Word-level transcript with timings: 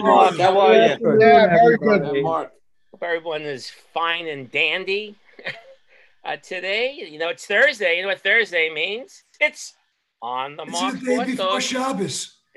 Good. 0.00 0.06
Mark, 0.06 0.38
how 0.38 0.58
are 0.58 0.72
you? 0.74 1.18
Yeah, 1.20 1.48
very 1.48 1.76
good. 1.76 2.22
Mark. 2.22 2.52
Hope 2.90 3.02
everyone 3.02 3.42
is 3.42 3.68
fine 3.68 4.28
and 4.28 4.50
dandy. 4.50 5.14
uh, 6.24 6.36
today, 6.36 7.06
you 7.10 7.18
know, 7.18 7.28
it's 7.28 7.44
Thursday. 7.44 7.96
You 7.96 8.02
know 8.02 8.08
what 8.08 8.20
Thursday 8.20 8.72
means? 8.72 9.24
It's 9.40 9.74
on 10.22 10.56
the 10.56 10.62
It's 10.62 10.72
Mark 10.72 11.00
the 11.00 11.06
day 11.06 11.24
before 11.24 11.46
Forto. 11.46 11.60
Shabbos. 11.60 12.36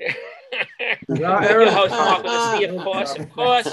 Your 1.08 1.70
host, 1.70 1.90
Mark 1.90 2.22
with 2.22 2.32
a 2.32 2.56
C, 2.56 2.64
of 2.64 2.82
course, 2.82 3.14
of 3.14 3.30
course. 3.30 3.68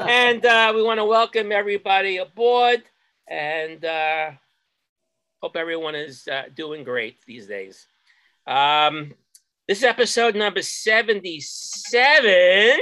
And 0.00 0.44
uh, 0.46 0.72
we 0.74 0.82
want 0.82 0.98
to 0.98 1.04
welcome 1.04 1.52
everybody 1.52 2.16
aboard 2.16 2.82
and 3.28 3.84
uh, 3.84 4.30
hope 5.42 5.56
everyone 5.56 5.94
is 5.94 6.26
uh, 6.26 6.44
doing 6.54 6.84
great 6.84 7.18
these 7.26 7.46
days. 7.46 7.86
Um, 8.46 9.12
this 9.68 9.78
is 9.78 9.84
episode 9.84 10.34
number 10.36 10.62
77, 10.62 12.78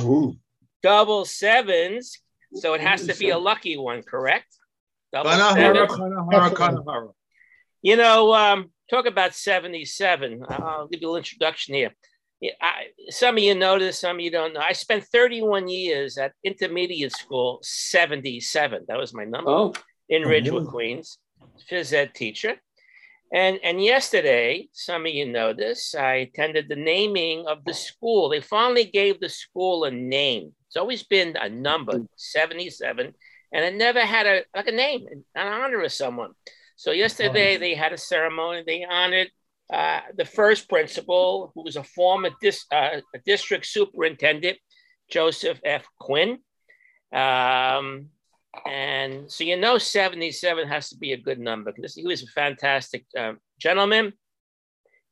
Ooh. 0.00 0.36
double 0.82 1.24
sevens. 1.24 2.18
So 2.54 2.74
it 2.74 2.80
has 2.80 3.06
to 3.06 3.14
be 3.16 3.30
a 3.30 3.38
lucky 3.38 3.76
one, 3.78 4.02
correct? 4.02 4.46
Double 5.12 5.30
Kanahara, 5.30 5.88
sevens. 5.88 5.92
Kanahara, 5.92 6.50
Kanahara. 6.50 7.12
You 7.82 7.96
know, 7.96 8.34
um, 8.34 8.70
talk 8.90 9.06
about 9.06 9.34
77. 9.34 10.44
I'll 10.48 10.88
give 10.88 11.00
you 11.00 11.06
a 11.06 11.08
little 11.08 11.16
introduction 11.18 11.74
here. 11.74 11.92
Yeah, 12.40 12.52
I, 12.60 12.86
some 13.10 13.36
of 13.36 13.42
you 13.42 13.54
know 13.54 13.78
this, 13.78 14.00
some 14.00 14.16
of 14.16 14.20
you 14.20 14.30
don't 14.30 14.52
know. 14.52 14.60
I 14.60 14.72
spent 14.72 15.04
31 15.04 15.68
years 15.68 16.18
at 16.18 16.32
intermediate 16.42 17.12
school, 17.12 17.60
77. 17.62 18.84
That 18.88 18.98
was 18.98 19.14
my 19.14 19.24
number 19.24 19.48
Oh, 19.50 19.72
in 20.08 20.24
Oh, 20.24 20.28
Ridgewood. 20.28 20.66
Queens, 20.66 21.18
phys 21.70 21.92
ed 21.92 22.14
teacher. 22.14 22.56
And, 23.32 23.58
and 23.62 23.82
yesterday, 23.82 24.68
some 24.72 25.06
of 25.06 25.12
you 25.12 25.26
know 25.26 25.54
this, 25.54 25.94
I 25.94 26.14
attended 26.14 26.68
the 26.68 26.76
naming 26.76 27.46
of 27.46 27.64
the 27.64 27.72
school. 27.72 28.28
They 28.28 28.42
finally 28.42 28.84
gave 28.84 29.20
the 29.20 29.30
school 29.30 29.84
a 29.84 29.90
name. 29.90 30.52
It's 30.66 30.76
always 30.76 31.02
been 31.02 31.36
a 31.40 31.48
number, 31.48 32.00
77, 32.16 33.14
and 33.52 33.64
it 33.64 33.74
never 33.74 34.00
had 34.00 34.26
a 34.26 34.42
like 34.54 34.68
a 34.68 34.72
name, 34.72 35.06
an 35.34 35.46
honor 35.46 35.80
of 35.82 35.92
someone. 35.92 36.32
So 36.76 36.90
yesterday 36.90 37.56
they 37.58 37.74
had 37.74 37.92
a 37.92 37.98
ceremony. 37.98 38.64
They 38.66 38.84
honored 38.84 39.28
uh, 39.72 40.00
the 40.16 40.24
first 40.24 40.68
principal, 40.68 41.52
who 41.54 41.62
was 41.62 41.76
a 41.76 41.84
former 41.84 42.30
dis, 42.40 42.64
uh, 42.72 43.00
a 43.14 43.18
district 43.24 43.66
superintendent, 43.66 44.58
Joseph 45.10 45.60
F. 45.64 45.86
Quinn. 45.98 46.38
Um, 47.12 48.08
and 48.66 49.30
so 49.30 49.44
you 49.44 49.56
know 49.56 49.78
77 49.78 50.68
has 50.68 50.90
to 50.90 50.96
be 50.96 51.12
a 51.12 51.16
good 51.16 51.38
number 51.38 51.72
because 51.72 51.94
he 51.94 52.04
was 52.04 52.22
a 52.22 52.26
fantastic 52.26 53.04
uh, 53.18 53.32
gentleman. 53.58 54.12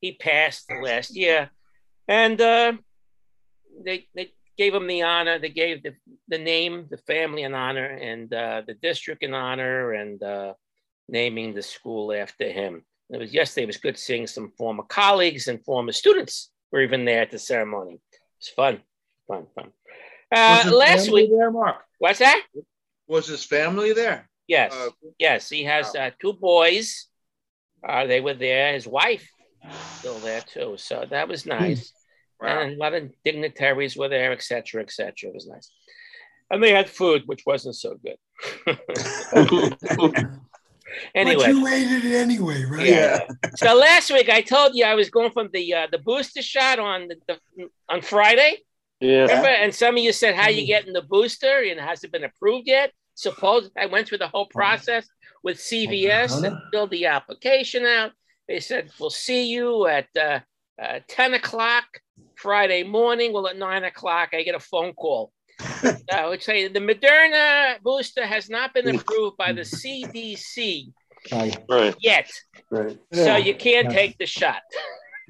He 0.01 0.13
passed 0.13 0.71
last 0.83 1.17
year. 1.17 1.51
And 2.09 2.41
uh, 2.41 2.73
they, 3.85 4.09
they 4.15 4.33
gave 4.59 4.75
him 4.75 4.87
the 4.87 5.03
honor. 5.03 5.39
They 5.39 5.51
gave 5.51 5.83
the, 5.83 5.95
the 6.29 6.39
name, 6.39 6.87
the 6.91 6.99
family 6.99 7.45
an 7.45 7.55
honor, 7.55 7.87
and 7.87 8.33
uh, 8.33 8.63
the 8.67 8.75
district 8.75 9.23
an 9.23 9.35
honor, 9.35 9.93
and 9.93 10.23
uh, 10.23 10.55
naming 11.09 11.55
the 11.55 11.63
school 11.63 12.13
after 12.13 12.51
him. 12.51 12.85
It 13.11 13.19
was 13.19 13.33
yesterday. 13.33 13.65
It 13.65 13.69
was 13.69 13.77
good 13.77 13.99
seeing 13.99 14.27
some 14.27 14.53
former 14.59 14.83
colleagues 14.83 15.49
and 15.49 15.65
former 15.65 15.93
students 15.93 16.51
were 16.73 16.83
even 16.83 17.05
there 17.05 17.23
at 17.23 17.31
the 17.31 17.39
ceremony. 17.39 17.95
It 17.95 18.21
was 18.39 18.49
fun, 18.49 18.81
fun, 19.27 19.47
fun. 19.55 19.71
Uh, 20.35 20.71
last 20.73 21.11
week, 21.11 21.31
there, 21.31 21.51
Mark? 21.51 21.83
what's 21.99 22.21
that? 22.21 22.43
Was 23.11 23.27
his 23.27 23.45
family 23.45 23.93
there? 23.93 24.29
Yes, 24.47 24.73
Uh, 24.73 24.91
yes. 25.19 25.49
He 25.51 25.65
has 25.65 25.95
uh, 25.97 26.11
two 26.23 26.33
boys. 26.33 27.09
Uh, 27.87 28.07
they 28.07 28.21
were 28.21 28.35
there. 28.35 28.73
His 28.73 28.87
wife 28.87 29.27
still 29.99 30.19
there 30.21 30.43
too. 30.55 30.77
So 30.79 31.05
that 31.11 31.27
was 31.29 31.45
nice. 31.45 31.93
Wow. 32.41 32.61
And 32.61 32.73
a 32.75 32.77
lot 32.85 32.95
of 32.95 33.11
dignitaries 33.25 33.97
were 33.97 34.09
there, 34.09 34.33
etc., 34.33 34.63
cetera, 34.65 34.83
et 34.83 34.91
cetera. 34.93 35.29
It 35.31 35.35
was 35.35 35.47
nice. 35.47 35.71
And 36.51 36.63
they 36.63 36.73
had 36.73 36.89
food, 36.89 37.23
which 37.27 37.43
wasn't 37.47 37.77
so 37.77 37.97
good. 38.05 38.19
anyway, 41.15 41.45
But 41.47 41.49
you 41.55 41.67
ate 41.67 41.91
it 42.05 42.05
anyway, 42.15 42.65
right? 42.65 42.87
Yeah. 42.87 43.19
so 43.57 43.75
last 43.75 44.11
week 44.13 44.29
I 44.29 44.41
told 44.41 44.75
you 44.75 44.85
I 44.85 44.95
was 44.95 45.11
going 45.11 45.33
from 45.33 45.49
the 45.53 45.75
uh, 45.75 45.87
the 45.91 45.99
booster 45.99 46.43
shot 46.43 46.79
on 46.79 47.09
the, 47.09 47.17
the 47.29 47.69
on 47.89 48.03
Friday. 48.03 48.59
yeah. 49.01 49.23
Remember? 49.23 49.49
And 49.49 49.75
some 49.75 49.97
of 49.97 50.03
you 50.03 50.13
said, 50.13 50.35
"How 50.35 50.49
you 50.49 50.67
getting 50.67 50.93
the 50.93 51.03
booster? 51.03 51.63
And 51.69 51.79
has 51.81 52.03
it 52.05 52.13
been 52.13 52.25
approved 52.25 52.67
yet?" 52.67 52.91
Suppose 53.25 53.71
I 53.77 53.85
went 53.87 54.09
through 54.09 54.19
the 54.19 54.29
whole 54.29 54.47
process 54.47 55.07
with 55.43 55.59
CVS 55.59 56.43
and 56.43 56.57
filled 56.73 56.91
the 56.91 57.05
application 57.07 57.85
out. 57.85 58.13
They 58.49 58.61
said, 58.61 58.91
"We'll 58.99 59.11
see 59.11 59.45
you 59.51 59.87
at 59.87 60.09
uh, 60.19 60.41
uh, 60.83 61.01
ten 61.07 61.35
o'clock 61.35 61.85
Friday 62.37 62.83
morning." 62.83 63.33
Well, 63.35 63.47
at 63.47 63.59
nine 63.59 63.85
o'clock, 63.85 64.31
I 64.33 64.43
get 64.43 64.55
a 64.55 64.61
phone 64.61 64.95
call. 64.95 65.33
I 66.13 66.27
would 66.27 66.43
say 66.43 66.69
the 66.69 66.81
Moderna 66.81 67.81
booster 67.83 68.25
has 68.27 68.49
not 68.49 68.73
been 68.73 68.89
approved 68.95 69.37
by 69.37 69.53
the 69.53 69.61
CDC 69.61 70.91
Right. 71.31 71.59
Right. 71.69 71.95
yet, 72.01 72.31
Right. 72.71 72.99
so 73.13 73.37
you 73.37 73.55
can't 73.55 73.91
Yeah. 73.93 73.99
take 74.01 74.17
the 74.17 74.25
shot. 74.25 74.63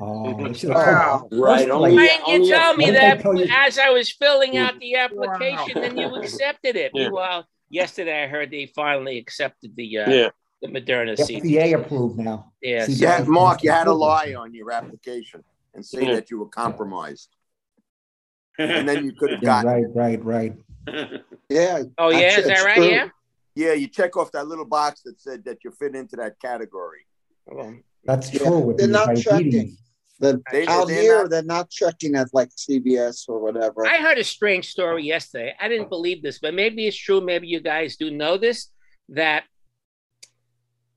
Oh, 0.01 0.33
they 0.33 0.53
should 0.55 0.71
have 0.71 0.77
Wow. 0.87 1.29
Right. 1.33 1.59
First 1.59 1.71
Only, 1.71 1.95
Why 1.97 2.07
didn't 2.07 2.27
you 2.29 2.35
only 2.37 2.49
tell 2.49 2.75
me 2.77 2.91
that 2.93 3.21
tell 3.21 3.37
you? 3.37 3.47
as 3.51 3.77
I 3.79 3.91
was 3.91 4.13
filling 4.13 4.57
out 4.57 4.79
the 4.79 4.95
application, 4.95 5.79
and 5.83 5.99
you 5.99 6.15
accepted 6.15 6.77
it? 6.77 6.93
Yeah. 6.95 7.09
Well, 7.11 7.45
yesterday 7.71 8.25
I 8.25 8.27
heard 8.27 8.51
they 8.51 8.67
finally 8.67 9.17
accepted 9.19 9.75
the 9.77 9.99
uh, 9.99 10.11
Yeah. 10.11 10.29
the 10.61 10.69
Moderna 10.69 11.17
seed. 11.17 11.43
FDA 11.43 11.73
approved 11.75 12.19
now. 12.19 12.53
Yes. 12.61 12.89
See, 12.89 12.93
Yeah, 12.95 13.25
Mark, 13.27 13.63
you 13.63 13.71
had 13.71 13.85
to 13.85 13.93
lie 13.95 14.35
on 14.35 14.53
your 14.53 14.71
application 14.73 15.43
and 15.75 15.85
say 15.85 16.05
Yeah. 16.05 16.15
that 16.17 16.31
you 16.31 16.39
were 16.41 16.49
compromised. 16.49 17.31
And 18.59 18.87
then 18.87 19.05
you 19.07 19.13
could 19.13 19.31
have 19.31 19.43
Yeah, 19.43 19.63
gotten, 19.63 19.93
right, 19.95 20.21
right, 20.23 20.25
right. 20.25 20.55
Yeah. 21.49 21.85
Oh 21.97 22.11
yeah, 22.11 22.39
is 22.41 22.47
that 22.47 22.65
right? 22.65 22.83
Yeah. 22.91 23.09
yeah, 23.55 23.73
you 23.73 23.89
check 23.89 24.17
off 24.17 24.31
that 24.33 24.47
little 24.47 24.67
box 24.67 25.03
that 25.03 25.21
said 25.21 25.45
that 25.47 25.65
you 25.65 25.71
fit 25.71 25.95
into 25.97 26.17
that 26.17 26.39
category. 26.41 27.07
Well, 27.47 27.75
That's 28.05 28.33
Yeah, 28.33 28.41
true 28.45 28.59
with 28.61 28.77
they're 28.79 28.87
not 28.89 29.07
diabetes. 29.07 29.25
checking. 29.25 29.77
The, 30.21 30.43
They- 30.53 30.67
out 30.67 30.87
they're 30.87 31.01
here, 31.01 31.23
not- 31.23 31.31
they're 31.31 31.43
not 31.43 31.71
checking 31.71 32.15
at 32.15 32.29
like 32.33 32.51
CVS 32.51 33.29
or 33.29 33.41
whatever. 33.41 33.87
I 33.87 33.99
heard 33.99 34.19
a 34.19 34.25
strange 34.25 34.69
story 34.69 35.05
yesterday. 35.05 35.55
I 35.59 35.69
didn't 35.69 35.87
oh. 35.87 35.97
believe 35.97 36.23
this, 36.23 36.39
but 36.39 36.55
maybe 36.55 36.87
it's 36.87 36.97
true. 36.97 37.21
Maybe 37.23 37.49
you 37.49 37.61
guys 37.61 37.97
do 37.97 38.11
know 38.11 38.37
this. 38.37 38.69
That 39.09 39.45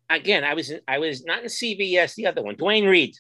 again, 0.10 0.44
I 0.44 0.54
was 0.54 0.70
in, 0.70 0.82
I 0.88 1.00
was 1.00 1.26
not 1.26 1.40
in 1.40 1.46
CVS, 1.46 2.16
the 2.16 2.28
other 2.28 2.44
one, 2.44 2.56
Duane 2.56 2.86
Reade, 2.86 3.18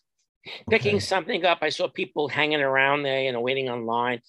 picking 0.69 0.95
Okay. 0.95 0.99
something 0.99 1.45
up. 1.45 1.59
I 1.61 1.69
saw 1.69 1.87
people 1.87 2.27
hanging 2.27 2.61
around 2.61 3.03
there, 3.03 3.23
you 3.23 3.31
know, 3.31 3.41
waiting 3.41 3.69
online. 3.69 4.21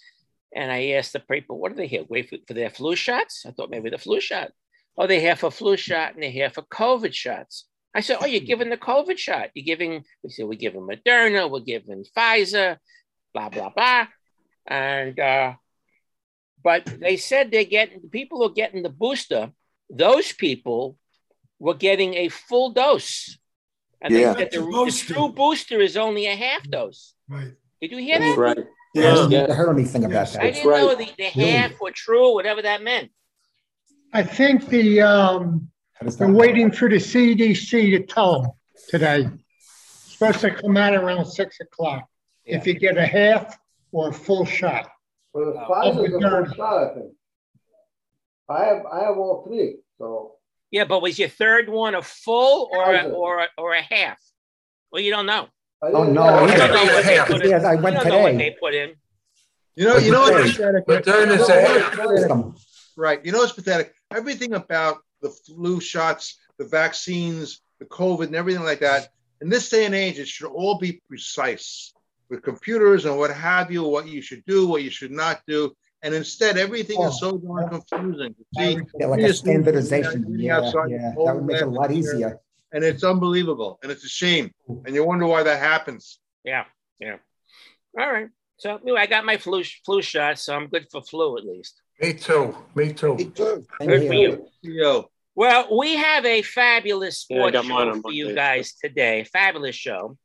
And 0.54 0.70
I 0.70 0.90
asked 0.90 1.12
the 1.12 1.20
people, 1.20 1.58
what 1.58 1.72
are 1.72 1.74
they 1.74 1.88
here? 1.88 2.04
Wait 2.08 2.30
for, 2.30 2.36
for 2.46 2.54
their 2.54 2.70
flu 2.70 2.94
shots? 2.94 3.44
I 3.46 3.50
thought 3.50 3.70
maybe 3.70 3.90
the 3.90 3.98
flu 3.98 4.20
shot. 4.20 4.52
Oh, 4.96 5.08
they're 5.08 5.20
here 5.20 5.34
for 5.34 5.50
flu 5.50 5.76
shot 5.76 6.14
and 6.14 6.22
they're 6.22 6.30
here 6.30 6.50
for 6.50 6.62
COVID 6.62 7.12
shots. 7.12 7.66
I 7.94 8.00
said, 8.00 8.18
Oh, 8.20 8.26
you're 8.26 8.40
giving 8.40 8.70
the 8.70 8.76
COVID 8.76 9.16
shot. 9.18 9.50
You're 9.54 9.64
giving, 9.64 10.04
we 10.22 10.30
said, 10.30 10.46
we're 10.46 10.54
giving 10.58 10.80
Moderna, 10.80 11.50
we're 11.50 11.60
giving 11.60 12.04
Pfizer, 12.16 12.78
blah, 13.32 13.48
blah, 13.48 13.70
blah. 13.70 14.06
And, 14.66 15.18
uh, 15.20 15.54
but 16.62 16.84
they 16.86 17.16
said 17.18 17.50
they're 17.50 17.64
getting, 17.64 18.00
the 18.02 18.08
people 18.08 18.38
who 18.38 18.44
are 18.44 18.54
getting 18.54 18.82
the 18.82 18.88
booster, 18.88 19.52
those 19.90 20.32
people 20.32 20.96
were 21.58 21.74
getting 21.74 22.14
a 22.14 22.28
full 22.28 22.70
dose. 22.70 23.38
And 24.00 24.12
Yeah. 24.12 24.32
they 24.32 24.40
said 24.40 24.50
the, 24.52 24.60
the 24.60 25.14
true 25.14 25.28
booster 25.28 25.80
is 25.80 25.96
only 25.96 26.26
a 26.26 26.34
half 26.34 26.68
dose. 26.68 27.14
Right. 27.28 27.52
Did 27.80 27.90
you 27.92 27.98
hear 27.98 28.18
that? 28.18 28.26
That's 28.26 28.38
right. 28.38 28.58
I 28.58 29.00
Yeah. 29.00 29.14
didn't 29.14 29.30
Yeah. 29.30 29.54
heard 29.54 29.70
anything 29.74 30.04
about 30.04 30.28
that. 30.32 30.42
I 30.42 30.50
didn't 30.50 30.70
right. 30.70 30.80
know 30.80 30.94
the, 30.94 31.10
the 31.16 31.24
half 31.24 31.80
were 31.80 31.90
true, 31.90 32.34
whatever 32.34 32.62
that 32.62 32.82
meant. 32.82 33.10
I 34.12 34.22
think 34.22 34.68
the, 34.68 35.00
um, 35.02 35.40
How 35.40 35.42
does 35.42 35.58
that 35.58 35.73
they're 36.12 36.28
work? 36.28 36.36
waiting 36.36 36.70
for 36.70 36.88
the 36.88 36.96
CDC 36.96 37.96
to 37.98 38.04
tell 38.06 38.42
them 38.42 38.50
today. 38.88 39.28
Supposed 39.60 40.40
to 40.40 40.50
come 40.54 40.76
out 40.76 40.94
around 40.94 41.26
six 41.26 41.58
o'clock. 41.60 42.08
If 42.44 42.66
you 42.66 42.74
get 42.74 42.96
a 42.96 43.06
half 43.06 43.58
or 43.92 44.08
a 44.10 44.12
full 44.12 44.44
shot. 44.44 44.88
Well, 45.32 45.46
the. 45.46 45.52
Pfizer's 45.60 46.14
a 46.14 46.20
full 46.20 46.54
shot, 46.54 46.90
I 46.90 46.94
think. 46.94 47.12
I 48.48 48.64
have, 48.66 48.86
I 48.86 49.00
have 49.04 49.16
all 49.16 49.44
three, 49.46 49.76
so. 49.98 50.32
Yeah, 50.70 50.84
but 50.84 51.00
was 51.02 51.18
your 51.18 51.28
third 51.28 51.68
one 51.68 51.94
a 51.94 52.02
full 52.02 52.68
or 52.72 52.94
a, 52.94 53.08
or 53.08 53.40
a, 53.40 53.48
or 53.56 53.74
a 53.74 53.82
half? 53.82 54.18
Well, 54.92 55.00
you 55.02 55.10
don't 55.10 55.26
know. 55.26 55.48
Oh, 55.82 56.04
no, 56.04 56.22
I 56.22 56.50
You 56.50 56.56
don't 56.58 56.70
know 56.72 56.84
what 56.84 57.04
they 57.04 57.14
Yes, 57.14 57.28
put 57.28 57.42
in. 57.42 57.50
yes, 57.50 57.64
I 57.64 57.74
You 57.74 57.80
went 57.82 57.96
don't 57.96 58.08
know 58.08 58.18
what 58.20 58.32
today. 58.32 58.50
they 58.50 58.56
put 58.60 58.74
in. 58.74 58.94
You 59.76 59.84
know, 59.86 59.96
you 59.96 60.12
know 60.12 60.20
what's 60.20 60.56
pathetic? 60.56 60.86
No, 60.88 61.00
Moderna's 61.00 61.48
a 61.48 61.52
wait, 61.52 62.06
wait. 62.06 62.18
System. 62.18 62.54
Right. 62.96 63.24
You 63.24 63.32
know 63.32 63.38
what's 63.38 63.52
pathetic? 63.52 63.92
Everything 64.12 64.54
about 64.54 64.98
the 65.24 65.30
flu 65.30 65.80
shots, 65.80 66.38
the 66.58 66.66
vaccines, 66.66 67.62
the 67.80 67.86
COVID, 67.86 68.26
and 68.26 68.36
everything 68.36 68.62
like 68.62 68.80
that. 68.80 69.08
In 69.40 69.48
this 69.48 69.68
day 69.70 69.86
and 69.86 69.94
age, 69.94 70.18
it 70.18 70.28
should 70.28 70.48
all 70.48 70.78
be 70.78 71.00
precise 71.08 71.92
with 72.28 72.42
computers 72.42 73.06
and 73.06 73.18
what 73.18 73.30
have 73.30 73.72
you, 73.72 73.82
what 73.84 74.06
you 74.06 74.22
should 74.22 74.44
do, 74.46 74.68
what 74.68 74.82
you 74.82 74.90
should 74.90 75.10
not 75.10 75.40
do. 75.46 75.72
And 76.02 76.14
instead, 76.14 76.58
everything 76.58 77.00
is 77.00 77.18
so 77.18 77.30
oh, 77.30 77.38
darn 77.38 77.70
confusing. 77.70 78.34
See, 78.58 78.78
Yeah, 79.00 79.06
like 79.06 79.20
a 79.20 79.32
standardization. 79.32 80.38
Yeah, 80.38 80.58
outside 80.58 80.90
yeah, 80.90 81.14
that 81.16 81.34
would 81.34 81.46
make 81.46 81.56
it 81.56 81.62
a 81.62 81.66
lot 81.66 81.90
whole 81.90 81.98
easier. 81.98 82.38
and 82.72 82.84
it's 82.84 83.02
unbelievable, 83.02 83.78
and 83.82 83.90
it's 83.90 84.04
a 84.04 84.08
shame. 84.08 84.52
And 84.84 84.94
you 84.94 85.02
wonder 85.04 85.26
why 85.26 85.42
that 85.42 85.58
happens. 85.58 86.20
Yeah, 86.44 86.64
yeah. 87.00 87.16
All 87.98 88.12
right. 88.12 88.28
So 88.58 88.76
anyway, 88.76 89.00
I 89.00 89.06
got 89.06 89.24
my 89.24 89.38
flu 89.38 89.64
flu 89.86 90.02
shot, 90.02 90.38
so 90.38 90.54
I'm 90.54 90.66
good 90.66 90.86
for 90.92 91.02
flu 91.02 91.38
at 91.38 91.44
least. 91.44 91.80
Me 92.00 92.12
too. 92.12 92.54
Me 92.74 92.92
too. 92.92 93.14
Me 93.14 93.24
too. 93.24 93.66
Good 93.80 94.06
for 94.06 94.14
you. 94.14 94.46
Yo, 94.60 95.08
Well, 95.34 95.76
we 95.76 95.96
have 95.96 96.24
a 96.24 96.42
fabulous 96.42 97.18
sports 97.18 97.52
got 97.52 97.66
mine 97.66 97.94
show 97.94 98.00
for 98.02 98.12
you 98.12 98.26
Monday. 98.26 98.40
guys 98.40 98.74
today. 98.74 99.24
Fabulous 99.24 99.74
show. 99.74 100.16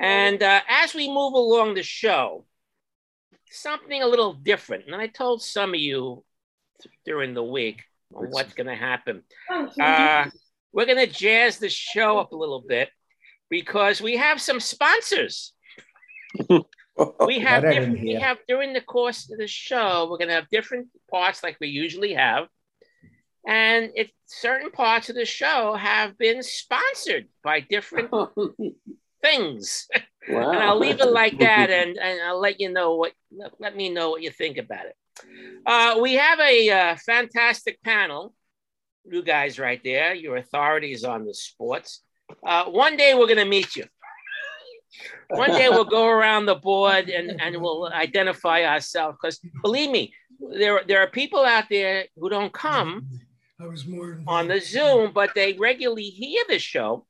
And 0.00 0.42
uh, 0.42 0.60
as 0.68 0.94
we 0.94 1.08
move 1.08 1.34
along 1.34 1.74
the 1.74 1.82
show, 1.82 2.46
something 3.50 4.02
a 4.02 4.06
little 4.06 4.32
different. 4.34 4.86
And 4.86 4.96
I 4.96 5.06
told 5.06 5.42
some 5.42 5.74
of 5.74 5.80
you 5.80 6.24
during 7.04 7.34
the 7.34 7.42
week 7.42 7.82
what's 8.08 8.54
going 8.54 8.68
to 8.68 8.74
happen. 8.74 9.22
Uh, 9.50 10.26
we're 10.72 10.86
going 10.86 11.06
to 11.06 11.12
jazz 11.12 11.58
the 11.58 11.68
show 11.68 12.18
up 12.18 12.32
a 12.32 12.36
little 12.36 12.64
bit 12.66 12.88
because 13.50 14.00
we 14.00 14.16
have 14.16 14.40
some 14.40 14.60
sponsors. 14.60 15.52
We 17.24 17.38
have 17.38 17.62
different, 17.62 18.00
we 18.00 18.14
have 18.14 18.38
during 18.48 18.72
the 18.72 18.80
course 18.80 19.30
of 19.30 19.38
the 19.38 19.46
show, 19.46 20.08
we're 20.10 20.18
going 20.18 20.28
to 20.28 20.34
have 20.34 20.48
different 20.48 20.88
parts 21.08 21.44
like 21.44 21.56
we 21.60 21.68
usually 21.68 22.14
have. 22.14 22.48
And 23.46 23.90
it 23.94 24.10
certain 24.26 24.70
parts 24.70 25.08
of 25.08 25.16
the 25.16 25.24
show 25.24 25.74
have 25.74 26.18
been 26.18 26.42
sponsored 26.42 27.28
by 27.42 27.60
different 27.60 28.10
things. 29.22 29.88
Wow. 30.28 30.50
and 30.50 30.58
I'll 30.58 30.78
leave 30.78 31.00
it 31.00 31.10
like 31.10 31.38
that 31.40 31.70
and, 31.70 31.96
and 31.96 32.20
I'll 32.22 32.40
let 32.40 32.60
you 32.60 32.70
know 32.70 32.96
what 32.96 33.12
let, 33.58 33.76
me 33.76 33.88
know 33.88 34.10
what 34.10 34.22
you 34.22 34.30
think 34.30 34.58
about 34.58 34.86
it. 34.86 34.96
Uh, 35.66 35.98
we 36.00 36.14
have 36.14 36.38
a 36.38 36.70
uh, 36.70 36.96
fantastic 37.04 37.82
panel, 37.82 38.34
you 39.04 39.22
guys 39.22 39.58
right 39.58 39.80
there, 39.82 40.14
your 40.14 40.36
authorities 40.36 41.04
on 41.04 41.24
the 41.24 41.34
sports. 41.34 42.02
Uh, 42.46 42.64
one 42.66 42.96
day 42.96 43.14
we're 43.14 43.26
going 43.26 43.38
to 43.38 43.44
meet 43.44 43.74
you. 43.74 43.84
One 45.30 45.50
day 45.50 45.68
we'll 45.68 45.84
go 45.84 46.06
around 46.06 46.46
the 46.46 46.54
board 46.54 47.08
and, 47.08 47.40
and 47.40 47.60
we'll 47.60 47.90
identify 47.92 48.64
ourselves 48.64 49.18
because 49.20 49.40
believe 49.62 49.90
me, 49.90 50.12
there, 50.40 50.82
there 50.86 51.00
are 51.00 51.08
people 51.08 51.44
out 51.44 51.64
there 51.68 52.06
who 52.16 52.30
don't 52.30 52.52
come 52.52 53.06
I 53.60 53.66
was 53.66 53.86
more 53.86 54.20
on 54.26 54.48
the 54.48 54.60
Zoom, 54.60 55.12
but 55.12 55.34
they 55.34 55.54
regularly 55.54 56.04
hear 56.04 56.44
the 56.48 56.58
show 56.58 57.06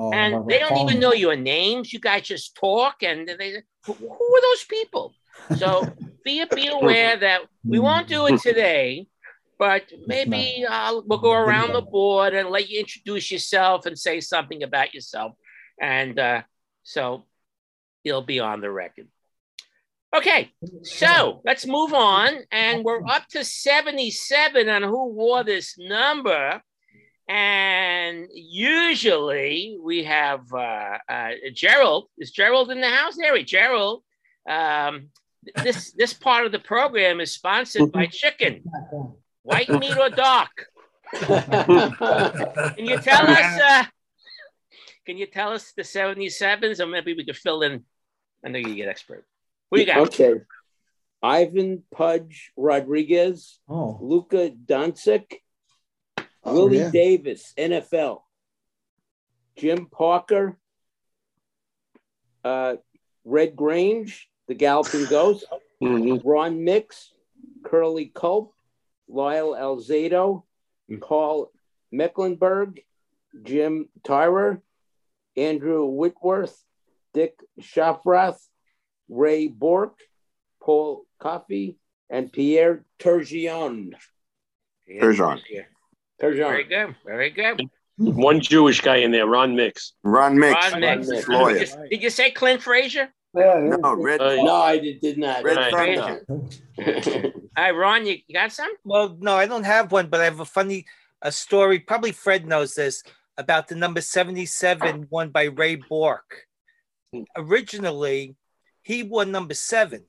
Oh, 0.00 0.12
and 0.12 0.48
they 0.48 0.58
don't 0.58 0.78
even 0.78 0.98
know 0.98 1.12
your 1.12 1.36
names. 1.36 1.92
You 1.92 2.00
guys 2.00 2.22
just 2.22 2.54
talk, 2.54 3.02
and 3.02 3.28
they 3.28 3.62
who 3.84 3.92
who 3.92 4.06
are 4.06 4.40
those 4.40 4.64
people? 4.64 5.14
So 5.56 5.86
be 6.24 6.42
be 6.54 6.68
aware 6.68 7.16
that 7.16 7.42
we 7.64 7.78
won't 7.78 8.08
do 8.08 8.26
it 8.26 8.40
today, 8.40 9.08
but 9.58 9.92
maybe 10.06 10.64
uh, 10.68 11.00
we'll 11.04 11.18
go 11.18 11.32
around 11.32 11.74
the 11.74 11.82
board 11.82 12.34
and 12.34 12.48
let 12.48 12.70
you 12.70 12.80
introduce 12.80 13.30
yourself 13.30 13.84
and 13.84 13.98
say 13.98 14.20
something 14.20 14.62
about 14.62 14.94
yourself, 14.94 15.32
and 15.80 16.18
uh, 16.18 16.42
so 16.82 17.26
it'll 18.04 18.22
be 18.22 18.40
on 18.40 18.62
the 18.62 18.70
record. 18.70 19.08
Okay, 20.14 20.50
so 20.82 21.40
let's 21.44 21.66
move 21.66 21.94
on, 21.94 22.30
and 22.50 22.84
we're 22.84 23.06
up 23.06 23.28
to 23.28 23.44
seventy-seven 23.44 24.68
on 24.68 24.82
who 24.82 25.12
wore 25.12 25.44
this 25.44 25.76
number. 25.78 26.60
And 27.28 28.26
usually 28.34 29.78
we 29.80 30.02
have 30.02 30.52
uh, 30.52 30.98
uh, 31.08 31.30
Gerald. 31.54 32.08
Is 32.18 32.32
Gerald 32.32 32.72
in 32.72 32.80
the 32.80 32.88
house? 32.88 33.16
There 33.16 33.32
we 33.32 33.44
Gerald. 33.44 34.02
Um, 34.48 35.10
this 35.62 35.92
this 35.92 36.12
part 36.12 36.44
of 36.44 36.50
the 36.50 36.58
program 36.58 37.20
is 37.20 37.32
sponsored 37.32 37.92
by 37.92 38.06
Chicken, 38.06 38.64
white 39.42 39.68
meat 39.68 39.96
or 39.96 40.10
dark. 40.10 40.66
Can 41.12 42.84
you 42.84 42.98
tell 42.98 43.30
us? 43.30 43.60
Uh, 43.60 43.84
can 45.06 45.18
you 45.18 45.26
tell 45.26 45.52
us 45.52 45.72
the 45.76 45.84
seventy 45.84 46.28
sevens, 46.28 46.80
or 46.80 46.86
maybe 46.86 47.14
we 47.14 47.24
could 47.24 47.36
fill 47.36 47.62
in? 47.62 47.84
I 48.44 48.48
know 48.48 48.58
you 48.58 48.74
get 48.74 48.88
expert. 48.88 49.24
Who 49.70 49.80
you 49.80 49.86
got? 49.86 49.98
Okay. 49.98 50.34
Ivan 51.22 51.82
Pudge 51.94 52.50
Rodriguez, 52.56 53.58
Oh, 53.68 53.98
Luka 54.00 54.50
Doncic, 54.50 55.34
Oh, 56.42 56.54
Willie 56.54 56.78
yeah. 56.78 56.90
Davis, 56.90 57.52
NFL, 57.58 58.22
Jim 59.56 59.86
Parker, 59.86 60.56
uh, 62.42 62.76
Red 63.24 63.54
Grange, 63.56 64.28
the 64.48 64.54
Galloping 64.54 65.04
Ghost, 65.10 65.44
Ron 65.80 66.64
Mix, 66.64 67.12
Curly 67.64 68.06
Culp, 68.14 68.54
Lyle 69.08 69.52
Alzado, 69.54 70.44
Paul 71.02 71.52
Mecklenburg, 71.92 72.80
Jim 73.42 73.88
Tyrer, 74.02 74.62
Andrew 75.36 75.84
Whitworth, 75.86 76.64
Dick 77.12 77.38
Schafrath, 77.60 78.40
Ray 79.10 79.48
Bourque, 79.48 79.98
Paul 80.62 81.04
Coffey, 81.18 81.76
and 82.08 82.32
Pierre 82.32 82.84
Turgeon. 82.98 83.92
Turgeon. 84.90 85.40
Very 86.20 86.64
Turgeon. 86.64 86.68
good. 86.68 86.96
Very 87.04 87.30
good. 87.30 87.60
One 87.98 88.40
Jewish 88.40 88.80
guy 88.80 88.96
in 88.96 89.10
there, 89.10 89.26
Ron 89.26 89.54
Mix. 89.54 89.92
Ron 90.02 90.38
Mix, 90.38 90.72
Ron 90.72 90.80
Mix. 90.80 91.08
Mix. 91.08 91.28
lawyer. 91.28 91.58
Did 91.58 91.68
you, 91.68 91.88
did 91.90 92.02
you 92.02 92.10
say 92.10 92.30
Clint 92.30 92.62
Frazier? 92.62 93.10
Yeah, 93.34 93.60
yeah. 93.62 93.76
No, 93.76 93.94
Red, 93.94 94.20
Uh, 94.20 94.36
No, 94.42 94.54
I 94.54 94.78
did, 94.78 95.00
did 95.00 95.18
not. 95.18 95.44
Red 95.44 95.56
Right. 95.56 95.96
Thunder. 95.98 96.24
All 97.56 97.64
right, 97.64 97.70
Ron, 97.72 98.06
you, 98.06 98.16
you 98.26 98.34
got 98.34 98.52
some? 98.52 98.70
Well, 98.84 99.16
no, 99.20 99.34
I 99.34 99.46
don't 99.46 99.64
have 99.64 99.92
one, 99.92 100.08
but 100.08 100.20
I 100.20 100.24
have 100.24 100.40
a 100.40 100.44
funny 100.44 100.86
a 101.22 101.30
story. 101.30 101.78
Probably 101.78 102.12
Fred 102.12 102.46
knows 102.46 102.74
this 102.74 103.02
about 103.36 103.68
the 103.68 103.74
number 103.74 104.00
77 104.00 105.06
won 105.10 105.28
by 105.28 105.44
Ray 105.44 105.76
Bourque. 105.76 106.46
Originally, 107.36 108.34
he 108.82 109.02
won 109.02 109.30
number 109.30 109.54
seven. 109.54 110.04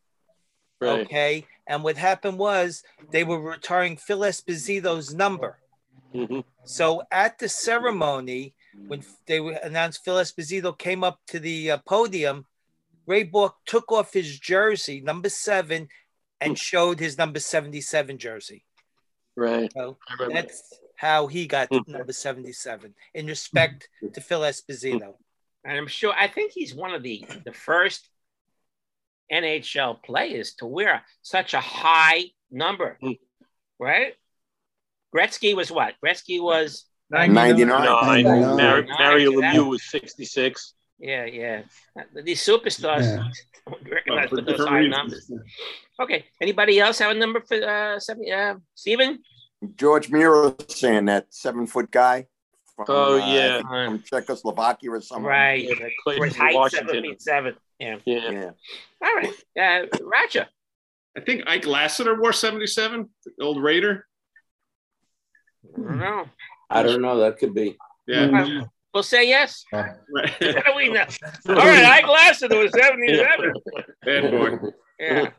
Right. 0.79 1.01
Okay. 1.01 1.47
And 1.67 1.83
what 1.83 1.97
happened 1.97 2.37
was 2.39 2.83
they 3.11 3.23
were 3.23 3.39
retiring 3.39 3.97
Phil 3.97 4.19
Esposito's 4.21 5.13
number. 5.13 5.59
Mhm. 6.13 6.43
So 6.65 7.03
at 7.11 7.37
the 7.39 7.47
ceremony, 7.47 8.53
when 8.87 9.03
they 9.27 9.37
announced 9.37 10.03
Phil 10.03 10.15
Esposito 10.15 10.77
came 10.77 11.03
up 11.03 11.19
to 11.27 11.39
the 11.39 11.71
uh, 11.71 11.77
podium, 11.85 12.45
Ray 13.05 13.23
Bourque 13.23 13.57
took 13.65 13.91
off 13.91 14.13
his 14.13 14.39
jersey, 14.39 15.01
number 15.01 15.29
seven, 15.29 15.87
and 16.39 16.57
showed 16.57 16.99
his 16.99 17.17
number 17.17 17.39
77 17.39 18.17
jersey. 18.17 18.65
Right. 19.35 19.71
So 19.73 19.97
that's 20.33 20.73
how 20.95 21.27
he 21.27 21.47
got 21.47 21.69
Hmm. 21.71 21.79
number 21.91 22.13
77 22.13 22.93
in 23.13 23.27
respect 23.27 23.87
to 24.13 24.21
Phil 24.21 24.41
Esposito. 24.41 25.15
And 25.63 25.77
I'm 25.77 25.87
sure, 25.87 26.13
I 26.17 26.27
think 26.27 26.51
he's 26.51 26.73
one 26.73 26.93
of 26.93 27.03
the, 27.03 27.23
the 27.45 27.53
first 27.53 28.09
NHL 29.31 30.01
players 30.03 30.53
to 30.55 30.65
wear 30.65 31.03
such 31.21 31.53
a 31.53 31.59
high 31.61 32.25
number, 32.51 32.97
Hmm. 33.01 33.11
right? 33.79 34.15
Gretzky 35.15 35.55
was 35.55 35.71
what? 35.71 35.95
Gretzky 36.03 36.41
was, 36.41 36.85
99. 37.09 37.67
No, 37.67 38.01
Ninety-nine. 38.01 38.57
Mar- 38.57 38.83
Mario 38.99 39.31
Lemieux 39.31 39.67
was 39.69 39.83
66. 39.89 40.73
yeah, 40.99 41.25
yeah. 41.25 41.63
These 42.23 42.45
superstars 42.45 43.01
Yeah. 43.03 43.29
don't 43.67 43.89
recognize 43.89 44.29
for 44.29 44.41
those 44.41 44.59
high 44.65 44.77
reasons. 44.79 44.95
numbers. 45.29 45.31
Okay. 45.99 46.25
Anybody 46.39 46.79
else 46.79 46.99
have 46.99 47.11
a 47.11 47.19
number 47.19 47.41
for 47.41 47.55
uh, 47.61 47.99
seven? 47.99 48.31
Uh, 48.31 48.55
Steven? 48.75 49.21
George 49.75 50.09
Miro 50.09 50.55
saying 50.69 51.05
that 51.05 51.33
seven 51.33 51.67
foot 51.67 51.91
guy. 51.91 52.27
From, 52.75 52.85
Oh, 52.87 53.13
uh, 53.21 53.25
yeah. 53.27 53.61
From 53.61 54.01
Czechoslovakia 54.01 54.89
or 54.91 55.01
something. 55.01 55.25
Right. 55.25 55.65
Yeah, 55.67 55.75
that 55.75 55.91
played 56.03 56.23
His 56.23 56.35
for 56.35 56.43
height, 56.43 56.71
seven 56.71 57.01
feet 57.03 57.21
seven. 57.21 57.55
Yeah. 57.81 57.97
Yeah. 58.05 58.29
Yeah. 58.31 58.49
All 59.03 59.15
right. 59.15 59.33
Uh, 59.59 59.87
Roger. 60.03 60.47
I 61.17 61.21
think 61.21 61.43
Ike 61.47 61.65
Lassiter 61.65 62.19
wore 62.19 62.31
77, 62.31 63.09
the 63.25 63.43
old 63.43 63.61
Raider. 63.61 64.05
I 65.75 65.81
don't 65.81 65.99
know. 65.99 66.25
I 66.69 66.83
don't 66.83 67.01
know. 67.01 67.19
That 67.19 67.37
could 67.37 67.53
be. 67.53 67.77
Yeah. 68.07 68.61
Uh, 68.61 68.65
We'll 68.93 69.03
say 69.03 69.25
yes. 69.25 69.63
Right. 69.71 69.93
How 70.41 70.73
do 70.73 70.75
we 70.75 70.89
know? 70.89 71.05
All 71.47 71.55
right, 71.55 71.85
Ike 71.85 72.07
Lassiter 72.07 72.57
was 72.57 72.71
77. 72.73 73.53
Bad 74.03 74.31
boy. 74.31 74.69
Yeah. 74.99 75.29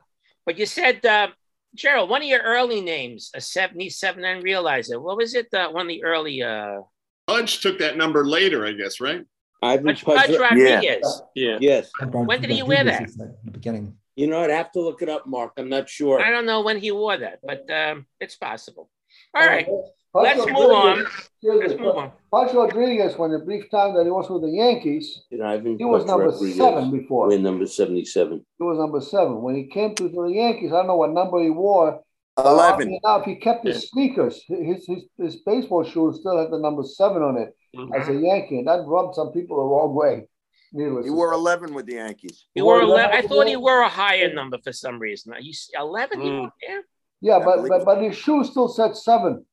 But 0.47 0.57
you 0.59 0.65
said, 0.65 1.05
uh, 1.05 1.29
Gerald, 1.75 2.09
one 2.09 2.23
of 2.23 2.29
your 2.29 2.41
early 2.41 2.81
names, 2.81 3.31
a 3.35 3.43
77, 3.43 4.25
I 4.25 4.33
didn't 4.33 4.45
realize 4.45 4.91
it. 4.91 5.01
What 5.01 5.19
was 5.19 5.35
it? 5.35 5.53
Uh, 5.53 5.69
one 5.69 5.83
of 5.83 5.89
the 5.89 6.03
early, 6.03 6.43
uh, 6.43 6.81
Pudge 7.27 7.61
took 7.61 7.79
that 7.81 7.99
number 7.99 8.27
later, 8.27 8.65
I 8.67 8.73
guess, 8.73 9.01
right? 9.03 9.23
Ivan 9.63 9.87
Pudge, 9.87 10.05
Pudge. 10.05 10.27
Pudge 10.27 10.39
Rodriguez. 10.39 11.23
Yeah. 11.35 11.59
Yes. 11.61 11.91
When 12.01 12.41
did 12.41 12.51
he 12.51 12.63
wear 12.63 12.85
that? 12.85 13.03
In 13.03 13.35
the 13.45 13.51
beginning. 13.51 13.97
You 14.17 14.27
know, 14.27 14.43
I'd 14.43 14.51
have 14.51 14.73
to 14.73 14.81
look 14.81 15.01
it 15.01 15.09
up, 15.09 15.27
Mark. 15.27 15.53
I'm 15.57 15.69
not 15.71 15.89
sure. 15.89 16.21
I 16.21 16.31
don't 16.31 16.45
know 16.45 16.61
when 16.63 16.79
he 16.79 16.91
wore 16.93 17.17
that, 17.17 17.41
but 17.43 17.71
um, 17.71 18.07
it's 18.21 18.37
possible. 18.37 18.91
All 19.35 19.47
right, 19.47 19.67
Pudge 19.67 20.37
let's 20.37 20.47
move 20.47 20.57
on. 20.57 20.99
Rodriguez- 20.99 21.29
Let's 21.43 21.81
move 21.81 21.97
on. 21.97 22.13
Pudge 22.31 22.55
Rodriguez, 22.55 23.17
when 23.17 23.33
the 23.33 23.39
brief 23.39 23.71
time 23.71 23.95
that 23.95 24.05
he 24.05 24.11
was 24.11 24.29
with 24.31 24.43
the 24.43 24.51
Yankees, 24.51 25.23
Did 25.31 25.41
Ivan 25.41 25.79
he 25.79 25.85
was 25.85 26.03
Pudge 26.03 26.09
number 26.09 26.27
Rodriguez 26.29 26.57
seven 26.57 26.91
before. 26.91 27.29
Win 27.29 27.43
number 27.43 27.67
77. 27.67 28.45
He 28.59 28.65
was 28.65 28.79
number 28.79 29.01
seven. 29.01 29.41
When 29.43 29.55
he 29.57 29.65
came 29.67 29.95
to 29.97 30.09
the 30.09 30.25
Yankees, 30.27 30.73
I 30.73 30.77
don't 30.77 30.89
know 30.89 30.97
what 30.97 31.13
number 31.13 31.43
he 31.43 31.51
wore. 31.51 32.01
Eleven. 32.39 32.99
Oddly 33.05 33.33
if 33.33 33.39
he 33.39 33.43
kept 33.43 33.67
his 33.67 33.89
sneakers. 33.89 34.43
His, 34.49 34.87
his 34.87 35.05
his 35.19 35.37
baseball 35.37 35.85
shoes 35.85 36.21
still 36.21 36.39
had 36.39 36.51
the 36.51 36.59
number 36.59 36.83
seven 36.83 37.23
on 37.23 37.37
it 37.39 37.55
Mm-hmm. 37.77 37.95
as 37.95 38.09
a 38.09 38.15
Yankee, 38.15 38.59
and 38.59 38.69
that 38.69 38.85
rubbed 38.87 39.15
some 39.15 39.33
people 39.33 39.57
the 39.57 39.63
wrong 39.63 39.95
way. 39.95 40.29
Needless 40.75 41.05
He 41.07 41.11
to 41.11 41.15
wore 41.15 41.33
say. 41.33 41.39
11 41.39 41.75
with 41.75 41.87
the 41.87 41.95
Yankees. 41.95 42.47
He 42.55 42.61
wore 42.63 42.79
Well, 42.81 42.93
11. 42.93 43.11
I 43.17 43.21
that- 43.23 43.29
thought 43.29 43.47
he 43.47 43.57
wore 43.57 43.81
a 43.81 43.89
higher 43.89 44.33
number 44.33 44.59
for 44.63 44.73
some 44.73 44.99
reason. 44.99 45.35
You 45.41 45.53
see, 45.53 45.73
11? 45.79 46.21
Mm. 46.21 46.51
Yeah. 46.63 46.81
Yeah, 47.21 47.39
but, 47.45 47.69
but 47.69 47.85
but 47.85 48.03
his 48.03 48.17
shoe 48.17 48.43
still 48.45 48.69
said 48.69 48.97
seven. 48.97 49.47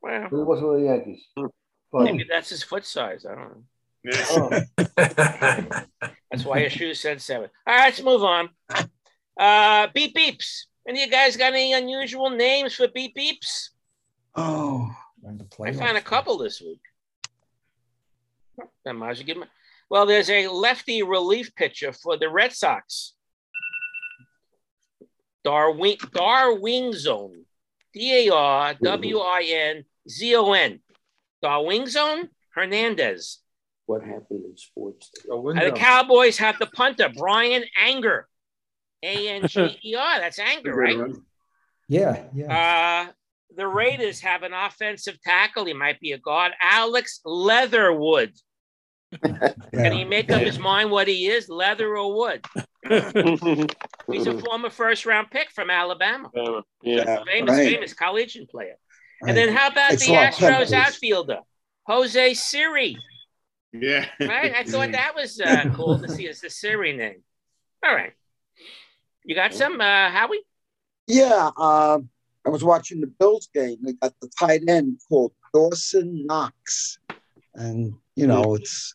Well, 0.00 0.28
He 0.30 0.36
was 0.36 0.62
with 0.62 0.80
the 0.80 0.86
Yankees. 0.86 1.26
Hmm. 1.36 1.46
But 1.92 2.04
maybe 2.04 2.24
that's 2.28 2.48
his 2.50 2.62
foot 2.62 2.84
size. 2.84 3.26
I 3.28 3.34
don't 3.34 3.50
know. 3.50 3.62
Oh, 4.30 4.50
That's 6.30 6.44
why 6.44 6.60
his 6.60 6.72
shoes 6.72 7.00
said 7.00 7.20
seven. 7.20 7.48
All 7.66 7.74
right, 7.74 7.84
let's 7.86 8.02
move 8.02 8.22
on. 8.22 8.48
Uh, 9.38 9.88
beep 9.94 10.14
beeps. 10.16 10.66
Any 10.88 11.02
of 11.02 11.06
you 11.06 11.12
guys 11.12 11.36
got 11.36 11.52
any 11.52 11.72
unusual 11.72 12.30
names 12.30 12.74
for 12.74 12.86
beep 12.88 13.16
beeps? 13.16 13.70
Oh. 14.36 14.88
I 15.64 15.72
found 15.72 15.96
a 15.96 16.00
couple 16.02 16.38
this 16.38 16.60
week. 16.60 16.80
I 18.86 18.92
might 18.92 19.10
as 19.10 19.18
well 19.18 19.26
give 19.26 19.36
'em- 19.42 19.48
Well, 19.88 20.06
there's 20.06 20.30
a 20.30 20.48
lefty 20.48 21.02
relief 21.02 21.54
pitcher 21.54 21.92
for 21.92 22.16
the 22.16 22.28
Red 22.28 22.52
Sox. 22.52 23.14
Darwin 25.44 25.96
Darwinzon. 25.96 27.44
D 27.92 28.28
A 28.28 28.34
R 28.34 28.74
W 28.82 29.18
I 29.20 29.42
N 29.42 29.84
Z 30.08 30.34
O 30.36 30.52
N. 30.52 30.80
Darwinzon 31.42 32.28
Hernandez. 32.54 33.38
What 33.86 34.02
happened 34.02 34.44
in 34.44 34.56
sports? 34.56 35.10
today? 35.10 35.70
The 35.70 35.72
Cowboys 35.76 36.36
have 36.38 36.58
the 36.58 36.66
punter, 36.66 37.08
Bryan 37.08 37.64
Anger. 37.78 38.28
A 39.02 39.28
N 39.28 39.46
G 39.46 39.78
E 39.84 39.94
R. 39.94 40.18
That's 40.20 40.38
Anger, 40.38 40.74
right? 40.74 40.96
Yeah, 41.88 42.24
yeah. 42.34 43.06
Uh, 43.08 43.12
the 43.54 43.68
Raiders 43.68 44.20
have 44.20 44.42
an 44.42 44.52
offensive 44.52 45.20
tackle. 45.22 45.64
He 45.66 45.72
might 45.72 46.00
be 46.00 46.12
a 46.12 46.18
guard, 46.18 46.52
Alex 46.60 47.20
Leatherwood. 47.24 48.32
Can 49.72 49.92
he 49.92 50.04
make 50.04 50.30
up 50.30 50.40
his 50.42 50.58
mind 50.58 50.90
what 50.90 51.08
he 51.08 51.26
is, 51.26 51.48
leather 51.48 51.96
or 51.96 52.14
wood? 52.14 52.44
He's 54.10 54.26
a 54.26 54.38
former 54.40 54.70
first 54.70 55.06
round 55.06 55.30
pick 55.30 55.50
from 55.50 55.70
Alabama. 55.70 56.30
yeah. 56.82 57.22
Famous, 57.24 57.50
Right. 57.56 57.68
famous 57.72 57.92
collegiate 57.94 58.48
player. 58.50 58.76
And 59.26 59.36
then 59.36 59.48
how 59.54 59.68
about 59.68 59.92
It's 59.92 60.06
the 60.06 60.12
a 60.12 60.14
lot 60.14 60.28
of 60.28 60.34
Astros 60.34 60.48
peppers. 60.50 60.72
outfielder, 60.72 61.38
Jose 61.86 62.34
Siri? 62.34 62.96
Yeah. 63.72 64.06
Right? 64.20 64.54
I 64.54 64.64
thought 64.64 64.92
that 64.92 65.14
was 65.14 65.40
uh, 65.40 65.70
cool 65.74 65.98
to 65.98 66.08
see 66.08 66.28
as 66.28 66.40
the 66.40 66.50
Siri 66.50 66.96
name. 66.96 67.22
All 67.84 67.94
right. 67.94 68.12
You 69.24 69.34
got 69.34 69.52
some, 69.54 69.80
uh, 69.80 70.10
Howie? 70.10 70.40
Yeah, 71.08 71.50
um, 71.56 72.08
I 72.44 72.50
was 72.50 72.62
watching 72.62 73.00
the 73.00 73.06
Bills 73.08 73.48
game. 73.52 73.78
They 73.82 73.92
got 73.94 74.14
the 74.20 74.28
tight 74.38 74.62
end 74.68 75.00
called 75.08 75.32
Dawson 75.52 76.26
Knox, 76.26 76.98
and 77.54 77.94
you 78.16 78.26
know 78.26 78.54
it's 78.54 78.94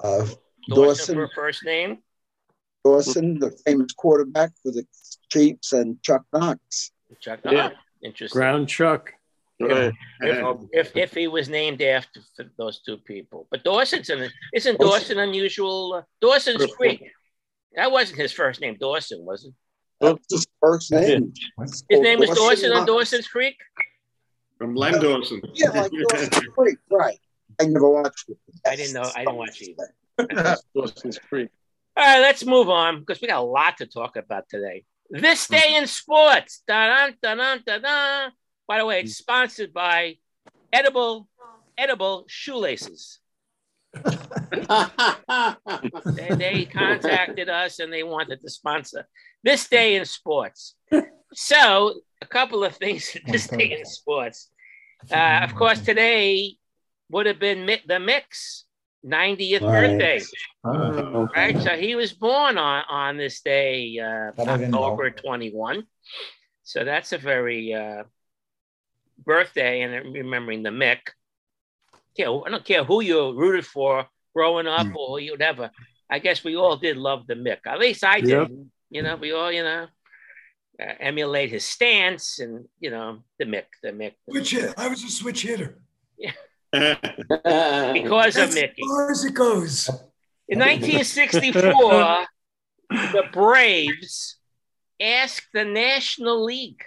uh, 0.00 0.26
Dawson 0.68 0.74
Dawson 0.74 1.14
for 1.16 1.30
first 1.34 1.64
name. 1.64 1.98
Dawson, 2.84 3.38
the 3.40 3.50
famous 3.66 3.92
quarterback 3.92 4.52
for 4.62 4.70
the 4.70 4.86
Chiefs, 5.30 5.72
and 5.72 6.00
Chuck 6.02 6.22
Knox. 6.32 6.92
Chuck. 7.20 7.40
Yeah. 7.44 7.70
Oh, 7.72 7.76
interesting. 8.02 8.38
Ground 8.38 8.68
Chuck. 8.68 9.12
Right. 9.58 9.92
if, 10.20 10.58
if 10.72 10.96
if 10.96 11.14
he 11.14 11.28
was 11.28 11.48
named 11.48 11.80
after 11.80 12.20
those 12.58 12.80
two 12.82 12.98
people. 12.98 13.48
But 13.50 13.64
Dawson's 13.64 14.10
an 14.10 14.30
isn't 14.54 14.78
Dawson 14.78 15.18
unusual? 15.18 15.94
Uh, 15.94 16.02
Dawson's 16.20 16.58
First 16.58 16.76
Creek. 16.76 17.02
That 17.74 17.90
wasn't 17.90 18.18
his 18.18 18.32
first 18.32 18.60
name, 18.60 18.76
Dawson, 18.78 19.24
was 19.24 19.44
it? 19.44 19.54
That's 20.00 20.26
his 20.30 20.46
first 20.60 20.92
name. 20.92 21.32
His 21.88 22.00
name 22.00 22.18
was 22.18 22.30
Dawson 22.30 22.72
on 22.72 22.86
Dawson's 22.86 23.28
Creek. 23.28 23.56
From 24.58 24.74
Len 24.74 25.00
Dawson. 25.00 25.40
Yeah, 25.54 25.70
like 25.70 25.90
Dawson 25.90 26.28
Creek, 26.56 26.78
right? 26.90 27.18
I 27.60 27.66
never 27.66 27.88
watched 27.88 28.28
it. 28.28 28.38
I 28.66 28.76
didn't 28.76 28.94
know. 28.94 29.10
I 29.14 29.24
didn't 29.24 29.36
watch 29.36 29.62
either. 29.62 30.56
Dawson's 30.74 31.18
Creek. 31.18 31.50
All 31.96 32.04
right, 32.04 32.20
let's 32.20 32.44
move 32.44 32.68
on 32.68 33.00
because 33.00 33.20
we 33.20 33.28
got 33.28 33.38
a 33.38 33.42
lot 33.42 33.78
to 33.78 33.86
talk 33.86 34.16
about 34.16 34.48
today. 34.48 34.84
This 35.08 35.46
day 35.46 35.76
in 35.76 35.86
sports. 35.86 36.62
Dun 36.66 37.14
dun 37.22 37.38
dun 37.38 37.62
dun 37.64 37.82
dun. 37.82 38.32
By 38.68 38.78
the 38.78 38.86
way, 38.86 39.00
it's 39.00 39.16
sponsored 39.16 39.72
by 39.72 40.16
Edible 40.72 41.28
Edible 41.78 42.24
Shoelaces. 42.28 43.20
they, 46.14 46.34
they 46.34 46.68
contacted 46.70 47.48
us 47.48 47.78
and 47.78 47.90
they 47.92 48.02
wanted 48.02 48.42
to 48.42 48.50
sponsor 48.50 49.06
this 49.42 49.68
day 49.68 49.96
in 49.96 50.04
sports. 50.04 50.74
So, 51.32 52.00
a 52.20 52.26
couple 52.26 52.62
of 52.64 52.76
things 52.76 53.16
this 53.26 53.46
day 53.46 53.78
in 53.78 53.84
sports. 53.86 54.50
Uh, 55.10 55.40
of 55.42 55.54
course, 55.54 55.80
today 55.80 56.56
would 57.10 57.26
have 57.26 57.38
been 57.38 57.66
the 57.66 57.94
Mick's 58.00 58.64
90th 59.04 59.60
Right. 59.62 59.88
birthday, 59.90 60.20
Oh, 60.64 61.28
right? 61.36 61.56
So 61.62 61.76
he 61.76 61.94
was 61.94 62.12
born 62.12 62.58
on 62.58 62.84
on 62.88 63.16
this 63.16 63.40
day, 63.40 63.98
uh, 63.98 64.32
That 64.36 64.48
I 64.48 64.56
didn't 64.56 64.72
know. 64.72 64.82
October 64.84 65.10
21. 65.10 65.86
So 66.64 66.84
that's 66.84 67.12
a 67.12 67.18
very 67.18 67.72
uh, 67.74 68.04
birthday 69.24 69.82
and 69.82 70.12
remembering 70.12 70.62
the 70.62 70.70
Mick. 70.70 70.98
Yeah, 72.16 72.30
I 72.44 72.50
don't 72.50 72.64
care 72.64 72.82
who 72.84 73.00
you 73.02 73.32
rooted 73.32 73.66
for 73.66 74.06
growing 74.34 74.66
up 74.66 74.86
Hmm. 74.86 74.96
or 74.96 75.20
whatever. 75.20 75.70
I 76.10 76.18
guess 76.18 76.42
we 76.44 76.56
all 76.56 76.76
did 76.76 76.96
love 76.96 77.26
the 77.26 77.34
Mick. 77.34 77.58
At 77.66 77.78
least 77.78 78.04
I 78.04 78.20
did. 78.20 78.28
Yep. 78.30 78.50
You 78.90 79.02
know, 79.02 79.16
we 79.16 79.32
all, 79.32 79.50
you 79.52 79.62
know, 79.62 79.86
uh, 80.80 80.92
emulate 81.00 81.50
his 81.50 81.64
stance 81.64 82.38
and 82.38 82.68
you 82.80 82.90
know 82.90 83.22
the 83.38 83.44
Mick, 83.44 83.64
the 83.82 83.90
Mick. 83.92 84.14
the 84.26 84.32
Switch 84.32 84.52
Mick. 84.52 84.60
hit. 84.62 84.74
I 84.76 84.88
was 84.88 85.02
a 85.04 85.08
switch 85.08 85.42
hitter. 85.42 85.78
Because 87.92 88.36
of 88.36 88.42
That's 88.42 88.54
Mickey. 88.54 88.82
as 88.82 88.88
far 88.88 89.10
as 89.10 89.24
it 89.24 89.34
goes. 89.34 89.88
In 90.48 90.58
1964, 90.58 92.26
the 92.90 93.24
Braves 93.32 94.36
asked 95.00 95.48
the 95.52 95.64
National 95.64 96.44
League 96.44 96.82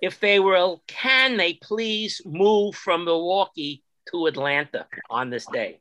if 0.00 0.20
they 0.20 0.40
were, 0.40 0.76
can 0.86 1.36
they 1.36 1.54
please 1.54 2.22
move 2.24 2.74
from 2.74 3.04
Milwaukee 3.04 3.82
to 4.10 4.26
Atlanta 4.26 4.86
on 5.10 5.30
this 5.30 5.46
day? 5.46 5.80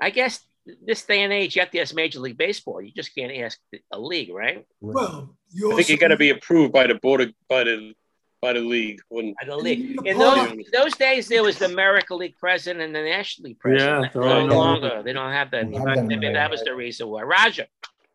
I 0.00 0.10
guess 0.10 0.40
this 0.84 1.04
day 1.04 1.22
and 1.22 1.32
age, 1.32 1.56
you 1.56 1.62
have 1.62 1.70
to 1.70 1.78
ask 1.80 1.94
Major 1.94 2.20
League 2.20 2.38
Baseball. 2.38 2.80
You 2.80 2.92
just 2.92 3.14
can't 3.14 3.32
ask 3.36 3.58
a 3.92 3.98
league, 3.98 4.32
right? 4.32 4.66
Well, 4.80 5.36
you 5.52 5.72
I 5.72 5.76
think 5.76 5.88
you 5.88 5.98
got 5.98 6.08
to 6.08 6.16
be 6.16 6.30
approved 6.30 6.72
by 6.72 6.86
the 6.86 6.94
board 6.96 7.20
of, 7.20 7.32
by 7.48 7.64
the 7.64 7.92
by 8.40 8.52
the 8.54 8.60
league. 8.60 9.00
When 9.08 9.34
By 9.40 9.46
the 9.46 9.56
league. 9.56 9.98
In 10.04 10.18
those, 10.18 10.52
those 10.72 10.94
days, 10.96 11.28
there 11.28 11.42
was 11.42 11.58
the 11.58 11.66
American 11.66 12.18
League 12.18 12.36
president 12.38 12.80
and 12.82 12.94
the 12.94 13.02
National 13.02 13.48
League 13.48 13.58
president. 13.58 14.10
Yeah, 14.14 14.20
no 14.20 14.26
right. 14.26 14.42
longer. 14.48 15.02
They 15.02 15.12
don't 15.12 15.32
have 15.32 15.50
that. 15.50 15.70
Don't 15.70 15.86
have 15.86 16.04
Maybe 16.06 16.26
anymore. 16.26 16.32
that 16.34 16.50
was 16.50 16.62
the 16.62 16.74
reason 16.74 17.08
why. 17.08 17.22
Roger. 17.22 17.66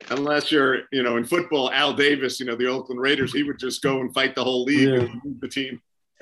Unless 0.09 0.51
you're, 0.51 0.81
you 0.91 1.03
know, 1.03 1.17
in 1.17 1.25
football, 1.25 1.71
Al 1.71 1.93
Davis, 1.93 2.39
you 2.39 2.45
know, 2.45 2.55
the 2.55 2.67
Oakland 2.67 2.99
Raiders, 3.01 3.33
he 3.33 3.43
would 3.43 3.57
just 3.59 3.81
go 3.81 4.01
and 4.01 4.13
fight 4.13 4.35
the 4.35 4.43
whole 4.43 4.63
league 4.63 4.89
Yeah. 4.89 4.95
and 5.23 5.39
the 5.39 5.47
team. 5.47 5.81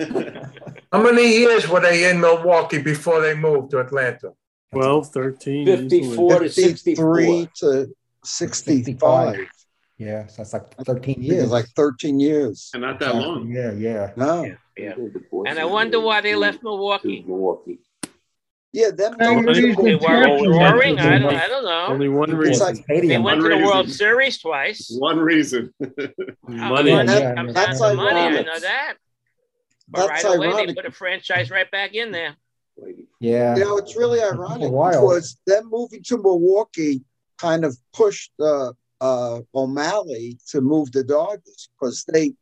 How 0.92 1.02
many 1.02 1.38
years 1.38 1.68
were 1.68 1.80
they 1.80 2.08
in 2.10 2.20
Milwaukee 2.20 2.82
before 2.82 3.20
they 3.20 3.34
moved 3.34 3.70
to 3.72 3.80
Atlanta? 3.80 4.32
12, 4.72 5.08
13. 5.08 5.66
54 5.66 6.38
to 6.40 6.48
53 6.48 7.24
64. 7.24 7.48
to 7.54 7.94
65. 8.24 9.48
Yeah, 9.98 10.26
so 10.26 10.42
that's 10.42 10.52
like 10.52 10.74
13 10.84 11.16
Yeah, 11.22 11.34
years. 11.34 11.50
like 11.50 11.66
13 11.76 12.18
years. 12.18 12.70
And 12.74 12.82
not 12.82 12.98
that 13.00 13.14
long. 13.14 13.48
Yeah, 13.48 13.72
yeah. 13.72 14.12
No. 14.16 14.44
Yeah. 14.76 14.94
And 15.46 15.58
I 15.58 15.64
wonder 15.64 16.00
why 16.00 16.20
they 16.20 16.34
left 16.34 16.62
Milwaukee. 16.64 17.24
Milwaukee. 17.26 17.78
Yeah, 18.72 18.90
them 18.90 19.14
Hey, 19.20 19.36
numbers 19.36 19.56
They 19.56 19.94
weren't 19.94 20.48
roaring. 20.48 20.98
I 20.98 21.18
don't, 21.20 21.32
I 21.36 21.46
don't 21.46 21.64
know. 21.64 21.86
Only 21.90 22.08
one 22.08 22.34
reason. 22.34 22.66
like, 22.66 22.74
They 22.88 22.96
Stadium. 22.98 23.22
went 23.22 23.40
to 23.40 23.48
the 23.48 23.54
One 23.54 23.64
World. 23.64 23.88
Series 23.90 24.38
twice. 24.38 24.92
One 24.98 25.18
reason. 25.20 25.72
Oh, 26.46 26.52
Money. 26.52 26.90
the 26.90 26.96
money 26.96 27.12
Yeah, 27.20 27.34
comes 27.34 27.54
that's 27.54 27.80
down 27.80 27.90
to 27.90 27.96
money. 27.96 28.20
I 28.20 28.42
know 28.42 28.58
that. 28.60 28.94
But 29.88 30.08
That's 30.08 30.24
right 30.24 30.36
away, 30.36 30.66
they 30.66 30.74
put 30.74 30.86
a 30.86 30.90
franchise 30.90 31.50
right 31.50 31.70
back 31.70 31.94
in 31.94 32.10
there. 32.10 32.36
Yeah. 33.20 33.56
You 33.56 33.64
know, 33.64 33.76
it's 33.78 33.96
really 33.96 34.20
ironic 34.20 34.70
while. 34.72 34.90
because 35.08 35.38
them 35.46 35.68
moving 35.70 36.02
to 36.04 36.18
Milwaukee 36.18 37.02
kind 37.38 37.64
of 37.64 37.76
pushed 37.92 38.32
uh, 38.40 38.72
uh, 39.04 39.42
O'Malley 39.54 40.38
to 40.48 40.62
move 40.62 40.90
the 40.90 41.04
Dodgers 41.04 41.68
because 41.72 42.04
they 42.04 42.32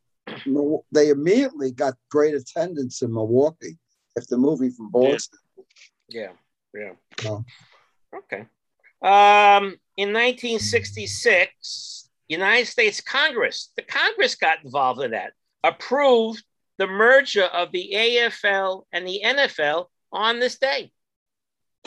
they 0.92 1.08
immediately 1.08 1.72
got 1.72 1.94
great 2.08 2.34
attendance 2.34 3.02
in 3.02 3.12
Milwaukee 3.12 3.76
after 4.16 4.36
moving 4.36 4.70
from 4.70 4.88
Boston. 4.90 5.40
Yeah, 6.08 6.32
yeah. 6.72 6.92
Oh. 7.26 7.44
Okay. 8.14 8.46
Um, 9.02 9.76
in 9.96 10.12
1966, 10.12 12.08
United 12.28 12.66
States 12.66 13.00
Congress, 13.00 13.72
the 13.74 13.82
Congress 13.82 14.36
got 14.36 14.64
involved 14.64 15.02
in 15.02 15.10
that, 15.10 15.32
approved 15.64 16.44
the 16.78 16.86
merger 16.86 17.44
of 17.44 17.72
the 17.72 17.90
AFL 17.92 18.84
and 18.92 19.04
the 19.04 19.20
NFL 19.24 19.86
on 20.12 20.38
this 20.38 20.58
day. 20.58 20.92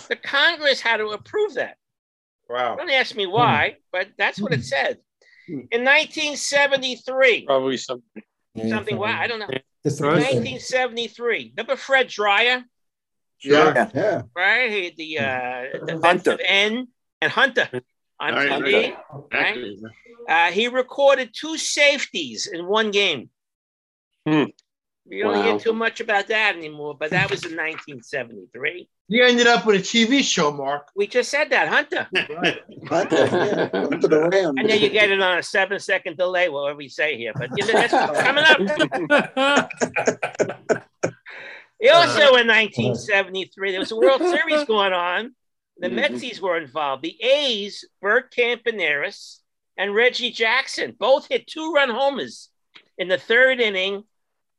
The 0.09 0.17
Congress 0.17 0.81
had 0.81 0.97
to 0.97 1.07
approve 1.11 1.53
that. 1.53 1.77
Wow. 2.49 2.75
Don't 2.75 2.89
ask 2.91 3.15
me 3.15 3.25
why, 3.25 3.77
but 3.91 4.09
that's 4.17 4.39
what 4.39 4.53
it 4.53 4.63
said. 4.63 4.97
In 5.47 5.83
1973, 5.83 7.45
probably 7.45 7.77
something. 7.77 8.23
something, 8.69 8.97
why, 8.97 9.11
I 9.21 9.27
don't 9.27 9.39
know. 9.39 9.47
1973, 9.83 11.53
remember 11.55 11.75
Fred 11.75 12.07
Dryer, 12.07 12.63
Yeah. 13.43 13.89
Yeah. 13.93 14.21
right? 14.35 14.71
He, 14.71 14.93
the 14.97 15.19
uh, 15.19 15.85
the 15.85 15.99
Hunter. 16.03 16.37
defensive 16.37 16.39
end 16.45 16.87
And 17.21 17.31
Hunter 17.31 17.69
on 18.19 18.33
All 18.33 18.39
right, 18.39 18.63
TV. 18.63 18.95
Right? 19.31 19.57
Uh, 20.27 20.51
he 20.51 20.67
recorded 20.67 21.29
two 21.33 21.57
safeties 21.57 22.47
in 22.47 22.65
one 22.67 22.91
game. 22.91 23.29
Hmm. 24.27 24.45
We 25.07 25.19
don't 25.19 25.33
Wow. 25.33 25.43
hear 25.43 25.59
too 25.59 25.73
much 25.73 25.99
about 25.99 26.27
that 26.27 26.55
anymore, 26.55 26.95
but 26.99 27.11
that 27.11 27.29
was 27.29 27.45
in 27.45 27.55
1973. 27.55 28.89
You 29.07 29.23
ended 29.23 29.45
up 29.45 29.65
with 29.65 29.75
a 29.75 29.83
TV 29.83 30.23
show, 30.23 30.51
Mark. 30.51 30.89
We 30.95 31.05
just 31.05 31.29
said 31.29 31.51
that, 31.51 31.67
Hunter. 31.67 32.07
Hunter, 32.87 33.15
yeah, 33.15 33.69
Hunter 33.71 34.07
the 34.07 34.29
Ram. 34.31 34.57
And 34.57 34.67
then 34.67 34.81
you 34.81 34.89
get 34.89 35.11
it 35.11 35.21
on 35.21 35.37
a 35.37 35.43
seven 35.43 35.79
second 35.79 36.17
delay, 36.17 36.49
whatever 36.49 36.77
we 36.77 36.89
say 36.89 37.17
here. 37.17 37.33
But 37.35 37.51
you 37.55 37.67
know, 37.67 37.73
that's 37.73 37.93
coming 38.21 38.43
up. 38.43 39.71
Also 41.93 42.35
in 42.37 42.47
1973, 42.47 43.71
there 43.71 43.79
was 43.79 43.91
a 43.91 43.95
World 43.95 44.21
Series 44.21 44.63
going 44.63 44.91
on. 44.91 45.35
The 45.77 45.89
mm-hmm. 45.89 45.99
Metsies 45.99 46.39
were 46.39 46.57
involved. 46.57 47.03
The 47.03 47.15
A's, 47.21 47.85
Bert 48.01 48.33
Campaneris 48.33 49.39
and 49.77 49.93
Reggie 49.93 50.31
Jackson 50.31 50.95
both 50.97 51.27
hit 51.27 51.45
two 51.45 51.73
run 51.73 51.89
homers 51.89 52.49
in 52.97 53.07
the 53.07 53.17
third 53.17 53.59
inning 53.59 54.03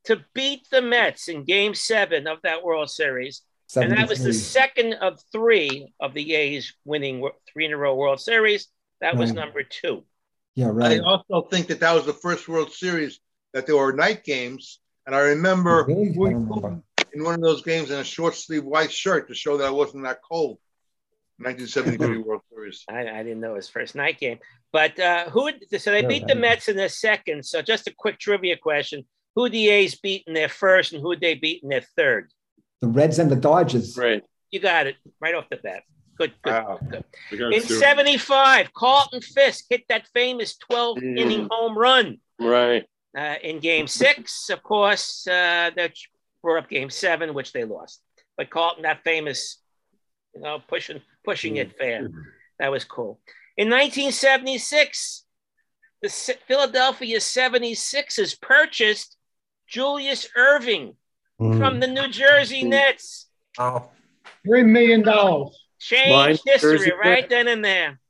to 0.06 0.24
beat 0.34 0.68
the 0.70 0.82
Mets 0.82 1.28
in 1.28 1.44
game 1.44 1.74
seven 1.74 2.26
of 2.26 2.38
that 2.42 2.62
World 2.64 2.90
Series. 2.90 3.42
And 3.74 3.92
that 3.92 4.08
was 4.08 4.22
the 4.22 4.32
second 4.32 4.94
of 4.94 5.20
three 5.32 5.92
of 6.00 6.14
the 6.14 6.34
A's 6.34 6.72
winning 6.84 7.28
three 7.52 7.66
in 7.66 7.72
a 7.72 7.76
row 7.76 7.94
World 7.94 8.20
Series. 8.20 8.68
That 9.00 9.16
was 9.16 9.32
number 9.32 9.62
two. 9.62 10.04
Yeah, 10.54 10.70
right. 10.72 11.00
I 11.00 11.04
also 11.04 11.48
think 11.50 11.66
that 11.66 11.80
that 11.80 11.92
was 11.92 12.06
the 12.06 12.12
first 12.14 12.48
World 12.48 12.72
Series 12.72 13.20
that 13.52 13.66
there 13.66 13.76
were 13.76 13.92
night 13.92 14.24
games. 14.24 14.80
And 15.06 15.14
I 15.14 15.20
remember 15.20 15.84
Really? 15.84 16.08
I 16.08 16.32
remember. 16.32 16.82
In 17.12 17.24
one 17.24 17.34
of 17.34 17.40
those 17.40 17.62
games 17.62 17.90
in 17.90 17.98
a 17.98 18.04
short 18.04 18.34
sleeve 18.34 18.64
white 18.64 18.92
shirt 18.92 19.28
to 19.28 19.34
show 19.34 19.56
that 19.56 19.66
I 19.66 19.70
wasn't 19.70 20.04
that 20.04 20.20
cold. 20.22 20.58
1973 21.38 22.18
World 22.26 22.42
Series. 22.52 22.84
I, 22.88 23.08
I 23.08 23.22
didn't 23.22 23.40
know 23.40 23.52
it 23.52 23.56
was 23.56 23.68
first 23.68 23.94
night 23.94 24.18
game. 24.18 24.38
But 24.72 24.98
uh, 24.98 25.28
who? 25.30 25.50
So 25.78 25.90
they 25.90 26.02
Yeah, 26.02 26.08
beat 26.08 26.26
the. 26.26 26.34
Mets 26.34 26.68
in 26.68 26.76
their 26.76 26.88
second. 26.88 27.44
So 27.44 27.62
just 27.62 27.86
a 27.88 27.94
quick 27.96 28.18
trivia 28.18 28.56
question: 28.56 29.04
Who 29.36 29.48
the 29.50 29.68
A's 29.68 29.94
beat 29.94 30.24
in 30.26 30.32
their 30.34 30.48
first, 30.48 30.92
and 30.92 31.02
who 31.02 31.14
they 31.14 31.34
beat 31.34 31.62
in 31.62 31.68
their 31.68 31.82
third? 31.96 32.32
The 32.80 32.88
Reds 32.88 33.18
and 33.18 33.30
the 33.30 33.36
Dodgers. 33.36 33.96
Right. 33.96 34.24
You 34.50 34.60
got 34.60 34.86
it 34.86 34.96
right 35.20 35.34
off 35.34 35.48
the 35.50 35.56
bat. 35.58 35.82
Good, 36.16 36.32
good, 36.42 36.50
Wow. 36.52 36.80
good. 36.90 37.04
In 37.52 37.60
'75, 37.60 38.72
Carlton 38.72 39.20
Fisk 39.20 39.66
hit 39.68 39.84
that 39.90 40.08
famous 40.14 40.56
12 40.56 40.96
Mm. 40.98 41.18
inning 41.18 41.48
home 41.50 41.76
run 41.76 42.18
Right. 42.38 42.86
uh, 43.16 43.36
in 43.42 43.60
Game 43.60 43.86
Six. 43.86 44.48
Of 44.48 44.62
course, 44.62 45.26
uh, 45.26 45.70
that 45.76 45.92
brought 46.42 46.64
up 46.64 46.70
Game 46.70 46.88
Seven, 46.88 47.34
which 47.34 47.52
they 47.52 47.64
lost. 47.64 48.00
But 48.38 48.48
Carlton, 48.48 48.84
that 48.84 49.02
famous, 49.04 49.58
you 50.34 50.40
know, 50.40 50.60
pushing 50.66 51.02
pushing 51.24 51.56
it 51.56 51.76
fan, 51.76 52.14
that 52.58 52.70
was 52.70 52.84
cool. 52.84 53.20
In 53.58 53.68
1976, 53.68 55.24
the 56.02 56.08
Philadelphia 56.46 57.18
76ers 57.20 58.34
purchased 58.40 59.16
Julius 59.66 60.28
Erving 60.36 60.94
Mm. 61.38 61.58
from 61.58 61.80
the 61.80 61.86
New 61.86 62.08
Jersey 62.08 62.64
Nets. 62.64 63.26
Oh, 63.58 63.90
Three 64.46 64.62
million 64.62 65.02
dollars. 65.02 65.54
Change 65.78 66.08
Mine, 66.10 66.38
history 66.46 66.78
Jersey 66.78 66.92
right 66.92 67.20
Nets. 67.20 67.28
then 67.28 67.48
and 67.48 67.62
there. 67.62 68.00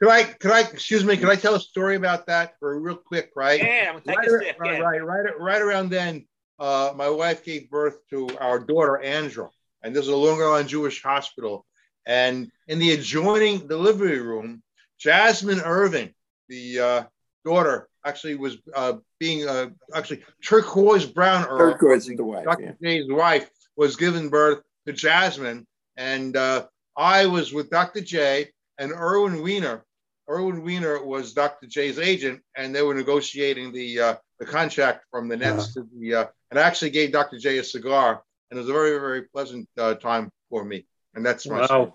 Could 0.00 0.08
I, 0.10 0.24
could 0.24 0.50
I, 0.50 0.60
excuse 0.62 1.04
me, 1.04 1.16
could 1.16 1.28
I 1.28 1.36
tell 1.36 1.54
a 1.54 1.60
story 1.60 1.94
about 1.94 2.26
that 2.26 2.58
for 2.58 2.78
real 2.80 2.96
quick, 2.96 3.30
right? 3.36 3.60
Yeah, 3.62 3.92
take 4.04 4.16
right, 4.18 4.26
a 4.26 4.30
sip. 4.30 4.58
right, 4.58 4.72
yeah. 4.72 4.84
right, 4.84 5.04
right, 5.04 5.40
right 5.40 5.62
around 5.62 5.90
then, 5.90 6.26
uh, 6.58 6.92
my 6.96 7.08
wife 7.08 7.44
gave 7.44 7.70
birth 7.70 7.98
to 8.10 8.28
our 8.40 8.58
daughter, 8.58 8.98
Andra, 9.00 9.50
and 9.84 9.94
this 9.94 10.02
is 10.02 10.08
a 10.08 10.16
Long 10.16 10.42
Island 10.42 10.68
Jewish 10.68 11.00
hospital. 11.00 11.64
And 12.06 12.50
in 12.66 12.80
the 12.80 12.90
adjoining 12.90 13.68
delivery 13.68 14.18
room, 14.20 14.64
Jasmine 14.98 15.60
Erving, 15.60 16.12
the 16.48 16.80
uh, 16.80 17.02
daughter, 17.44 17.88
actually 18.04 18.36
was 18.36 18.58
uh, 18.74 18.94
being 19.18 19.48
uh, 19.48 19.70
actually 19.94 20.22
turquoise 20.42 21.06
brown 21.06 21.44
Erving, 21.44 21.72
Turquoise 21.72 22.08
is 22.08 22.16
the 22.16 22.24
wife. 22.24 22.44
Dr. 22.44 22.76
Yeah. 22.82 23.00
J's 23.00 23.10
wife, 23.10 23.50
was 23.76 23.96
giving 23.96 24.28
birth 24.28 24.62
to 24.86 24.92
Jasmine, 24.92 25.66
and 25.96 26.36
uh, 26.36 26.66
I 26.96 27.26
was 27.26 27.52
with 27.52 27.70
Dr. 27.70 28.00
J 28.00 28.50
and 28.78 28.92
Erwin 28.92 29.42
Weiner. 29.42 29.84
Erwin 30.28 30.64
Weiner 30.64 31.04
was 31.04 31.32
Dr. 31.32 31.66
J's 31.66 31.98
agent, 31.98 32.40
and 32.56 32.74
they 32.74 32.82
were 32.82 32.94
negotiating 32.94 33.72
the 33.72 34.00
uh, 34.00 34.14
the 34.38 34.46
contract 34.46 35.04
from 35.10 35.28
the 35.28 35.36
Nets 35.36 35.74
to 35.74 35.86
the. 35.98 36.14
Uh, 36.14 36.26
and 36.50 36.58
I 36.58 36.62
actually 36.62 36.90
gave 36.90 37.12
Dr. 37.12 37.38
J 37.38 37.58
a 37.58 37.64
cigar, 37.64 38.22
and 38.50 38.58
it 38.58 38.60
was 38.60 38.70
a 38.70 38.72
very 38.72 38.98
very 38.98 39.22
pleasant 39.22 39.68
uh, 39.78 39.94
time 39.94 40.30
for 40.50 40.64
me. 40.64 40.86
And 41.14 41.24
that's 41.24 41.46
my 41.46 41.64
story. 41.66 41.92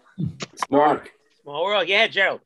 Wow. 0.69 0.88
Mark, 0.88 1.12
Small 1.43 1.63
world. 1.65 1.88
Yeah, 1.88 2.08
Joe. 2.08 2.41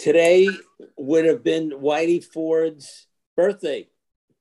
Today 0.00 0.48
would 0.96 1.26
have 1.26 1.44
been 1.44 1.70
Whitey 1.70 2.24
Ford's 2.24 3.06
birthday, 3.36 3.88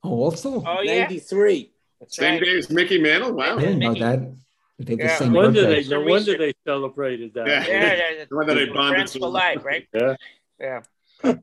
Oh, 0.04 0.12
also? 0.24 0.64
Oh 0.66 0.82
yeah. 0.82 1.02
93. 1.02 1.74
That's 2.00 2.16
Same 2.16 2.36
right. 2.36 2.44
day 2.44 2.58
as 2.58 2.70
Mickey 2.70 2.98
Mantle. 3.02 3.34
Wow. 3.34 3.44
I 3.44 3.54
Wow. 3.56 3.60
didn't 3.60 3.80
know 3.80 3.94
that. 3.96 4.36
They 4.80 4.92
have 4.94 5.00
the 5.00 5.08
same 5.26 5.34
No 5.34 5.40
wonder 5.42 5.64
birthday. 5.64 5.84
they, 5.84 5.90
no 5.90 6.02
wonder 6.02 6.38
they 6.38 6.54
celebrated 6.66 7.34
that. 7.34 7.48
Yeah. 7.48 7.68
Yeah, 7.68 7.94
yeah, 8.18 8.26
No 8.32 8.38
wonder 8.38 8.56
they 8.56 8.68
yeah. 8.68 8.74
bonded 8.74 8.96
Friends 8.96 9.12
so 9.12 9.20
for 9.20 9.28
life, 9.30 9.66
right? 9.66 9.88
Yeah. 9.94 10.16
Yeah. 10.62 10.82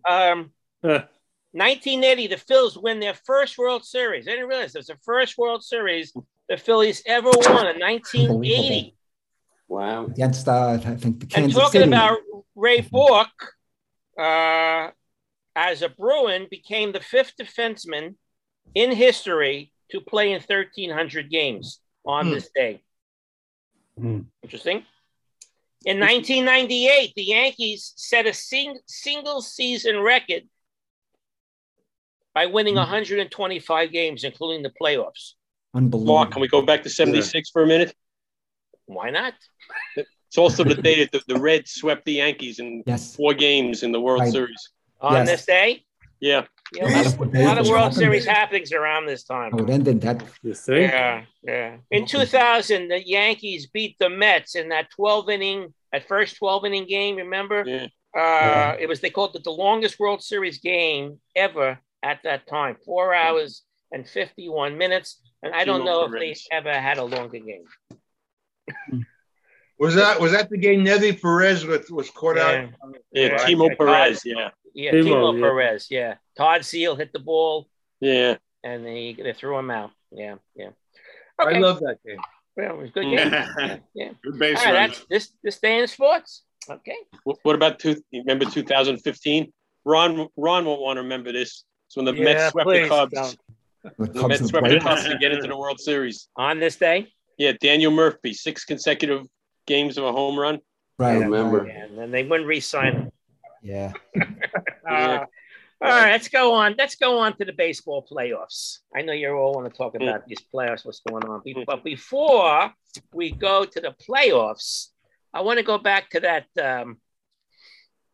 Um, 0.09 0.51
1980, 1.53 2.27
the 2.29 2.37
Phils 2.37 2.83
win 2.83 2.99
their 3.01 3.13
first 3.15 3.59
World 3.59 3.85
Series. 3.85 4.27
I 4.27 4.31
didn't 4.33 4.49
realize 4.49 4.75
it 4.75 4.79
was 4.79 4.87
the 4.87 4.97
first 5.05 5.37
World 5.37 5.63
Series 5.63 6.15
the 6.49 6.57
Phillies 6.57 7.03
ever 7.07 7.29
won 7.31 7.67
in 7.67 7.79
1980. 7.81 8.97
Wow. 9.69 10.07
Against, 10.07 10.49
uh, 10.49 10.71
I 10.73 10.77
think, 10.79 11.03
the 11.21 11.25
And 11.25 11.31
Kansas 11.31 11.55
talking 11.55 11.81
City. 11.83 11.93
about 11.93 12.19
Ray 12.55 12.81
Bourque, 12.83 13.53
uh, 14.19 14.91
as 15.55 15.83
a 15.83 15.89
Bruin, 15.89 16.47
became 16.51 16.93
the 16.93 17.01
fifth 17.01 17.35
defenseman 17.41 18.17
in 18.75 18.93
history 18.93 19.73
to 19.91 20.01
play 20.01 20.33
in 20.33 20.41
1,300 20.41 21.31
games 21.31 21.81
on 22.05 22.27
Hmm. 22.27 22.33
this 22.35 22.51
day. 22.55 22.83
Hmm. 23.97 24.21
Interesting. 24.43 24.85
In 25.85 25.99
1998, 26.01 27.13
the 27.15 27.23
Yankees 27.23 27.93
set 27.97 28.27
a 28.27 28.33
sing- 28.35 28.81
single 28.87 29.41
season 29.41 30.01
record 30.01 30.49
by 32.35 32.47
winning 32.47 32.75
Hmm. 32.75 32.81
125 32.81 33.93
games, 33.93 34.25
including 34.25 34.63
the 34.63 34.71
playoffs. 34.81 35.35
Unbelievable. 35.75 36.15
Mark, 36.15 36.33
can 36.33 36.41
we 36.41 36.49
go 36.49 36.61
back 36.63 36.83
to 36.83 36.91
76 36.91 37.51
for 37.51 37.63
a 37.63 37.67
minute? 37.67 37.95
Why 38.87 39.11
not? 39.11 39.35
It's 40.29 40.39
also 40.39 40.65
the 40.65 40.75
day 40.75 40.97
that 41.05 41.13
the, 41.13 41.23
the 41.35 41.41
Reds 41.49 41.73
swept 41.73 42.05
the 42.05 42.15
Yankees 42.15 42.59
in 42.59 42.83
Yes. 42.87 43.15
four 43.15 43.35
games 43.35 43.83
in 43.83 43.93
the 43.93 44.01
World 44.01 44.21
Right. 44.23 44.33
Series. 44.33 44.71
On 45.01 45.15
Yes. 45.15 45.29
this 45.29 45.47
day? 45.47 45.85
Yeah. 46.21 46.47
Yeah, 46.75 46.89
a 46.89 46.91
lot 46.97 47.07
of, 47.07 47.35
a 47.35 47.45
lot 47.45 47.59
of 47.59 47.69
World 47.69 47.95
Series 47.95 48.25
happenings 48.27 48.73
around 48.73 49.07
this 49.07 49.23
time. 49.23 49.53
Oh, 49.55 49.59
then, 49.59 49.75
ended 49.87 50.01
that. 50.01 50.25
You 50.43 50.53
think? 50.55 50.91
Yeah, 50.91 51.23
yeah. 51.45 51.77
In 51.93 52.07
2000, 52.07 52.89
the 52.89 53.07
Yankees 53.07 53.69
beat 53.69 53.97
the 54.01 54.11
Mets 54.11 54.57
in 54.57 54.71
that 54.71 54.91
12 54.91 55.31
inning, 55.31 55.73
that 55.93 56.09
first 56.09 56.37
12 56.39 56.65
inning 56.65 56.87
game. 56.89 57.17
Remember? 57.17 57.63
Yeah. 57.65 57.87
Uh, 58.21 58.75
It 58.81 58.89
was 58.89 59.01
they 59.01 59.11
called 59.11 59.37
it 59.37 59.45
the 59.45 59.53
longest 59.53 60.01
World 60.01 60.25
Series 60.25 60.59
game 60.59 61.21
ever 61.37 61.79
at 62.03 62.19
that 62.25 62.49
time, 62.49 62.77
four 62.85 63.15
hours 63.15 63.63
and 63.93 64.09
51 64.09 64.77
minutes. 64.77 65.21
And 65.45 65.55
I 65.55 65.65
don't 65.65 65.83
Timo 65.83 65.85
know 65.85 66.05
if 66.07 66.11
Perez. 66.13 66.47
they 66.51 66.57
ever 66.57 66.73
had 66.73 66.99
a 66.99 67.05
longer 67.05 67.39
game. 67.39 67.67
Was 69.79 69.95
that 69.95 70.21
was 70.21 70.33
that 70.33 70.49
the 70.49 70.57
game 70.57 70.85
Nevi 70.85 71.21
Perez 71.21 71.65
was, 71.67 71.91
was 71.91 72.11
caught 72.11 72.37
Yeah. 72.37 72.69
out? 72.83 72.95
Yeah, 73.13 73.27
Right. 73.29 73.41
Timo 73.41 73.69
Yeah, 73.69 73.75
Perez. 73.77 74.23
Yeah. 74.25 74.51
Yeah, 74.75 74.93
Timo, 74.93 75.05
Timo, 75.05 75.35
yeah. 75.35 75.41
Perez. 75.41 75.87
Yeah, 75.91 76.15
Todd 76.37 76.61
Zeile 76.63 76.97
hit 76.97 77.13
the 77.13 77.19
ball 77.19 77.69
Yeah. 78.01 78.37
and 78.65 78.85
they 78.87 79.15
they 79.23 79.33
threw 79.33 79.57
him 79.59 79.71
out. 79.71 79.91
Yeah, 80.11 80.37
yeah. 80.55 80.71
I 81.39 81.59
love 81.59 81.81
that 81.81 81.99
game. 82.07 82.19
well, 82.57 82.71
it 82.75 82.77
was 82.79 82.91
good 82.91 83.03
game. 83.05 83.13
yeah, 83.33 83.77
yeah. 83.95 84.11
Good 84.23 84.39
base 84.39 84.59
All 84.59 84.73
right, 84.73 84.89
that's 84.89 85.05
this 85.11 85.33
this 85.43 85.59
day 85.59 85.79
in 85.79 85.87
sports. 85.87 86.43
Okay. 86.71 86.97
What, 87.25 87.39
what 87.43 87.55
about 87.55 87.79
two? 87.79 88.03
Remember 88.13 88.45
2015? 88.47 89.53
Ron 89.85 90.29
Ron 90.37 90.65
won't 90.65 90.81
want 90.81 90.97
to 90.97 91.03
remember 91.03 91.33
this. 91.33 91.65
It's 91.89 91.97
when 91.97 92.07
the 92.07 92.15
Yeah, 92.15 92.25
Mets 92.25 92.51
swept 92.53 92.67
please 92.67 92.83
the 92.83 92.89
Cubs. 92.89 93.13
don't. 93.13 93.39
The 93.99 94.07
The 94.07 94.21
Cubs 94.21 94.29
Mets 94.29 94.47
swept 94.49 94.69
the 94.69 94.81
Cubs 94.81 95.05
to 95.05 95.19
get 95.19 95.33
into 95.33 95.47
the 95.49 95.57
World 95.57 95.79
Series. 95.81 96.29
On 96.37 96.59
this 96.59 96.77
day. 96.77 97.13
Yeah, 97.39 97.53
Daniel 97.61 97.93
Murphy, 97.93 98.33
six 98.33 98.65
consecutive 98.65 99.27
games 99.67 99.99
of 99.99 100.05
a 100.05 100.13
home 100.13 100.39
run. 100.39 100.61
Right. 100.99 101.19
remember. 101.19 101.65
And 101.67 101.99
then 101.99 102.11
they 102.11 102.23
wouldn't 102.23 102.49
re-sign 102.49 102.93
him. 102.95 103.11
Yeah. 103.63 103.93
Uh, 104.89 105.27
all 105.83 105.91
right, 105.91 106.13
let's 106.13 106.29
go 106.29 106.55
on. 106.55 106.77
Let's 106.79 106.95
go 106.95 107.19
on 107.19 107.37
to 107.39 107.45
the 107.45 107.53
baseball 107.53 108.07
playoffs. 108.09 108.79
I 108.95 109.03
know 109.03 109.13
you 109.13 109.31
all 109.33 109.53
want 109.53 109.69
to 109.71 109.77
talk 109.77 109.97
about 109.97 110.25
these 110.29 110.39
playoffs, 110.55 110.87
what's 110.87 111.01
going 111.01 111.25
on. 111.25 111.43
But 111.67 111.83
before 111.83 112.73
we 113.13 113.33
go 113.33 113.65
to 113.65 113.81
the 113.81 113.93
playoffs, 114.09 114.91
I 115.35 115.41
want 115.41 115.59
to 115.59 115.65
go 115.65 115.77
back 115.77 116.11
to 116.11 116.21
that 116.21 116.47
um, 116.63 116.99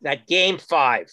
that 0.01 0.27
game 0.27 0.57
five. 0.57 1.13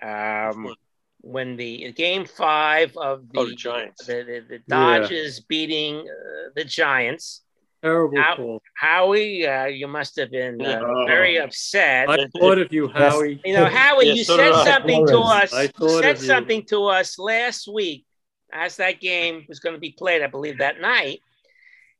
Um, 0.00 0.74
when 1.20 1.56
the 1.56 1.92
game 1.92 2.24
five 2.24 2.96
of 2.96 3.28
the, 3.32 3.40
Oh, 3.40 3.46
the 3.46 3.56
Giants. 3.56 4.06
the, 4.06 4.22
the, 4.22 4.44
the 4.48 4.58
Dodgers 4.68 5.40
beating 5.40 5.96
uh, 6.08 6.50
the 6.54 6.64
Giants. 6.64 7.42
Terrible 7.82 8.20
How- 8.20 8.36
call. 8.36 8.62
Howie, 8.76 9.46
uh, 9.46 9.66
you 9.66 9.86
must 9.86 10.16
have 10.16 10.30
been 10.30 10.60
uh, 10.60 10.80
Oh. 10.84 11.06
very 11.06 11.38
upset. 11.38 12.08
I 12.10 12.26
thought 12.38 12.58
of 12.58 12.72
you, 12.72 12.88
Howie. 12.88 13.40
You 13.44 13.54
know, 13.54 13.66
Howie, 13.66 14.06
Yeah, 14.06 14.12
you 14.14 14.24
so 14.24 14.36
said 14.36 14.52
I. 14.52 14.64
something 14.64 15.06
to 15.06 15.18
us. 15.20 15.52
I 15.52 15.62
You 15.62 15.88
said 16.00 16.16
of 16.16 16.20
you. 16.20 16.26
something 16.26 16.64
to 16.66 16.86
us 16.86 17.18
last 17.18 17.68
week 17.68 18.04
as 18.52 18.76
that 18.78 19.00
game 19.00 19.44
was 19.48 19.60
going 19.60 19.74
to 19.74 19.80
be 19.80 19.92
played, 19.92 20.22
I 20.22 20.26
believe, 20.26 20.58
that 20.58 20.80
night. 20.80 21.20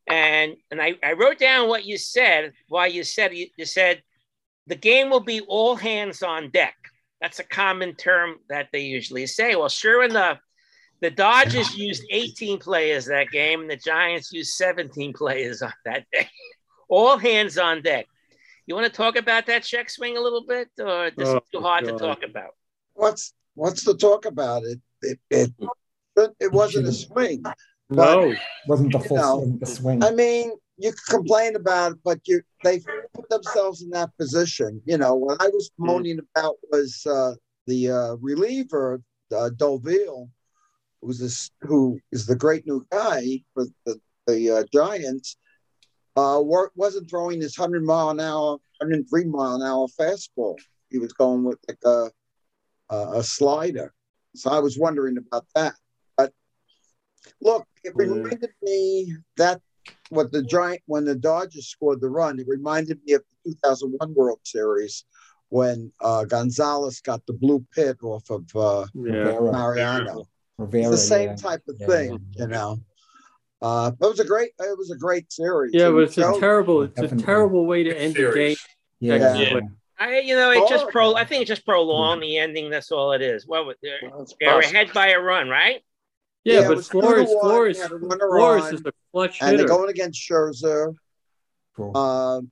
And 0.09 0.57
and 0.71 0.81
I, 0.81 0.95
I 1.03 1.13
wrote 1.13 1.39
down 1.39 1.69
what 1.69 1.85
you 1.85 1.99
said. 1.99 2.53
Why 2.69 2.87
you 2.87 3.05
said 3.05 3.35
you, 3.37 3.49
you 3.57 3.65
said 3.67 4.03
the 4.67 4.75
game 4.75 5.11
will 5.11 5.21
be 5.21 5.41
all 5.43 5.77
hands 5.77 6.23
on 6.23 6.51
deck. 6.51 6.75
That's 7.21 7.39
a 7.41 7.45
common 7.45 7.95
term 7.95 8.37
that 8.49 8.69
they 8.73 8.81
usually 8.81 9.27
say. 9.27 9.55
Well, 9.55 9.69
sure 9.69 10.03
enough, 10.03 10.39
the 11.01 11.11
Dodgers 11.11 11.75
used 11.77 12.05
18 12.11 12.59
players 12.59 13.07
that 13.07 13.31
game, 13.31 13.61
and 13.63 13.71
the 13.71 13.77
Giants 13.77 14.33
used 14.33 14.55
17 14.55 15.13
players 15.13 15.63
on 15.63 15.73
that 15.85 16.05
day. 16.13 16.29
all 16.89 17.19
hands 17.19 17.59
on 17.59 17.83
deck. 17.83 18.07
You 18.67 18.75
want 18.75 18.87
to 18.87 18.93
talk 18.93 19.17
about 19.17 19.47
that 19.47 19.63
check 19.63 19.89
swing 19.89 20.17
a 20.17 20.21
little 20.21 20.45
bit, 20.47 20.69
or 20.79 21.11
this 21.17 21.29
Oh, 21.29 21.37
is 21.37 21.43
too 21.53 21.61
hard 21.61 21.85
to 21.87 21.93
talk 21.93 22.23
about? 22.23 22.51
What's 22.95 23.33
what's 23.55 23.85
to 23.85 23.95
talk 23.95 24.27
about? 24.27 24.63
It 24.65 24.81
it 25.01 25.19
it, 25.31 25.53
it 26.39 26.53
wasn't 26.53 26.89
a 26.89 26.93
swing. 26.93 27.43
No. 27.89 28.35
Wasn't 28.67 28.93
the 28.93 28.99
you 28.99 29.05
full 29.05 29.17
know, 29.17 29.39
swing, 29.39 29.59
the 29.59 29.67
swing. 29.67 30.05
I 30.05 30.11
mean, 30.11 30.53
you 30.77 30.93
complain 31.09 31.57
about 31.57 31.93
it, 31.93 31.99
but 32.05 32.21
you 32.27 32.43
they 32.63 32.81
put 33.15 33.29
themselves 33.31 33.83
in 33.83 33.91
that 33.91 34.11
position. 34.19 34.83
You 34.85 34.99
know, 34.99 35.15
what 35.15 35.41
I 35.41 35.49
was 35.49 35.71
moaning 35.79 36.21
about 36.35 36.57
was 36.71 37.07
uh, 37.07 37.35
the 37.67 37.91
uh, 37.91 38.15
reliever 38.21 39.01
uh, 39.35 39.51
Doville, 39.57 40.29
who's 41.03 41.19
this 41.19 41.51
who 41.61 42.01
is 42.13 42.27
the 42.27 42.37
great 42.37 42.67
new 42.67 42.87
guy 42.91 43.43
for 43.55 43.65
the 43.87 44.01
the 44.27 44.51
uh, 44.51 44.65
Giants. 44.73 45.37
Uh, 46.17 46.41
wasn't 46.75 47.09
throwing 47.09 47.41
his 47.41 47.57
hundred 47.57 47.85
mile 47.85 48.11
an 48.11 48.21
hour, 48.21 48.59
hundred 48.81 49.09
three 49.09 49.25
mile 49.25 49.55
an 49.55 49.63
hour 49.63 49.87
fastball. 49.99 50.57
He 50.91 50.99
was 50.99 51.13
going 51.13 51.45
with 51.45 51.59
like 51.69 51.79
a 51.85 52.11
a, 52.91 53.19
a 53.19 53.23
slider. 53.23 53.93
So 54.35 54.51
I 54.51 54.59
was 54.59 54.79
wondering 54.79 55.17
about 55.17 55.47
that. 55.55 55.75
But 56.17 56.33
look, 57.41 57.67
it 57.85 57.93
reminded 57.95 58.51
me 58.63 59.15
that 59.37 59.61
what 60.11 60.33
the 60.33 60.43
giant 60.43 60.83
when 60.87 61.05
the 61.05 61.15
Dodgers 61.15 61.69
scored 61.69 62.01
the 62.01 62.09
run, 62.09 62.39
it 62.39 62.49
reminded 62.49 63.01
me 63.05 63.15
of 63.15 63.23
the 63.45 63.53
2001 63.53 64.15
World 64.15 64.41
Series 64.45 65.05
when 65.51 65.93
uh, 66.01 66.25
Gonzalez 66.25 67.01
got 67.01 67.25
the 67.27 67.33
blue 67.33 67.65
pit 67.75 67.99
off 68.03 68.29
of 68.31 68.45
uh, 68.55 68.87
Rivera. 68.95 69.53
Mariano. 69.53 70.27
Rivera, 70.59 70.83
it's 70.83 70.91
the 70.91 70.97
same 70.99 71.29
yeah. 71.31 71.37
type 71.37 71.63
of 71.69 71.77
Yeah, 71.81 71.87
thing, 71.87 72.27
you 72.37 72.47
know. 72.49 72.79
Uh, 73.63 73.91
but 73.93 74.07
it 74.07 74.11
was 74.11 74.21
a 74.21 74.25
great, 74.25 74.51
it 74.59 74.79
was 74.79 74.91
a 74.91 74.97
great 74.97 75.33
series. 75.33 75.73
Yeah, 75.75 75.87
And 75.87 75.97
but 75.97 76.03
it's 76.05 76.19
a 76.19 76.23
Joe- 76.23 76.39
terrible, 76.41 76.83
it's 76.83 76.99
a 77.01 77.17
terrible 77.17 77.65
way 77.67 77.85
to 77.85 77.97
end 77.97 78.15
the 78.15 78.33
game. 78.35 78.57
Yeah. 79.01 79.19
Check 79.19 79.53
Yeah. 79.53 79.61
I, 80.01 80.21
you 80.21 80.37
know, 80.37 80.53
it 80.53 80.69
just 80.69 80.87
Oh. 80.87 80.91
pro. 80.91 81.15
I 81.17 81.25
think 81.25 81.43
it 81.43 81.47
just 81.47 81.65
prolonged 81.65 82.23
the 82.23 82.39
ending. 82.39 82.71
That's 82.71 82.93
all 82.93 83.13
it 83.13 83.23
is. 83.23 83.49
Well, 83.49 83.73
they're, 83.83 83.99
it's 84.21 84.35
they're 84.39 84.61
ahead 84.61 84.93
by 84.93 85.09
a 85.09 85.19
run, 85.19 85.49
right? 85.49 85.83
Yeah, 86.45 86.61
Yeah, 86.61 86.69
but 86.69 86.77
was 86.77 86.89
two 86.89 87.01
to 87.01 87.07
Flores, 87.07 87.29
one, 87.31 87.41
Flores, 87.41 87.77
he 87.79 87.83
had 87.83 87.91
a 87.93 87.97
runner 87.97 88.29
Flores 88.29 88.73
is 88.73 88.81
a 88.85 88.93
clutch 89.13 89.39
and 89.43 89.59
they're 89.59 89.67
going 89.67 89.91
against 89.91 90.21
Scherzer. 90.21 90.95
Cool. 91.75 91.97
Um, 91.97 92.51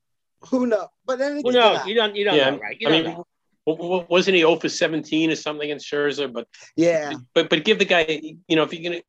who 0.49 0.66
knows? 0.66 0.88
But 1.05 1.21
anything 1.21 1.45
Who 1.47 1.53
can 1.53 1.61
knows? 1.61 1.87
You 1.87 1.95
don't. 1.95 2.16
You 2.16 2.25
don't 2.25 2.37
Yeah, 2.37 2.51
know, 2.51 2.59
right? 2.59 2.77
You 2.81 2.88
I 2.88 2.90
don't 2.90 3.05
mean, 3.05 3.14
know. 3.14 3.27
W- 3.66 3.83
w- 3.83 4.07
wasn't 4.09 4.35
he 4.37 4.40
0 4.42 4.57
for 4.57 4.68
17 4.68 5.31
or 5.31 5.37
something 5.37 5.68
in 5.68 5.79
Scherzer? 5.79 6.33
But 6.33 6.46
Yeah, 6.76 7.12
but 7.35 7.48
but 7.50 7.64
give 7.64 7.79
the 7.79 7.85
guy, 7.85 8.20
you 8.48 8.57
know, 8.57 8.62
if 8.62 8.72
you're 8.72 8.83
gonna, 8.90 9.02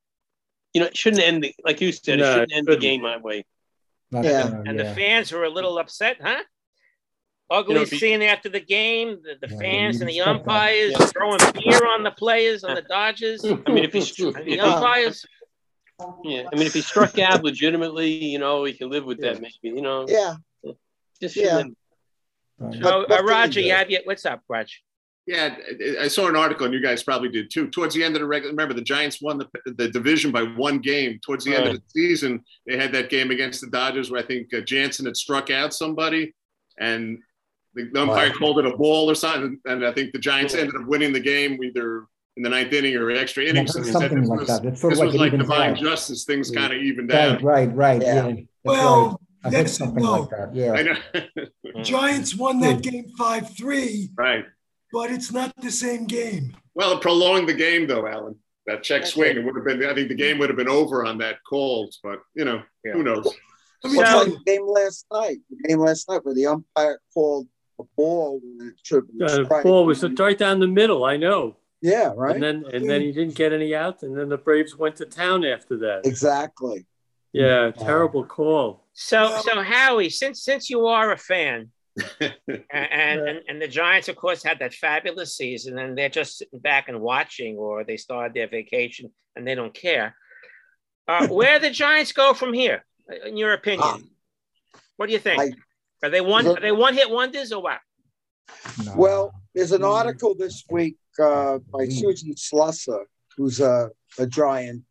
you 0.74 0.82
know, 0.82 0.88
it 0.88 0.98
shouldn't 0.98 1.22
end 1.24 1.44
the, 1.44 1.54
like 1.64 1.82
you 1.82 1.92
said, 1.92 2.20
No, 2.20 2.26
it 2.26 2.34
shouldn't 2.34 2.52
it 2.52 2.56
end 2.58 2.68
the 2.68 2.78
game 2.78 3.04
that 3.04 3.22
way. 3.22 3.46
Not, 4.12 4.26
Yeah. 4.26 4.48
And 4.48 4.78
yeah. 4.78 4.84
the 4.84 4.96
fans 4.96 5.32
were 5.32 5.44
a 5.44 5.50
little 5.50 5.78
upset, 5.80 6.18
huh? 6.22 6.44
Ugly 7.50 7.74
You 7.74 7.76
know, 7.80 7.84
if 7.84 7.92
you- 7.94 8.00
scene 8.00 8.22
after 8.24 8.50
the 8.50 8.60
game. 8.60 9.20
The, 9.24 9.48
the 9.48 9.54
Yeah, 9.54 9.60
fans 9.60 10.02
and 10.02 10.10
the 10.10 10.20
umpires 10.22 10.92
Yeah. 11.00 11.06
throwing 11.06 11.40
beer 11.54 11.86
on 11.88 12.04
the 12.04 12.12
players 12.12 12.64
on 12.64 12.76
the 12.76 12.82
Dodgers. 12.82 13.44
I 13.46 13.72
mean, 13.72 13.84
if 13.86 13.94
he's 13.94 14.18
And 14.20 14.36
the 14.36 14.60
umpires. 14.60 15.26
yeah, 16.26 16.44
I 16.52 16.56
mean, 16.58 16.68
if 16.68 16.74
he 16.74 16.82
struck 16.82 17.18
out 17.20 17.44
legitimately, 17.44 18.10
you 18.12 18.38
know, 18.40 18.64
he 18.66 18.74
can 18.74 18.90
live 18.90 19.06
with 19.06 19.20
that. 19.22 19.42
Maybe, 19.42 19.56
you 19.64 19.82
know, 19.82 20.06
yeah. 20.08 20.36
just 21.22 21.36
Yeah. 21.36 21.64
Shouldn't- 22.60 22.76
Right. 22.76 22.84
So, 22.84 23.06
But 23.08 23.20
uh, 23.20 23.24
what 23.24 23.24
you 23.24 23.30
Roger, 23.30 23.60
you 23.62 23.72
have 23.72 23.90
your 23.90 24.02
what's 24.06 24.26
up, 24.26 24.42
Raj? 24.50 24.82
Yeah, 25.26 25.56
I- 26.00 26.04
I 26.06 26.08
saw 26.08 26.28
an 26.28 26.36
article, 26.36 26.66
and 26.66 26.74
you 26.74 26.82
guys 26.82 27.04
probably 27.04 27.30
did 27.30 27.52
too. 27.52 27.68
Towards 27.70 27.94
the 27.94 28.04
end 28.04 28.16
of 28.16 28.22
the 28.22 28.28
regular, 28.28 28.52
remember 28.54 28.74
the 28.74 28.82
Giants 28.82 29.22
won 29.22 29.38
the, 29.38 29.48
the 29.74 29.90
division 29.90 30.32
by 30.32 30.44
one 30.44 30.80
game. 30.80 31.20
Towards 31.24 31.44
the 31.46 31.56
end 31.56 31.68
of 31.68 31.74
the 31.76 31.82
season, 31.90 32.44
they 32.66 32.78
had 32.78 32.92
that 32.94 33.10
game 33.10 33.30
against 33.32 33.62
the 33.62 33.68
Dodgers 33.68 34.10
where 34.10 34.22
I 34.22 34.26
think 34.26 34.54
uh, 34.54 34.62
Jansen 34.62 35.06
had 35.06 35.18
struck 35.18 35.50
out 35.50 35.74
somebody, 35.74 36.34
and 36.80 37.20
the, 37.74 37.90
the 37.92 38.02
umpire 38.02 38.30
Wow. 38.30 38.36
called 38.40 38.60
it 38.60 38.66
a 38.66 38.76
ball 38.78 39.10
or 39.12 39.16
something. 39.16 39.60
And 39.66 39.86
I 39.86 39.92
think 39.92 40.14
the 40.14 40.20
Giants 40.20 40.56
ended 40.56 40.76
up 40.76 40.88
winning 40.88 41.12
the 41.14 41.20
game 41.20 41.62
either 41.64 42.06
in 42.38 42.44
the 42.44 42.50
ninth 42.50 42.72
inning 42.72 42.96
or 42.96 43.12
extra 43.12 43.44
innings. 43.44 43.76
And 43.76 43.86
he 43.86 43.92
said 43.92 44.00
something 44.00 44.24
like 44.26 44.40
was, 44.40 44.48
that. 44.48 44.66
It's 44.66 44.80
sort 44.82 44.94
this 44.94 45.00
of 45.02 45.08
like 45.08 45.14
was 45.14 45.22
like 45.22 45.38
divine 45.40 45.72
out. 45.72 45.78
justice. 45.78 46.24
Things 46.24 46.50
kind 46.52 46.72
of 46.72 46.80
evened 46.82 47.12
out. 47.12 47.42
right, 47.44 47.76
right. 47.76 48.02
Yeah. 48.02 48.28
Yeah. 48.30 48.42
Well, 48.64 49.08
right. 49.10 49.18
I 49.44 49.50
heard 49.50 49.54
yes 49.68 49.78
something 49.78 50.04
no. 50.04 50.22
like 50.22 50.30
that. 50.32 50.56
Yeah. 50.56 50.74
I 50.74 50.82
know. 50.84 51.82
Giants 51.84 52.36
won 52.36 52.60
that 52.62 52.82
game 52.82 53.10
5 53.18 53.56
3, 53.56 54.10
right. 54.18 54.46
but 54.92 55.12
it's 55.12 55.32
not 55.32 55.54
the 55.62 55.72
same 55.72 56.06
game. 56.06 56.56
Well, 56.76 56.94
it 56.94 57.02
prolonged 57.02 57.48
the 57.50 57.54
game, 57.54 57.88
though, 57.88 58.08
Alan. 58.08 58.36
That 58.66 58.84
check 58.84 59.06
swing, 59.06 59.38
it 59.38 59.46
would 59.46 59.56
have 59.56 59.64
been. 59.64 59.86
I 59.90 59.94
think 59.94 60.10
the 60.10 60.16
game 60.16 60.40
would 60.40 60.50
have 60.50 60.58
been 60.58 60.68
over 60.68 61.06
on 61.06 61.18
that 61.20 61.38
call, 61.50 61.90
but 62.04 62.20
you 62.36 62.44
know, 62.44 62.62
Yeah. 62.84 62.94
who 62.94 63.04
knows? 63.04 63.26
I 63.84 63.88
mean, 63.88 63.98
What's 63.98 64.10
tell 64.10 64.20
like 64.26 64.34
the 64.34 64.44
game 64.46 64.68
last 64.68 65.06
night? 65.14 65.38
The 65.50 65.68
game 65.70 65.80
last 65.80 66.10
night 66.10 66.26
where 66.26 66.34
the 66.36 66.48
umpire 66.48 67.00
called 67.14 67.48
a 67.80 67.84
ball 67.96 68.42
when 68.44 68.68
it 68.70 68.74
should 68.84 69.04
have 69.06 69.18
been 69.18 69.42
Uh, 69.42 69.46
strike. 69.46 69.64
ball 69.64 69.86
was 69.86 70.04
right 70.04 70.38
down 70.38 70.60
the 70.60 70.68
middle. 70.68 71.06
I 71.06 71.16
know. 71.16 71.56
Yeah, 71.82 72.12
right. 72.18 72.34
And 72.34 72.44
then 72.44 72.66
and 72.74 72.90
then 72.90 73.02
he 73.02 73.12
didn't 73.14 73.36
get 73.36 73.54
any 73.54 73.74
out, 73.76 74.02
and 74.04 74.18
then 74.18 74.28
the 74.30 74.38
Braves 74.38 74.76
went 74.76 74.96
to 74.98 75.06
town 75.06 75.46
after 75.46 75.78
that. 75.78 76.02
exactly. 76.06 76.88
Yeah, 77.34 77.72
terrible 77.72 78.26
call. 78.26 78.87
So, 79.00 79.40
so 79.44 79.62
Howie, 79.62 80.10
since 80.10 80.44
since 80.44 80.72
you 80.72 80.88
are 80.88 81.12
a 81.12 81.18
fan, 81.18 81.70
and, 82.20 82.64
and 82.72 83.40
and 83.48 83.62
the 83.62 83.68
Giants, 83.68 84.08
of 84.08 84.16
course, 84.16 84.42
had 84.44 84.58
that 84.60 84.74
fabulous 84.74 85.38
season, 85.38 85.78
and 85.78 85.96
they're 85.96 86.10
just 86.10 86.40
sitting 86.40 86.60
back 86.60 86.90
and 86.90 87.00
watching, 87.00 87.58
or 87.58 87.84
they 87.84 87.98
started 87.98 88.34
their 88.34 88.48
vacation 88.48 89.12
and 89.36 89.48
they 89.48 89.54
don't 89.54 89.74
care. 89.74 90.16
Uh, 91.08 91.28
where 91.40 91.60
the 91.60 91.70
Giants 91.70 92.12
go 92.12 92.34
from 92.34 92.54
here, 92.54 92.84
in 93.24 93.38
your 93.38 93.54
opinion? 93.54 94.10
What 94.96 95.06
do 95.06 95.14
you 95.14 95.20
think? 95.20 95.42
I- 95.42 95.52
are 96.04 96.10
they 96.10 96.22
one? 96.22 96.46
Look- 96.46 96.58
Are 96.58 96.62
they 96.62 96.72
one 96.72 96.96
hit 96.96 97.10
wonders 97.10 97.52
or 97.52 97.62
what? 97.62 97.80
No. 98.84 98.94
Well, 98.96 99.32
there's 99.54 99.74
an 99.74 99.84
article 99.84 100.34
this 100.34 100.64
week 100.72 100.98
uh, 101.22 101.60
by 101.72 101.88
Susan 101.88 102.34
Slusser, 102.34 103.04
who's 103.36 103.60
a, 103.60 103.90
a 104.18 104.26
giant 104.26 104.84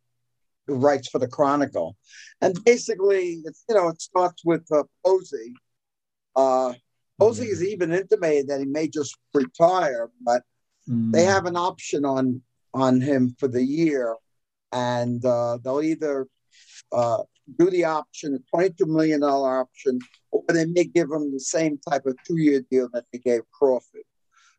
who 0.65 0.75
writes 0.75 1.07
for 1.09 1.19
the 1.19 1.27
Chronicle, 1.27 1.95
and 2.41 2.63
basically, 2.63 3.41
it's, 3.45 3.63
you 3.67 3.75
know, 3.75 3.87
it 3.89 4.01
starts 4.01 4.43
with 4.45 4.65
uh, 4.71 4.83
Posey. 5.05 5.53
Uh, 6.35 6.73
Posey 7.19 7.47
has 7.49 7.63
even 7.63 7.91
intimated 7.91 8.47
that 8.47 8.59
he 8.59 8.65
may 8.65 8.87
just 8.87 9.17
retire, 9.33 10.09
but 10.21 10.43
Mm. 10.89 11.11
they 11.11 11.25
have 11.25 11.45
an 11.45 11.57
option 11.57 12.05
on 12.05 12.41
on 12.73 13.01
him 13.01 13.35
for 13.39 13.49
the 13.49 13.61
year, 13.63 14.15
and 14.71 15.23
uh, 15.25 15.57
they'll 15.61 15.81
either 15.81 16.27
uh, 16.93 17.23
do 17.59 17.69
the 17.69 17.83
option, 17.83 18.35
a 18.35 18.39
twenty-two 18.55 18.85
million 18.85 19.19
dollar 19.19 19.59
option, 19.59 19.99
or 20.31 20.43
they 20.47 20.65
may 20.65 20.85
give 20.85 21.11
him 21.11 21.33
the 21.33 21.41
same 21.41 21.77
type 21.89 22.05
of 22.05 22.15
two-year 22.25 22.61
deal 22.71 22.87
that 22.93 23.03
they 23.11 23.19
gave 23.19 23.41
Crawford. 23.51 24.03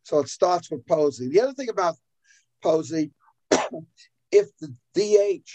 So 0.03 0.19
it 0.19 0.29
starts 0.29 0.71
with 0.71 0.87
Posey. 0.87 1.29
The 1.31 1.41
other 1.41 1.55
thing 1.55 1.71
about 1.71 1.97
Posey, 2.63 3.11
if 4.31 4.49
the 4.61 4.75
DH 4.95 5.49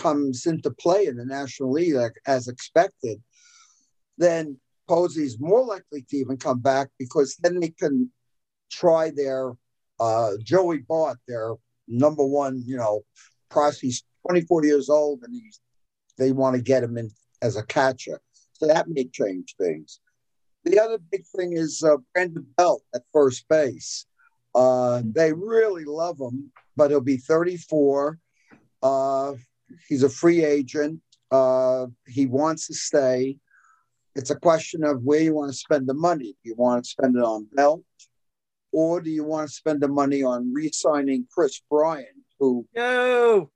comes 0.00 0.46
into 0.46 0.70
play 0.70 1.06
in 1.06 1.16
the 1.16 1.24
National 1.24 1.72
League 1.72 1.94
like, 1.94 2.14
as 2.26 2.48
expected, 2.48 3.22
then 4.16 4.58
Posey's 4.88 5.38
more 5.38 5.64
likely 5.64 6.02
to 6.08 6.16
even 6.16 6.38
come 6.38 6.60
back 6.60 6.88
because 6.98 7.36
then 7.42 7.60
they 7.60 7.68
can 7.68 8.10
try 8.70 9.10
their 9.14 9.52
uh, 10.00 10.32
Joey 10.42 10.78
Bart, 10.78 11.18
their 11.28 11.54
number 11.86 12.24
one, 12.24 12.62
you 12.66 12.76
know, 12.76 13.02
process. 13.50 13.80
He's 13.80 14.04
24 14.26 14.64
years 14.64 14.88
old 14.88 15.20
and 15.22 15.34
he's 15.34 15.60
they 16.18 16.32
want 16.32 16.56
to 16.56 16.62
get 16.62 16.82
him 16.82 16.98
in 16.98 17.10
as 17.42 17.56
a 17.56 17.62
catcher. 17.64 18.20
So 18.52 18.66
that 18.66 18.88
may 18.88 19.04
change 19.04 19.54
things. 19.58 20.00
The 20.64 20.78
other 20.78 20.98
big 21.10 21.24
thing 21.26 21.52
is 21.54 21.82
uh, 21.82 21.96
Brandon 22.12 22.46
Belt 22.56 22.82
at 22.94 23.02
first 23.12 23.48
base. 23.48 24.06
Uh, 24.54 25.02
they 25.04 25.32
really 25.32 25.84
love 25.84 26.18
him, 26.20 26.50
but 26.76 26.90
he'll 26.90 27.00
be 27.00 27.16
34. 27.16 28.18
Uh, 28.82 29.32
he's 29.88 30.02
a 30.02 30.08
free 30.08 30.44
agent. 30.44 31.00
Uh, 31.30 31.86
he 32.06 32.26
wants 32.26 32.66
to 32.68 32.74
stay. 32.74 33.38
It's 34.16 34.30
a 34.30 34.36
question 34.36 34.84
of 34.84 35.02
where 35.02 35.20
you 35.20 35.34
want 35.34 35.52
to 35.52 35.56
spend 35.56 35.86
the 35.88 35.94
money. 35.94 36.36
Do 36.42 36.50
you 36.50 36.54
want 36.56 36.84
to 36.84 36.90
spend 36.90 37.16
it 37.16 37.22
on 37.22 37.46
Belt, 37.52 37.82
or 38.72 39.00
do 39.00 39.10
you 39.10 39.24
want 39.24 39.48
to 39.48 39.54
spend 39.54 39.80
the 39.80 39.88
money 39.88 40.22
on 40.22 40.52
re-signing 40.52 41.26
Kris 41.32 41.60
Bryant, 41.70 42.08
who 42.38 42.66
No. 42.74 43.50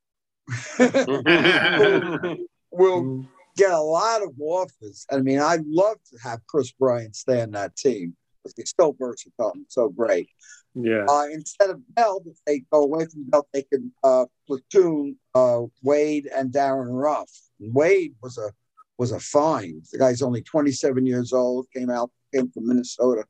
will 2.70 3.26
get 3.56 3.70
a 3.72 3.80
lot 3.80 4.22
of 4.22 4.30
offers. 4.40 5.06
I 5.10 5.18
mean, 5.18 5.38
I'd 5.40 5.64
love 5.66 5.96
to 6.12 6.18
have 6.22 6.46
Kris 6.46 6.72
Bryant 6.72 7.16
stay 7.16 7.42
on 7.42 7.52
that 7.52 7.76
team 7.76 8.16
because 8.42 8.54
he's 8.56 8.74
so 8.78 8.94
versatile 8.98 9.52
and 9.54 9.66
so 9.68 9.88
great. 9.88 10.28
Yeah. 10.74 11.06
Uh, 11.08 11.26
instead 11.32 11.70
of 11.70 11.80
Bell, 11.94 12.20
if 12.26 12.36
they 12.46 12.64
go 12.72 12.82
away 12.82 13.06
from 13.06 13.24
Bell, 13.30 13.46
they 13.52 13.62
can 13.62 13.92
uh, 14.02 14.26
platoon 14.46 15.16
uh, 15.34 15.62
Wade 15.82 16.28
and 16.34 16.52
Darin 16.52 16.88
Ruf. 16.88 17.30
Wade 17.60 18.14
was 18.22 18.38
a 18.38 18.50
was 18.98 19.12
a 19.12 19.20
find. 19.20 19.82
The 19.90 19.98
guy's 19.98 20.22
only 20.22 20.42
27 20.42 21.06
years 21.06 21.32
old. 21.32 21.66
Came 21.74 21.90
out, 21.90 22.10
came 22.32 22.50
from 22.50 22.68
Minnesota, 22.68 23.24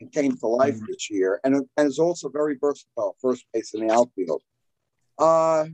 and 0.00 0.12
came 0.12 0.36
to 0.38 0.46
life 0.46 0.78
this 0.88 1.10
year, 1.10 1.40
and 1.44 1.56
and 1.76 1.86
is 1.86 1.98
also 1.98 2.28
very 2.28 2.56
versatile. 2.58 3.16
First 3.20 3.44
base 3.52 3.74
in 3.74 3.86
the 3.86 3.92
outfield. 3.92 4.42
Uh, 5.18 5.66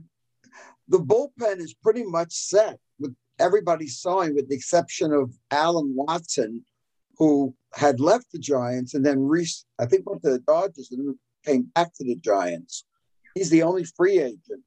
the 0.87 0.99
bullpen 0.99 1.59
is 1.59 1.73
pretty 1.73 2.03
much 2.03 2.33
set 2.33 2.79
with 2.99 3.15
everybody 3.39 3.87
signed, 3.87 4.35
with 4.35 4.49
the 4.49 4.55
exception 4.55 5.13
of 5.13 5.33
Alan 5.51 5.93
Watson, 5.95 6.65
who 7.17 7.53
had 7.73 7.99
left 7.99 8.31
the 8.31 8.39
Giants 8.39 8.93
and 8.93 9.05
then 9.05 9.19
re- 9.19 9.47
I 9.79 9.85
think 9.85 10.09
went 10.09 10.23
to 10.23 10.31
the 10.31 10.39
Dodgers 10.39 10.89
and 10.91 11.07
then 11.07 11.19
came 11.45 11.63
back 11.75 11.93
to 11.95 12.03
the 12.03 12.15
Giants. 12.15 12.85
He's 13.35 13.49
the 13.49 13.63
only 13.63 13.83
free 13.83 14.19
agent. 14.19 14.63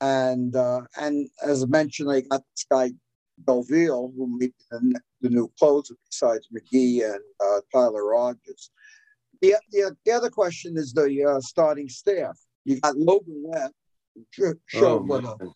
And 0.00 0.54
uh, 0.54 0.82
and 0.96 1.28
as 1.42 1.64
I 1.64 1.66
mentioned, 1.66 2.10
they 2.10 2.22
got 2.22 2.42
this 2.54 2.66
guy 2.70 2.92
Belville, 3.38 4.12
who 4.16 4.38
may 4.38 4.46
be 4.46 4.54
the, 4.70 5.00
the 5.22 5.28
new 5.30 5.50
closer 5.58 5.94
besides 6.10 6.48
McGee 6.54 7.04
and 7.04 7.20
uh, 7.40 7.60
Tyler 7.72 8.04
Rogers. 8.06 8.70
The, 9.40 9.54
the, 9.70 9.96
the 10.04 10.12
other 10.12 10.30
question 10.30 10.76
is 10.76 10.92
the 10.92 11.24
uh, 11.24 11.40
starting 11.40 11.88
staff. 11.88 12.38
You 12.64 12.80
got 12.80 12.96
Logan 12.96 13.42
Webb, 13.44 13.70
who 14.36 14.54
showed 14.66 14.82
Oh, 14.82 14.98
what, 14.98 15.24
a, 15.24 15.36
man. 15.38 15.52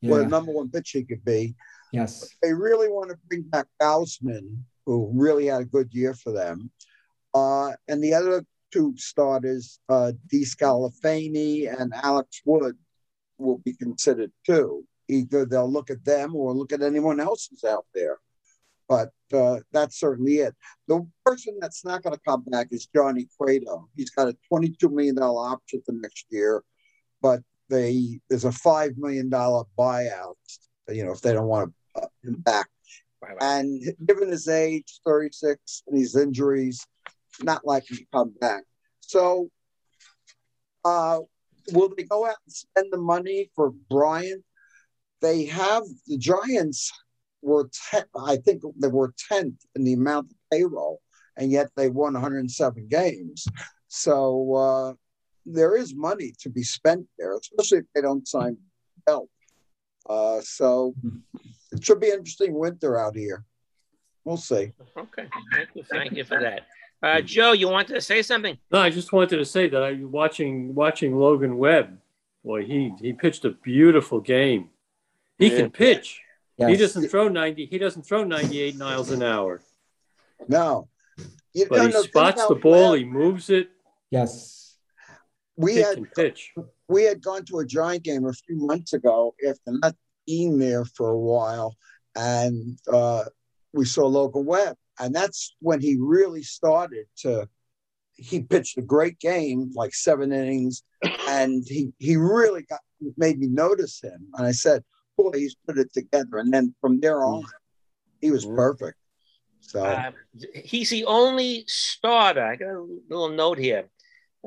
what 0.00 0.20
a 0.22 0.26
number 0.26 0.52
one 0.52 0.68
pitcher 0.70 0.98
he 0.98 1.04
could 1.04 1.24
be. 1.24 1.54
Yes. 1.92 2.28
They 2.42 2.52
really 2.52 2.88
want 2.88 3.10
to 3.10 3.16
bring 3.28 3.42
back 3.42 3.66
Gausman, 3.80 4.56
who 4.90 5.08
really 5.14 5.46
had 5.46 5.62
a 5.62 5.66
good 5.76 5.88
year 5.92 6.14
for 6.14 6.32
them. 6.32 6.68
Uh, 7.32 7.70
and 7.86 8.02
the 8.02 8.12
other 8.12 8.44
two 8.72 8.92
starters, 8.96 9.78
uh, 9.88 10.10
DeSclafani 10.32 11.72
and 11.80 11.92
Alex 11.94 12.42
Wood, 12.44 12.76
will 13.38 13.58
be 13.58 13.72
considered 13.72 14.32
too. 14.44 14.84
Either 15.08 15.44
they'll 15.44 15.70
look 15.70 15.90
at 15.90 16.04
them 16.04 16.34
or 16.34 16.52
look 16.52 16.72
at 16.72 16.82
anyone 16.82 17.20
else 17.20 17.46
who's 17.48 17.62
out 17.62 17.86
there. 17.94 18.18
But 18.88 19.12
uh, 19.32 19.60
that's 19.70 20.00
certainly 20.00 20.38
it. 20.38 20.56
The 20.88 21.06
person 21.24 21.58
that's 21.60 21.84
not 21.84 22.02
going 22.02 22.16
to 22.16 22.22
come 22.26 22.42
back 22.48 22.68
is 22.72 22.88
Johnny 22.92 23.28
Cueto. 23.38 23.88
He's 23.96 24.10
got 24.10 24.26
a 24.26 24.36
$22 24.52 24.90
million 24.90 25.16
option 25.18 25.82
for 25.86 25.92
next 25.92 26.26
year, 26.30 26.64
but 27.22 27.42
they 27.68 28.18
there's 28.28 28.44
a 28.44 28.48
$5 28.48 28.96
million 28.98 29.30
buyout, 29.30 30.34
you 30.88 31.04
know, 31.04 31.12
if 31.12 31.20
they 31.20 31.32
don't 31.32 31.46
want 31.46 31.72
uh, 31.94 32.08
him 32.24 32.34
back. 32.40 32.66
And 33.40 33.82
given 34.06 34.30
his 34.30 34.48
age, 34.48 35.00
36, 35.04 35.82
and 35.86 35.98
his 35.98 36.16
injuries, 36.16 36.86
not 37.42 37.66
likely 37.66 37.98
to 37.98 38.06
come 38.12 38.34
back. 38.40 38.64
So, 39.00 39.50
uh, 40.84 41.20
will 41.72 41.92
they 41.96 42.04
go 42.04 42.26
out 42.26 42.36
and 42.44 42.52
spend 42.52 42.92
the 42.92 42.98
money 42.98 43.50
for 43.54 43.70
Bryant? 43.70 44.44
They 45.20 45.44
have 45.46 45.84
the 46.06 46.16
Giants 46.16 46.90
were, 47.42 47.68
te- 47.90 47.98
I 48.16 48.36
think 48.36 48.62
they 48.78 48.88
were 48.88 49.12
10th 49.30 49.58
in 49.74 49.84
the 49.84 49.92
amount 49.92 50.30
of 50.30 50.36
payroll, 50.50 51.00
and 51.36 51.50
yet 51.50 51.70
they 51.76 51.90
won 51.90 52.14
107 52.14 52.88
games. 52.88 53.46
So, 53.88 54.54
uh, 54.54 54.92
there 55.46 55.76
is 55.76 55.94
money 55.94 56.32
to 56.40 56.50
be 56.50 56.62
spent 56.62 57.06
there, 57.18 57.34
especially 57.36 57.78
if 57.78 57.86
they 57.94 58.02
don't 58.02 58.26
sign 58.26 58.56
Belt. 59.06 59.28
Uh, 60.08 60.40
so 60.42 60.94
it 61.72 61.84
should 61.84 62.00
be 62.00 62.10
an 62.10 62.18
interesting 62.18 62.54
winter 62.54 62.98
out 62.98 63.14
here. 63.16 63.44
We'll 64.24 64.36
see. 64.36 64.72
Okay. 64.96 65.28
Thank 65.54 65.68
you. 65.74 65.82
Thank 65.90 66.12
you 66.12 66.24
for 66.24 66.40
that. 66.40 66.62
Uh, 67.02 67.20
Joe, 67.22 67.52
you 67.52 67.68
wanted 67.68 67.94
to 67.94 68.00
say 68.02 68.20
something? 68.22 68.58
No, 68.70 68.78
I 68.80 68.90
just 68.90 69.12
wanted 69.12 69.38
to 69.38 69.44
say 69.44 69.68
that 69.68 69.82
I 69.82 69.94
watching 70.04 70.74
watching 70.74 71.16
Logan 71.16 71.56
Webb. 71.56 71.98
Boy, 72.44 72.64
he 72.64 72.92
he 73.00 73.12
pitched 73.14 73.44
a 73.46 73.50
beautiful 73.50 74.20
game. 74.20 74.68
He 75.38 75.48
Yeah. 75.50 75.56
can 75.58 75.70
pitch. 75.70 76.20
He 76.58 76.76
doesn't 76.76 77.08
throw 77.08 77.28
ninety. 77.28 77.64
He 77.64 77.78
doesn't 77.78 78.02
throw 78.02 78.22
ninety-eight 78.24 78.76
miles 78.76 79.10
an 79.10 79.22
hour, 79.22 79.62
No. 80.48 80.88
You 81.54 81.66
but 81.68 81.76
know, 81.78 81.86
he 81.86 81.92
the 81.92 81.98
thing 82.02 82.02
spots 82.10 82.46
the 82.46 82.54
ball. 82.54 82.90
Webb, 82.92 82.98
He 83.00 83.04
moves 83.06 83.48
it. 83.50 83.70
Yes. 84.10 84.76
we 85.56 85.74
Kid 85.74 85.84
had 85.86 85.94
can 85.96 86.06
pitch. 86.06 86.52
we 86.88 87.04
had 87.04 87.22
gone 87.22 87.44
to 87.46 87.58
a 87.60 87.64
giant 87.66 88.02
game 88.04 88.26
a 88.26 88.32
few 88.32 88.56
months 88.56 88.92
ago 88.92 89.34
after 89.48 89.60
not 89.66 89.96
there 90.58 90.84
for 90.84 91.10
a 91.10 91.18
while, 91.18 91.76
and 92.14 92.78
uh, 92.92 93.24
we 93.72 93.84
saw 93.84 94.06
Logan 94.06 94.44
Webb, 94.46 94.76
and 94.98 95.14
that's 95.14 95.54
when 95.60 95.80
he 95.80 95.96
really 96.00 96.42
started 96.42 97.06
to. 97.18 97.48
He 98.14 98.42
pitched 98.42 98.76
a 98.76 98.82
great 98.82 99.18
game, 99.18 99.70
like 99.74 99.94
seven 99.94 100.32
innings, 100.32 100.82
and 101.28 101.64
he 101.66 101.92
he 101.98 102.16
really 102.16 102.62
got 102.62 102.80
made 103.16 103.38
me 103.38 103.46
notice 103.46 104.00
him. 104.02 104.26
And 104.34 104.46
I 104.46 104.52
said, 104.52 104.84
"Boy, 105.16 105.32
he's 105.34 105.56
put 105.66 105.78
it 105.78 105.92
together." 105.92 106.38
And 106.38 106.52
then 106.52 106.74
from 106.80 107.00
there 107.00 107.24
on, 107.24 107.44
he 108.20 108.30
was 108.30 108.44
perfect. 108.44 108.98
So 109.60 109.82
Uh, 109.84 110.12
he's 110.54 110.90
the 110.90 111.04
only 111.04 111.64
starter. 111.66 112.44
I 112.44 112.56
got 112.56 112.74
a 112.74 112.86
little 113.08 113.30
note 113.30 113.58
here. 113.58 113.88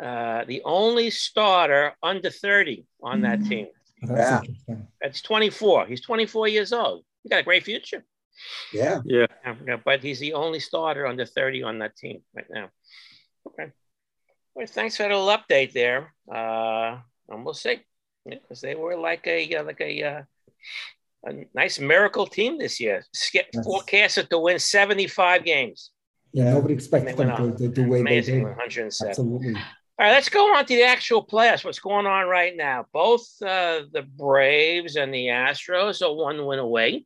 Uh, 0.02 0.44
the 0.46 0.62
only 0.66 1.10
starter 1.12 1.96
under 2.02 2.30
30 2.30 2.86
on 3.02 3.22
that 3.22 3.44
team. 3.50 3.68
That's 4.08 4.48
Yeah. 4.68 4.76
That's 5.02 5.22
24. 5.22 5.86
He's 5.88 6.02
24 6.02 6.48
years 6.48 6.74
old. 6.74 7.04
He 7.24 7.30
got 7.30 7.40
a 7.40 7.44
great 7.44 7.64
future. 7.64 8.04
yeah, 8.74 9.02
Yeah. 9.06 9.28
Yeah, 9.68 9.78
but 9.84 10.02
he's 10.04 10.20
the 10.20 10.34
only 10.34 10.60
starter 10.60 11.06
under 11.08 11.26
30 11.26 11.64
on 11.64 11.80
that 11.80 11.96
team 11.96 12.22
right 12.36 12.48
now. 12.50 12.70
Okay. 13.48 13.72
Well, 14.56 14.68
thanks 14.68 14.98
for 14.98 15.04
the 15.04 15.10
little 15.10 15.28
update 15.28 15.74
there. 15.74 16.14
Uh, 16.34 17.00
and 17.30 17.46
we'll 17.46 17.54
see. 17.54 17.80
Because 18.26 18.62
they 18.62 18.76
were 18.76 18.96
like 18.96 19.28
a 19.28 19.54
uh, 19.56 19.64
like 19.64 19.82
a 19.82 20.04
uh, 20.04 20.22
a 21.26 21.46
nice 21.54 21.78
miracle 21.80 22.26
team 22.26 22.58
this 22.58 22.80
year. 22.80 23.04
Skip 23.14 23.48
Yes. 23.54 23.66
forecasted 23.66 24.30
to 24.30 24.40
win 24.40 24.60
75 24.60 25.44
games. 25.44 25.92
Yeah, 26.32 26.54
nobody 26.54 26.74
expected 26.74 27.18
them 27.18 27.28
went 27.28 27.38
to, 27.38 27.44
on. 27.44 27.56
to 27.58 27.68
do 27.68 27.84
way 27.90 27.98
they 27.98 28.02
Amazing, 28.02 28.36
did. 28.40 28.44
107. 28.58 29.10
Absolutely. 29.10 29.56
All 30.00 30.08
right, 30.08 30.14
let's 30.14 30.30
go 30.30 30.56
on 30.56 30.66
to 30.66 30.76
the 30.76 30.84
actual 30.84 31.24
playoffs. 31.24 31.64
What's 31.64 31.78
going 31.78 32.08
on 32.08 32.28
right 32.28 32.58
now? 32.58 32.88
Both 32.92 33.28
uh, 33.44 33.82
the 33.92 34.02
Braves 34.02 34.96
and 34.96 35.14
the 35.14 35.28
Astros 35.28 36.02
are 36.02 36.12
one 36.12 36.44
win 36.48 36.58
away. 36.58 37.06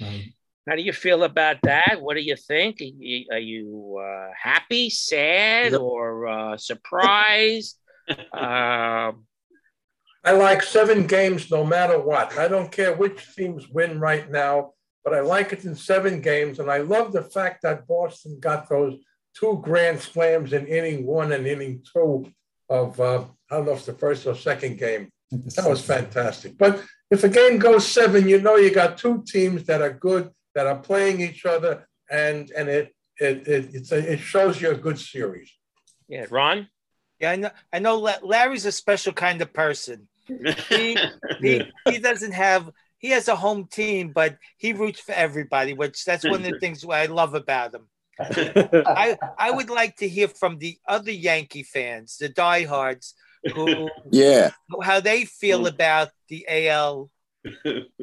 Right. 0.00 0.32
How 0.66 0.74
do 0.74 0.80
you 0.80 0.94
feel 0.94 1.24
about 1.24 1.56
that? 1.64 1.98
What 2.00 2.14
do 2.14 2.22
you 2.22 2.36
think? 2.36 2.80
Are 2.80 2.84
you, 2.84 3.26
are 3.32 3.38
you 3.38 4.00
uh, 4.02 4.30
happy, 4.40 4.88
sad, 4.88 5.74
or 5.74 6.26
uh, 6.26 6.56
surprised? 6.56 7.76
uh, 8.08 9.12
I 10.24 10.32
like 10.32 10.62
seven 10.62 11.06
games 11.06 11.50
no 11.50 11.64
matter 11.64 12.00
what. 12.00 12.38
I 12.38 12.48
don't 12.48 12.72
care 12.72 12.94
which 12.94 13.34
teams 13.34 13.68
win 13.68 14.00
right 14.00 14.30
now, 14.30 14.72
but 15.04 15.12
I 15.12 15.20
like 15.20 15.52
it 15.52 15.66
in 15.66 15.74
seven 15.74 16.22
games. 16.22 16.60
And 16.60 16.70
I 16.70 16.78
love 16.78 17.12
the 17.12 17.24
fact 17.24 17.60
that 17.62 17.86
Boston 17.86 18.38
got 18.40 18.70
those 18.70 18.96
two 19.38 19.60
grand 19.62 20.00
slams 20.00 20.52
in 20.52 20.66
inning 20.66 21.06
one 21.06 21.32
and 21.32 21.46
inning 21.46 21.82
two 21.92 22.26
of, 22.68 22.98
uh, 23.00 23.24
I 23.50 23.56
don't 23.56 23.66
know 23.66 23.72
if 23.72 23.78
it's 23.78 23.86
the 23.86 23.94
first 23.94 24.26
or 24.26 24.34
second 24.34 24.78
game. 24.78 25.10
That 25.30 25.68
was 25.68 25.82
fantastic. 25.82 26.58
But 26.58 26.82
if 27.10 27.24
a 27.24 27.28
game 27.28 27.58
goes 27.58 27.86
seven, 27.86 28.28
you 28.28 28.40
know 28.40 28.56
you 28.56 28.70
got 28.70 28.98
two 28.98 29.22
teams 29.26 29.64
that 29.64 29.80
are 29.80 29.92
good, 29.92 30.30
that 30.54 30.66
are 30.66 30.78
playing 30.78 31.20
each 31.20 31.46
other, 31.46 31.86
and 32.10 32.50
and 32.50 32.68
it 32.68 32.94
it 33.18 33.48
it, 33.48 33.74
it's 33.74 33.92
a, 33.92 34.12
it 34.12 34.18
shows 34.18 34.60
you 34.60 34.70
a 34.70 34.76
good 34.76 34.98
series. 34.98 35.50
yeah, 36.08 36.26
Ron. 36.30 36.68
Yeah, 37.18 37.30
I 37.30 37.36
know. 37.36 37.50
I 37.72 37.78
know. 37.78 37.98
Larry's 38.22 38.66
a 38.66 38.72
special 38.72 39.12
kind 39.12 39.40
of 39.40 39.52
person. 39.52 40.08
He, 40.26 40.96
he, 41.40 41.62
he 41.88 41.98
doesn't 41.98 42.32
have. 42.32 42.70
He 42.98 43.10
has 43.10 43.28
a 43.28 43.36
home 43.36 43.66
team, 43.66 44.12
but 44.12 44.36
he 44.58 44.72
roots 44.72 45.00
for 45.00 45.12
everybody, 45.12 45.72
which 45.72 46.04
that's 46.04 46.24
one 46.24 46.44
of 46.44 46.50
the 46.50 46.58
things 46.60 46.84
I 46.84 47.06
love 47.06 47.34
about 47.34 47.74
him. 47.74 47.88
I 48.86 49.18
I 49.38 49.50
would 49.50 49.70
like 49.70 49.96
to 49.96 50.08
hear 50.08 50.28
from 50.28 50.58
the 50.58 50.78
other 50.88 51.10
Yankee 51.12 51.62
fans, 51.62 52.16
the 52.18 52.28
diehards, 52.28 53.14
who 53.54 53.88
Yeah. 54.10 54.50
how 54.82 55.00
they 55.00 55.24
feel 55.24 55.66
about 55.66 56.10
the 56.28 56.46
AL 56.48 57.10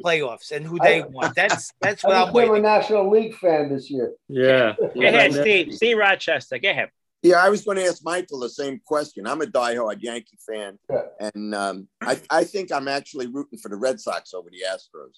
playoffs 0.04 0.50
and 0.52 0.66
who 0.66 0.78
they 0.78 1.02
I- 1.02 1.06
want. 1.06 1.34
That's 1.34 1.72
that's 1.80 2.04
I 2.04 2.08
what 2.08 2.16
I'm 2.28 2.32
became 2.32 2.54
a. 2.54 2.60
National 2.60 3.10
League 3.10 3.34
fan 3.36 3.68
this 3.68 3.90
year. 3.90 4.12
Yeah. 4.28 4.74
Go 4.94 5.00
ahead, 5.02 5.32
Steve. 5.34 5.74
Steve 5.74 5.96
Rochester. 5.98 6.58
Go 6.58 6.70
ahead. 6.70 6.90
Yeah, 7.22 7.36
I 7.44 7.50
was 7.50 7.62
going 7.64 7.76
to 7.76 7.84
ask 7.84 8.02
Michael 8.02 8.40
the 8.40 8.48
same 8.48 8.80
question. 8.86 9.26
I'm 9.26 9.42
a 9.42 9.44
diehard 9.46 9.98
Yankee 10.00 10.38
fan, 10.48 10.78
and 11.20 11.54
um, 11.54 11.86
I, 12.00 12.18
I 12.30 12.44
think 12.44 12.72
I'm 12.72 12.88
actually 12.88 13.26
rooting 13.26 13.58
for 13.58 13.68
the 13.68 13.76
Red 13.76 14.00
Sox 14.00 14.32
over 14.32 14.48
the 14.50 14.62
Astros. 14.66 15.16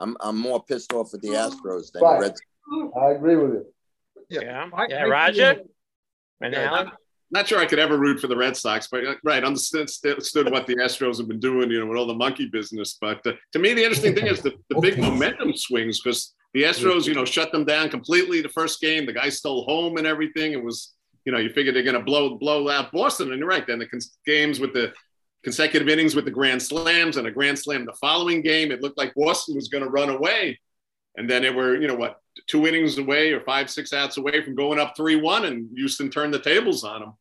I'm, 0.00 0.16
I'm 0.20 0.36
more 0.36 0.64
pissed 0.64 0.92
off 0.92 1.12
with 1.12 1.22
the 1.22 1.28
Astros 1.28 1.92
than 1.92 2.00
the 2.00 2.06
Right. 2.06 2.20
Red 2.22 2.34
I 3.00 3.10
agree 3.12 3.36
with 3.36 3.52
you. 3.52 3.66
Yeah, 4.28 4.68
I- 4.72 4.86
yeah, 4.88 5.04
I 5.04 5.08
Roger. 5.08 5.54
feel- 5.54 5.64
And 6.40 6.52
Yeah, 6.52 6.64
Alan. 6.70 6.84
not, 6.86 6.96
not 7.30 7.48
sure 7.48 7.58
I 7.58 7.66
could 7.66 7.78
ever 7.78 7.96
root 7.98 8.20
for 8.20 8.26
the 8.26 8.36
Red 8.36 8.56
Sox, 8.56 8.88
but 8.90 9.04
uh, 9.06 9.14
right, 9.24 9.42
understood 9.44 9.88
understood 10.04 10.50
what 10.50 10.66
the 10.66 10.76
Astros 10.76 11.18
have 11.18 11.28
been 11.28 11.40
doing, 11.40 11.70
you 11.70 11.80
know, 11.80 11.86
with 11.86 11.98
all 11.98 12.06
the 12.06 12.14
monkey 12.14 12.46
business. 12.46 12.96
But 13.00 13.26
uh, 13.26 13.32
to 13.52 13.58
me, 13.58 13.72
the 13.74 13.82
interesting 13.82 14.14
thing 14.14 14.26
is 14.26 14.40
the, 14.42 14.52
the 14.70 14.80
big 14.80 14.98
momentum 14.98 15.56
swings 15.56 16.00
because 16.00 16.34
The 16.54 16.62
Astros, 16.64 17.06
you 17.06 17.14
know, 17.14 17.24
shut 17.24 17.50
them 17.50 17.64
down 17.64 17.88
completely 17.88 18.40
the 18.40 18.48
first 18.48 18.80
game. 18.80 19.06
The 19.06 19.12
guy 19.12 19.28
stole 19.30 19.64
home 19.64 19.96
and 19.96 20.06
everything. 20.06 20.52
It 20.52 20.62
was, 20.62 20.94
you 21.24 21.32
know, 21.32 21.38
you 21.38 21.50
figured 21.50 21.74
they're 21.74 21.82
going 21.82 21.98
to 21.98 22.02
blow 22.04 22.36
blow 22.36 22.68
out 22.68 22.92
Boston, 22.92 23.30
and 23.30 23.38
you're 23.40 23.48
right. 23.48 23.66
Then 23.66 23.78
the 23.80 23.86
cons- 23.86 24.16
games 24.26 24.60
with 24.60 24.72
the 24.72 24.92
consecutive 25.42 25.88
innings 25.88 26.14
with 26.14 26.24
the 26.26 26.30
grand 26.30 26.62
slams 26.62 27.16
and 27.16 27.26
a 27.26 27.30
grand 27.30 27.58
slam 27.58 27.84
the 27.84 27.92
following 28.00 28.40
game, 28.42 28.70
it 28.72 28.80
looked 28.82 28.98
like 28.98 29.12
Boston 29.14 29.54
was 29.56 29.68
going 29.68 29.84
to 29.84 29.90
run 29.90 30.10
away, 30.10 30.58
and 31.16 31.28
then 31.28 31.44
it 31.44 31.54
were, 31.54 31.74
you 31.80 31.86
know, 31.88 31.96
what 31.96 32.20
two 32.46 32.66
innings 32.66 32.98
away 32.98 33.32
or 33.32 33.40
five 33.40 33.70
six 33.70 33.92
outs 33.92 34.16
away 34.16 34.42
from 34.42 34.54
going 34.54 34.78
up 34.78 34.96
three 34.96 35.16
one, 35.16 35.44
and 35.46 35.68
Houston 35.76 36.10
turned 36.10 36.32
the 36.34 36.38
tables 36.38 36.84
on 36.84 37.00
them, 37.00 37.12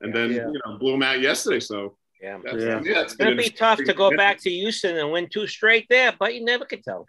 and 0.00 0.14
then 0.14 0.30
Yeah. 0.32 0.48
you 0.48 0.60
know 0.64 0.78
blew 0.78 0.92
them 0.92 1.02
out 1.02 1.20
yesterday. 1.20 1.60
So 1.60 1.96
Yeah. 2.22 2.38
that's, 2.44 2.56
Yeah. 2.62 2.80
yeah, 2.84 3.00
it's 3.02 3.12
It's 3.12 3.14
gonna 3.16 3.30
gonna 3.32 3.42
be 3.42 3.50
tough 3.50 3.78
to 3.84 3.92
go 3.94 4.16
back 4.16 4.38
to 4.42 4.50
Houston 4.50 4.96
and 4.96 5.12
win 5.12 5.28
two 5.28 5.46
straight 5.46 5.86
there, 5.90 6.12
but 6.18 6.34
you 6.34 6.44
never 6.44 6.64
could 6.64 6.82
tell. 6.82 7.06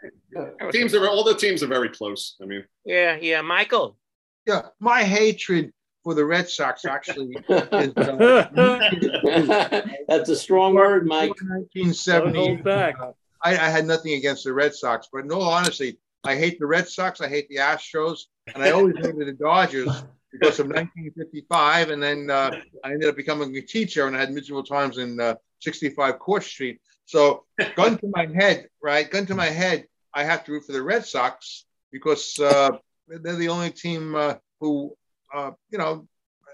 Teams 0.72 0.94
are 0.94 1.08
all 1.08 1.24
the 1.24 1.34
teams 1.36 1.64
are 1.64 1.68
very 1.68 1.90
close. 1.90 2.36
I 2.42 2.46
mean, 2.46 2.64
Yeah, 2.86 3.16
yeah, 3.20 3.42
Michael. 3.42 3.98
Yeah, 4.46 4.64
my 4.80 5.04
hatred 5.04 5.74
for 6.04 6.14
the 6.14 6.24
Red 6.26 6.48
Sox 6.50 6.86
actually 6.86 7.36
is 7.50 7.94
uh, 7.98 9.88
That's 10.08 10.30
a 10.30 10.36
strong 10.36 10.74
word, 10.76 11.06
Mike. 11.06 11.30
1970. 11.42 12.58
Don't. 12.64 13.16
I, 13.44 13.52
I 13.52 13.70
had 13.70 13.86
nothing 13.86 14.14
against 14.14 14.44
the 14.46 14.54
Red 14.54 14.74
Sox, 14.74 15.08
but 15.12 15.26
in 15.26 15.32
all 15.32 15.44
honesty, 15.44 15.98
I 16.24 16.36
hate 16.36 16.60
the 16.60 16.68
Red 16.68 16.88
Sox. 16.88 17.22
I 17.22 17.28
hate 17.28 17.48
the 17.50 17.58
Astros, 17.58 18.26
and 18.54 18.64
I 18.64 18.72
always 18.76 18.96
hated 18.98 19.28
the 19.28 19.34
Dodgers 19.34 20.04
because 20.32 20.60
of 20.60 20.68
1955. 20.68 21.90
And 21.90 22.02
then 22.02 22.30
uh, 22.30 22.52
I 22.84 22.92
ended 22.92 23.10
up 23.10 23.16
becoming 23.16 23.56
a 23.56 23.62
teacher, 23.62 24.08
and 24.08 24.16
I 24.16 24.20
had 24.20 24.32
miserable 24.32 24.64
times 24.64 24.98
in 24.98 25.20
uh, 25.20 25.36
65 25.62 26.20
Court 26.20 26.44
Street. 26.44 26.80
So, 27.06 27.46
gun 27.76 27.98
to 28.00 28.12
my 28.14 28.28
head, 28.36 28.68
right? 28.82 29.10
Gun 29.10 29.26
to 29.28 29.36
my 29.36 29.46
head, 29.46 29.86
I 30.14 30.24
have 30.24 30.44
to 30.46 30.52
root 30.52 30.66
for 30.66 30.74
the 30.74 30.82
Red 30.82 31.06
Sox 31.06 31.66
because 31.92 32.38
uh, 32.40 32.72
they're 33.08 33.36
the 33.36 33.50
only 33.50 33.72
team 33.72 34.16
uh, 34.16 34.36
who, 34.60 34.96
uh, 35.34 35.52
you 35.70 35.78
know, 35.78 36.08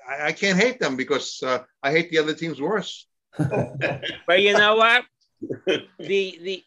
I, 0.08 0.28
I 0.28 0.32
can't 0.32 0.60
hate 0.60 0.80
them 0.80 0.95
because 0.95 1.41
uh, 1.41 1.63
I 1.82 1.91
hate 1.91 2.12
the 2.12 2.19
other 2.19 2.34
teams 2.34 2.62
worse. 2.62 3.08
But 4.28 4.41
you 4.41 4.54
know 4.54 4.76
what? 4.76 5.06
the 5.99 6.39
the 6.41 6.63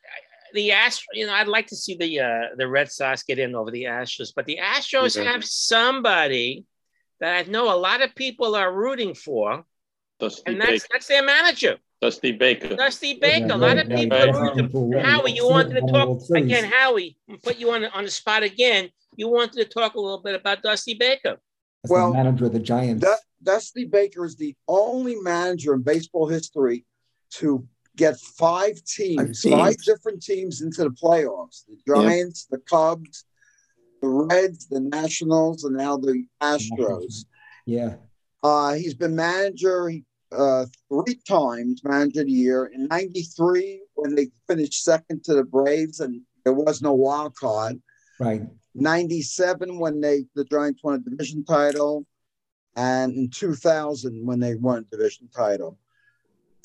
the 0.56 0.70
Astros, 0.70 1.04
you 1.12 1.26
know, 1.26 1.32
I'd 1.32 1.46
like 1.48 1.68
to 1.68 1.76
see 1.76 1.94
the 1.96 2.20
uh, 2.20 2.40
the 2.56 2.66
Red 2.66 2.90
Sox 2.90 3.22
get 3.22 3.38
in 3.38 3.54
over 3.54 3.70
the 3.70 3.84
Astros, 3.84 4.32
but 4.34 4.46
the 4.46 4.58
Astros 4.60 5.16
Yeah. 5.16 5.30
have 5.32 5.44
somebody 5.44 6.64
that 7.20 7.46
I 7.46 7.50
know 7.50 7.72
a 7.72 7.78
lot 7.78 8.02
of 8.02 8.14
people 8.14 8.54
are 8.56 8.72
rooting 8.74 9.14
for, 9.14 9.64
Dusty 10.20 10.42
and 10.46 10.60
that's 10.60 10.70
Baker. 10.70 10.86
that's 10.92 11.06
their 11.06 11.22
manager, 11.24 11.76
Dusty 12.02 12.32
Baker. 12.32 12.74
Dusty 12.74 13.14
Baker. 13.14 13.52
a 13.52 13.56
lot 13.56 13.78
of 13.78 13.88
yeah, 13.88 13.96
people 13.96 14.18
yeah. 14.18 14.26
are 14.26 14.42
rooting 14.42 14.68
for 14.68 14.98
Howie. 14.98 15.32
You 15.32 15.46
wanted 15.48 15.74
to 15.80 15.86
talk 15.92 16.20
again, 16.34 16.64
Howie. 16.64 17.16
I'm 17.30 17.38
Put 17.38 17.58
you 17.58 17.70
on 17.70 17.84
on 17.86 18.04
the 18.04 18.10
spot 18.10 18.42
again. 18.42 18.90
You 19.16 19.28
wanted 19.28 19.54
to 19.62 19.64
talk 19.66 19.94
a 19.94 20.00
little 20.00 20.22
bit 20.22 20.34
about 20.34 20.62
Dusty 20.62 20.94
Baker. 20.94 21.36
As 21.84 21.90
Well, 21.90 22.10
the 22.10 22.16
manager 22.18 22.46
of 22.46 22.52
the 22.52 22.58
Giants. 22.58 23.02
Du- 23.04 23.16
Dusty 23.42 23.84
Baker 23.84 24.24
is 24.24 24.36
the 24.36 24.54
only 24.66 25.14
manager 25.16 25.72
in 25.74 25.82
baseball 25.82 26.26
history 26.28 26.84
to 27.32 27.66
get 27.96 28.18
five 28.18 28.82
teams, 28.84 29.42
Five 29.42 29.52
five 29.52 29.76
different 29.84 30.22
teams 30.22 30.60
into 30.60 30.84
the 30.84 30.90
playoffs: 30.90 31.64
the 31.66 31.76
Giants, 31.86 32.46
the 32.50 32.58
Cubs, 32.58 33.24
the 34.02 34.08
Reds, 34.08 34.68
the 34.68 34.80
Nationals, 34.80 35.64
and 35.64 35.76
now 35.76 35.96
the 35.96 36.24
Astros. 36.40 37.24
yeah. 37.64 37.96
Uh, 38.42 38.74
he's 38.74 38.94
been 38.94 39.16
manager 39.16 39.90
uh, 40.30 40.66
three 40.88 41.18
times, 41.26 41.82
manager 41.82 42.20
of 42.20 42.26
the 42.26 42.32
year. 42.32 42.66
In 42.66 42.86
'93, 42.86 43.82
when 43.94 44.14
they 44.14 44.28
finished 44.46 44.84
second 44.84 45.24
to 45.24 45.34
the 45.34 45.44
Braves, 45.44 46.00
and 46.00 46.20
there 46.44 46.52
was 46.52 46.82
no 46.82 46.92
wild 46.92 47.34
card. 47.34 47.80
Right. 48.20 48.42
97 48.74 49.78
when 49.78 50.00
they 50.00 50.26
the 50.34 50.44
Giants 50.44 50.82
won 50.84 50.94
a 50.94 50.98
division 50.98 51.44
title, 51.44 52.06
and 52.76 53.14
in 53.14 53.30
2000 53.30 54.24
when 54.26 54.38
they 54.38 54.54
won 54.54 54.78
a 54.78 54.96
division 54.96 55.28
title. 55.34 55.78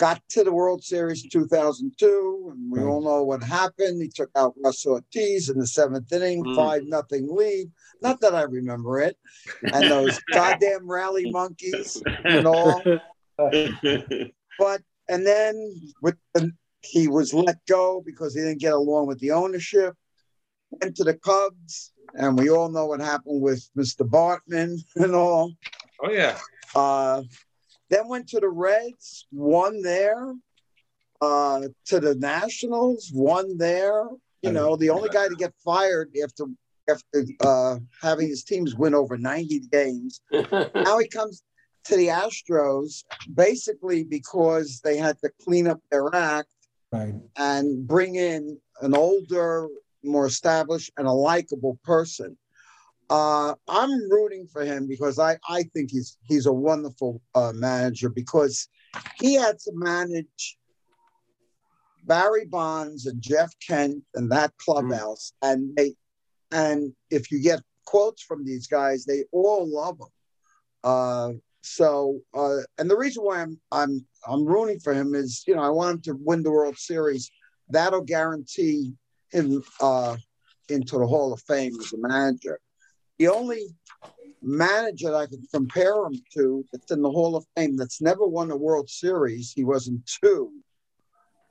Got 0.01 0.27
to 0.29 0.43
the 0.43 0.51
World 0.51 0.83
Series 0.83 1.23
in 1.23 1.29
2002, 1.29 2.49
and 2.51 2.71
we 2.71 2.79
Right. 2.79 2.87
all 2.87 3.03
know 3.03 3.21
what 3.23 3.43
happened. 3.43 4.01
He 4.01 4.09
took 4.09 4.31
out 4.35 4.55
Russ 4.65 4.83
Ortiz 4.83 5.47
in 5.47 5.59
the 5.59 5.67
seventh 5.67 6.11
inning, 6.11 6.43
Mm. 6.43 6.55
five 6.55 6.85
nothing 6.85 7.27
lead. 7.29 7.71
Not 8.01 8.19
that 8.21 8.33
I 8.33 8.41
remember 8.41 8.99
it, 8.99 9.15
and 9.71 9.91
those 9.91 10.19
goddamn 10.33 10.89
rally 10.89 11.29
monkeys 11.29 12.01
and 12.25 12.47
all. 12.47 12.81
But 14.57 14.81
and 15.07 15.23
then 15.23 15.53
with 16.01 16.17
the, 16.33 16.51
he 16.81 17.07
was 17.07 17.31
let 17.31 17.63
go 17.67 18.01
because 18.03 18.33
he 18.33 18.41
didn't 18.41 18.59
get 18.59 18.73
along 18.73 19.05
with 19.05 19.19
the 19.19 19.29
ownership. 19.33 19.93
Went 20.71 20.95
to 20.95 21.03
the 21.03 21.13
Cubs, 21.13 21.93
and 22.15 22.39
we 22.39 22.49
all 22.49 22.69
know 22.69 22.87
what 22.87 23.01
happened 23.01 23.39
with 23.43 23.69
Mr. 23.77 24.03
Bartman 24.09 24.79
and 24.95 25.13
all. 25.13 25.51
Oh 26.01 26.09
yeah. 26.09 26.39
Uh, 26.73 27.21
then 27.91 28.07
went 28.07 28.27
to 28.29 28.39
the 28.39 28.49
Reds, 28.49 29.27
won 29.31 29.81
there. 29.83 30.33
Uh, 31.21 31.67
to 31.85 31.99
the 31.99 32.15
Nationals, 32.15 33.11
won 33.13 33.55
there. 33.59 34.07
You 34.41 34.51
know, 34.51 34.75
the 34.75 34.89
only 34.89 35.09
guy 35.09 35.27
to 35.27 35.35
get 35.35 35.53
fired 35.63 36.09
after 36.23 36.45
after 36.89 37.23
uh, 37.41 37.77
having 38.01 38.27
his 38.27 38.43
teams 38.43 38.73
win 38.73 38.95
over 38.95 39.15
90 39.19 39.59
games. 39.71 40.21
now 40.31 40.97
he 40.97 41.07
comes 41.07 41.43
to 41.85 41.95
the 41.95 42.07
Astros 42.07 43.03
basically 43.35 44.03
because 44.03 44.81
they 44.83 44.97
had 44.97 45.19
to 45.19 45.29
clean 45.43 45.67
up 45.67 45.79
their 45.91 46.13
act 46.15 46.49
Right. 46.91 47.13
and 47.37 47.87
bring 47.87 48.15
in 48.15 48.57
an 48.81 48.95
older, 48.95 49.67
more 50.03 50.25
established, 50.25 50.91
and 50.97 51.07
a 51.07 51.11
likable 51.13 51.79
person. 51.83 52.35
Uh, 53.11 53.53
I'm 53.67 54.09
rooting 54.09 54.47
for 54.47 54.63
him 54.63 54.87
because 54.87 55.19
I, 55.19 55.37
I 55.49 55.63
think 55.63 55.91
he's 55.91 56.17
he's 56.23 56.45
a 56.45 56.53
wonderful 56.53 57.21
uh, 57.35 57.51
manager 57.53 58.09
because 58.09 58.69
he 59.19 59.33
had 59.33 59.59
to 59.59 59.71
manage 59.73 60.57
Barry 62.05 62.45
Bonds 62.45 63.07
and 63.07 63.21
Jeff 63.21 63.51
Kent 63.67 64.01
and 64.15 64.31
that 64.31 64.53
clubhouse, 64.57 65.33
and 65.41 65.75
they 65.75 65.93
and 66.53 66.93
if 67.09 67.31
you 67.31 67.41
get 67.41 67.61
quotes 67.85 68.23
from 68.23 68.45
these 68.45 68.65
guys, 68.65 69.03
they 69.03 69.25
all 69.33 69.69
love 69.69 69.99
him. 69.99 70.07
Uh, 70.85 71.31
so, 71.59 72.21
uh, 72.33 72.59
and 72.77 72.89
the 72.89 72.97
reason 72.97 73.25
why 73.25 73.41
I'm 73.41 73.59
I'm 73.73 74.05
I'm 74.25 74.45
rooting 74.45 74.79
for 74.79 74.93
him 74.93 75.15
is, 75.15 75.43
you 75.45 75.55
know, 75.55 75.63
I 75.63 75.69
want 75.69 75.95
him 75.95 76.01
to 76.03 76.23
win 76.23 76.43
the 76.43 76.51
World 76.51 76.77
Series. 76.77 77.29
That'll 77.67 78.05
guarantee 78.05 78.93
him 79.31 79.61
uh, 79.81 80.15
into 80.69 80.97
the 80.97 81.07
Hall 81.07 81.33
of 81.33 81.41
Fame 81.41 81.73
as 81.77 81.91
a 81.91 81.97
manager. 81.97 82.57
The 83.21 83.27
only 83.27 83.67
manager 84.41 85.11
that 85.11 85.15
I 85.15 85.27
can 85.27 85.43
compare 85.53 85.93
him 86.07 86.19
to 86.33 86.65
that's 86.71 86.89
in 86.89 87.03
the 87.03 87.11
Hall 87.11 87.35
of 87.35 87.45
Fame 87.55 87.77
that's 87.77 88.01
never 88.01 88.25
won 88.25 88.49
a 88.49 88.57
World 88.57 88.89
Series, 88.89 89.53
he 89.55 89.63
wasn't 89.63 90.03
two. 90.07 90.51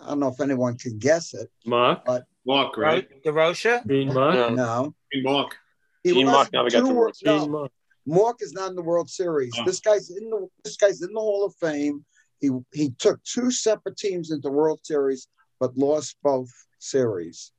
I 0.00 0.09
don't 0.09 0.18
know 0.18 0.26
if 0.30 0.40
anyone 0.40 0.76
can 0.78 0.98
guess 0.98 1.33
it. 1.33 1.48
Mark. 1.64 2.04
But 2.04 2.24
Mark, 2.44 2.77
right? 2.77 3.08
DeRocha? 3.23 3.87
Dean 3.87 4.12
Mark. 4.12 4.52
no, 4.52 4.92
Mark. 5.23 5.56
he 6.02 6.10
Gene 6.12 6.27
was 6.27 6.33
Mark 6.33 6.52
never 6.52 6.71
got 6.71 6.81
two 6.81 6.87
the 6.87 6.92
World- 6.92 6.96
World 6.96 7.16
no, 7.25 7.38
Dean 7.38 7.71
Mark. 8.16 8.37
Is 8.40 8.52
not 8.52 8.71
in 8.71 8.75
the 8.75 8.83
World 8.83 9.08
Series. 9.08 9.52
Oh. 9.56 9.64
This 9.64 9.79
guy's 9.79 10.10
in 10.10 10.29
the 10.29 10.48
this 10.64 10.77
guy's 10.77 11.02
in 11.02 11.12
the 11.12 11.21
Hall 11.21 11.44
of 11.46 11.54
Fame. 11.54 12.04
He 12.40 12.50
he 12.73 12.90
took 12.98 13.23
two 13.23 13.52
separate 13.52 13.96
teams 13.96 14.33
into 14.33 14.48
the 14.48 14.50
World 14.52 14.81
Series, 14.83 15.29
but 15.60 15.77
lost 15.77 16.16
both 16.25 16.50
series. 16.81 17.52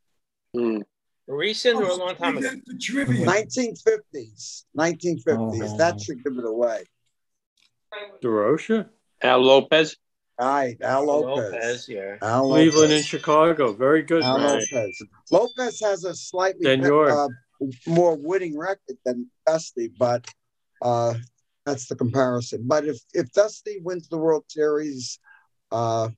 Mm. 0.53 0.81
Recent 1.31 1.77
or 1.77 1.87
a 1.87 1.95
long 1.95 2.15
time 2.15 2.37
ago? 2.37 2.49
1950s, 2.69 4.65
1950s. 4.77 5.25
Oh. 5.29 5.77
That 5.77 6.01
should 6.01 6.23
give 6.23 6.37
it 6.37 6.45
away. 6.45 6.83
DeRocha. 8.21 8.89
Al 9.21 9.39
Lopez. 9.39 9.95
All 10.37 10.47
right, 10.47 10.77
Al 10.81 11.05
Lopez. 11.05 11.51
Lopez, 11.53 11.89
yeah. 11.89 12.15
Al 12.21 12.49
Cleveland 12.49 12.91
and 12.91 13.05
Chicago. 13.05 13.71
Very 13.71 14.01
good. 14.01 14.23
Al 14.23 14.39
man. 14.39 14.61
Lopez. 14.71 15.01
Lopez 15.31 15.79
has 15.79 16.03
a 16.03 16.13
slightly 16.13 16.65
Senor. 16.65 17.09
uh, 17.11 17.27
more 17.87 18.17
winning 18.17 18.57
record 18.57 18.97
than 19.05 19.29
Dusty, 19.45 19.89
but 19.97 20.25
uh, 20.81 21.13
that's 21.65 21.87
the 21.87 21.95
comparison. 21.95 22.63
But 22.65 22.85
if 22.85 22.99
if 23.13 23.31
Dusty 23.31 23.79
wins 23.81 24.09
the 24.09 24.17
World 24.17 24.43
Series, 24.49 25.19
uh, 25.71 26.09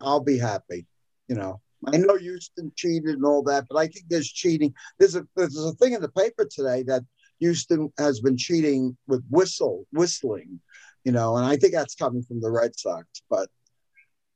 I'll 0.00 0.20
be 0.20 0.38
happy. 0.38 0.86
You 1.28 1.36
know, 1.36 1.60
I 1.86 1.96
know 1.98 2.16
Houston 2.16 2.72
cheated 2.74 3.16
and 3.16 3.24
all 3.24 3.42
that, 3.44 3.66
but 3.68 3.78
I 3.78 3.86
think 3.86 4.06
there's 4.08 4.30
cheating. 4.30 4.74
There's 4.98 5.14
a 5.14 5.26
there's 5.36 5.56
a 5.56 5.72
thing 5.72 5.92
in 5.92 6.02
the 6.02 6.08
paper 6.08 6.46
today 6.50 6.82
that 6.84 7.02
Houston 7.38 7.92
has 7.98 8.20
been 8.20 8.36
cheating 8.36 8.96
with 9.06 9.24
whistle 9.30 9.86
whistling. 9.92 10.60
You 11.04 11.12
know, 11.12 11.36
and 11.36 11.46
I 11.46 11.56
think 11.56 11.72
that's 11.72 11.94
coming 11.94 12.22
from 12.22 12.40
the 12.40 12.50
Red 12.50 12.76
Sox. 12.76 13.06
But 13.30 13.48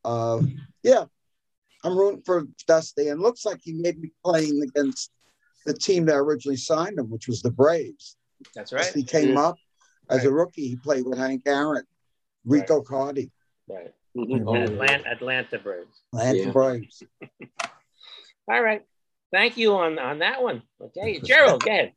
uh, 0.04 0.40
yeah, 0.82 1.04
I'm 1.82 1.98
rooting 1.98 2.22
for 2.24 2.44
Dusty, 2.66 3.08
and 3.08 3.20
looks 3.20 3.44
like 3.44 3.60
he 3.62 3.72
may 3.72 3.92
be 3.92 4.12
playing 4.24 4.62
against 4.62 5.10
the 5.66 5.74
team 5.74 6.06
that 6.06 6.16
originally 6.16 6.56
signed 6.56 6.98
him, 6.98 7.10
which 7.10 7.26
was 7.26 7.42
the 7.42 7.50
Braves. 7.50 8.16
That's 8.54 8.72
right. 8.72 8.92
He 8.94 9.02
came 9.02 9.36
up 9.36 9.56
as 10.08 10.24
a 10.24 10.32
rookie. 10.32 10.68
He 10.68 10.76
played 10.76 11.04
with 11.04 11.18
Hank 11.18 11.42
Aaron, 11.46 11.84
Rico 12.44 12.80
Carty, 12.82 13.30
Right. 13.68 13.92
Mhm. 14.16 14.54
And 14.56 14.64
Atlanta, 14.72 15.08
Atlanta 15.08 15.58
Braves. 15.58 16.02
Atlanta 16.12 16.38
Yeah. 16.38 16.50
Braves. 16.50 17.02
All 18.50 18.62
right. 18.62 18.82
Thank 19.32 19.56
you 19.56 19.74
on, 19.74 19.98
on 19.98 20.18
that 20.20 20.42
one. 20.42 20.62
Okay, 20.82 21.20
Gerald, 21.24 21.62
go 21.64 21.70
ahead. 21.70 21.92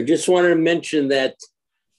I 0.00 0.02
just 0.04 0.28
wanted 0.28 0.48
to 0.48 0.56
mention 0.56 1.08
that 1.08 1.36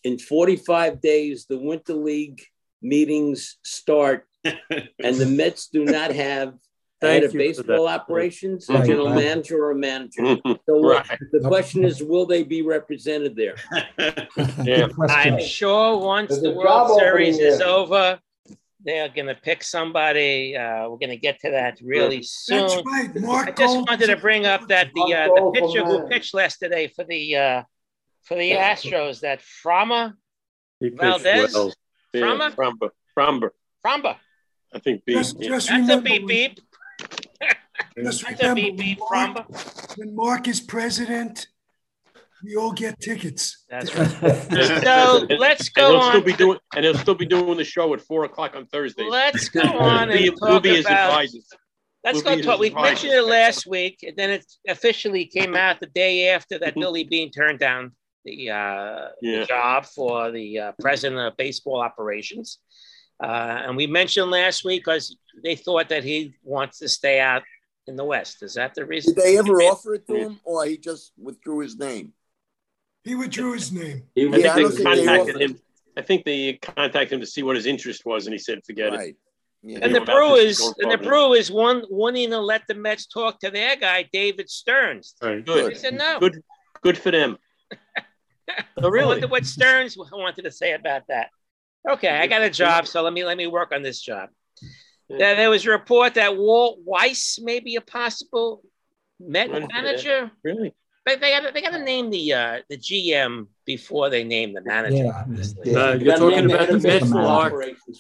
in 0.04 0.18
45 0.20 1.00
days, 1.00 1.46
the 1.48 1.58
Winter 1.58 1.94
League 1.94 2.42
meetings 2.82 3.58
start, 3.64 4.26
and 4.44 5.16
the 5.16 5.26
Mets 5.26 5.68
do 5.68 5.86
not 5.86 6.12
have 6.12 6.56
head 7.02 7.24
of 7.24 7.32
baseball 7.34 7.86
that. 7.86 8.02
operations, 8.02 8.68
a 8.70 8.74
Right, 8.74 8.86
general 8.86 9.08
right. 9.08 9.16
manager, 9.16 9.64
or 9.64 9.72
a 9.72 9.76
manager. 9.76 10.38
So 10.66 10.92
uh, 10.92 11.04
the 11.32 11.42
question 11.48 11.84
is, 11.86 12.02
will 12.04 12.26
they 12.26 12.44
be 12.44 12.62
represented 12.62 13.36
there? 13.38 13.56
Yeah. 14.66 14.88
I'm 15.10 15.40
sure 15.42 15.98
once 15.98 16.30
There's 16.32 16.42
the 16.42 16.52
World 16.52 16.98
Series 17.00 17.40
is 17.40 17.62
there. 18.84 19.04
over, 19.04 19.14
they're 19.14 19.26
gonna 19.26 19.40
pick 19.42 19.64
somebody. 19.64 20.56
Uh, 20.58 20.90
we're 20.90 20.98
gonna 20.98 21.16
get 21.16 21.40
to 21.42 21.52
that 21.52 21.80
really 21.84 22.24
soon. 22.24 22.68
That's 22.68 22.82
right. 22.86 23.16
Mark 23.16 23.48
I 23.48 23.52
just 23.52 23.74
Gold 23.74 23.90
wanted 23.90 24.08
to 24.08 24.18
bring 24.18 24.46
up 24.46 24.68
that 24.68 24.90
the 24.94 25.14
uh, 25.14 25.28
the 25.28 25.52
pitcher 25.54 25.86
who 25.86 26.08
pitched 26.08 26.34
last 26.34 26.58
today 26.58 26.88
for 26.88 27.04
the 27.04 27.36
uh, 27.36 27.64
for 28.24 28.36
the 28.36 28.52
Astros, 28.52 29.22
that 29.22 29.42
Frama 29.42 30.14
He 30.80 30.90
pitched 30.90 31.02
Valdez, 31.02 31.54
well. 31.54 31.74
Yeah, 32.14 32.22
Frama, 32.22 32.56
Fromber. 32.56 32.90
Fromber. 33.18 33.50
Framba. 33.86 34.16
I 34.74 34.80
think 34.80 35.06
beep. 35.06 35.18
Just, 35.18 35.40
yeah. 35.40 35.50
just 35.50 35.68
That's 35.70 35.78
a 35.78 35.82
remember, 35.82 36.10
beep 36.10 36.22
when, 36.22 36.28
beep. 36.28 36.60
just 38.04 38.24
That's 38.24 38.42
a 38.42 38.48
remember 38.50 38.56
beep 38.56 38.78
when 38.78 38.78
beep. 38.78 39.00
Mark, 39.00 39.12
Framba. 39.12 39.98
when 39.98 40.16
Mark 40.16 40.48
is 40.48 40.62
president, 40.62 41.48
we 42.44 42.56
all 42.56 42.72
get 42.72 43.00
tickets. 43.00 43.64
That's 43.70 43.96
right. 43.98 44.10
So 44.84 45.26
let's 45.38 45.68
And 45.68 45.74
go 45.76 45.92
he'll 45.92 46.02
still 46.02 46.02
on. 46.02 46.24
be 46.24 46.34
doing, 46.34 46.60
and 46.76 46.86
he'll 46.86 46.98
still 46.98 47.16
be 47.16 47.26
doing 47.26 47.58
the 47.58 47.64
show 47.64 47.94
at 47.94 48.02
four 48.02 48.26
o'clock 48.26 48.56
on 48.56 48.66
Thursday. 48.68 49.08
Let's 49.10 49.50
go 49.50 49.62
on 49.62 50.10
We'll 50.10 50.18
and 50.18 50.32
we'll 50.42 50.52
talk 50.56 50.64
be 50.64 50.70
his 50.76 50.86
about. 50.86 51.10
advisors. 51.12 51.48
Let's 52.04 52.24
We'll 52.24 52.36
go 52.38 52.42
talk. 52.42 52.60
We 52.60 52.70
mentioned 52.72 53.14
it 53.14 53.24
last 53.26 53.66
week, 53.66 54.00
and 54.06 54.16
then 54.18 54.30
it 54.30 54.46
officially 54.68 55.26
came 55.26 55.56
out 55.56 55.80
the 55.80 55.86
day 55.88 56.30
after 56.30 56.60
that 56.60 56.76
Billy 56.76 57.06
Beane 57.06 57.32
turned 57.32 57.60
down 57.60 57.94
the, 58.26 58.50
uh, 58.50 59.08
Yeah. 59.22 59.40
the 59.42 59.46
job 59.46 59.86
for 59.86 60.30
the 60.32 60.60
uh, 60.60 60.72
president 60.82 61.22
of 61.22 61.38
baseball 61.38 61.80
operations. 61.82 62.60
Uh, 63.24 63.28
and 63.68 63.78
we 63.78 63.88
mentioned 63.88 64.30
last 64.32 64.66
week 64.66 64.82
because 64.84 65.16
they 65.44 65.56
thought 65.56 65.88
that 65.90 66.04
he 66.04 66.34
wants 66.44 66.80
to 66.80 66.90
stay 66.90 67.22
out 67.22 67.44
in 67.88 67.96
the 67.96 68.04
West. 68.04 68.44
Is 68.44 68.56
that 68.56 68.74
the 68.76 68.86
reason? 68.86 69.14
Did 69.14 69.24
they 69.24 69.38
ever 69.38 69.62
offer 69.62 69.94
it 69.94 70.06
to 70.08 70.16
him, 70.16 70.40
or 70.44 70.66
he 70.66 70.78
just 70.78 71.14
withdrew 71.18 71.60
his 71.60 71.78
name? 71.78 72.12
He 73.04 73.16
withdrew 73.16 73.54
his 73.54 73.72
name. 73.72 74.04
He 74.16 74.28
I 74.28 74.38
Yeah, 74.38 74.52
I 74.52 74.56
think 74.56 74.56
don't 74.56 74.56
they 74.56 74.68
think 74.68 74.78
they 74.78 75.06
contacted 75.06 75.42
him. 75.42 75.60
I 75.96 76.02
think 76.02 76.26
they 76.26 76.54
contacted 76.54 77.14
him 77.14 77.20
to 77.20 77.26
see 77.28 77.44
what 77.44 77.56
his 77.56 77.66
interest 77.66 78.06
was, 78.06 78.26
and 78.28 78.34
he 78.34 78.40
said, 78.40 78.64
"Forget 78.66 78.94
it." 78.94 78.98
Right. 78.98 79.16
Yeah. 79.62 79.80
And 79.82 79.94
the 79.96 80.00
know, 80.00 80.04
about 80.04 80.36
this 80.36 80.60
Brewers, 80.60 80.76
and 80.80 80.92
the 80.92 80.98
forward. 80.98 81.04
Brewers, 81.04 81.52
one 81.52 81.84
wanting 81.90 82.30
to 82.32 82.40
let 82.40 82.64
the 82.68 82.74
Mets 82.76 83.06
talk 83.08 83.40
to 83.40 83.50
their 83.50 83.76
guy 83.76 84.10
David 84.12 84.50
Stearns. 84.50 85.16
Right. 85.22 85.46
They 85.46 85.54
Good. 85.54 85.78
said 85.78 85.94
no. 85.96 86.20
Good. 86.20 86.42
Good 86.82 86.98
for 86.98 87.12
them. 87.12 87.38
Oh, 88.78 88.88
I 88.88 88.88
really? 88.90 89.08
wonder 89.08 89.28
what 89.30 89.46
Stearns 89.46 89.96
wanted 89.98 90.44
to 90.44 90.52
say 90.52 90.74
about 90.74 91.04
that. 91.08 91.30
Okay, 91.90 92.10
I 92.10 92.28
got 92.28 92.42
a 92.42 92.50
job, 92.50 92.86
so 92.88 93.02
let 93.02 93.14
me 93.14 93.24
let 93.24 93.38
me 93.38 93.48
work 93.48 93.72
on 93.74 93.82
this 93.84 94.02
job. 94.02 94.30
There, 95.10 95.36
there 95.36 95.50
was 95.50 95.66
a 95.66 95.70
report 95.72 96.16
that 96.16 96.36
Walt 96.38 96.80
Weiss 96.84 97.40
may 97.42 97.62
be 97.62 97.78
a 97.78 97.82
possible 97.82 98.62
Met 99.20 99.50
Why 99.50 99.60
did 99.60 99.70
they- 99.70 99.74
manager. 99.74 100.32
Really? 100.44 100.74
But 101.06 101.20
they 101.20 101.32
got 101.32 101.54
they 101.54 101.62
got 101.62 101.72
to 101.72 101.80
name 101.84 102.10
the 102.10 102.34
uh, 102.34 102.60
the 102.70 102.78
GM 102.78 103.48
before 103.66 104.10
they 104.10 104.24
name 104.24 104.54
the 104.54 104.62
manager. 104.62 105.04
Yeah, 105.04 105.12
obviously. 105.20 105.72
yeah. 105.72 105.78
Uh, 105.78 105.94
You 105.96 106.06
you're 106.06 106.18
gotta 106.18 106.32
talking 106.32 106.46
about 106.52 106.68
the 106.70 106.76
of 106.76 106.84
Mets, 106.84 107.00
baseball 107.04 107.22
Mark. 107.24 107.54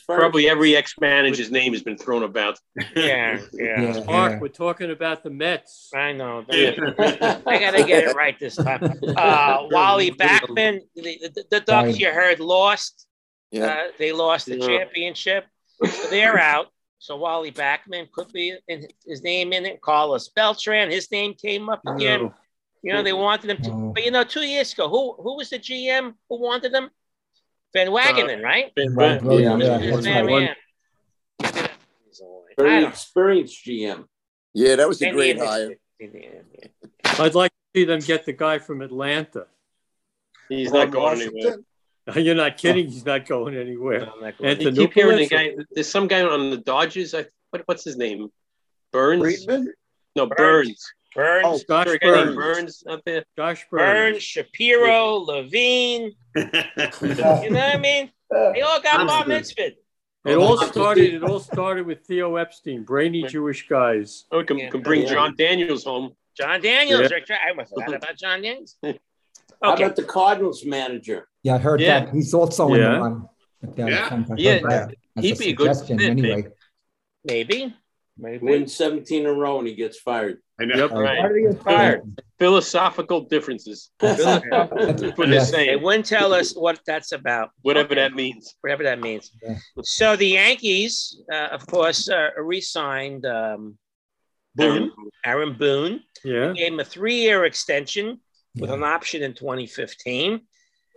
Probably 0.07 0.49
every 0.49 0.75
ex-manager's 0.77 1.51
name 1.51 1.73
has 1.73 1.83
been 1.83 1.97
thrown 1.97 2.23
about. 2.23 2.57
Yeah, 2.95 3.41
yeah. 3.51 3.81
Yeah, 3.81 4.03
Mark, 4.05 4.31
yeah. 4.33 4.39
we're 4.39 4.47
talking 4.47 4.91
about 4.91 5.21
the 5.23 5.29
Mets. 5.31 5.89
I 5.93 6.13
know. 6.13 6.45
Yeah. 6.51 7.39
I 7.45 7.59
gotta 7.59 7.83
get 7.83 8.05
it 8.05 8.15
right 8.15 8.39
this 8.39 8.55
time. 8.55 8.81
Uh, 9.17 9.67
Wally 9.69 10.11
Backman, 10.11 10.79
the, 10.95 11.19
the, 11.35 11.43
the 11.51 11.59
Ducks 11.59 11.99
you 11.99 12.09
heard 12.09 12.39
lost. 12.39 13.05
Yeah. 13.51 13.65
Uh, 13.65 13.77
they 13.99 14.13
lost 14.13 14.45
the 14.45 14.57
Yeah. 14.57 14.65
championship. 14.67 15.45
So 15.83 16.07
they're 16.09 16.39
out. 16.39 16.67
So 16.99 17.17
Wally 17.17 17.51
Backman 17.51 18.09
could 18.13 18.31
be 18.31 18.57
in 18.69 18.87
his 19.05 19.23
name 19.23 19.51
in 19.51 19.65
it. 19.65 19.81
Carlos 19.81 20.29
Beltran, 20.29 20.89
his 20.89 21.11
name 21.11 21.33
came 21.33 21.69
up 21.69 21.81
again. 21.85 22.31
No. 22.83 22.89
You 22.89 22.93
know, 22.97 23.03
they 23.03 23.13
wanted 23.13 23.49
him 23.49 23.57
to, 23.63 23.71
Oh. 23.71 23.91
but 23.95 24.03
you 24.03 24.11
know, 24.11 24.23
two 24.25 24.41
years 24.41 24.73
ago, 24.73 24.89
who 24.89 25.13
who 25.21 25.37
was 25.37 25.49
the 25.49 25.57
GM 25.59 26.15
who 26.29 26.39
wanted 26.41 26.73
him? 26.73 26.85
Uh, 26.85 26.89
Van 27.73 27.87
Wagenen, 27.87 28.43
right? 28.43 28.73
Been- 28.75 28.93
Right, 28.93 29.19
been- 29.19 29.27
right, 29.29 29.39
Yeah. 29.39 29.57
yeah, 29.57 29.77
His 29.79 30.05
man, 30.05 30.25
man. 30.27 30.55
Very 32.57 32.85
experienced 32.85 33.65
GM. 33.65 34.05
Yeah, 34.53 34.75
that 34.75 34.87
was 34.87 35.01
a 35.01 35.05
Maybe 35.05 35.15
great 35.15 35.39
hire. 35.39 35.75
I'd 37.19 37.33
like 37.35 37.51
to 37.51 37.79
see 37.79 37.85
them 37.85 37.99
get 37.99 38.25
the 38.25 38.33
guy 38.33 38.59
from 38.59 38.81
Atlanta. 38.81 39.47
He's 40.49 40.71
not 40.71 40.91
going 40.91 41.21
anywhere. 41.21 41.57
You're 42.15 42.35
not 42.35 42.57
kidding. 42.57 42.87
He's 42.89 43.05
not 43.05 43.25
going 43.25 43.55
anywhere. 43.55 44.07
I'm 44.13 44.19
not 44.21 44.37
going 44.37 44.61
You 44.61 44.71
keep 44.71 44.93
hearing 44.93 45.17
the 45.17 45.27
guy. 45.27 45.55
There's 45.71 45.89
some 45.89 46.07
guy 46.07 46.21
on 46.21 46.51
the 46.51 46.57
Dodgers. 46.57 47.15
I 47.15 47.25
what, 47.49 47.63
what's 47.65 47.83
his 47.83 47.97
name? 47.97 48.29
Byrnes. 48.91 49.21
Friedman? 49.45 49.73
No, 50.15 50.27
Byrnes. 50.27 50.37
Byrnes. 50.37 50.93
Byrnes, 51.15 51.45
Oh, 51.45 51.59
Josh 51.67 51.87
Is 51.87 51.97
there 52.01 52.13
a 52.13 52.15
guy 52.15 52.23
named 52.25 52.35
Byrnes. 52.35 52.83
Byrnes 52.83 52.83
out 52.89 53.01
there. 53.05 53.23
Josh 53.37 53.65
Byrnes, 53.69 54.13
Byrnes. 54.13 54.23
Shapiro, 54.23 55.13
Levine. 55.15 56.11
You 56.35 56.43
know 56.45 57.59
what 57.59 57.75
I 57.75 57.77
mean? 57.77 58.11
They 58.31 58.61
all 58.61 58.81
got 58.81 59.05
bar 59.07 59.25
mitzvah. 59.27 59.71
It 60.25 60.37
all 60.37 60.57
started. 60.57 61.13
It 61.13 61.23
all 61.23 61.39
started 61.39 61.85
with 61.85 62.05
Theo 62.07 62.37
Epstein, 62.37 62.83
brainy 62.83 63.23
Jewish 63.23 63.67
guys. 63.67 64.25
Oh, 64.31 64.39
we 64.39 64.45
can, 64.45 64.57
Yeah. 64.57 64.69
can 64.69 64.81
bring 64.81 65.05
Jon 65.05 65.35
Daniels 65.35 65.83
home. 65.83 66.15
Jon 66.35 66.61
Daniels, 66.61 67.11
Yeah. 67.11 67.17
right? 67.17 67.31
I 67.59 67.63
forgot 67.65 67.95
about 68.01 68.17
Jon 68.17 68.41
Daniels. 68.41 68.77
How 69.61 69.73
Okay. 69.73 69.83
about 69.83 69.95
the 69.95 70.03
Cardinals 70.03 70.65
manager? 70.65 71.27
Yeah, 71.43 71.55
I 71.55 71.57
heard 71.59 71.79
Yeah. 71.81 72.05
that. 72.05 72.13
He's 72.13 72.33
also 72.33 72.73
in 72.73 72.81
Yeah. 72.81 72.93
the 72.95 72.99
one. 72.99 73.29
But, 73.61 73.79
uh, 73.79 73.85
Yeah. 74.37 74.59
Yeah. 74.67 74.87
He'd 75.21 75.35
a 75.35 75.39
be 75.39 75.49
a 75.49 75.53
good 75.53 75.75
fit, 75.75 76.01
anyway. 76.01 76.47
Maybe. 77.23 77.73
Maybe. 78.17 78.45
Wins 78.45 78.75
17 78.75 79.21
in 79.21 79.25
a 79.27 79.33
row 79.33 79.57
and 79.59 79.67
he 79.67 79.73
gets 79.75 79.99
fired. 79.99 80.37
I 80.59 80.65
know. 80.65 80.75
Yep. 80.75 80.91
Right. 80.91 81.19
Why 81.19 81.27
did 81.29 81.37
he 81.37 81.43
get 81.51 81.63
fired? 81.63 82.21
Philosophical 82.37 83.21
differences. 83.21 83.89
That's 83.99 84.23
what 84.23 84.43
they're 85.17 85.27
Yes. 85.27 85.49
They 85.51 85.57
saying. 85.67 85.81
wouldn't 85.81 86.05
tell 86.05 86.31
us 86.33 86.53
what 86.55 86.79
that's 86.85 87.11
about. 87.11 87.49
Whatever 87.63 87.87
Okay. 87.93 87.95
that 87.95 88.13
means. 88.13 88.55
Whatever 88.61 88.83
that 88.83 88.99
means. 88.99 89.31
Yeah. 89.41 89.55
So 89.83 90.15
the 90.15 90.27
Yankees, 90.27 91.21
uh, 91.31 91.47
of 91.51 91.65
course, 91.65 92.07
uh, 92.07 92.29
re-signed 92.37 93.25
um, 93.25 93.77
Boone, 94.55 94.91
Aaron 95.25 95.57
Boone. 95.57 96.01
Yeah. 96.23 96.53
Gave 96.53 96.73
him 96.73 96.79
a 96.79 96.85
three-year 96.85 97.45
extension 97.45 98.21
with 98.55 98.69
Yeah. 98.69 98.75
an 98.75 98.83
option 98.83 99.23
in 99.23 99.33
2015. 99.33 100.41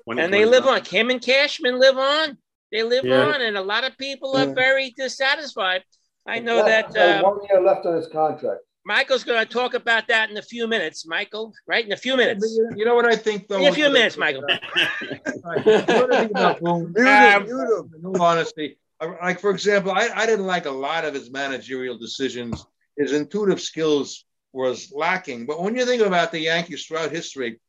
and 0.08 0.32
they 0.32 0.44
live 0.44 0.66
on. 0.66 0.82
Kim 0.82 1.08
and 1.10 1.20
Cashman 1.20 1.80
live 1.80 1.96
on. 1.96 2.36
They 2.70 2.82
live 2.82 3.04
Yeah. 3.04 3.22
on, 3.28 3.40
and 3.42 3.56
a 3.56 3.62
lot 3.62 3.84
of 3.84 3.96
people 3.98 4.36
are 4.36 4.52
very 4.54 4.90
dissatisfied. 4.96 5.82
I 6.26 6.38
know 6.40 6.66
Yeah, 6.66 6.82
that 6.92 6.96
uh, 6.96 7.22
One 7.22 7.38
year 7.48 7.60
left 7.60 7.86
on 7.86 7.96
his 7.96 8.08
contract. 8.08 8.60
Michael's 8.84 9.24
going 9.24 9.44
to 9.44 9.52
talk 9.52 9.74
about 9.74 10.06
that 10.08 10.30
in 10.30 10.36
a 10.36 10.42
few 10.42 10.68
minutes. 10.68 11.06
Michael, 11.06 11.52
right? 11.66 11.84
In 11.84 11.92
a 11.92 11.96
few 11.96 12.16
minutes. 12.16 12.58
You 12.76 12.84
know 12.84 12.94
what 12.94 13.04
I 13.04 13.16
think 13.16 13.48
though? 13.48 13.60
In 13.60 13.66
a 13.66 13.72
few 13.72 13.90
minutes, 13.90 14.16
Michael. 14.16 14.44
about 14.44 15.64
Boone? 16.60 16.92
Mute 16.92 17.06
Um, 17.06 17.42
him, 17.42 17.46
mute 17.46 17.78
him. 17.78 17.90
In 17.98 18.06
all 18.06 18.22
honesty, 18.22 18.78
like 19.00 19.40
for 19.40 19.50
example, 19.50 19.90
I, 19.92 20.08
I 20.14 20.24
didn't 20.26 20.46
like 20.46 20.66
a 20.66 20.70
lot 20.70 21.04
of 21.04 21.14
his 21.14 21.30
managerial 21.32 21.98
decisions. 21.98 22.64
His 22.96 23.12
intuitive 23.12 23.60
skills 23.60 24.24
was 24.52 24.92
lacking. 24.94 25.46
But 25.46 25.60
when 25.60 25.74
you 25.76 25.84
think 25.84 26.02
about 26.02 26.30
the 26.32 26.40
Yankees 26.40 26.86
throughout 26.86 27.10
history, 27.10 27.60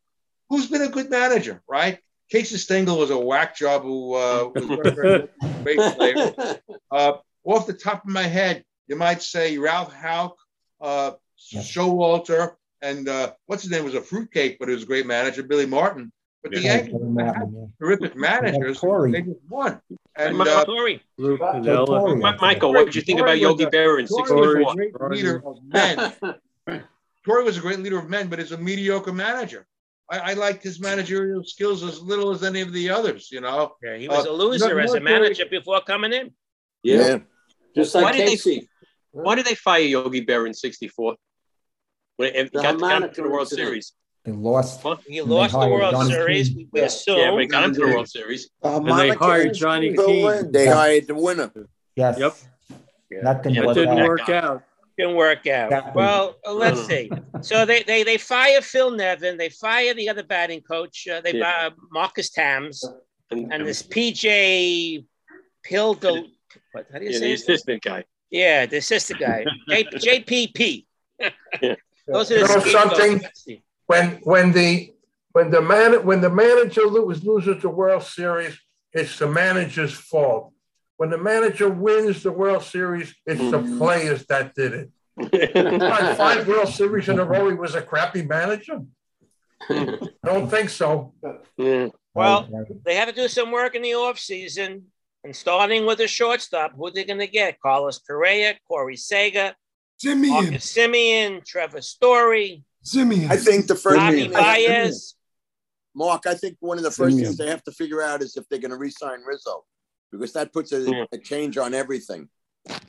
who's 0.49 0.67
been 0.67 0.83
a 0.83 0.87
good 0.87 1.09
manager, 1.09 1.61
right? 1.67 1.97
Casey 2.29 2.57
Stengel 2.57 2.97
was 2.97 3.09
a 3.09 3.17
whack 3.17 3.55
job 3.55 3.81
who 3.81 4.13
uh, 4.13 4.49
was 4.53 4.65
very, 4.65 4.91
very 4.95 5.27
great 5.63 5.95
player. 5.95 6.59
Uh, 6.89 7.17
off 7.55 7.67
the 7.67 7.73
top 7.73 8.03
of 8.03 8.09
my 8.11 8.23
head, 8.23 8.63
you 8.87 8.95
might 8.95 9.21
say 9.21 9.57
Ralph 9.57 9.93
Houk, 9.93 10.35
uh, 10.81 11.11
Yeah. 11.51 11.61
Showalter, 11.61 12.55
and 12.81 13.07
uh, 13.07 13.33
what's 13.45 13.63
his 13.63 13.71
name 13.71 13.83
was 13.85 13.93
a 13.95 14.01
fruitcake, 14.01 14.57
but 14.59 14.67
he 14.69 14.73
was 14.73 14.83
a 14.83 14.87
great 14.87 15.05
manager, 15.05 15.43
Billy 15.43 15.65
Martin. 15.65 16.11
But 16.43 16.51
the 16.51 16.61
Yankees 16.61 16.91
Kevin 16.93 17.13
Martin, 17.13 17.53
yeah. 17.55 17.65
terrific 17.85 18.15
managers. 18.15 18.79
Torre. 18.79 19.11
They 19.11 19.21
just 19.21 19.39
won. 19.49 19.81
And 20.15 20.37
Mi- 20.37 20.47
uh, 20.49 20.65
Torre. 20.65 20.99
Luke 21.17 21.39
But- 21.39 21.55
Piniella. 21.55 21.85
Torre. 21.87 22.15
Mi- 22.15 22.37
Michael, 22.39 22.73
what 22.73 22.85
did 22.85 22.95
you 22.95 23.01
think 23.01 23.19
about 23.19 23.39
Yogi 23.39 23.65
Berra 23.65 23.99
in 23.99 24.07
Torre 24.07 24.21
was 24.21 24.31
a 24.31 24.71
64? 24.71 24.75
great 24.75 25.11
leader 25.11 25.41
of 25.45 25.57
men. 25.63 26.13
Torre 27.25 27.43
was 27.43 27.57
a 27.57 27.61
great 27.61 27.79
leader 27.79 27.97
of 27.99 28.09
men, 28.09 28.27
but 28.29 28.39
he's 28.39 28.51
a 28.51 28.57
mediocre 28.57 29.11
manager. 29.11 29.65
I, 30.09 30.31
I 30.31 30.33
liked 30.35 30.63
his 30.63 30.79
managerial 30.79 31.43
skills 31.43 31.83
as 31.83 31.99
little 32.01 32.31
as 32.31 32.43
any 32.43 32.61
of 32.61 32.71
the 32.71 32.89
others. 32.89 33.29
You 33.31 33.41
know, 33.41 33.75
Yeah, 33.83 33.97
he 33.97 34.07
was 34.07 34.25
Uh, 34.25 34.31
a 34.31 34.33
loser 34.33 34.79
as 34.79 34.93
a 34.93 34.99
no 34.99 35.03
manager 35.03 35.45
before 35.49 35.81
coming 35.81 36.13
in. 36.13 36.31
yeah. 36.83 37.19
Just 37.77 37.95
Why 37.95 38.01
like 38.01 38.15
did 38.17 38.39
they- 38.39 38.67
Why 39.11 39.35
did 39.35 39.45
they 39.45 39.55
fire 39.55 39.81
Yogi 39.81 40.25
Berra 40.25 40.47
in 40.47 40.53
64? 40.53 41.15
When 42.17 42.35
it, 42.35 42.51
The 42.51 42.61
got 42.61 42.79
down 42.79 43.01
to 43.13 43.21
the 43.21 43.29
World 43.29 43.41
incident. 43.47 43.67
Series. 43.67 43.93
They 44.25 44.31
lost. 44.31 44.83
What? 44.83 45.01
He 45.07 45.21
lost 45.21 45.53
the 45.53 45.59
World 45.59 45.91
Johnny 45.93 46.11
Series. 46.11 46.49
Keane. 46.49 46.69
We 46.73 46.79
Yeah, 46.79 46.85
assume. 46.87 47.35
we 47.35 47.45
got 47.45 47.63
into 47.63 47.79
the 47.81 47.87
World 47.87 48.09
Series. 48.09 48.49
Uh, 48.61 48.79
they 48.79 49.09
hired 49.09 49.53
Johnny 49.53 49.93
still 49.93 50.07
Keane. 50.07 50.51
They 50.51 50.65
Yeah. 50.65 50.73
hired 50.73 51.07
the 51.07 51.15
winner. 51.15 51.51
Yes. 51.95 52.17
Yeah. 52.19 53.21
That 53.23 53.43
didn't 53.43 53.55
Yeah, 53.55 53.61
That 53.61 53.67
work 53.67 53.75
didn't 53.75 53.99
out. 53.99 54.07
work 54.07 54.29
out. 54.29 54.63
can 54.99 55.13
work 55.15 55.45
out. 55.47 55.67
Exactly. 55.71 55.91
Well, 56.01 56.35
let's 56.51 56.81
see. 56.87 57.09
So 57.41 57.65
they, 57.67 57.83
they 57.83 58.01
they 58.01 58.17
fire 58.17 58.61
Phil 58.61 58.89
Nevin, 58.89 59.37
they 59.37 59.49
fire 59.49 59.93
the 59.93 60.09
other 60.09 60.23
batting 60.23 60.61
coach, 60.61 61.07
uh, 61.07 61.21
they 61.21 61.35
Yeah. 61.35 61.67
uh, 61.67 61.69
Marcus 61.91 62.29
Thames, 62.31 62.83
And, 63.29 63.53
and 63.53 63.67
this 63.67 63.83
PJ 63.83 65.05
Pildo. 65.67 66.25
What? 66.71 66.87
How 66.91 66.99
do 66.99 67.05
you 67.05 67.11
yeah, 67.11 67.17
say 67.17 67.25
the 67.25 67.31
his 67.31 67.41
assistant 67.43 67.83
guy. 67.83 68.03
Yeah, 68.29 68.65
the 68.65 68.77
assistant 68.77 69.19
guy, 69.19 69.45
J, 69.69 69.83
JPP. 69.85 70.85
Yeah. 71.61 71.75
Those 72.07 72.31
are 72.31 72.35
the 72.35 72.39
You 72.41 72.47
know 72.47 72.59
scapegoats. 72.59 73.43
something? 73.43 73.61
When 73.87 74.11
when 74.23 74.51
the 74.51 74.93
when 75.31 75.49
the 75.49 75.61
man 75.61 76.05
when 76.05 76.21
the 76.21 76.29
manager 76.29 76.81
lose, 76.81 77.23
loses 77.23 77.61
the 77.61 77.69
World 77.69 78.03
Series, 78.03 78.57
it's 78.93 79.17
the 79.19 79.27
manager's 79.27 79.93
fault. 79.93 80.53
When 80.97 81.09
the 81.09 81.17
manager 81.17 81.69
wins 81.69 82.23
the 82.23 82.31
World 82.31 82.63
Series, 82.63 83.15
it's 83.25 83.39
the 83.39 83.59
mm-hmm. 83.59 83.77
players 83.77 84.25
that 84.25 84.55
did 84.55 84.73
it. 84.73 86.17
Five 86.17 86.47
World 86.47 86.69
Series 86.69 87.07
in 87.07 87.19
a 87.19 87.25
row, 87.25 87.49
he 87.49 87.55
was 87.55 87.75
a 87.75 87.81
crappy 87.81 88.23
manager. 88.23 88.81
I 89.69 90.07
don't 90.23 90.49
think 90.49 90.69
so. 90.69 91.13
Yeah. 91.57 91.89
Well, 92.13 92.49
they 92.83 92.95
have 92.95 93.09
to 93.09 93.13
do 93.13 93.27
some 93.27 93.51
work 93.51 93.75
in 93.75 93.83
the 93.83 93.91
offseason. 93.91 94.83
And 95.27 95.35
starting 95.35 95.85
with 95.85 95.97
the 95.97 96.07
shortstop, 96.07 96.71
who 96.77 96.89
they 96.89 97.03
going 97.03 97.19
to 97.19 97.27
get? 97.27 97.59
Carlos 97.59 97.99
Correa, 97.99 98.55
Corey 98.65 98.95
Seager, 98.95 99.53
Semien. 100.01 100.29
Marcus 100.29 100.73
Semien, 100.73 101.43
Trevor 101.45 101.81
Story, 101.81 102.63
Semien. 102.81 103.29
I 103.29 103.35
think 103.35 103.67
the 103.67 103.75
first 103.75 103.97
Bobby 103.97 104.21
thing 104.21 104.31
they 104.31 104.41
have 104.41 104.55
to- 104.55 104.67
Baez. 104.85 105.15
Mark, 105.93 106.27
I 106.27 106.33
think 106.33 106.55
one 106.61 106.77
of 106.77 106.85
the 106.85 106.91
first 106.91 107.17
Semien. 107.17 107.23
things 107.23 107.35
they 107.37 107.47
have 107.49 107.61
to 107.65 107.73
figure 107.73 108.01
out 108.01 108.21
is 108.21 108.37
if 108.37 108.47
they're 108.47 108.59
going 108.59 108.71
to 108.71 108.77
re-sign 108.77 109.19
Rizzo, 109.23 109.65
because 110.13 110.31
that 110.31 110.53
puts 110.53 110.71
a, 110.71 110.79
Yeah. 110.89 111.03
a 111.11 111.17
change 111.17 111.57
on 111.57 111.73
everything. 111.73 112.29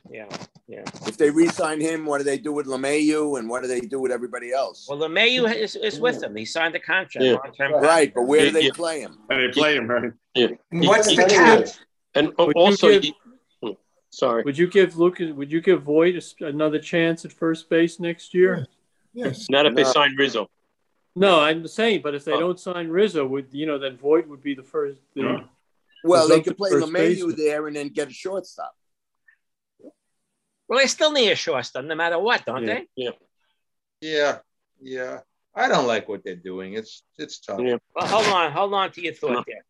Yeah, 0.09 0.29
yeah. 0.69 0.85
If 1.09 1.17
they 1.17 1.31
re-sign 1.31 1.81
him, 1.81 2.07
what 2.07 2.19
do 2.19 2.25
they 2.25 2.39
do 2.39 2.53
with 2.53 2.67
LeMahieu, 2.67 3.37
and 3.41 3.49
what 3.51 3.63
do 3.63 3.69
they 3.69 3.81
do 3.81 3.99
with 3.99 4.13
everybody 4.13 4.53
else? 4.53 4.87
Well, 4.89 4.99
LeMahieu 4.99 5.53
is, 5.53 5.75
is 5.75 5.99
with 5.99 6.21
them. 6.21 6.37
He 6.37 6.45
signed 6.45 6.77
the 6.77 6.79
contract. 6.81 7.25
Yeah. 7.25 7.33
long-term 7.33 7.73
Right, 7.83 8.15
but 8.15 8.23
where 8.29 8.43
do 8.43 8.53
they 8.53 8.67
Yeah. 8.67 8.71
play 8.75 9.01
him? 9.01 9.19
And 9.29 9.41
they 9.43 9.53
play 9.53 9.75
him, 9.75 9.89
right? 9.91 10.13
Yeah. 10.37 10.49
What's 10.71 11.09
the 11.09 11.25
He- 11.25 11.29
cap? 11.31 11.67
And 12.19 12.35
Would 12.39 12.57
also, 12.57 12.89
give- 12.91 13.03
he- 13.05 13.15
hmm, 13.63 13.71
sorry. 14.11 14.43
Would 14.45 14.59
you 14.59 14.67
give 14.67 14.97
Lucas? 14.99 15.33
Would 15.33 15.51
you 15.53 15.61
give 15.61 15.83
Voit 15.83 16.15
another 16.41 16.79
chance 16.79 17.25
at 17.25 17.33
first 17.33 17.69
base 17.69 17.99
next 18.01 18.35
year? 18.35 18.67
Yes. 19.13 19.49
Not 19.51 19.67
if 19.67 19.75
they 19.75 19.85
sign 19.85 20.15
Rizzo. 20.17 20.51
No, 21.17 21.41
I'm 21.41 21.67
saying, 21.67 22.03
but 22.03 22.15
if 22.15 22.25
they 22.25 22.33
Oh. 22.33 22.41
don't 22.41 22.61
sign 22.61 22.89
Rizzo, 22.89 23.27
would 23.27 23.49
you 23.53 23.67
know 23.67 23.79
then 23.79 23.97
Voit 23.97 24.29
would 24.29 24.43
be 24.43 24.55
the 24.55 24.63
first. 24.63 25.01
The, 25.15 25.45
Well, 26.05 26.29
they 26.29 26.41
could 26.41 26.57
play 26.57 26.71
first 26.71 26.87
LeMahieu 26.87 27.35
there 27.37 27.67
and 27.67 27.75
then 27.75 27.89
get 27.89 28.09
a 28.09 28.13
shortstop. 28.13 28.73
Well, 30.69 30.79
they 30.79 30.87
still 30.87 31.13
need 31.13 31.31
a 31.31 31.35
shortstop 31.35 31.85
no 31.85 31.95
matter 31.95 32.19
what, 32.19 32.45
don't 32.45 32.67
Yeah. 32.67 32.75
they? 32.75 32.89
Yeah. 32.95 33.11
Yeah, 34.01 34.39
yeah. 34.81 35.21
I 35.55 35.67
don't 35.67 35.87
like 35.89 36.09
what 36.09 36.23
they're 36.23 36.37
doing. 36.37 36.75
It's 36.75 37.03
it's 37.17 37.41
tough. 37.41 37.59
Yeah. 37.61 37.79
Well, 37.97 38.07
hold 38.07 38.27
on, 38.27 38.53
hold 38.53 38.75
on 38.75 38.93
to 38.93 39.01
your 39.03 39.15
thought 39.15 39.45
there. 39.47 39.65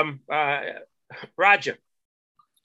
Um, 0.00 0.20
uh, 0.32 0.62
Roger. 1.36 1.76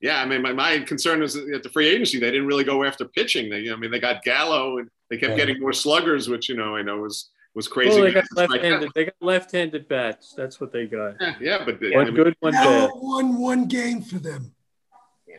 Yeah, 0.02 0.22
I 0.22 0.26
mean, 0.26 0.42
my, 0.42 0.52
my 0.52 0.80
concern 0.80 1.24
is 1.24 1.36
at 1.38 1.64
the 1.64 1.70
free 1.70 1.88
agency, 1.88 2.20
they 2.20 2.30
didn't 2.32 2.48
really 2.48 2.66
go 2.66 2.84
after 2.84 3.06
pitching. 3.06 3.50
They, 3.50 3.72
I 3.72 3.76
mean, 3.78 3.90
they 3.90 4.00
got 4.00 4.22
Gallo 4.24 4.78
and 4.80 4.90
they 5.10 5.18
kept 5.18 5.32
Yeah. 5.32 5.38
getting 5.38 5.62
more 5.62 5.72
sluggers, 5.72 6.28
which 6.28 6.50
you 6.50 6.56
know 6.58 6.76
I 6.76 6.82
know 6.82 6.98
was 6.98 7.30
was 7.56 7.68
crazy. 7.68 7.92
well, 7.92 8.02
they 8.02 8.12
got 8.14 8.26
left-handed. 8.36 8.92
They 8.96 9.06
got 9.06 9.14
left-handed 9.22 9.88
bats. 9.88 10.34
That's 10.36 10.60
what 10.60 10.74
they 10.74 10.88
got. 10.88 11.16
yeah, 11.22 11.36
yeah, 11.40 11.58
but 11.66 11.76
I 11.84 11.96
One 11.96 12.06
mean, 12.08 12.16
good, 12.16 12.36
one 12.42 12.54
Now 12.54 12.64
bad. 12.66 12.90
won 12.96 13.38
one 13.38 13.66
game 13.68 14.02
for 14.02 14.18
them. 14.20 14.54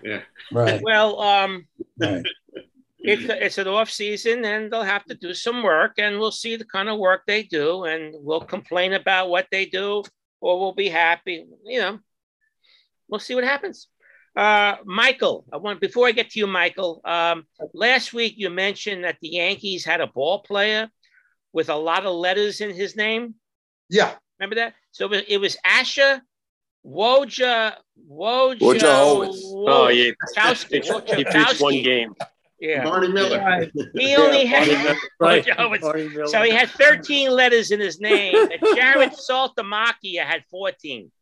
yeah, 0.02 0.22
Right. 0.52 0.80
Well, 0.82 1.20
um, 1.20 1.66
Right. 1.98 2.22
it's 3.00 3.24
it's 3.28 3.59
an 3.59 3.68
off 3.68 3.90
season, 3.90 4.44
and 4.46 4.72
they'll 4.72 4.82
have 4.82 5.05
to 5.07 5.14
do 5.14 5.34
some 5.34 5.62
work, 5.62 5.94
and 5.98 6.18
we'll 6.18 6.30
see 6.32 6.57
the 6.57 6.64
kind 6.64 6.88
of 6.88 6.98
work 6.98 7.22
they 7.26 7.42
do, 7.42 7.84
and 7.84 8.14
we'll 8.16 8.40
complain 8.40 8.94
about 8.94 9.28
what 9.28 9.48
they 9.50 9.66
do, 9.66 10.02
or 10.40 10.59
we'll 10.59 10.72
be 10.72 10.88
happy. 10.88 11.44
You 11.66 11.80
know, 11.80 11.98
we'll 13.14 13.20
see 13.20 13.36
what 13.36 13.44
happens. 13.44 13.86
Uh, 14.36 14.74
Michael, 14.84 15.44
I 15.52 15.58
want 15.58 15.80
before 15.80 16.08
I 16.08 16.10
get 16.10 16.30
to 16.30 16.40
you, 16.40 16.48
Michael. 16.48 17.00
Um, 17.04 17.46
last 17.72 18.12
week 18.12 18.34
you 18.36 18.50
mentioned 18.50 19.04
that 19.04 19.18
the 19.22 19.28
Yankees 19.28 19.84
had 19.84 20.00
a 20.00 20.08
ball 20.08 20.40
player 20.40 20.90
with 21.52 21.68
a 21.68 21.76
lot 21.76 22.04
of 22.04 22.12
letters 22.12 22.60
in 22.60 22.74
his 22.74 22.96
name. 22.96 23.36
Yeah. 23.88 24.14
Remember 24.40 24.56
that? 24.56 24.74
So 24.90 25.04
it 25.04 25.10
was, 25.10 25.22
it 25.28 25.38
was 25.38 25.56
Asher 25.64 26.22
Woja 26.84 27.76
Wojo. 28.10 28.58
Wojciechowicz. 28.58 29.36
Oh, 29.44 29.88
yeah. 29.88 30.10
Wojciechowski, 30.36 31.16
He 31.16 31.24
pitched 31.24 31.60
one 31.60 31.82
game. 31.84 32.14
Yeah. 32.58 32.82
Barney 32.82 33.12
Miller. 33.12 33.38
Right. 33.38 33.70
He 33.94 34.16
only 34.16 34.48
Barney 34.50 34.74
had 34.74 34.96
right. 35.20 35.46
Wojciechowicz. 35.46 36.28
So 36.30 36.42
he 36.42 36.50
had 36.50 36.68
13 36.70 37.30
letters 37.30 37.70
in 37.70 37.78
his 37.78 38.00
name. 38.00 38.34
And 38.34 38.60
Jarrod 38.60 39.14
Saltalamacchia 39.14 40.24
had 40.24 40.42
14. 40.50 41.12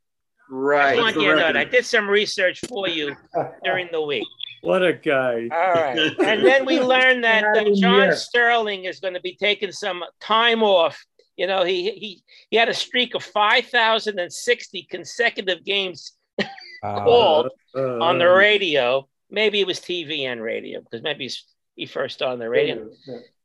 Right. 0.55 0.99
I 0.99 1.01
want 1.01 1.17
you 1.17 1.23
to 1.31 1.37
know 1.37 1.37
that. 1.37 1.57
I 1.57 1.65
did 1.65 1.87
some 1.87 2.07
research 2.09 2.61
for 2.69 2.87
you 2.87 3.17
during 3.65 3.89
the 3.91 4.03
week. 4.03 4.27
What 4.61 4.85
a 4.85 4.93
guy! 4.93 5.49
All 5.51 5.73
right. 5.73 6.13
And 6.21 6.45
then 6.45 6.67
we 6.67 6.79
learned 6.79 7.25
that 7.25 7.43
uh, 7.43 7.65
John 7.75 8.15
Sterling 8.15 8.85
is 8.85 9.01
going 9.01 9.15
to 9.15 9.21
be 9.21 9.35
taking 9.35 9.73
some 9.73 10.05
time 10.21 10.63
off. 10.63 11.03
You 11.37 11.47
know, 11.47 11.65
he 11.65 11.91
he 11.93 12.23
he 12.51 12.57
had 12.59 12.69
a 12.69 12.75
streak 12.75 13.15
of 13.15 13.25
5,060 13.25 14.87
consecutive 14.91 15.65
games 15.65 16.13
called 16.85 17.49
Uh, 17.75 17.99
on 17.99 18.19
the 18.19 18.29
radio. 18.29 19.09
Maybe 19.31 19.61
it 19.61 19.67
was 19.67 19.81
TV 19.81 20.25
and 20.31 20.43
radio 20.43 20.81
because 20.83 21.03
maybe 21.03 21.25
he's, 21.25 21.45
he 21.75 21.87
first 21.87 22.17
started 22.17 22.35
on 22.35 22.39
the 22.39 22.51
radio. 22.51 22.91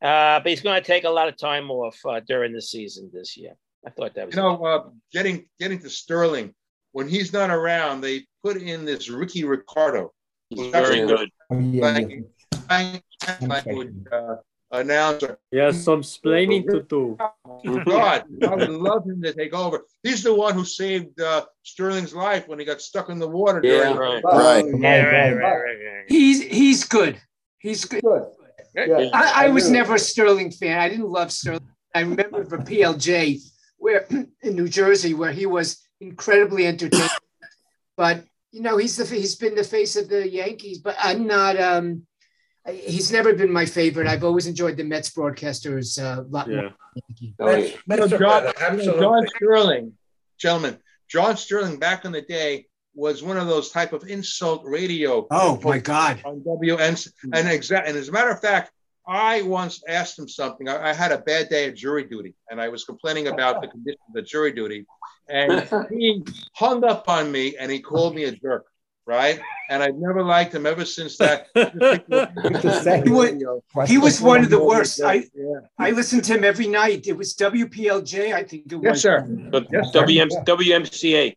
Uh, 0.02 0.40
but 0.42 0.48
he's 0.48 0.62
going 0.62 0.80
to 0.82 0.86
take 0.86 1.06
a 1.06 1.10
lot 1.10 1.30
of 1.30 1.38
time 1.38 1.72
off 1.72 1.98
uh, 2.06 2.20
during 2.28 2.52
the 2.52 2.62
season 2.62 3.10
this 3.14 3.38
year. 3.38 3.54
I 3.86 3.90
thought 3.92 4.14
that 4.16 4.26
was 4.28 4.36
You 4.36 4.42
know, 4.42 4.64
uh, 4.66 4.90
getting 5.14 5.48
getting 5.62 5.80
to 5.80 5.90
Sterling, 5.90 6.54
when 6.92 7.08
he's 7.08 7.34
not 7.34 7.50
around, 7.50 8.02
they 8.02 8.26
put 8.44 8.58
in 8.58 8.86
this 8.86 9.10
Rickie 9.10 9.44
Ricardo. 9.44 10.12
He's 10.50 10.68
very 10.72 11.06
good. 11.06 11.30
Yeah, 11.52 11.92
Like, 11.92 12.10
yeah. 12.70 12.98
language 13.48 13.94
uh, 14.12 14.36
announcer. 14.72 15.38
Yeah, 15.52 15.72
some 15.72 16.02
splaining 16.02 16.66
to 16.70 16.82
do. 16.84 17.18
God, 17.86 18.24
I 18.48 18.56
would 18.56 18.70
love 18.70 19.06
him 19.06 19.22
to 19.24 19.34
take 19.34 19.54
over. 19.54 19.86
He's 20.04 20.24
the 20.24 20.34
one 20.34 20.54
who 20.54 20.64
saved 20.66 21.20
uh, 21.20 21.46
Sterling's 21.64 22.14
life 22.14 22.48
when 22.48 22.60
he 22.60 22.66
got 22.66 22.82
stuck 22.82 23.10
in 23.10 23.20
the 23.20 23.28
water. 23.28 23.62
Yeah, 23.64 23.94
during- 23.94 23.98
right. 23.98 24.24
Right. 24.24 24.66
yeah, 24.80 25.04
right, 25.04 25.34
right, 25.34 25.42
right, 25.42 25.64
right. 25.64 26.06
He's 26.08 26.42
he's 26.44 26.84
good. 26.86 27.20
He's 27.60 27.86
good. 27.86 28.02
Good. 28.04 29.10
I, 29.14 29.46
I 29.46 29.50
was 29.50 29.70
never 29.72 29.96
a 29.96 30.00
Sterling 30.00 30.52
fan. 30.52 30.80
I 30.80 30.88
didn't 30.90 31.10
love 31.10 31.32
Sterling. 31.32 31.68
I 31.96 32.02
remember 32.02 32.46
for 32.46 32.60
PLJ, 32.60 33.40
where 33.78 34.06
in 34.42 34.56
New 34.56 34.70
Jersey, 34.70 35.14
where 35.16 35.32
he 35.32 35.46
was 35.48 35.80
incredibly 36.00 36.66
entertaining. 36.68 37.10
but 37.96 38.24
you 38.52 38.62
know, 38.62 38.78
he's 38.78 38.96
the 38.98 39.06
he's 39.06 39.36
been 39.36 39.56
the 39.56 39.64
face 39.64 39.96
of 39.96 40.10
the 40.10 40.28
Yankees. 40.28 40.80
But 40.80 40.96
I'm 41.00 41.28
not. 41.28 41.60
Um, 41.60 42.04
he's 42.70 43.12
never 43.12 43.34
been 43.34 43.52
my 43.52 43.66
favorite. 43.66 44.08
I've 44.08 44.24
always 44.24 44.48
enjoyed 44.48 44.78
the 44.78 44.84
Mets 44.84 45.10
broadcasters 45.12 46.02
uh, 46.02 46.22
a 46.22 46.24
lot 46.24 46.48
Yeah. 46.48 46.62
more. 46.62 46.74
That's, 47.38 47.72
You 47.72 47.78
that's 47.88 48.12
know, 48.12 48.18
John, 48.18 48.44
better, 48.44 48.78
you 48.78 48.86
know, 48.86 48.94
absolutely. 48.96 49.00
John 49.02 49.28
Sterling, 49.28 49.94
gentlemen, 50.40 50.78
John 51.10 51.38
Sterling 51.38 51.78
back 51.80 52.06
in 52.06 52.12
the 52.12 52.22
day 52.24 52.66
was 52.96 53.22
one 53.22 53.38
of 53.38 53.48
those 53.48 53.70
type 53.70 53.94
of 53.94 54.04
insult 54.10 54.64
radio 54.66 55.28
Oh 55.30 55.60
my 55.64 55.78
God! 55.78 56.20
on 56.26 56.40
WN. 56.42 57.12
And 57.34 57.48
exact, 57.48 57.88
and 57.88 57.96
as 57.96 58.10
a 58.10 58.12
matter 58.12 58.32
of 58.32 58.42
fact, 58.42 58.72
I 59.08 59.42
once 59.44 59.82
asked 59.88 60.20
him 60.20 60.28
something. 60.28 60.68
I, 60.68 60.90
I 60.90 60.94
had 60.94 61.12
a 61.14 61.20
bad 61.20 61.48
day 61.50 61.68
at 61.70 61.76
jury 61.76 62.04
duty, 62.04 62.34
and 62.52 62.60
I 62.60 62.68
was 62.68 62.84
complaining 62.84 63.28
about 63.28 63.62
the 63.62 63.68
condition 63.76 64.02
of 64.10 64.14
the 64.14 64.22
jury 64.22 64.52
duty, 64.52 64.86
and 65.30 65.68
he 65.90 66.24
hung 66.54 66.84
up 66.84 67.08
on 67.08 67.32
me 67.32 67.56
and 67.58 67.72
he 67.72 67.80
called 67.80 68.16
me 68.16 68.26
a 68.26 68.32
jerk, 68.32 68.66
right? 69.06 69.40
And 69.70 69.82
I've 69.82 69.96
never 69.96 70.24
liked 70.24 70.54
him 70.54 70.66
ever 70.66 70.86
since 70.86 71.18
that. 71.18 71.48
He 73.04 73.10
was, 73.12 73.90
he 73.90 73.98
was 73.98 74.22
one 74.22 74.44
of 74.44 74.50
the 74.50 74.64
worst. 74.64 75.02
I 75.02 75.26
Yeah. 75.36 75.60
I 75.78 75.92
listened 75.92 76.24
to 76.26 76.34
him 76.36 76.44
every 76.44 76.68
night. 76.68 77.08
It 77.08 77.18
was 77.18 77.36
WPLJ, 77.36 78.34
I 78.34 78.44
think 78.44 78.72
it 78.72 78.76
was. 78.76 78.84
Yes, 78.84 79.02
sir. 79.02 79.22
But 79.52 79.68
Yes, 79.72 79.92
sir. 79.92 80.06
WM, 80.06 80.30
WMCA. 80.30 81.36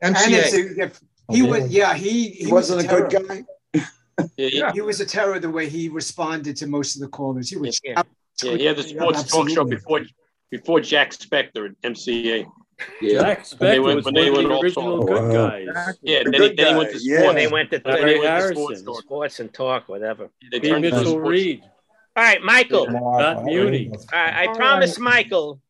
And 0.00 0.16
it's 0.18 0.54
MCA. 0.54 0.94
a, 1.30 1.32
he 1.32 1.42
was, 1.42 1.62
oh, 1.62 1.66
yeah, 1.66 1.94
he, 1.94 2.28
he, 2.28 2.44
He 2.44 2.52
was 2.52 2.70
wasn't 2.70 2.84
a 2.84 2.88
good 2.88 3.28
guy. 3.28 3.44
Yeah, 4.36 4.70
he, 4.70 4.74
He 4.74 4.80
was 4.80 5.00
a 5.00 5.06
terror 5.06 5.38
the 5.38 5.50
way 5.50 5.68
he 5.68 5.88
responded 5.88 6.56
to 6.56 6.66
most 6.66 6.96
of 6.96 7.00
the 7.02 7.08
callers. 7.08 7.48
He 7.50 7.56
was. 7.56 7.80
Yeah. 7.84 8.02
yeah, 8.42 8.56
he 8.56 8.64
had 8.64 8.76
the 8.76 8.82
sports 8.82 9.24
talk 9.24 9.48
show 9.50 9.64
before 9.64 10.00
before 10.50 10.80
Jack 10.80 11.10
Spector 11.12 11.70
at 11.70 11.80
MCA. 11.82 12.46
Yeah. 13.00 13.20
Jack 13.20 13.46
When 13.58 13.70
they 13.70 13.78
Spector 13.78 13.82
went- 13.84 13.96
was 13.96 14.04
when 14.04 14.14
one 14.14 14.22
they 14.24 14.28
of 14.28 14.36
went 14.36 14.48
the 14.48 14.58
original 14.58 14.98
talk. 14.98 15.06
good 15.08 15.22
Wow. 15.22 15.48
guys. 15.48 15.66
Yeah, 16.02 16.18
The 16.24 16.30
then 16.30 16.40
good 16.40 16.56
then 16.56 16.66
he 16.66 16.72
guy, 16.72 16.78
went 16.78 16.90
to 16.92 16.98
yeah. 17.00 17.16
sports. 17.18 17.26
When 17.26 17.36
they 17.36 17.46
went 17.48 17.70
to 17.70 17.78
Then 17.78 17.96
he 17.96 18.02
Larry 18.02 18.18
went 18.18 18.48
to 18.48 18.54
sports 18.54 18.82
talk. 18.82 19.00
sports 19.02 19.40
and 19.40 19.54
talk, 19.54 19.88
whatever. 19.88 20.30
They 20.50 20.58
B. 20.58 20.68
turned 20.68 20.84
it 20.84 20.90
to 20.90 20.96
Mitchell 20.96 21.12
sports. 21.12 21.28
Reed. 21.30 21.62
All 22.16 22.24
right, 22.24 22.42
Michael. 22.42 22.86
Not 22.90 23.44
Muni. 23.44 23.90
I, 24.12 24.44
I 24.44 24.46
All 24.46 24.54
promised 24.56 24.98
right. 24.98 25.04
Michael 25.04 25.60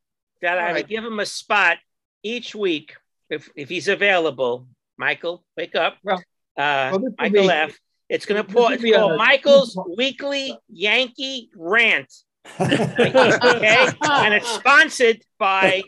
that 0.41 0.59
I 0.59 0.63
All 0.63 0.67
would 0.69 0.75
right. 0.75 0.89
give 0.89 1.05
him 1.05 1.21
a 1.21 1.27
spot 1.27 1.79
each 2.25 2.55
week 2.55 2.97
if, 3.31 3.49
if 3.55 3.69
he's 3.69 3.87
available. 3.89 4.67
Michael, 4.97 5.45
wake 5.57 5.75
up. 5.77 5.99
Well, 6.03 6.17
uh, 6.57 6.91
well, 6.99 7.03
Michael 7.19 7.43
be- 7.47 7.51
F. 7.51 7.79
It's 8.09 8.27
gonna 8.27 8.43
This 8.43 8.53
pour. 8.53 8.63
will 8.67 8.73
It's 8.73 8.83
be 8.83 8.93
called 8.93 9.13
a- 9.13 9.17
Michael's 9.17 9.79
Weekly 9.97 10.57
Yankee 10.69 11.51
Rant. 11.57 12.13
okay, 12.61 13.87
and 14.03 14.35
it's 14.35 14.49
sponsored 14.49 15.23
by 15.39 15.83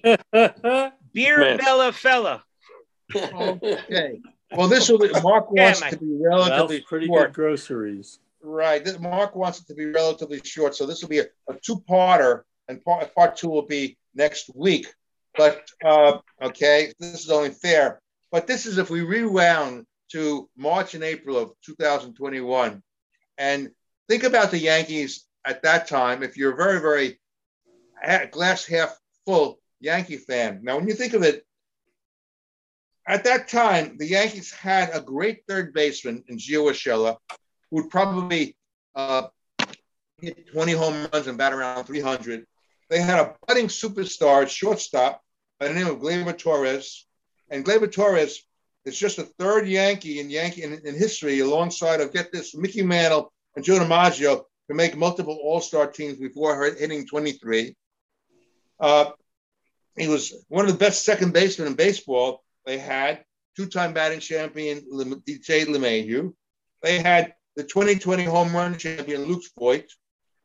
Beer 1.13 1.39
Man. 1.39 1.57
Bella 1.59 1.93
Fella. 1.93 2.45
Okay. 3.15 4.21
Well, 4.57 4.69
this 4.69 4.89
will 4.89 4.99
be, 4.99 5.09
Mark 5.23 5.47
Yeah, 5.53 5.65
wants 5.65 5.81
Mike. 5.81 5.91
to 5.91 5.97
be 5.99 6.17
Ralph's 6.21 6.51
relatively 6.51 6.81
pretty 6.83 7.07
short. 7.07 7.29
good 7.29 7.35
groceries. 7.35 8.21
Right. 8.43 8.85
This, 8.85 8.99
Mark 9.01 9.35
wants 9.35 9.61
it 9.61 9.67
to 9.67 9.75
be 9.75 9.87
relatively 9.87 10.41
short, 10.45 10.77
so 10.77 10.87
this 10.87 11.03
will 11.03 11.09
be 11.09 11.19
a, 11.21 11.25
a 11.49 11.55
two-parter, 11.65 12.43
and 12.69 12.83
part 12.85 13.13
part 13.15 13.37
two 13.37 13.49
will 13.49 13.67
be 13.67 13.97
next 14.15 14.51
week. 14.55 14.87
But 15.37 15.67
uh, 15.85 16.19
okay, 16.41 16.93
this 17.01 17.25
is 17.25 17.31
only 17.31 17.51
fair. 17.51 18.01
But 18.31 18.47
this 18.47 18.67
is 18.67 18.79
if 18.79 18.91
we 18.91 19.01
rewound 19.01 19.87
to 20.15 20.49
March 20.57 20.95
and 20.95 21.03
April 21.03 21.37
of 21.37 21.55
2021, 21.67 22.81
and 23.37 23.71
think 24.09 24.23
about 24.23 24.53
the 24.53 24.59
Yankees 24.59 25.27
at 25.45 25.65
that 25.65 25.89
time. 25.89 26.23
If 26.23 26.37
you're 26.37 26.53
a 26.53 26.57
very, 26.57 26.81
very 26.81 27.21
glass 28.31 28.65
half 28.65 28.97
full 29.27 29.59
Yankee 29.81 30.19
fan, 30.19 30.61
now 30.63 30.77
when 30.77 30.87
you 30.87 30.95
think 30.95 31.15
of 31.15 31.25
it, 31.25 31.45
at 33.09 33.25
that 33.25 33.49
time 33.49 33.97
the 33.99 34.07
Yankees 34.07 34.53
had 34.53 34.91
a 34.95 35.01
great 35.01 35.43
third 35.49 35.75
baseman 35.75 36.23
in 36.29 36.39
Gio 36.39 36.71
Urshela, 36.71 37.17
who 37.71 37.83
would 37.83 37.91
probably 37.91 38.57
uh, 38.95 39.27
hit 40.19 40.47
20 40.53 40.73
home 40.75 41.09
runs 41.13 41.27
and 41.27 41.37
bat 41.37 41.53
around 41.53 41.87
300. 41.87 42.47
They 42.89 43.01
had 43.01 43.19
a 43.19 43.35
budding 43.49 43.67
superstar 43.67 44.47
shortstop 44.47 45.21
by 45.59 45.67
the 45.67 45.75
name 45.75 45.89
of 45.89 45.99
Gleyber 45.99 46.39
Torres, 46.39 47.05
and 47.51 47.65
Gleyber 47.65 47.91
Torres 47.91 48.45
is 48.85 48.99
just 48.99 49.17
the 49.17 49.25
third 49.25 49.67
Yankee 49.67 50.21
in 50.21 50.31
Yankee 50.31 50.63
in, 50.63 50.75
in 50.85 50.95
history, 50.95 51.41
alongside 51.41 52.01
of 52.01 52.13
get 52.13 52.33
this 52.33 52.55
Mickey 52.55 52.83
Mantle 52.83 53.33
and 53.57 53.65
Joe 53.65 53.79
DiMaggio, 53.79 54.45
to 54.69 54.75
make 54.75 54.97
multiple 54.97 55.39
All-Star 55.43 55.87
teams 55.89 56.19
before 56.19 56.63
hitting 56.65 57.07
23. 57.07 57.77
Uh, 58.81 59.11
he 59.97 60.09
was 60.09 60.45
one 60.49 60.65
of 60.65 60.73
the 60.73 60.79
best 60.79 61.05
second 61.05 61.33
basemen 61.33 61.69
in 61.69 61.75
baseball. 61.75 62.43
They 62.65 62.79
had 62.79 63.25
two-time 63.57 63.93
batting 63.93 64.21
champion 64.21 64.81
DJ 64.81 65.67
LeMahieu. 65.67 66.33
They 66.83 66.99
had 66.99 67.35
the 67.57 67.63
2020 67.63 68.25
home 68.25 68.55
run 68.55 68.77
champion 68.79 69.25
Luke 69.25 69.45
Voit. 69.59 69.87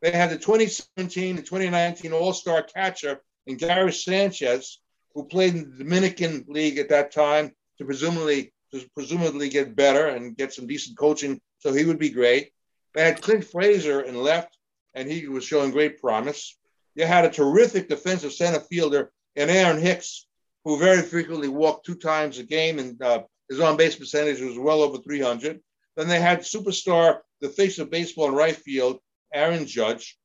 They 0.02 0.12
had 0.12 0.30
the 0.30 0.38
2017 0.38 1.38
and 1.38 1.46
2019 1.46 2.14
All-Star 2.14 2.64
catcher 2.64 3.22
in 3.48 3.58
Gary 3.58 3.92
Sanchez, 3.92 4.80
who 5.14 5.26
played 5.26 5.56
in 5.56 5.72
the 5.72 5.84
Dominican 5.84 6.46
League 6.48 6.78
at 6.78 6.90
that 6.90 7.12
time 7.12 7.54
to 7.80 7.86
presumably 7.86 8.54
to 8.72 8.88
presumably 8.94 9.50
get 9.50 9.76
better 9.76 10.08
and 10.08 10.38
get 10.38 10.54
some 10.54 10.68
decent 10.68 10.98
coaching, 10.98 11.42
so 11.58 11.74
he 11.74 11.86
would 11.86 11.98
be 11.98 12.10
great. 12.10 12.52
They 12.94 13.04
had 13.04 13.22
Clint 13.22 13.46
Frazier 13.46 14.02
in 14.02 14.22
left, 14.22 14.58
and 14.94 15.10
he 15.10 15.28
was 15.28 15.44
showing 15.44 15.72
great 15.72 16.00
promise. 16.00 16.56
You 16.94 17.06
had 17.06 17.26
a 17.26 17.32
terrific 17.32 17.90
defensive 17.90 18.34
center 18.34 18.60
fielder 18.60 19.12
in 19.36 19.50
Aaron 19.50 19.82
Hicks, 19.82 20.28
who 20.66 20.78
very 20.78 21.02
frequently 21.02 21.48
walked 21.48 21.86
two 21.86 21.96
times 21.96 22.38
a 22.38 22.44
game, 22.44 22.78
and 22.78 23.02
uh, 23.02 23.24
his 23.50 23.60
on 23.60 23.78
base 23.78 23.96
percentage 23.96 24.42
was 24.42 24.58
well 24.58 24.82
over 24.82 24.98
300. 24.98 25.60
Then 25.96 26.08
they 26.08 26.20
had 26.20 26.42
superstar, 26.42 27.20
the 27.42 27.50
face 27.50 27.80
of 27.80 27.90
baseball 27.90 28.28
in 28.28 28.36
right 28.36 28.56
field, 28.56 29.00
Aaron 29.34 29.66
Judge. 29.66 30.18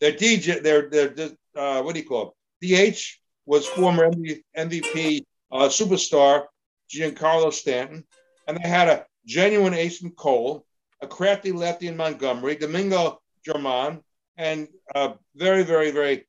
Their 0.00 0.12
DJ, 0.12 0.62
their 0.62 0.90
their 0.90 1.30
uh, 1.56 1.82
what 1.82 1.94
do 1.94 2.00
you 2.00 2.06
call 2.06 2.34
it? 2.60 2.94
DH 2.94 3.18
was 3.46 3.66
former 3.66 4.10
MVP 4.56 5.24
uh, 5.52 5.68
superstar 5.68 6.46
Giancarlo 6.88 7.52
Stanton, 7.52 8.04
and 8.46 8.56
they 8.56 8.68
had 8.68 8.88
a 8.88 9.06
genuine 9.26 9.74
ace 9.74 10.02
in 10.02 10.10
Cole, 10.10 10.66
a 11.00 11.06
crafty 11.06 11.52
lefty 11.52 11.88
in 11.88 11.96
Montgomery, 11.96 12.56
Domingo 12.56 13.20
German, 13.44 14.02
and 14.36 14.68
uh, 14.94 15.14
very 15.34 15.62
very 15.62 15.90
very 15.90 16.26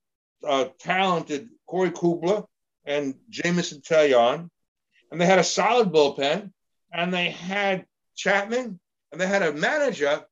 uh, 0.48 0.66
talented 0.80 1.50
Corey 1.68 1.92
Kluber 1.92 2.46
and 2.86 3.16
Jameson 3.30 3.82
Taillon, 3.82 4.50
and 5.12 5.22
they 5.22 5.26
had 5.26 5.40
a 5.40 5.44
solid 5.44 5.92
bullpen, 5.92 6.52
and 6.94 7.14
they 7.14 7.32
had 7.32 7.86
Chapman, 8.16 8.80
and 9.12 9.22
they 9.22 9.28
had 9.28 9.44
a 9.44 9.54
manager 9.54 10.24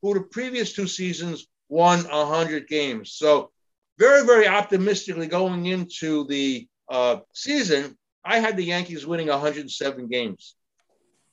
who 0.00 0.14
the 0.14 0.20
previous 0.20 0.72
two 0.72 0.88
seasons 0.88 1.46
won 1.68 2.00
100 2.00 2.68
games. 2.68 3.12
So 3.12 3.50
very, 3.98 4.26
very 4.26 4.48
optimistically 4.48 5.26
going 5.26 5.66
into 5.66 6.26
the 6.26 6.68
uh, 6.88 7.20
season, 7.32 7.96
I 8.24 8.38
had 8.38 8.56
the 8.56 8.64
Yankees 8.64 9.06
winning 9.06 9.28
107 9.28 10.08
games. 10.08 10.54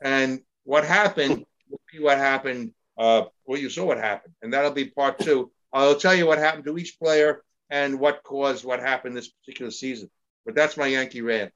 And 0.02 0.42
what 0.64 0.86
happened 0.86 1.46
will 1.70 1.82
be 1.92 2.00
what 2.00 2.18
happened. 2.18 2.74
Uh, 2.98 3.26
well, 3.46 3.60
you 3.60 3.70
saw 3.70 3.86
what 3.86 3.98
happened, 3.98 4.34
and 4.42 4.54
that'll 4.54 4.72
be 4.72 4.86
part 4.86 5.20
two. 5.20 5.52
I'll 5.72 5.96
tell 5.96 6.16
you 6.16 6.26
what 6.26 6.38
happened 6.38 6.66
to 6.66 6.78
each 6.78 7.00
player 7.00 7.44
and 7.70 8.00
what 8.00 8.24
caused 8.24 8.66
what 8.66 8.80
happened 8.80 9.16
this 9.16 9.30
particular 9.30 9.72
season. 9.72 10.10
But 10.46 10.56
that's 10.56 10.78
my 10.78 10.88
Yankee 10.88 11.22
rant. 11.22 11.54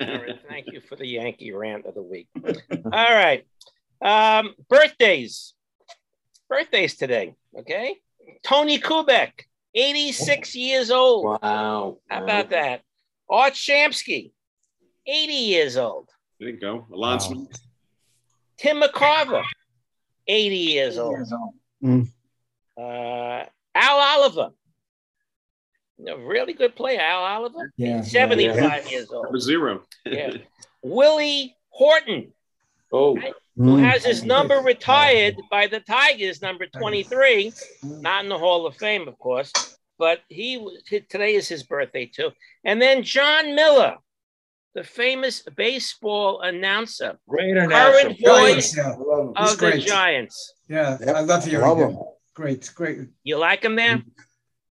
All 0.00 0.06
right, 0.06 0.38
thank 0.48 0.72
you 0.72 0.80
for 0.80 0.96
the 0.96 1.06
Yankee 1.06 1.52
rant 1.52 1.86
of 1.86 1.94
the 1.94 2.02
week. 2.02 2.28
All 2.44 2.90
right. 2.92 3.46
Um, 4.00 4.54
birthdays. 4.68 5.54
Birthdays 6.48 6.96
today. 6.96 7.34
Okay. 7.58 7.96
Tony 8.44 8.78
Kubek, 8.78 9.30
86 9.74 10.54
years 10.54 10.90
old. 10.90 11.24
Wow. 11.24 11.98
How 12.08 12.22
about 12.22 12.50
that? 12.50 12.82
Art 13.28 13.54
Shamsky, 13.54 14.32
80 15.06 15.32
years 15.32 15.76
old. 15.76 16.08
There 16.40 16.48
you 16.48 16.56
go. 16.58 16.86
Alonso. 16.92 17.46
Tim 18.58 18.80
McCarver, 18.82 19.42
80 20.26 20.56
years 20.56 20.98
old. 20.98 21.18
Mm. 21.82 22.08
Uh, 22.76 23.44
Al 23.74 23.98
Oliver, 24.22 24.50
a 26.06 26.16
really 26.18 26.52
good 26.52 26.74
player, 26.74 27.00
Al 27.00 27.22
Oliver. 27.24 27.72
Yeah. 27.76 28.02
75 28.02 28.56
Yeah. 28.56 28.88
years 28.88 29.10
old. 29.10 29.24
Number 29.24 29.40
zero. 29.40 29.82
Yeah. 30.04 30.36
Willie 30.82 31.56
Horton, 31.70 32.32
Oh. 32.92 33.18
who 33.56 33.76
has 33.78 34.04
his 34.04 34.22
number 34.22 34.56
retired 34.58 35.36
by 35.50 35.66
the 35.66 35.80
Tigers, 35.80 36.42
number 36.42 36.66
23, 36.66 37.52
not 37.82 38.22
in 38.24 38.28
the 38.28 38.38
Hall 38.38 38.66
of 38.66 38.76
Fame, 38.76 39.08
of 39.08 39.18
course, 39.18 39.52
but 39.98 40.20
he 40.28 40.64
today 41.08 41.34
is 41.34 41.48
his 41.48 41.62
birthday 41.64 42.06
too. 42.06 42.30
And 42.64 42.80
then 42.80 43.02
Jon 43.02 43.54
Miller, 43.54 43.96
the 44.74 44.84
famous 44.84 45.42
baseball 45.56 46.40
announcer, 46.40 47.18
Great 47.28 47.54
current 47.54 47.72
announcer. 47.72 48.14
voice 48.26 48.76
Yeah. 48.76 48.94
of 48.94 49.32
He's 49.38 49.50
the 49.52 49.56
great. 49.58 49.86
Giants. 49.86 50.54
Yeah, 50.68 50.98
Yep. 51.00 51.16
I 51.16 51.20
love 51.20 51.44
hearing 51.44 51.66
Love 51.66 51.78
him. 51.78 51.90
him. 51.92 51.98
Great, 52.34 52.70
great. 52.74 52.98
You 53.22 53.38
like 53.38 53.64
him 53.64 53.76
there? 53.76 54.02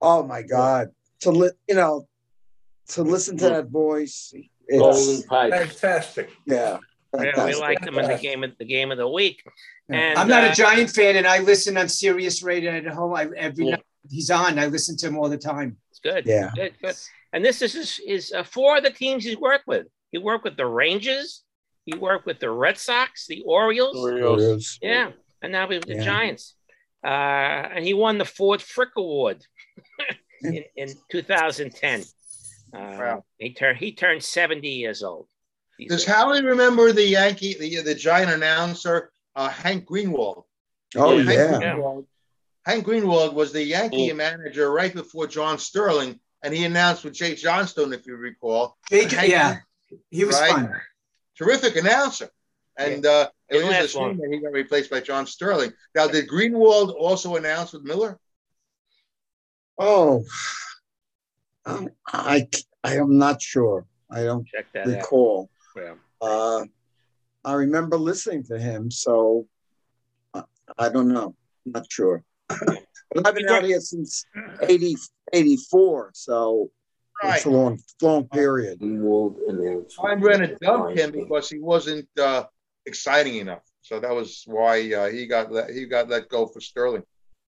Oh 0.01 0.23
my 0.25 0.43
God! 0.43 0.89
To 1.21 1.31
li- 1.31 1.51
you 1.69 1.77
know, 1.77 2.09
to 2.89 3.03
listen 3.03 3.37
to 3.39 3.49
that 3.51 3.69
voice, 3.69 4.35
Golden 4.69 5.15
it's 5.15 5.27
pipe. 5.27 5.53
Fantastic. 5.53 6.31
yeah. 6.47 6.79
Yeah, 7.15 7.21
we 7.21 7.25
fantastic. 7.27 7.61
liked 7.61 7.85
him 7.87 7.99
in 7.99 8.09
the 8.09 8.17
game 8.19 8.43
of 8.43 8.57
the 8.59 8.65
game 8.65 8.91
of 8.91 8.97
the 8.99 9.07
week. 9.09 9.45
And 9.91 10.19
I'm 10.19 10.29
not 10.29 10.45
uh, 10.45 10.49
a 10.51 10.55
Giant 10.55 10.91
fan, 10.91 11.17
and 11.17 11.27
I 11.27 11.39
listen 11.41 11.77
on 11.77 11.89
Sirius 11.89 12.43
Radio 12.43 12.73
at 12.73 12.87
home. 12.87 13.15
I, 13.15 13.29
every 13.37 13.67
night 13.71 13.83
he's 14.11 14.31
on, 14.31 14.59
I 14.59 14.67
listen 14.67 14.97
to 14.97 15.07
him 15.09 15.19
all 15.19 15.29
the 15.29 15.37
time. 15.39 15.77
It's 15.91 16.01
good. 16.01 16.25
Yeah. 16.27 16.51
Good, 16.57 16.73
good. 16.83 16.97
And 17.33 17.45
this 17.45 17.63
is 17.63 17.73
his, 17.73 17.97
his 18.05 18.33
uh, 18.33 18.45
four 18.45 18.79
of 18.79 18.85
the 18.85 18.91
teams 18.91 19.25
he's 19.25 19.37
worked 19.39 19.67
with. 19.67 19.87
He 20.11 20.19
worked 20.19 20.45
with 20.45 20.57
the 20.57 20.67
Rangers. 20.67 21.43
He 21.87 21.97
worked 21.97 22.27
with 22.27 22.39
the 22.39 22.51
Red 22.51 22.79
Sox, 22.79 23.27
the 23.27 23.43
Orioles. 23.47 23.97
Orioles. 23.97 24.79
Yeah. 24.83 25.13
And 25.41 25.53
now 25.53 25.67
he's 25.69 25.79
with 25.81 25.89
the 25.89 25.95
Yeah. 25.97 26.05
Giants. 26.05 26.55
Uh, 27.05 27.09
and 27.09 27.85
he 27.85 27.95
won 27.95 28.19
the 28.19 28.25
Ford 28.25 28.63
Frick 28.63 28.91
Award 28.97 29.45
in, 30.43 30.63
in 30.77 30.89
2010. 31.11 32.03
Uh, 32.03 32.05
Wow. 32.75 33.25
He 33.39 33.53
turned 33.53 33.79
he 33.79 33.93
turned 33.93 34.23
70 34.23 34.67
years 34.69 35.03
old. 35.03 35.27
He's 35.79 35.91
Does 35.91 36.05
Howie 36.07 36.43
remember 36.43 36.93
the 36.93 37.05
Yankee, 37.05 37.55
the, 37.59 37.83
the 37.83 37.95
Giant 37.95 38.31
announcer, 38.31 39.11
uh, 39.37 39.49
Hank 39.49 39.87
Greenwald? 39.87 40.45
Oh 40.97 41.19
Hank 41.19 41.29
yeah. 41.31 41.75
Greenwald, 41.75 42.07
Hank 42.65 42.87
Greenwald 42.87 43.35
was 43.35 43.53
the 43.53 43.63
Yankee 43.63 44.13
manager 44.13 44.71
right 44.71 44.95
before 44.95 45.27
John 45.27 45.59
Sterling, 45.59 46.21
and 46.43 46.53
he 46.53 46.65
announced 46.65 47.05
with 47.05 47.15
Jay 47.15 47.35
Johnstone, 47.35 47.93
if 47.93 48.07
you 48.07 48.17
recall. 48.17 48.77
Jake, 48.91 49.11
Hank- 49.13 49.31
yeah, 49.31 49.59
he 50.11 50.25
was 50.25 50.41
right? 50.41 50.53
fun. 50.53 50.81
Terrific 51.37 51.77
announcer. 51.77 52.29
And 52.77 53.05
uh, 53.05 53.29
it 53.49 53.55
Didn't 53.55 53.69
was 53.69 53.77
last 53.77 53.85
a 53.85 53.89
shame 53.89 54.19
that 54.19 54.31
he 54.33 54.41
got 54.41 54.53
replaced 54.53 54.91
by 54.91 55.01
John 55.01 55.27
Sterling. 55.27 55.73
Now, 55.95 56.07
did 56.07 56.29
Greenwald 56.29 56.95
also 56.95 57.37
announce 57.37 57.73
with 57.73 57.85
Miller? 57.85 58.19
Oh, 59.79 60.25
um, 61.67 61.91
I 62.07 62.49
I 62.83 62.97
am 62.97 63.19
not 63.19 63.41
sure. 63.43 63.87
I 64.11 64.25
don't 64.25 64.47
Check 64.47 64.67
that 64.75 64.87
recall. 64.87 65.51
Yeah. 65.77 65.95
Uh, 66.21 66.65
I 67.45 67.55
remember 67.55 67.97
listening 67.97 68.45
to 68.45 68.59
him, 68.59 68.91
so 68.91 69.47
I, 70.35 70.45
I 70.79 70.89
don't 70.89 71.09
know. 71.09 71.35
Not 71.65 71.87
sure. 71.91 72.25
But 73.15 73.27
I've 73.27 73.35
been 73.35 73.49
out 73.49 73.65
here 73.65 73.81
since 73.81 74.25
80, 74.63 74.97
84, 75.33 76.11
so 76.15 76.71
it's 77.25 77.45
a 77.45 77.51
long, 77.51 77.79
long 78.01 78.29
period. 78.29 78.81
Greenwald 78.81 79.37
announced. 79.49 79.97
I'm 80.03 80.21
going 80.21 80.41
to 80.41 80.57
dump 80.61 80.97
him 80.97 81.13
because 81.13 81.49
he 81.49 81.59
wasn't 81.59 82.09
uh, 82.21 82.45
exciting 82.87 83.37
enough. 83.37 83.63
So 83.83 84.01
that 84.01 84.11
was 84.13 84.43
why 84.47 84.93
uh, 84.93 85.09
he 85.09 85.27
got 85.27 85.53
let, 85.53 85.71
he 85.71 85.87
got 85.87 86.09
let 86.09 86.29
go 86.29 86.47
for 86.47 86.61
Sterling. 86.61 87.03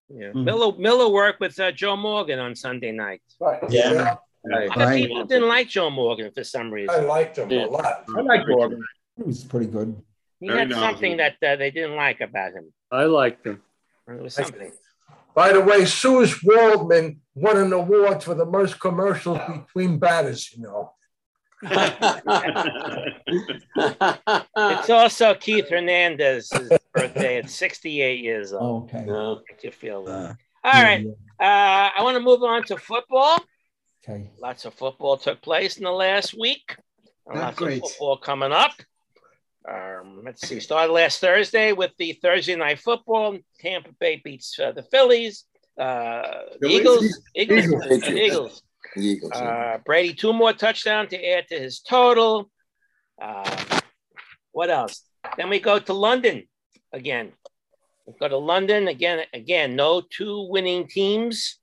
Yeah. 0.09 0.27
Mhm. 0.27 0.43
Miller 0.43 0.77
Miller 0.77 1.09
worked 1.09 1.39
with 1.39 1.59
uh, 1.59 1.71
Joe 1.71 1.95
Morgan 1.95 2.37
on 2.39 2.55
Sunday 2.55 2.91
night. 2.91 3.21
Right. 3.39 3.59
Yeah. 3.69 4.17
A 4.53 4.67
lot 4.67 4.81
of 4.81 4.93
people 4.93 5.25
didn't 5.25 5.47
like 5.47 5.67
Joe 5.69 5.89
Morgan 5.89 6.31
for 6.31 6.43
some 6.43 6.69
reason. 6.71 6.93
I 6.93 6.99
liked 6.99 7.37
him 7.39 7.49
a 7.51 7.65
lot. 7.65 8.03
I 8.15 8.21
like 8.21 8.47
Morgan. 8.47 8.83
It 9.17 9.25
was 9.25 9.43
pretty 9.43 9.65
good. 9.65 9.95
He 10.39 10.47
Very 10.47 10.59
had 10.59 10.69
knowledgeable. 10.69 10.91
something 10.93 11.17
that 11.17 11.33
uh, 11.41 11.55
they 11.55 11.71
didn't 11.71 11.95
like 11.95 12.21
about 12.21 12.51
him. 12.53 12.71
I 12.91 13.05
liked 13.05 13.47
him. 13.47 13.61
It 14.07 14.21
was 14.21 14.35
something. 14.35 14.71
By 15.35 15.51
the 15.51 15.61
way, 15.61 15.83
Suze 15.85 16.41
Waldman 16.41 17.19
won 17.35 17.57
an 17.57 17.73
award 17.73 18.23
for 18.23 18.33
the 18.33 18.45
most 18.45 18.79
commercials 18.79 19.39
between 19.47 19.99
batters, 19.99 20.49
you 20.55 20.63
know. 20.63 20.93
It's 24.57 24.89
also 24.89 25.33
Keith 25.35 25.69
Hernandez's 25.69 26.51
birthday 26.93 27.37
at 27.37 27.49
68 27.49 28.19
years 28.19 28.53
old. 28.53 28.93
Okay. 28.93 29.05
Make 29.05 29.63
you 29.63 29.71
feel 29.71 30.05
that. 30.05 30.37
All 30.63 30.83
right. 30.83 31.05
Uh, 31.39 31.89
I 31.97 32.01
want 32.01 32.15
to 32.15 32.23
move 32.23 32.43
on 32.43 32.63
to 32.65 32.77
football. 32.77 33.37
Okay. 34.03 34.31
Lots 34.39 34.65
of 34.65 34.73
football 34.73 35.17
took 35.17 35.41
place 35.41 35.77
in 35.77 35.83
the 35.83 35.91
last 35.91 36.37
week. 36.37 36.77
Not 37.27 37.35
Lots 37.37 37.57
great. 37.57 37.83
of 37.83 37.89
football 37.89 38.17
coming 38.17 38.51
up. 38.51 38.71
Um, 39.67 40.21
let's 40.23 40.47
see. 40.47 40.59
Started 40.59 40.93
last 40.93 41.19
Thursday 41.19 41.71
with 41.73 41.91
the 41.97 42.13
Thursday 42.21 42.55
night 42.55 42.79
football. 42.79 43.37
Tampa 43.59 43.89
Bay 43.99 44.21
beats 44.23 44.57
uh, 44.59 44.71
the 44.71 44.83
Phillies. 44.83 45.45
Uh, 45.79 46.21
Phillies? 46.61 46.79
Eagles. 46.79 47.19
Eagles. 47.35 47.65
Eagles. 47.65 48.07
Eagles. 48.07 48.61
Eagles. 48.97 49.31
yeah. 49.35 49.41
Uh, 49.41 49.77
Brady, 49.85 50.13
two 50.13 50.33
more 50.33 50.53
touchdowns 50.53 51.09
to 51.09 51.25
add 51.31 51.47
to 51.49 51.59
his 51.59 51.79
total. 51.81 52.49
Uh, 53.21 53.79
what 54.51 54.69
else? 54.69 55.03
Then 55.37 55.49
we 55.49 55.59
go 55.59 55.79
to 55.79 55.93
London 55.93 56.43
again. 56.93 57.31
We 58.05 58.13
go 58.19 58.27
to 58.27 58.37
London 58.37 58.87
again. 58.87 59.25
Again, 59.33 59.75
no 59.75 60.01
two 60.01 60.47
winning 60.49 60.87
teams 60.87 61.57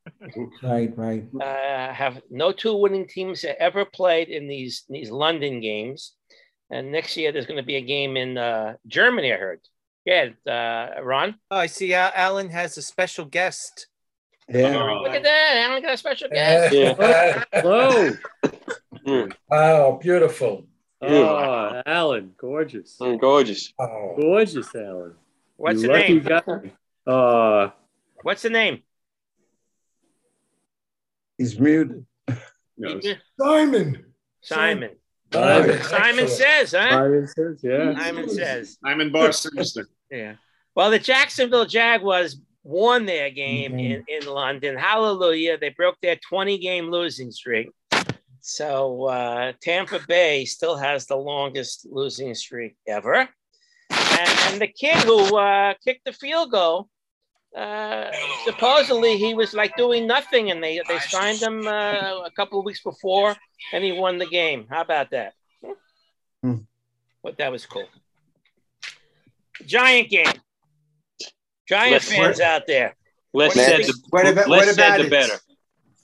Right, 0.63 0.91
right. 0.99 1.25
uh, 1.41 1.93
have 1.93 2.21
no 2.31 2.51
two 2.51 2.75
winning 2.77 3.07
teams 3.07 3.43
that 3.43 3.63
ever 3.63 3.85
played 3.85 4.29
in 4.29 4.49
these 4.49 4.83
these 4.89 5.11
London 5.11 5.61
games. 5.61 6.15
And 6.73 6.91
next 6.91 7.19
year 7.19 7.33
there's 7.33 7.45
going 7.45 7.59
to 7.59 7.63
be 7.63 7.77
a 7.77 7.83
game 7.83 8.17
in 8.17 8.39
uh, 8.39 8.77
Germany. 8.87 9.33
I 9.33 9.37
heard. 9.37 9.61
Yeah, 10.07 10.31
uh, 10.49 11.03
Ron. 11.03 11.37
Oh, 11.51 11.59
I 11.59 11.67
see. 11.67 11.93
Al- 11.93 12.13
Alan 12.15 12.49
has 12.49 12.79
a 12.79 12.83
special 12.83 13.27
guest. 13.27 13.89
Yeah. 14.49 14.83
Look 14.83 15.13
at 15.13 15.23
that! 15.23 15.67
Alan 15.69 15.83
got 15.83 15.93
a 15.93 15.97
special 15.97 16.29
guest. 16.31 16.75
Hello. 17.53 18.11
Oh, 19.51 19.99
beautiful. 19.99 20.67
Oh, 21.01 21.83
Alan, 21.85 22.33
gorgeous. 22.37 22.97
Mm, 23.01 23.21
gorgeous. 23.21 23.73
Oh. 23.79 24.15
Gorgeous, 24.17 24.73
Alan. 24.77 25.15
What's 25.57 25.83
you 25.83 25.89
the 25.89 25.95
name? 25.95 26.23
guy. 26.23 26.73
Uh, 27.13 27.71
What's 28.23 28.43
the 28.43 28.51
name? 28.51 28.83
He's 31.37 31.59
muted. 31.59 32.07
Simon. 32.71 33.03
Simon. 33.37 34.05
Simon. 34.41 34.91
Simon 35.33 36.29
says, 36.29 36.73
huh? 36.73 36.91
Simon 36.91 37.27
says, 37.27 37.61
yeah. 37.63 37.99
Simon 37.99 38.29
says. 38.29 38.79
I'm 38.85 39.01
in 39.01 39.11
Bar 39.11 39.33
Sinister. 39.33 39.89
Yeah. 40.11 40.35
Well, 40.75 40.91
the 40.91 40.99
Jacksonville 40.99 41.67
Jaguars 41.67 42.41
won 42.65 43.07
their 43.07 43.31
game 43.31 43.79
in, 43.79 44.05
in 44.09 44.27
London. 44.27 44.77
Hallelujah. 44.77 45.59
They 45.59 45.71
broke 45.71 45.97
their 46.01 46.17
20 46.29 46.59
game 46.59 46.91
losing 46.91 47.31
streak. 47.31 47.71
So 48.41 49.05
uh, 49.05 49.53
Tampa 49.61 50.01
Bay 50.07 50.45
still 50.45 50.77
has 50.77 51.07
the 51.07 51.17
longest 51.17 51.87
losing 51.91 52.35
streak 52.35 52.77
ever. 52.87 53.29
And, 53.91 54.31
and 54.49 54.61
the 54.61 54.67
kid 54.67 54.97
who 54.99 55.37
uh, 55.37 55.75
kicked 55.85 56.05
the 56.05 56.13
field 56.13 56.51
goal, 56.51 56.89
uh, 57.57 58.11
supposedly 58.45 59.17
he 59.19 59.35
was 59.35 59.53
like 59.55 59.77
doing 59.77 60.07
nothing, 60.07 60.51
and 60.51 60.63
they, 60.63 60.81
they 60.89 60.99
signed 61.01 61.41
him 61.41 61.67
uh, 61.67 61.71
a 62.25 62.31
couple 62.35 62.59
of 62.59 62.65
weeks 62.65 62.83
before, 62.83 63.37
and 63.73 63.85
he 63.85 63.93
won 63.93 64.19
the 64.19 64.27
game. 64.27 64.67
How 64.71 64.81
about 64.83 65.11
that? 65.11 65.35
Hmm. 66.43 66.57
But 67.23 67.39
that 67.39 67.53
was 67.53 67.67
cool. 67.67 67.87
Giant 69.67 70.09
game. 70.11 70.27
Giant 71.69 71.93
Less- 71.93 72.09
fans 72.09 72.41
out 72.41 72.67
there. 72.67 72.97
Less 73.35 73.55
What 73.57 73.65
said, 73.65 73.81
is- 73.81 73.87
the, 73.89 74.03
what 74.11 74.27
about- 74.27 74.49
less 74.49 74.67
what 74.67 74.75
said 74.75 74.95
about 75.01 75.05
the 75.05 75.11
better. 75.11 75.39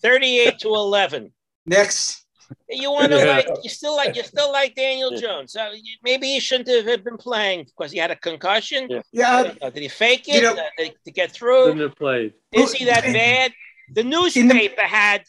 38 0.02 0.58
to 0.60 0.68
11. 0.68 1.32
Next. 1.66 2.24
You 2.68 2.90
want 2.92 3.12
to 3.12 3.18
Yeah. 3.18 3.24
like 3.36 3.46
you 3.62 3.70
still 3.70 3.96
like 3.96 4.14
you 4.16 4.22
still 4.22 4.50
like 4.52 4.74
Daniel 4.74 5.10
Jones. 5.16 5.52
So 5.52 5.70
you- 5.72 5.96
maybe 6.02 6.26
he 6.28 6.40
shouldn't 6.40 6.68
have 6.88 7.04
been 7.04 7.16
playing 7.16 7.64
because 7.64 7.92
he 7.92 7.98
had 7.98 8.10
a 8.10 8.16
concussion. 8.16 9.02
Yeah. 9.12 9.52
Uh, 9.62 9.70
did 9.70 9.82
he 9.82 9.88
fake 9.88 10.28
it 10.28 10.36
You 10.36 10.42
know- 10.42 10.52
uh, 10.52 10.68
to, 10.78 10.90
to 11.06 11.10
get 11.10 11.32
through? 11.32 11.64
Shouldn't 11.66 11.80
have 11.80 11.96
played. 11.96 12.34
Is 12.52 12.72
he 12.72 12.84
that 12.86 13.04
bad? 13.04 13.52
The 13.94 14.04
newspaper 14.04 14.82
had 14.82 15.24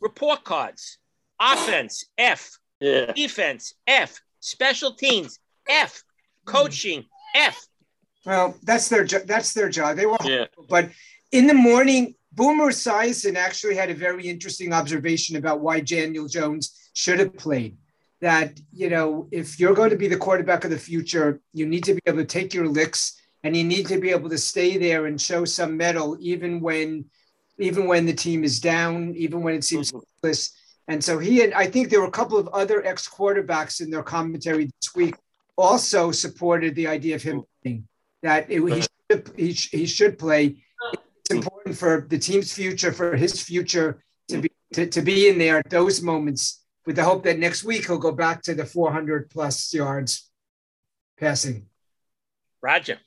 report 0.00 0.44
cards. 0.44 0.98
Offense 1.40 2.04
F, 2.18 2.58
Yeah. 2.80 3.12
defense 3.12 3.74
F, 3.86 4.20
special 4.40 4.94
teams 4.94 5.38
F, 5.68 6.02
coaching 6.44 7.04
F. 7.34 7.66
Well, 8.26 8.56
that's 8.62 8.88
their 8.88 9.04
jo- 9.04 9.24
that's 9.24 9.54
their 9.54 9.68
job. 9.70 9.96
They 9.96 10.06
were, 10.06 10.18
Yeah. 10.24 10.46
but 10.68 10.90
in 11.32 11.46
the 11.46 11.54
morning, 11.54 12.14
Boomer 12.32 12.70
Esiason 12.70 13.36
actually 13.36 13.74
had 13.74 13.90
a 13.90 13.94
very 13.94 14.28
interesting 14.28 14.72
observation 14.72 15.36
about 15.36 15.60
why 15.60 15.80
Daniel 15.80 16.28
Jones 16.28 16.90
should 16.92 17.18
have 17.18 17.36
played. 17.36 17.76
That 18.20 18.60
you 18.72 18.90
know, 18.90 19.28
if 19.32 19.58
you're 19.58 19.74
going 19.74 19.90
to 19.90 19.96
be 19.96 20.08
the 20.08 20.16
quarterback 20.16 20.64
of 20.64 20.70
the 20.70 20.78
future, 20.78 21.40
you 21.52 21.66
need 21.66 21.84
to 21.84 21.94
be 21.94 22.02
able 22.06 22.18
to 22.18 22.24
take 22.24 22.52
your 22.52 22.66
licks, 22.66 23.20
and 23.42 23.56
you 23.56 23.64
need 23.64 23.86
to 23.88 23.98
be 23.98 24.10
able 24.10 24.28
to 24.28 24.38
stay 24.38 24.76
there 24.76 25.06
and 25.06 25.20
show 25.20 25.44
some 25.44 25.76
mettle, 25.76 26.16
even 26.20 26.60
when, 26.60 27.06
even 27.58 27.86
when 27.86 28.04
the 28.04 28.12
team 28.12 28.44
is 28.44 28.60
down, 28.60 29.14
even 29.16 29.42
when 29.42 29.54
it 29.54 29.64
seems 29.64 29.88
mm-hmm. 29.88 30.00
hopeless. 30.22 30.54
And 30.88 31.02
so 31.02 31.18
he 31.18 31.42
and 31.42 31.54
I 31.54 31.66
think 31.66 31.88
there 31.88 32.00
were 32.00 32.08
a 32.08 32.10
couple 32.10 32.36
of 32.36 32.48
other 32.48 32.84
ex 32.84 33.08
quarterbacks 33.08 33.80
in 33.80 33.90
their 33.90 34.02
commentary 34.02 34.66
this 34.66 34.94
week 34.94 35.14
also 35.56 36.10
supported 36.10 36.74
the 36.74 36.86
idea 36.86 37.14
of 37.14 37.22
him 37.22 37.38
mm-hmm. 37.38 37.62
playing 37.62 37.88
that 38.22 38.50
it, 38.50 38.60
he, 38.60 38.82
should, 38.82 39.30
he, 39.36 39.52
he 39.52 39.86
should 39.86 40.18
play. 40.18 40.56
It's 41.70 41.80
important 41.80 42.04
for 42.04 42.08
the 42.08 42.18
team's 42.18 42.52
future, 42.52 42.92
for 42.92 43.16
his 43.16 43.40
future 43.42 44.02
to 44.28 44.40
be 44.40 44.50
to, 44.74 44.86
to 44.86 45.02
be 45.02 45.28
in 45.28 45.38
there 45.38 45.58
at 45.58 45.70
those 45.70 46.02
moments 46.02 46.64
with 46.86 46.96
the 46.96 47.04
hope 47.04 47.24
that 47.24 47.38
next 47.38 47.64
week 47.64 47.86
he'll 47.86 47.98
go 47.98 48.12
back 48.12 48.42
to 48.42 48.54
the 48.54 48.64
400 48.64 49.30
plus 49.30 49.72
yards 49.74 50.30
passing. 51.18 51.66
Roger. 52.62 52.98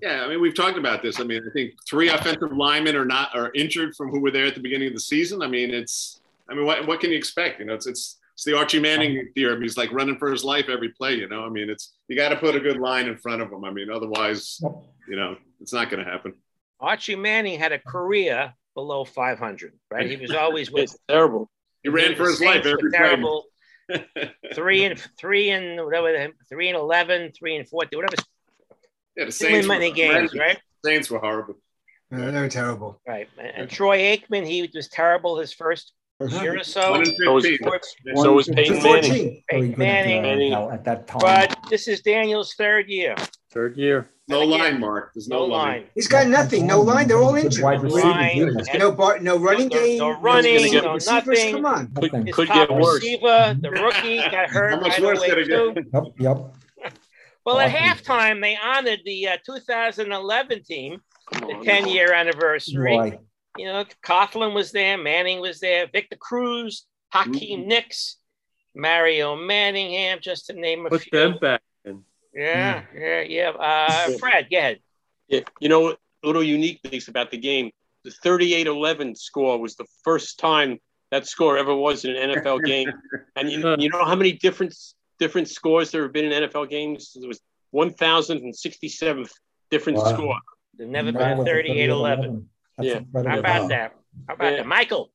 Yeah, 0.00 0.24
I 0.24 0.28
mean, 0.28 0.40
we've 0.40 0.54
talked 0.54 0.78
about 0.78 1.02
this. 1.02 1.20
I 1.20 1.24
mean, 1.24 1.42
I 1.46 1.52
think 1.52 1.74
three 1.88 2.08
offensive 2.08 2.52
linemen 2.52 2.96
are 2.96 3.04
not 3.04 3.34
are 3.34 3.52
injured 3.54 3.94
from 3.94 4.10
who 4.10 4.20
were 4.20 4.30
there 4.30 4.46
at 4.46 4.54
the 4.54 4.60
beginning 4.60 4.88
of 4.88 4.94
the 4.94 5.00
season. 5.00 5.42
I 5.42 5.46
mean, 5.46 5.72
it's 5.72 6.20
I 6.48 6.54
mean, 6.54 6.64
what 6.64 6.86
what 6.86 7.00
can 7.00 7.10
you 7.10 7.16
expect? 7.16 7.60
You 7.60 7.66
know, 7.66 7.74
it's 7.74 7.86
it's 7.86 8.18
it's 8.34 8.44
the 8.44 8.56
Archie 8.56 8.80
Manning 8.80 9.28
theorem. 9.34 9.62
He's 9.62 9.76
like 9.76 9.92
running 9.92 10.18
for 10.18 10.30
his 10.30 10.44
life 10.44 10.66
every 10.68 10.88
play. 10.88 11.14
You 11.14 11.28
know, 11.28 11.44
I 11.44 11.48
mean, 11.50 11.68
it's 11.70 11.94
you 12.08 12.16
got 12.16 12.30
to 12.30 12.36
put 12.36 12.56
a 12.56 12.60
good 12.60 12.78
line 12.78 13.06
in 13.06 13.16
front 13.16 13.42
of 13.42 13.52
him. 13.52 13.64
I 13.64 13.70
mean, 13.70 13.90
otherwise, 13.90 14.60
you 15.08 15.16
know, 15.16 15.36
it's 15.60 15.72
not 15.72 15.90
going 15.90 16.04
to 16.04 16.10
happen. 16.10 16.34
Archie 16.82 17.16
Manning 17.16 17.58
had 17.58 17.72
a 17.72 17.78
career 17.78 18.52
below 18.74 19.04
500, 19.04 19.72
right? 19.90 20.10
He 20.10 20.16
was 20.16 20.32
always 20.32 20.70
with 20.72 20.84
It's 20.84 20.98
terrible. 21.08 21.48
He 21.82 21.88
ran 21.88 22.14
for 22.16 22.24
his 22.28 22.38
Saints 22.38 22.64
life 22.64 22.66
every 22.66 22.90
play. 22.90 22.98
terrible. 22.98 23.44
three 24.54 24.84
and 24.84 25.00
three 25.18 25.50
and 25.50 25.84
whatever, 25.84 26.28
three 26.48 26.68
and 26.68 26.76
11, 26.76 27.32
three 27.38 27.56
and 27.56 27.68
40, 27.68 27.96
whatever. 27.96 28.14
Yeah, 29.16 29.24
the 29.26 29.32
Saints 29.32 29.66
many 29.68 29.90
were- 29.90 29.94
games, 29.96 30.34
right? 30.34 30.58
Saints 30.84 31.10
were 31.10 31.18
horrible. 31.18 31.54
Uh, 32.12 32.30
they 32.30 32.40
were 32.40 32.48
terrible. 32.48 33.00
Right. 33.06 33.28
And, 33.38 33.48
and 33.54 33.70
Troy 33.70 33.98
Aikman, 33.98 34.46
he 34.46 34.68
was 34.74 34.88
terrible 34.88 35.38
his 35.38 35.52
first 35.52 35.92
year 36.20 36.56
or 36.58 36.64
so. 36.64 37.02
So 37.02 37.32
was, 37.32 37.46
so 38.16 38.32
was 38.34 38.48
Peyton 38.48 38.82
Manning. 38.82 39.42
Peyton 39.48 39.74
Manning. 39.78 40.22
Manning. 40.22 40.52
at 40.52 40.84
that 40.84 41.06
time. 41.06 41.20
But 41.20 41.58
this 41.70 41.88
is 41.88 42.02
Daniel's 42.02 42.54
third 42.54 42.88
year. 42.88 43.14
Third 43.50 43.76
year. 43.76 44.08
No 44.28 44.40
line, 44.42 44.78
Mark. 44.78 45.10
There's 45.14 45.26
no, 45.28 45.38
No 45.38 45.44
line. 45.46 45.68
line. 45.80 45.84
He's 45.94 46.06
got 46.08 46.28
nothing, 46.28 46.66
no 46.66 46.80
line. 46.80 47.08
They're 47.08 47.18
all 47.20 47.34
injured. 47.34 47.64
Wide 47.64 47.82
receiver 47.82 48.08
Line. 48.08 48.36
unit. 48.36 48.68
No 48.78 48.92
bar, 48.92 49.18
no 49.18 49.36
running 49.36 49.68
No- 49.68 49.76
game. 49.78 49.98
no 49.98 50.10
running, 50.20 50.54
no 50.72 50.80
no 50.80 50.94
receivers. 50.94 51.06
nothing. 51.36 51.54
Come 51.54 51.66
on. 51.66 51.92
Nothing. 52.00 52.26
His 52.26 52.34
Could 52.36 52.48
top 52.48 52.68
get 52.68 52.76
worse. 52.78 52.94
receiver, 53.02 53.56
the 53.60 53.70
rookie, 53.70 54.18
got 54.18 54.48
hurt 54.50 54.70
How 54.74 54.80
much 54.80 54.92
right 54.92 55.02
worse 55.02 55.18
away 55.18 55.28
could 55.28 55.38
it 55.38 55.46
too. 55.46 55.72
get? 55.74 55.84
Yep, 55.92 56.04
yep. 56.18 56.92
Well, 57.44 57.58
at 57.58 57.72
halftime, 57.72 58.40
they 58.40 58.56
honored 58.56 59.00
the 59.04 59.26
uh, 59.26 59.36
2011 59.44 60.62
team, 60.62 61.00
Come 61.34 61.48
the 61.48 61.54
on. 61.56 61.64
10 61.64 61.88
year 61.88 62.12
anniversary. 62.12 62.94
Why? 62.96 63.18
You 63.58 63.66
know, 63.66 63.84
Coughlin 64.06 64.54
was 64.54 64.70
there, 64.70 64.96
Manning 64.96 65.40
was 65.40 65.58
there, 65.58 65.88
Victor 65.92 66.14
Cruz, 66.16 66.86
Hakeem 67.12 67.66
Nicks, 67.66 68.18
Mario 68.76 69.34
Manningham, 69.34 70.20
just 70.22 70.46
to 70.46 70.52
name 70.52 70.86
a 70.86 70.90
Put 70.90 71.02
few. 71.02 71.18
them 71.18 71.38
back 71.40 71.60
in. 71.60 71.71
Yeah, 72.34 72.82
yeah, 72.94 73.20
yeah. 73.20 73.50
Uh, 73.50 74.10
Fred, 74.18 74.48
go 74.50 74.58
ahead. 74.58 74.80
Yeah, 75.28 75.40
you 75.60 75.68
know, 75.68 75.90
a 75.90 75.96
little 76.24 76.42
uniqueness 76.42 77.08
about 77.08 77.30
the 77.30 77.38
game. 77.38 77.70
The 78.04 78.10
38-11 78.10 79.16
score 79.16 79.58
was 79.58 79.76
the 79.76 79.86
first 80.02 80.38
time 80.38 80.78
that 81.10 81.26
score 81.26 81.56
ever 81.58 81.74
was 81.74 82.04
in 82.04 82.16
an 82.16 82.30
NFL 82.30 82.64
game. 82.64 82.90
And 83.36 83.50
you, 83.50 83.76
you 83.78 83.88
know 83.90 84.04
how 84.04 84.14
many 84.16 84.32
different 84.32 84.74
different 85.18 85.48
scores 85.48 85.90
there 85.90 86.02
have 86.02 86.12
been 86.12 86.32
in 86.32 86.42
NFL 86.48 86.68
games? 86.68 87.16
It 87.20 87.26
was 87.26 87.40
1067th 87.74 89.30
different 89.70 89.98
Wow. 89.98 90.12
score. 90.12 90.38
There's 90.74 90.90
never 90.90 91.12
been 91.12 91.40
a 91.40 91.44
38 91.44 91.90
11. 91.90 92.48
That's 92.76 92.88
Yeah. 92.88 93.00
How 93.14 93.38
about 93.38 93.68
that? 93.68 93.94
How 94.26 94.34
about 94.34 94.56
that? 94.56 94.66
Michael? 94.66 95.12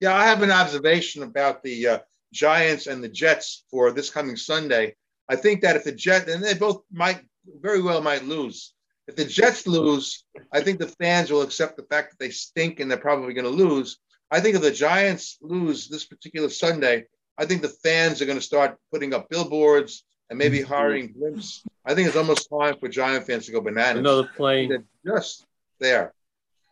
Yeah, 0.00 0.14
I 0.14 0.24
have 0.26 0.42
an 0.42 0.50
observation 0.50 1.22
about 1.22 1.62
the 1.62 1.86
uh, 1.86 1.98
Giants 2.32 2.86
and 2.86 3.02
the 3.02 3.08
Jets 3.08 3.64
for 3.70 3.92
this 3.92 4.10
coming 4.10 4.36
Sunday. 4.36 4.94
I 5.28 5.36
think 5.36 5.62
that 5.62 5.76
if 5.76 5.84
the 5.84 5.92
Jets, 5.92 6.30
and 6.30 6.42
they 6.42 6.54
both 6.54 6.82
might 6.92 7.20
very 7.60 7.82
well 7.82 8.00
might 8.00 8.24
lose. 8.24 8.74
If 9.08 9.16
the 9.16 9.24
Jets 9.24 9.66
lose, 9.66 10.24
I 10.52 10.60
think 10.60 10.78
the 10.78 10.88
fans 10.88 11.30
will 11.30 11.42
accept 11.42 11.76
the 11.76 11.84
fact 11.84 12.10
that 12.10 12.18
they 12.18 12.30
stink 12.30 12.80
and 12.80 12.90
they're 12.90 12.98
probably 12.98 13.34
going 13.34 13.44
to 13.44 13.50
lose. 13.50 13.98
I 14.30 14.40
think 14.40 14.56
if 14.56 14.62
the 14.62 14.72
Giants 14.72 15.38
lose 15.40 15.88
this 15.88 16.04
particular 16.04 16.48
Sunday, 16.48 17.04
I 17.38 17.44
think 17.44 17.62
the 17.62 17.68
fans 17.68 18.20
are 18.20 18.26
going 18.26 18.38
to 18.38 18.44
start 18.44 18.78
putting 18.92 19.14
up 19.14 19.28
billboards 19.28 20.04
and 20.30 20.38
maybe 20.38 20.58
mm-hmm. 20.58 20.72
hiring 20.72 21.14
blimps. 21.14 21.62
I 21.84 21.94
think 21.94 22.08
it's 22.08 22.16
almost 22.16 22.48
time 22.50 22.76
for 22.80 22.88
Giant 22.88 23.26
fans 23.26 23.46
to 23.46 23.52
go 23.52 23.60
bananas. 23.60 24.00
Another 24.00 24.28
plane. 24.36 24.70
They're 24.70 25.16
just 25.18 25.46
there. 25.78 26.12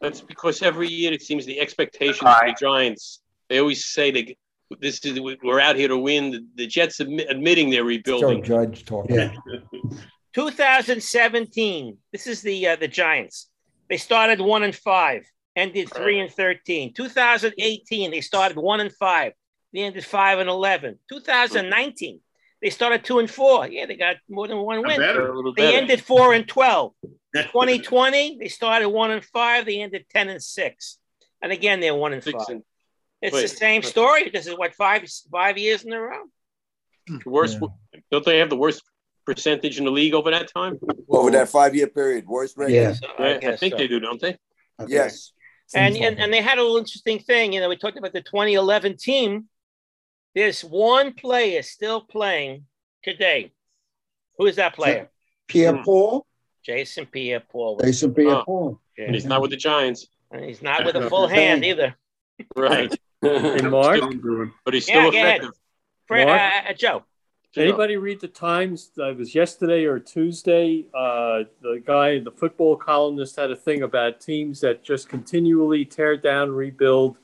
That's 0.01 0.21
because 0.21 0.61
every 0.63 0.89
year 0.89 1.13
it 1.13 1.23
seems 1.23 1.47
the 1.47 1.61
expectations 1.61 2.19
for 2.19 2.47
the 2.47 2.57
Giants. 2.59 3.21
They 3.49 3.61
always 3.61 3.85
say 3.85 4.11
they 4.11 4.37
this 4.81 5.01
is 5.05 5.19
we're 5.21 5.61
out 5.61 5.77
here 5.77 5.89
to 5.89 5.99
win. 5.99 6.31
The, 6.31 6.47
the 6.55 6.67
Jets 6.67 6.99
admi- 6.99 7.29
admitting 7.31 7.71
they're 7.71 7.83
Joe 7.83 7.87
rebuilding. 7.87 8.43
Judge 8.43 8.85
talking. 8.85 9.17
Yeah. 9.17 9.33
2017. 10.35 11.97
This 12.13 12.27
is 12.27 12.43
the 12.43 12.69
uh, 12.69 12.77
the 12.77 12.89
Giants. 12.89 13.49
They 13.89 13.97
started 13.97 14.41
one 14.41 14.63
and 14.63 14.75
five, 14.75 15.25
ended 15.57 15.91
three 15.93 16.21
and 16.21 16.31
thirteen. 16.31 16.93
2018. 16.95 18.11
They 18.11 18.21
started 18.21 18.57
one 18.57 18.81
and 18.81 18.93
five. 18.93 19.33
They 19.73 19.81
ended 19.81 20.05
five 20.05 20.39
and 20.39 20.49
eleven. 20.49 20.99
2019. 21.11 22.21
They 22.63 22.71
started 22.71 23.05
two 23.05 23.19
and 23.19 23.31
four. 23.31 23.69
Yeah, 23.69 23.87
they 23.87 23.97
got 23.97 24.17
more 24.29 24.49
than 24.49 24.59
one 24.59 24.83
win. 24.83 24.99
better. 24.99 25.33
They 25.57 25.63
better. 25.65 25.77
ended 25.79 26.01
four 26.01 26.33
and 26.35 26.47
twelve. 26.49 26.93
2020. 27.35 28.39
They 28.41 28.49
started 28.49 28.89
one 28.89 29.11
and 29.11 29.25
five. 29.25 29.67
They 29.67 29.81
ended 29.81 30.07
ten 30.11 30.29
and 30.29 30.43
six. 30.43 30.99
And 31.43 31.53
again, 31.53 31.81
they're 31.81 31.95
one 31.95 32.13
and 32.13 32.23
Six 32.25 32.39
five. 32.39 32.49
and- 32.57 32.63
It's 33.25 33.35
wait, 33.35 33.43
the 33.43 33.49
same 33.49 33.81
wait. 33.81 33.87
story. 33.87 34.31
This 34.31 34.47
is 34.47 34.55
what 34.55 34.75
five 34.75 35.03
five 35.33 35.57
years 35.57 35.83
in 35.83 35.93
a 35.95 36.01
row. 36.01 36.25
Worst, 37.25 37.59
don't 38.11 38.25
they 38.25 38.39
have 38.39 38.51
the 38.51 38.57
worst 38.57 38.83
percentage 39.25 39.79
in 39.79 39.87
the 39.87 39.91
league 39.91 40.13
over 40.13 40.31
that 40.31 40.53
time? 40.53 40.79
Over 41.09 41.31
that 41.31 41.49
five-year 41.49 41.87
period, 41.89 42.27
worst 42.27 42.57
record. 42.59 42.73
Yeah. 42.73 42.93
So 42.93 43.07
I, 43.19 43.35
I 43.35 43.39
guess 43.39 43.61
think 43.61 43.73
so. 43.73 43.79
they 43.79 43.89
do, 43.89 43.99
don't 43.99 44.21
they? 44.21 44.37
Yes. 44.87 45.33
And, 45.75 45.97
and 45.97 46.21
and 46.21 46.31
they 46.31 46.43
had 46.43 46.59
a 46.59 46.63
little 46.63 46.77
interesting 46.77 47.19
thing. 47.19 47.55
You 47.55 47.61
know, 47.61 47.71
we 47.71 47.77
talked 47.77 47.97
about 47.97 48.13
the 48.13 48.21
2011 48.21 48.99
team. 48.99 49.49
There's 50.35 50.63
one 50.63 51.15
player 51.15 51.63
still 51.63 52.03
playing 52.03 52.67
today. 53.03 53.53
Who 54.37 54.47
is 54.47 54.57
that 54.57 54.75
player? 54.75 55.09
Pierre 55.49 55.77
hmm. 55.77 55.83
Paul, 55.83 56.27
Jason 56.63 57.07
Pierre-Paul. 57.07 57.81
Jason 57.83 58.13
Pierre 58.13 58.37
Oh. 58.37 58.45
Paul. 58.45 58.81
Yeah. 58.99 59.07
And 59.07 59.15
he's 59.15 59.25
not 59.25 59.41
with 59.41 59.51
the 59.51 59.57
Giants, 59.57 60.09
And 60.31 60.45
he's 60.45 60.61
not 60.61 60.85
with 60.85 60.97
a 60.97 61.09
full 61.09 61.27
hand 61.27 61.65
either. 61.65 61.95
right? 62.55 62.95
Hey, 63.57 63.63
Mark, 63.63 64.01
But 64.65 64.75
he's 64.75 64.85
still 64.85 65.03
go 65.11 65.17
ahead. 65.17 65.39
effective. 65.41 65.53
For, 66.07 66.19
uh, 66.19 66.25
Mark? 66.27 66.53
uh, 66.69 66.73
Joe. 66.75 67.05
anybody 67.57 67.97
read 67.97 68.21
the 68.21 68.29
Times? 68.29 68.91
Uh, 68.99 69.11
It 69.11 69.19
was 69.19 69.35
yesterday 69.35 69.85
or 69.85 69.99
Tuesday. 69.99 70.87
Uh, 70.95 71.45
the 71.63 71.83
guy, 71.85 72.19
the 72.19 72.31
football 72.33 72.77
columnist, 72.77 73.37
had 73.37 73.51
a 73.51 73.57
thing 73.57 73.83
about 73.83 74.21
teams 74.21 74.61
that 74.61 74.83
just 74.85 75.09
continually 75.09 75.85
tear 75.85 76.17
down, 76.17 76.51
rebuild, 76.51 77.17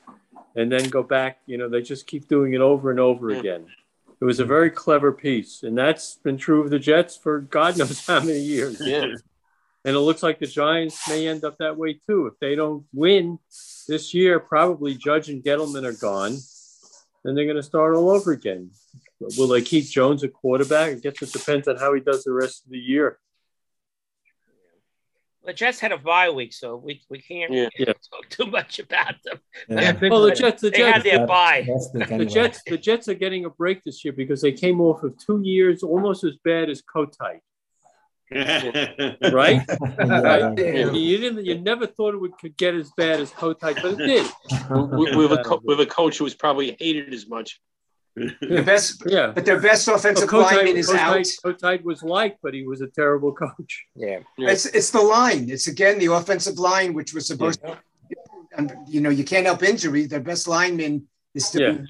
and 0.55 0.71
then 0.71 0.89
go 0.89 1.03
back. 1.03 1.39
You 1.45 1.57
know, 1.57 1.69
they 1.69 1.81
just 1.81 2.07
keep 2.07 2.27
doing 2.27 2.53
it 2.53 2.61
over 2.61 2.91
and 2.91 2.99
over 2.99 3.31
Yeah. 3.31 3.39
again. 3.39 3.65
It 4.19 4.25
was 4.25 4.39
a 4.39 4.45
very 4.45 4.69
clever 4.69 5.11
piece, 5.11 5.63
and 5.63 5.75
that's 5.77 6.15
been 6.23 6.37
true 6.37 6.61
of 6.63 6.69
the 6.69 6.77
Jets 6.77 7.17
for 7.17 7.39
God 7.41 7.77
knows 7.77 8.05
how 8.05 8.19
many 8.19 8.39
years. 8.39 8.79
Yeah. 8.85 9.05
And 9.83 9.95
it 9.95 9.99
looks 9.99 10.21
like 10.21 10.37
the 10.37 10.45
Giants 10.45 11.09
may 11.09 11.27
end 11.27 11.43
up 11.43 11.57
that 11.57 11.75
way 11.75 11.93
too. 11.93 12.27
If 12.27 12.37
they 12.39 12.53
don't 12.53 12.85
win 12.93 13.39
this 13.91 14.13
year, 14.13 14.39
probably 14.39 14.95
Judge 14.95 15.27
and 15.29 15.43
Gettleman 15.43 15.83
are 15.85 15.91
gone. 16.09 16.37
and 17.25 17.37
they're 17.37 17.45
going 17.45 17.57
to 17.57 17.63
start 17.63 17.95
all 17.95 18.09
over 18.09 18.31
again. 18.31 18.71
Will 19.37 19.47
they 19.49 19.61
keep 19.61 19.85
Jones 19.85 20.23
a 20.23 20.29
quarterback? 20.29 20.91
I 20.91 20.93
guess 20.95 21.21
it 21.21 21.31
depends 21.31 21.67
on 21.67 21.75
how 21.77 21.93
he 21.93 21.99
does 21.99 22.23
the 22.23 22.31
rest 22.33 22.63
of 22.65 22.71
the 22.71 22.79
year. 22.79 23.19
The 25.45 25.53
Jets 25.53 25.79
had 25.79 25.91
a 25.91 25.97
bye 25.97 26.29
week, 26.29 26.53
so 26.53 26.75
we, 26.77 27.01
we 27.09 27.19
can't 27.19 27.51
Yeah. 27.51 27.67
Yeah. 27.77 27.85
talk 28.11 28.29
too 28.29 28.45
much 28.45 28.79
about 28.79 29.15
them. 29.25 29.39
Yeah. 29.67 29.97
Well, 30.09 30.21
the 30.21 30.31
Jets, 30.31 30.61
the 30.61 30.69
They 30.69 30.79
had 30.81 31.03
their 31.03 31.25
bye. 31.27 31.63
The 31.67 31.99
the 31.99 32.05
anyway. 32.13 32.25
Jets, 32.25 32.61
the 32.65 32.77
Jets 32.77 33.07
are 33.09 33.15
getting 33.15 33.45
a 33.45 33.49
break 33.49 33.83
this 33.83 34.05
year 34.05 34.13
because 34.13 34.41
they 34.41 34.51
came 34.53 34.79
off 34.81 35.03
of 35.03 35.17
two 35.17 35.41
years 35.43 35.81
almost 35.83 36.23
as 36.23 36.35
bad 36.43 36.69
as 36.69 36.81
Kotite, 36.81 37.41
right? 39.33 39.61
Yeah. 39.97 40.53
You, 40.57 40.91
you 40.93 41.17
didn't, 41.17 41.45
you 41.45 41.59
never 41.59 41.85
thought 41.85 42.13
it 42.13 42.17
would 42.17 42.37
could 42.37 42.55
get 42.55 42.73
as 42.75 42.91
bad 42.95 43.19
as 43.19 43.31
Kotite, 43.31 43.81
but 43.81 43.99
it 43.99 44.07
did. 44.07 44.25
with, 44.69 45.15
with 45.15 45.31
a 45.33 45.43
co- 45.43 45.61
with 45.63 45.81
a 45.81 45.85
coach 45.85 46.17
who 46.17 46.23
was 46.23 46.33
probably 46.33 46.75
hated 46.79 47.13
as 47.13 47.27
much. 47.27 47.59
The 48.15 48.63
best, 48.65 49.03
Yeah. 49.05 49.31
but 49.33 49.45
their 49.45 49.59
best 49.59 49.87
offensive 49.87 50.31
Well, 50.31 50.41
lineman 50.43 50.75
is 50.77 50.89
out. 50.89 51.15
Kotite, 51.17 51.41
Kotite 51.45 51.83
was 51.83 52.03
liked, 52.03 52.39
but 52.43 52.53
he 52.53 52.65
was 52.65 52.81
a 52.81 52.87
terrible 52.87 53.33
coach. 53.33 53.85
Yeah. 53.95 54.19
It's 54.37 54.65
it's 54.65 54.91
the 54.91 55.01
line. 55.01 55.49
It's 55.49 55.67
again 55.67 55.99
the 55.99 56.13
offensive 56.13 56.57
line, 56.57 56.93
which 56.93 57.13
was 57.13 57.27
supposed 57.27 57.61
to. 57.61 57.77
You 58.87 58.99
know, 59.01 59.09
you 59.09 59.23
can't 59.23 59.45
help 59.45 59.63
injury. 59.63 60.05
Their 60.05 60.19
best 60.19 60.47
lineman 60.47 61.07
is 61.33 61.45
still. 61.45 61.61
Yeah. 61.61 61.81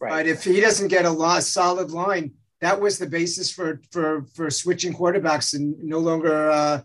Right. 0.00 0.10
But 0.10 0.26
if 0.26 0.44
he 0.44 0.60
doesn't 0.60 0.88
get 0.88 1.04
a 1.04 1.10
lot 1.10 1.42
solid 1.44 1.90
line, 1.92 2.32
that 2.64 2.80
was 2.84 2.94
the 2.98 3.06
basis 3.18 3.48
for 3.56 3.68
for 3.94 4.08
for 4.34 4.46
switching 4.62 4.92
quarterbacks 5.00 5.48
and 5.56 5.66
no 5.94 5.98
longer, 6.08 6.36
uh, 6.60 6.76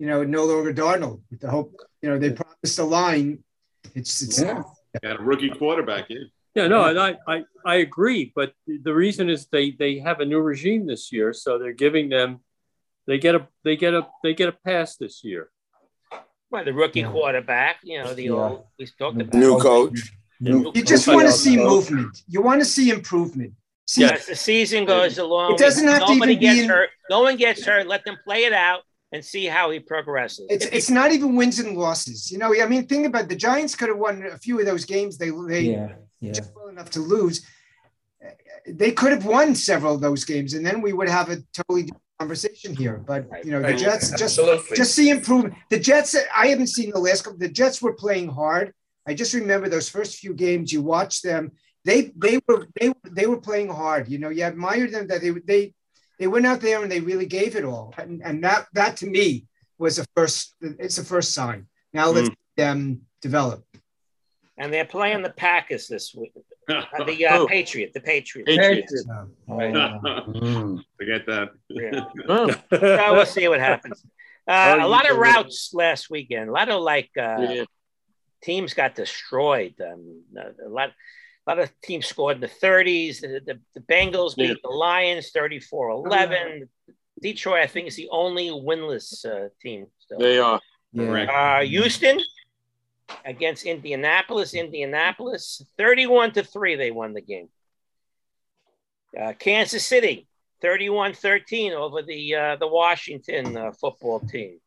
you 0.00 0.06
know, 0.10 0.20
no 0.38 0.42
longer 0.50 0.72
Darnold. 0.82 1.20
With 1.30 1.40
the 1.44 1.50
hope, 1.56 1.70
you 2.02 2.08
know, 2.08 2.18
they 2.22 2.30
promised 2.42 2.78
a 2.78 2.88
line. 3.00 3.28
It's 3.98 4.14
it's 4.24 4.38
Yeah. 4.40 4.62
Got 5.02 5.20
a 5.20 5.22
rookie 5.30 5.50
quarterback, 5.60 6.04
yeah. 6.08 6.24
Yeah, 6.58 6.68
no, 6.74 6.80
and 6.90 6.98
I, 6.98 7.10
I, 7.34 7.36
I 7.72 7.74
agree, 7.88 8.22
but 8.38 8.48
the- 8.66 8.80
the 8.88 8.94
reason 9.04 9.24
is 9.34 9.38
they 9.56 9.66
they 9.82 9.92
have 10.08 10.18
a 10.24 10.26
new 10.32 10.40
regime 10.52 10.82
this 10.92 11.04
year, 11.16 11.28
so 11.42 11.48
they're 11.60 11.80
giving 11.86 12.06
them, 12.16 12.28
they 13.08 13.18
get 13.26 13.34
a 13.40 13.42
they 13.66 13.76
get 13.84 13.92
a 14.00 14.02
they 14.24 14.32
get 14.40 14.48
a 14.54 14.56
pass 14.68 14.88
this 15.04 15.16
year. 15.28 15.42
Well, 16.50 16.64
the 16.68 16.72
rookie 16.82 17.00
Yeah. 17.04 17.12
quarterback, 17.16 17.76
you 17.90 17.98
know, 18.00 18.14
the 18.20 18.26
Yeah. 18.30 18.40
old, 18.40 18.64
we 18.78 18.84
talked 19.00 19.20
about 19.20 19.34
New 19.44 19.54
coach. 19.70 19.98
New- 20.40 20.70
you 20.76 20.82
just 20.94 21.06
want 21.14 21.26
to 21.32 21.36
see 21.44 21.56
movement. 21.72 22.12
You 22.34 22.40
want 22.48 22.58
to 22.64 22.68
see 22.76 22.86
improvement. 22.98 23.52
See, 23.86 24.02
Yeah. 24.02 24.14
As 24.14 24.26
the 24.26 24.34
season 24.34 24.84
goes 24.84 25.18
along, 25.18 25.54
It 25.54 25.58
doesn't 25.58 25.86
have 25.86 26.06
to 26.06 26.14
nobody 26.14 26.32
even 26.34 26.54
be 26.56 26.60
in- 26.64 26.68
hurt. 26.68 26.90
No 27.08 27.20
one 27.22 27.36
gets 27.36 27.64
hurt. 27.64 27.86
Let 27.86 28.04
them 28.04 28.16
play 28.24 28.44
it 28.44 28.52
out 28.52 28.82
and 29.12 29.24
see 29.24 29.46
how 29.46 29.70
he 29.70 29.78
progresses. 29.78 30.46
It's 30.50 30.64
If 30.66 30.72
he- 30.72 30.78
it's 30.78 30.90
not 30.90 31.12
even 31.12 31.36
wins 31.36 31.58
and 31.60 31.76
losses. 31.76 32.30
You 32.32 32.38
know, 32.38 32.52
I 32.60 32.66
mean, 32.66 32.86
think 32.86 33.06
about 33.06 33.24
it. 33.24 33.28
the 33.28 33.36
Giants 33.36 33.74
could 33.76 33.88
have 33.88 33.98
won 33.98 34.24
a 34.26 34.38
few 34.38 34.58
of 34.58 34.66
those 34.66 34.84
games. 34.84 35.18
They 35.18 35.30
they 35.48 35.60
Yeah, 35.60 35.92
yeah. 36.20 36.32
just 36.32 36.52
well 36.56 36.68
enough 36.68 36.90
to 36.90 37.00
lose. 37.00 37.42
They 38.66 38.90
could 38.90 39.12
have 39.12 39.24
won 39.24 39.54
several 39.54 39.94
of 39.94 40.00
those 40.00 40.24
games, 40.24 40.54
and 40.54 40.66
then 40.66 40.80
we 40.82 40.92
would 40.92 41.08
have 41.08 41.30
a 41.30 41.36
totally 41.54 41.82
different 41.84 42.02
conversation 42.18 42.74
here. 42.74 42.96
But 43.06 43.44
you 43.44 43.52
know, 43.52 43.60
the 43.60 43.68
Right. 43.68 43.78
Jets 43.78 44.10
just 44.10 44.22
Absolutely. 44.38 44.76
just 44.76 44.94
see 44.96 45.10
improvement. 45.10 45.54
The 45.70 45.78
Jets, 45.78 46.16
I 46.36 46.48
haven't 46.48 46.66
seen 46.68 46.90
the 46.90 46.98
last 46.98 47.22
couple. 47.22 47.38
The 47.38 47.48
Jets 47.48 47.80
were 47.80 47.92
playing 47.92 48.28
hard. 48.30 48.72
I 49.06 49.14
just 49.14 49.32
remember 49.34 49.68
those 49.68 49.88
first 49.88 50.16
few 50.16 50.34
games. 50.34 50.72
You 50.72 50.82
watch 50.82 51.22
them. 51.22 51.52
They 51.88 51.98
they 52.24 52.36
were 52.46 52.66
they 52.78 52.88
they 53.18 53.26
were 53.32 53.40
playing 53.48 53.68
hard. 53.82 54.02
You 54.12 54.18
know, 54.18 54.30
you 54.36 54.42
admire 54.52 54.86
them 54.94 55.06
that 55.08 55.20
they 55.22 55.30
they 55.52 55.62
they 56.18 56.26
went 56.34 56.46
out 56.50 56.60
there 56.60 56.82
and 56.82 56.90
they 56.90 57.00
really 57.10 57.26
gave 57.38 57.52
it 57.60 57.64
all. 57.64 57.94
And, 57.96 58.22
and 58.26 58.36
that 58.46 58.66
that 58.78 58.92
to 59.00 59.06
me 59.06 59.46
was 59.78 59.98
a 59.98 60.04
first. 60.16 60.54
It's 60.84 60.98
a 60.98 61.04
first 61.04 61.30
sign. 61.38 61.60
Now 61.92 62.06
let's 62.10 62.30
them 62.56 63.02
develop. 63.22 63.62
and 64.58 64.72
they're 64.72 64.92
playing 64.98 65.22
the 65.22 65.34
Packers 65.46 65.86
this 65.88 66.14
week. 66.14 66.32
Uh, 66.68 67.04
the 67.04 67.24
uh, 67.24 67.38
Who? 67.38 67.46
Patriot, 67.46 67.92
the 67.94 68.00
Patriots. 68.00 68.50
Patriots. 68.50 69.04
Oh, 69.48 70.80
Forget 70.98 71.22
that. 71.30 71.48
Yeah. 71.68 72.00
Oh, 72.28 72.50
so 72.50 73.12
we'll 73.14 73.26
see 73.38 73.46
what 73.46 73.60
happens. 73.60 74.02
Uh, 74.48 74.78
Oh, 74.80 74.86
a 74.86 74.88
lot 74.88 75.04
of 75.04 75.12
can- 75.12 75.20
routes 75.26 75.70
last 75.82 76.10
weekend. 76.10 76.48
A 76.48 76.52
lot 76.52 76.68
of 76.68 76.82
like 76.82 77.10
uh, 77.16 77.38
yeah. 77.38 77.64
teams 78.42 78.74
got 78.74 78.96
destroyed. 78.96 79.74
Um, 79.80 80.02
a 80.66 80.68
lot, 80.68 80.90
a 81.46 81.50
lot 81.50 81.58
of 81.60 81.70
teams 81.80 82.06
scored 82.06 82.36
in 82.36 82.40
the 82.40 82.48
30s. 82.48 83.20
The, 83.20 83.40
the, 83.44 83.60
the 83.74 83.80
Bengals 83.80 84.36
beat 84.36 84.60
the 84.62 84.68
Lions 84.68 85.30
34 85.30 85.90
11. 85.90 86.68
Detroit, 87.20 87.60
I 87.60 87.66
think, 87.66 87.88
is 87.88 87.96
the 87.96 88.08
only 88.10 88.48
winless 88.48 89.24
uh, 89.24 89.48
team. 89.60 89.86
still. 89.98 90.18
They 90.18 90.38
are. 90.38 90.60
yeah. 90.92 91.58
Uh, 91.60 91.64
Houston 91.64 92.20
against 93.24 93.64
Indianapolis. 93.64 94.54
Indianapolis, 94.54 95.62
31 95.78 96.32
to 96.32 96.42
3, 96.42 96.76
they 96.76 96.90
won 96.90 97.14
the 97.14 97.20
game. 97.20 97.48
Uh, 99.18 99.32
Kansas 99.38 99.86
City, 99.86 100.26
31 100.60 101.14
13 101.14 101.72
over 101.72 102.02
the, 102.02 102.34
uh, 102.34 102.56
the 102.56 102.68
Washington 102.68 103.56
uh, 103.56 103.72
football 103.72 104.20
team. 104.20 104.58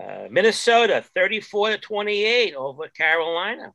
Uh, 0.00 0.28
Minnesota, 0.30 1.04
34 1.14 1.70
to 1.70 1.78
28 1.78 2.54
over 2.54 2.88
Carolina. 2.88 3.74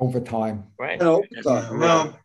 Overtime. 0.00 0.64
Right. 0.78 0.98
And 0.98 1.02
overtime. 1.08 1.78
Well, 1.78 2.18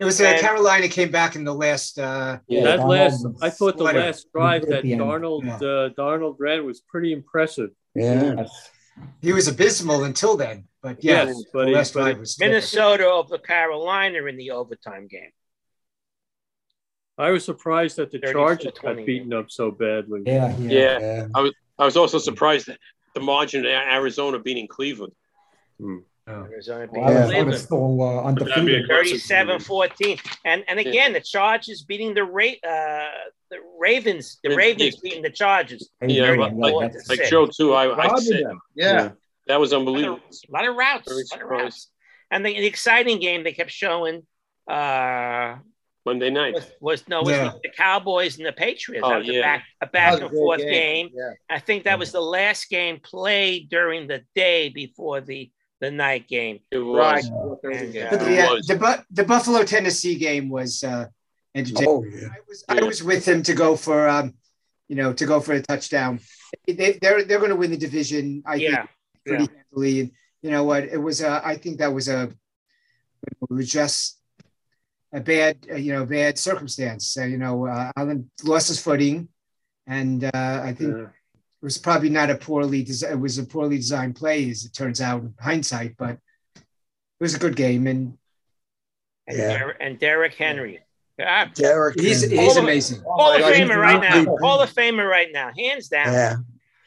It 0.00 0.04
was 0.04 0.20
uh, 0.20 0.36
Carolina 0.40 0.88
came 0.88 1.10
back 1.12 1.36
in 1.36 1.44
the 1.44 1.54
last. 1.54 1.98
Uh, 1.98 2.38
yeah, 2.48 2.64
that 2.64 2.86
last, 2.88 3.24
I 3.40 3.50
thought 3.50 3.76
the 3.78 3.84
Slider. 3.84 4.00
last 4.00 4.26
drive 4.32 4.62
that 4.66 4.78
At 4.78 4.82
the 4.82 4.92
end. 4.94 5.00
Darnold 5.02 5.46
uh, 5.48 5.90
Darnold 5.94 6.36
ran 6.40 6.66
was 6.66 6.80
pretty 6.80 7.12
impressive. 7.12 7.70
Yeah. 7.94 8.44
He 9.22 9.32
was 9.32 9.46
abysmal 9.48 10.04
until 10.04 10.36
then, 10.36 10.64
but 10.82 11.02
yeah, 11.04 11.24
Yes, 11.24 11.36
the 11.36 11.44
but 11.52 11.68
he- 11.68 11.74
last 11.74 11.92
drive 11.92 12.18
was 12.18 12.38
Minnesota 12.40 13.06
over 13.06 13.38
Carolina 13.38 14.24
in 14.26 14.36
the 14.36 14.50
overtime 14.50 15.06
game. 15.06 15.30
I 17.16 17.30
was 17.30 17.44
surprised 17.44 17.96
that 17.96 18.10
the 18.10 18.18
34-20. 18.18 18.32
Chargers 18.32 18.72
got 18.82 18.96
beaten 19.06 19.32
up 19.32 19.50
so 19.50 19.70
badly. 19.70 20.22
Yeah, 20.26 20.56
Yeah. 20.58 21.28
I 21.34 21.40
was 21.42 21.52
I 21.78 21.84
was 21.84 21.96
also 21.96 22.18
surprised 22.18 22.68
at 22.68 22.78
the 23.14 23.20
margin 23.20 23.64
of 23.64 23.70
Arizona 23.70 24.38
beating 24.40 24.66
Cleveland. 24.66 25.12
Arizona 26.28 26.86
beat 26.86 27.00
Well, 27.00 27.08
Arizona's 27.10 27.32
Cleveland. 27.32 27.58
still 27.58 28.02
uh, 28.02 28.22
undefeated. 28.22 28.88
37-14. 28.88 30.20
And 30.44 30.64
and 30.68 30.78
again, 30.78 31.12
the 31.12 31.20
Chargers 31.20 31.82
beating 31.82 32.14
the 32.14 32.24
Ra- 32.24 32.44
uh, 32.68 33.08
the 33.50 33.58
Ravens. 33.78 34.38
The 34.42 34.50
Yeah. 34.50 34.56
Ravens 34.56 34.96
beating 34.96 35.22
the 35.22 35.30
Chargers. 35.30 35.88
Yeah, 36.00 36.26
34 36.26 36.50
like, 36.52 36.92
like. 37.08 37.24
Joe 37.28 37.46
too. 37.46 37.74
I, 37.74 37.84
I 37.86 37.96
Robbing 38.06 38.20
said 38.24 38.44
them. 38.44 38.60
Yeah. 38.74 39.10
that 39.48 39.58
was 39.60 39.72
unbelievable. 39.72 40.20
a 40.48 40.52
lot 40.52 40.68
of 40.68 40.76
routes. 40.76 41.10
A 41.10 41.14
lot 41.36 41.42
of 41.42 41.48
routes. 41.48 41.88
And 42.30 42.46
the, 42.46 42.52
the 42.54 42.66
exciting 42.66 43.18
game 43.18 43.42
they 43.44 43.52
kept 43.52 43.70
showing 43.70 44.22
uh, 44.70 45.56
Monday 46.06 46.30
night. 46.30 46.54
was, 46.54 46.70
was 46.80 47.08
no 47.08 47.22
was 47.22 47.30
Yeah. 47.32 47.52
the 47.62 47.68
Cowboys 47.70 48.38
and 48.38 48.46
the 48.46 48.52
Patriots. 48.52 49.02
Oh, 49.04 49.10
that 49.10 49.18
was 49.18 49.28
a 49.28 49.32
yeah. 49.32 49.42
back 49.42 49.64
a 49.80 49.86
back 49.86 50.12
was 50.12 50.20
a 50.20 50.24
and 50.26 50.34
forth 50.34 50.60
game. 50.60 51.08
game. 51.08 51.10
Yeah. 51.14 51.32
I 51.50 51.58
think 51.58 51.84
that 51.84 51.98
was 51.98 52.12
the 52.12 52.20
last 52.22 52.70
game 52.70 53.00
played 53.02 53.68
during 53.68 54.06
the 54.06 54.22
day 54.34 54.68
before 54.68 55.20
the 55.20 55.50
the 55.82 55.90
night 55.90 56.28
game. 56.28 56.60
It 56.70 56.78
was. 56.78 57.26
And, 57.26 57.96
uh, 57.96 58.06
But 58.10 58.20
the, 58.20 58.40
uh, 58.40 58.56
the, 58.68 58.76
Bu- 58.76 59.04
the 59.10 59.24
Buffalo 59.24 59.64
Tennessee 59.64 60.14
game 60.14 60.48
was 60.48 60.84
uh, 60.84 61.06
entertaining. 61.54 61.88
Oh, 61.90 62.04
yeah. 62.04 62.28
I 62.28 62.38
was 62.48 62.64
I 62.68 62.82
was 62.84 63.02
with 63.02 63.26
him 63.26 63.42
to 63.42 63.52
go 63.52 63.74
for 63.76 64.08
um, 64.08 64.34
you 64.88 64.94
know, 64.94 65.12
to 65.12 65.26
go 65.26 65.40
for 65.40 65.54
a 65.54 65.60
touchdown. 65.60 66.20
They, 66.66 66.98
they're 67.02 67.24
they're 67.24 67.42
going 67.42 67.50
to 67.50 67.56
win 67.56 67.72
the 67.72 67.76
division. 67.76 68.44
I 68.46 68.54
Yeah, 68.54 68.86
think 68.86 68.88
pretty 69.26 69.48
handily. 69.56 70.00
And 70.00 70.10
you 70.42 70.50
know 70.54 70.64
what? 70.64 70.84
It 70.84 70.98
was 70.98 71.20
uh, 71.20 71.40
I 71.44 71.56
think 71.56 71.78
that 71.78 71.92
was 71.92 72.06
a 72.08 72.30
it 73.26 73.50
was 73.50 73.68
just 73.68 74.22
a 75.12 75.20
bad 75.20 75.66
uh, 75.66 75.74
you 75.74 75.92
know 75.92 76.06
bad 76.06 76.38
circumstance. 76.38 77.18
Uh, 77.18 77.24
you 77.24 77.38
know, 77.38 77.66
uh, 77.66 77.90
Allen 77.96 78.30
lost 78.44 78.68
his 78.68 78.80
footing, 78.80 79.28
and 79.86 80.22
uh, 80.24 80.62
I 80.62 80.74
think. 80.78 80.94
It 81.62 81.66
was 81.66 81.78
probably 81.78 82.08
not 82.10 82.28
a 82.28 82.34
poorly 82.34 82.82
des- 82.82 83.06
it 83.08 83.18
was 83.18 83.38
a 83.38 83.44
poorly 83.44 83.76
designed 83.76 84.16
play 84.16 84.50
as 84.50 84.64
it 84.64 84.74
turns 84.74 85.00
out 85.00 85.22
in 85.22 85.32
hindsight, 85.38 85.96
but 85.96 86.18
it 86.56 86.60
was 87.20 87.34
a 87.34 87.38
good 87.38 87.54
game 87.54 87.86
and 87.86 88.18
and, 89.28 89.38
Yeah. 89.38 89.58
Der- 89.58 89.76
and 89.80 89.98
Derrick 90.00 90.34
Henry. 90.34 90.80
Ah, 91.24 91.48
Derrick. 91.54 92.00
He's- 92.00 92.22
Henry. 92.22 92.36
he's 92.36 92.46
Hall 92.48 92.58
of- 92.58 92.64
amazing. 92.64 93.02
Hall 93.02 93.32
of 93.32 93.38
God, 93.40 93.54
Famer 93.54 93.76
right 93.76 94.02
he's 94.14 94.26
now. 94.26 94.36
Hall 94.40 94.60
of 94.60 94.72
Famer 94.74 95.08
right 95.08 95.28
now, 95.32 95.52
hands 95.56 95.86
down. 95.88 96.12
Yeah. 96.12 96.34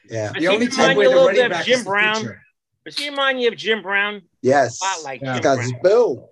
Yeah. 0.10 0.34
Does 0.34 0.42
The 0.44 0.48
only 0.50 0.66
he 0.66 0.72
time 0.72 0.80
remind 0.82 0.98
where 0.98 1.06
you 1.06 1.10
the 1.12 1.16
little 1.16 1.28
running 1.30 1.46
of 1.46 1.52
back 1.52 1.66
Jim 1.66 1.80
is 1.80 1.86
Brown? 1.86 2.16
feature. 2.18 2.42
Does 2.84 2.98
he 2.98 3.10
remind 3.10 3.42
you 3.42 3.48
of 3.48 3.56
Jim 3.56 3.82
Brown? 3.82 4.22
Yes. 4.42 4.82
A 4.82 4.86
lot 4.86 5.04
like 5.06 5.22
Jim 5.22 5.40
Got 5.40 5.56
Brown. 5.56 5.60
his 5.62 5.74
build. 5.82 6.28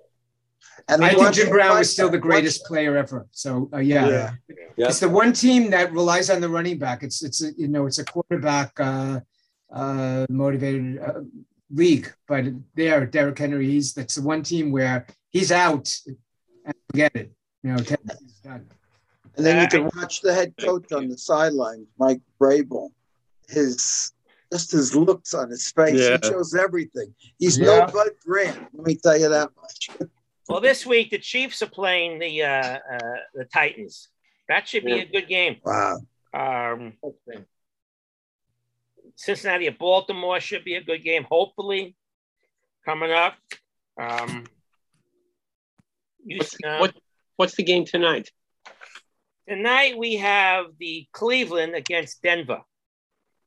And 0.89 1.03
I 1.03 1.13
think 1.13 1.33
Jim 1.33 1.49
Brown 1.49 1.69
fight 1.71 1.79
was 1.79 1.91
still 1.91 2.09
the 2.09 2.17
greatest 2.17 2.65
player 2.65 2.97
ever. 2.97 3.25
So 3.31 3.69
uh, 3.73 3.77
yeah. 3.77 4.07
Yeah. 4.07 4.31
Yeah. 4.75 4.87
it's 4.87 4.99
the 4.99 5.09
one 5.09 5.31
team 5.33 5.69
that 5.71 5.91
relies 5.93 6.29
on 6.29 6.41
the 6.41 6.49
running 6.49 6.77
back. 6.77 7.03
It's 7.03 7.23
it's 7.23 7.41
a, 7.43 7.53
you 7.57 7.67
know 7.67 7.85
it's 7.85 7.99
a 7.99 8.05
quarterback 8.05 8.77
uh, 8.79 9.19
uh, 9.71 10.25
motivated 10.29 10.99
uh, 10.99 11.21
league, 11.71 12.13
but 12.27 12.45
there 12.75 13.05
Derrick 13.05 13.39
Henry, 13.39 13.67
he's 13.69 13.93
that's 13.93 14.15
the 14.15 14.21
one 14.21 14.43
team 14.43 14.71
where 14.71 15.07
he's 15.29 15.51
out 15.51 15.95
and 16.65 16.75
forget 16.91 17.15
it. 17.15 17.31
You 17.63 17.71
know, 17.71 17.77
Tennessee's 17.77 18.39
done. 18.43 18.67
And 19.37 19.45
then 19.45 19.57
Uh, 19.59 19.61
you 19.61 19.67
can 19.69 19.89
watch 19.95 20.21
the 20.21 20.33
head 20.33 20.53
coach 20.59 20.91
on 20.91 21.07
the 21.07 21.17
sidelines, 21.17 21.87
Mike 21.97 22.21
Vrabel. 22.39 22.89
His 23.47 24.11
just 24.51 24.71
his 24.71 24.95
looks 24.95 25.33
on 25.33 25.49
his 25.49 25.71
face. 25.71 25.99
Yeah. 25.99 26.17
He 26.21 26.29
shows 26.29 26.53
everything. 26.53 27.15
He's 27.39 27.57
Yeah. 27.57 27.65
no 27.65 27.87
Bud 27.87 28.09
Grant. 28.23 28.67
Let 28.73 28.85
me 28.85 28.95
tell 28.95 29.17
you 29.17 29.29
that 29.29 29.49
much. 29.59 29.89
Well, 30.49 30.59
this 30.61 30.85
week 30.85 31.11
the 31.11 31.17
Chiefs 31.19 31.61
are 31.61 31.67
playing 31.69 32.19
the 32.19 32.43
uh, 32.43 32.79
uh, 32.91 33.15
the 33.33 33.45
Titans. 33.45 34.09
That 34.49 34.67
should 34.67 34.83
be 34.83 34.91
Yeah. 34.91 35.03
a 35.03 35.05
good 35.05 35.27
game. 35.27 35.57
Wow. 35.63 35.99
Um, 36.33 36.93
Cincinnati 39.15 39.67
at 39.67 39.77
Baltimore 39.77 40.39
should 40.39 40.63
be 40.65 40.75
a 40.75 40.83
good 40.83 41.03
game. 41.03 41.25
Hopefully, 41.29 41.95
coming 42.85 43.11
up. 43.11 43.35
Um, 43.97 44.45
you, 46.25 46.37
What's 46.39 46.57
the, 46.57 46.67
uh, 46.67 46.79
what, 46.79 46.95
what's 47.37 47.55
the 47.55 47.63
game 47.63 47.85
tonight? 47.85 48.31
tonight 49.47 49.97
we 49.97 50.15
have 50.15 50.67
the 50.79 51.05
Cleveland 51.11 51.75
against 51.75 52.21
Denver, 52.23 52.61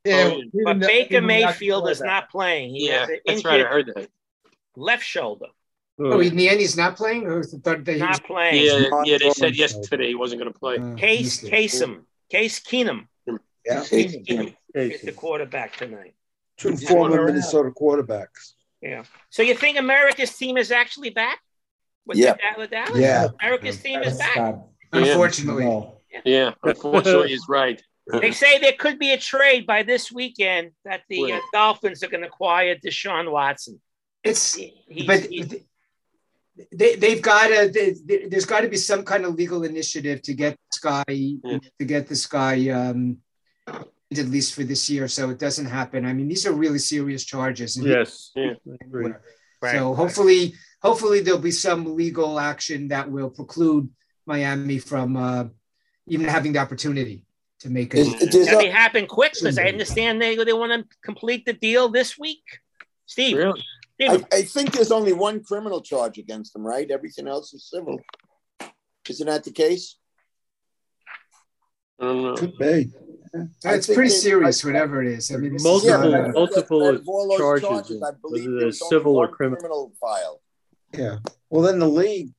Yeah, 0.05 0.31
Oh, 0.35 0.41
but 0.63 0.79
the- 0.79 0.85
Baker 0.87 1.21
Mayfield 1.21 1.83
actual 1.83 1.87
is 1.87 2.01
not 2.01 2.29
playing. 2.29 2.69
He 2.75 2.87
Yeah, 2.87 2.99
has 3.01 3.09
an 3.09 3.19
that's 3.25 3.45
right. 3.45 3.65
I 3.65 3.69
heard 3.69 3.91
that. 3.95 4.09
left 4.75 5.03
shoulder. 5.03 5.47
Oh, 5.99 6.19
in 6.19 6.35
the 6.35 6.47
end, 6.47 6.59
he's 6.59 6.77
not 6.77 6.95
playing. 6.95 7.25
Or 7.25 7.43
thought 7.43 7.83
that 7.85 7.95
he 7.95 8.01
was, 8.01 8.09
Not 8.19 8.23
playing. 8.23 8.65
Yeah, 8.65 8.87
not 8.89 9.07
yeah. 9.07 9.17
They 9.17 9.31
said 9.31 9.55
yesterday 9.55 10.07
he 10.09 10.15
wasn't 10.15 10.41
going 10.41 10.53
to 10.53 10.59
play. 10.59 10.77
uh, 10.77 10.93
Case 10.95 11.41
missed 11.41 11.43
it. 11.45 11.51
Kasem, 11.51 12.01
Case 12.29 12.59
Keenum 12.59 13.07
Yeah. 13.65 13.81
Keenum 13.81 14.55
is 14.75 15.01
the 15.01 15.11
quarterback 15.11 15.75
tonight. 15.75 16.13
Two 16.57 16.69
He's 16.69 16.87
former. 16.87 17.25
Minnesota 17.25 17.71
quarterbacks. 17.71 18.53
Yeah. 18.81 19.03
So 19.31 19.41
you 19.41 19.55
think 19.55 19.77
America's 19.79 20.35
team 20.37 20.57
is 20.57 20.71
actually 20.71 21.09
back? 21.09 21.39
With 22.05 22.17
Yeah. 22.17 22.33
the 22.33 22.67
Dallas- 22.67 22.69
Dallas? 22.69 22.99
Yeah. 22.99 23.27
America's 23.41 23.81
team 23.81 24.01
is 24.03 24.17
back. 24.17 24.31
Scott. 24.33 24.59
Unfortunately, 24.93 25.65
No. 25.65 25.97
Yeah, 26.25 26.53
unfortunately, 26.63 27.29
he's 27.29 27.45
right. 27.49 27.81
They 28.21 28.31
say 28.31 28.57
there 28.59 28.71
could 28.71 28.97
be 28.99 29.11
a 29.11 29.17
trade 29.17 29.67
by 29.67 29.83
this 29.83 30.11
weekend 30.11 30.71
that 30.85 31.01
the 31.09 31.33
uh, 31.33 31.39
Dolphins 31.51 32.01
are 32.03 32.07
going 32.07 32.21
to 32.21 32.27
acquire 32.27 32.75
Deshaun 32.75 33.29
Watson. 33.31 33.81
it's 34.23 34.53
He- 34.55 35.03
but 35.05 35.25
he's- 35.25 35.53
they 36.71 36.95
they've 36.95 37.21
got 37.21 37.47
to 37.47 37.69
they, 37.73 38.27
there's 38.27 38.45
got 38.45 38.61
to 38.61 38.67
be 38.69 38.77
some 38.77 39.03
kind 39.03 39.25
of 39.25 39.35
legal 39.35 39.63
initiative 39.63 40.21
to 40.23 40.33
get 40.33 40.57
this 40.71 40.79
guy 40.79 41.03
Yeah. 41.07 41.59
to 41.79 41.85
get 41.85 42.07
this 42.07 42.25
guy 42.25 42.69
um 42.69 43.17
at 43.67 44.27
least 44.27 44.53
for 44.55 44.63
this 44.63 44.89
year 44.89 45.07
so 45.07 45.29
it 45.29 45.39
doesn't 45.39 45.65
happen 45.65 46.05
i 46.05 46.13
mean 46.13 46.27
these 46.27 46.45
are 46.47 46.53
really 46.53 46.79
serious 46.79 47.23
charges 47.25 47.77
and 47.77 47.85
Yes. 47.87 48.31
Yeah. 48.35 48.53
I 48.71 48.77
agree. 48.85 49.13
Right. 49.61 49.75
so 49.75 49.93
hopefully 49.93 50.53
hopefully 50.81 51.19
there'll 51.21 51.39
be 51.39 51.51
some 51.51 51.95
legal 51.95 52.39
action 52.39 52.87
that 52.89 53.09
will 53.11 53.29
preclude 53.29 53.89
miami 54.25 54.79
from 54.79 55.17
uh 55.17 55.45
even 56.07 56.27
having 56.27 56.53
the 56.53 56.59
opportunity 56.59 57.25
to 57.59 57.69
make 57.69 57.93
Is, 57.93 58.07
it 58.21 58.31
does, 58.31 58.45
That 58.45 58.55
uh, 58.55 58.59
may 58.59 58.69
happen 58.69 59.07
quick 59.07 59.33
because 59.33 59.57
I 59.57 59.65
understand 59.65 60.21
they 60.21 60.35
they 60.35 60.53
want 60.53 60.71
to 60.73 60.97
complete 61.03 61.45
the 61.45 61.53
deal 61.53 61.89
this 61.89 62.17
week. 62.17 62.43
Steve, 63.07 63.37
Really? 63.37 63.63
Steve, 63.99 64.25
I, 64.31 64.37
I 64.37 64.41
think 64.43 64.71
there's 64.73 64.91
only 64.91 65.13
one 65.13 65.43
criminal 65.43 65.81
charge 65.81 66.17
against 66.17 66.55
him, 66.55 66.65
right? 66.65 66.89
Everything 66.91 67.27
else 67.27 67.53
is 67.53 67.67
civil. 67.69 67.99
Isn't 69.09 69.27
that 69.27 69.43
the 69.43 69.51
case? 69.51 69.97
I 71.99 72.05
don't 72.05 72.21
know. 72.23 72.35
Could 72.35 72.57
be. 72.57 72.91
I 73.65 73.73
it's 73.73 73.87
pretty 73.87 74.03
they- 74.09 74.15
serious 74.15 74.63
whatever 74.63 75.01
it 75.03 75.09
is 75.09 75.31
i 75.31 75.35
mean 75.37 75.51
this 75.53 75.61
is 75.61 75.65
Multiple, 75.65 76.11
not, 76.11 76.29
uh, 76.29 76.31
multiple 76.31 76.87
of 76.87 77.07
all 77.07 77.37
charges, 77.37 77.67
charges, 77.67 78.01
I 78.01 78.11
believe 78.21 78.45
whether 78.45 78.51
there 78.51 78.59
they're 78.61 78.65
was 78.67 78.81
only 78.81 78.89
civil 78.97 79.17
or 79.17 79.27
criminal. 79.27 79.59
criminal 79.59 79.93
file. 79.99 80.41
Yeah. 80.93 81.17
Well, 81.49 81.61
then 81.63 81.77
the 81.79 81.89
league 81.89 82.29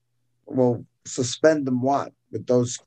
will 0.46 0.86
suspend 1.04 1.66
them 1.66 1.82
what 1.82 2.12
with 2.32 2.46
those 2.46 2.78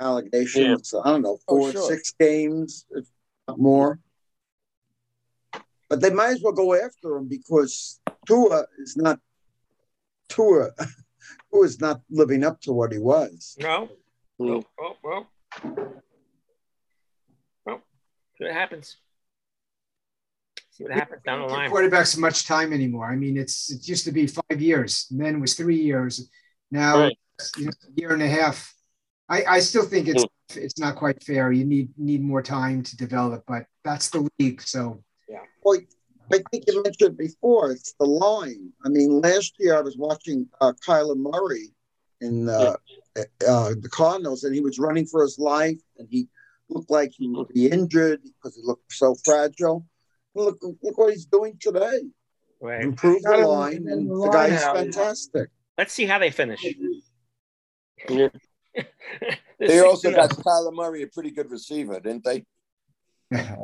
allegations? 0.00 0.94
I 1.04 1.10
don't 1.10 1.22
know, 1.22 1.38
Oh, 1.48 1.58
four, 1.58 1.72
sure. 1.72 1.82
six 1.88 2.12
games, 2.18 2.86
if 2.92 3.06
not 3.48 3.58
more. 3.58 3.98
But 5.90 6.00
they 6.00 6.10
might 6.10 6.30
as 6.30 6.40
well 6.42 6.52
go 6.52 6.72
after 6.72 7.16
him 7.16 7.26
because 7.28 8.00
Tua 8.24 8.64
is 8.78 8.96
not 8.96 9.18
Tua. 10.28 10.70
Tua 11.52 11.64
is 11.64 11.80
not 11.80 12.00
living 12.08 12.44
up 12.44 12.60
to 12.62 12.72
what 12.72 12.92
he 12.92 12.98
was. 12.98 13.56
no. 13.58 13.88
Oh, 14.40 14.96
well. 15.02 15.26
Well, 17.66 17.82
see 18.38 18.44
what 18.44 18.52
happens. 18.52 18.96
See 20.70 20.84
what 20.84 20.92
happens 20.92 21.22
down 21.26 21.40
the 21.40 21.46
give 21.48 21.56
line. 21.56 21.70
quarterbacks 21.70 22.16
much 22.16 22.46
time 22.46 22.72
anymore. 22.72 23.10
I 23.10 23.16
mean, 23.16 23.36
it's 23.36 23.70
it 23.72 23.86
used 23.88 24.04
to 24.04 24.12
be 24.12 24.28
five 24.28 24.62
years, 24.62 25.08
and 25.10 25.20
then 25.20 25.34
it 25.34 25.40
was 25.40 25.54
three 25.54 25.80
years. 25.80 26.30
Now, 26.70 27.00
Right. 27.00 27.18
you 27.58 27.64
know, 27.66 27.72
a 27.72 28.00
year 28.00 28.12
and 28.12 28.22
a 28.22 28.28
half. 28.28 28.72
I, 29.28 29.44
I 29.44 29.60
still 29.60 29.84
think 29.84 30.06
it's 30.06 30.22
hmm. 30.22 30.58
it's 30.58 30.78
not 30.78 30.94
quite 30.94 31.22
fair. 31.24 31.50
You 31.50 31.64
need 31.64 31.90
need 31.98 32.22
more 32.22 32.42
time 32.42 32.84
to 32.84 32.96
develop, 32.96 33.42
but 33.48 33.66
that's 33.82 34.08
the 34.10 34.28
league. 34.38 34.62
So 34.62 35.02
Well, 35.62 35.80
I 36.32 36.38
think 36.50 36.64
you 36.66 36.82
mentioned 36.82 37.16
before, 37.16 37.72
it's 37.72 37.94
the 37.98 38.06
line. 38.06 38.72
I 38.84 38.88
mean, 38.88 39.20
last 39.20 39.54
year 39.58 39.76
I 39.76 39.80
was 39.80 39.96
watching 39.96 40.48
uh, 40.60 40.72
Kyler 40.86 41.16
Murray 41.16 41.68
in 42.20 42.48
uh, 42.48 42.76
uh, 43.16 43.74
the 43.80 43.88
Cardinals, 43.90 44.44
and 44.44 44.54
he 44.54 44.60
was 44.60 44.78
running 44.78 45.06
for 45.06 45.22
his 45.22 45.38
life, 45.38 45.78
and 45.98 46.06
he 46.08 46.28
looked 46.68 46.90
like 46.90 47.12
he 47.12 47.28
would 47.28 47.48
be 47.48 47.68
injured 47.68 48.20
because 48.22 48.56
he 48.56 48.62
looked 48.64 48.92
so 48.92 49.16
fragile. 49.24 49.86
Look, 50.34 50.58
look 50.62 50.96
what 50.98 51.12
he's 51.12 51.26
doing 51.26 51.56
today. 51.60 52.02
Right. 52.60 52.82
Improved 52.82 53.24
the 53.24 53.38
line, 53.38 53.86
and 53.88 54.08
the 54.08 54.14
the 54.14 54.30
guy 54.30 54.46
is 54.48 54.62
fantastic. 54.62 55.48
Let's 55.78 55.94
see 55.94 56.04
how 56.04 56.18
they 56.18 56.30
finish. 56.30 56.64
They 58.06 59.80
also 59.80 60.12
got 60.12 60.30
Tyler 60.44 60.70
Murray, 60.70 61.02
a 61.02 61.06
pretty 61.06 61.30
good 61.30 61.50
receiver, 61.50 61.98
didn't 61.98 62.24
they? 62.24 62.44
Yeah. 63.30 63.56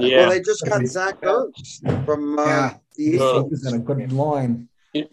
Well, 0.00 0.30
they 0.30 0.40
just 0.40 0.64
got 0.66 0.84
Zach 0.86 1.20
Ertz 1.22 1.80
from 2.04 2.38
uh, 2.38 2.44
Yeah. 2.44 2.76
the 2.96 3.04
Eagles. 3.04 3.50
He's 3.50 3.66
in 3.66 3.74
a 3.76 3.78
good 3.78 4.12
line. 4.12 4.68
You 4.92 5.08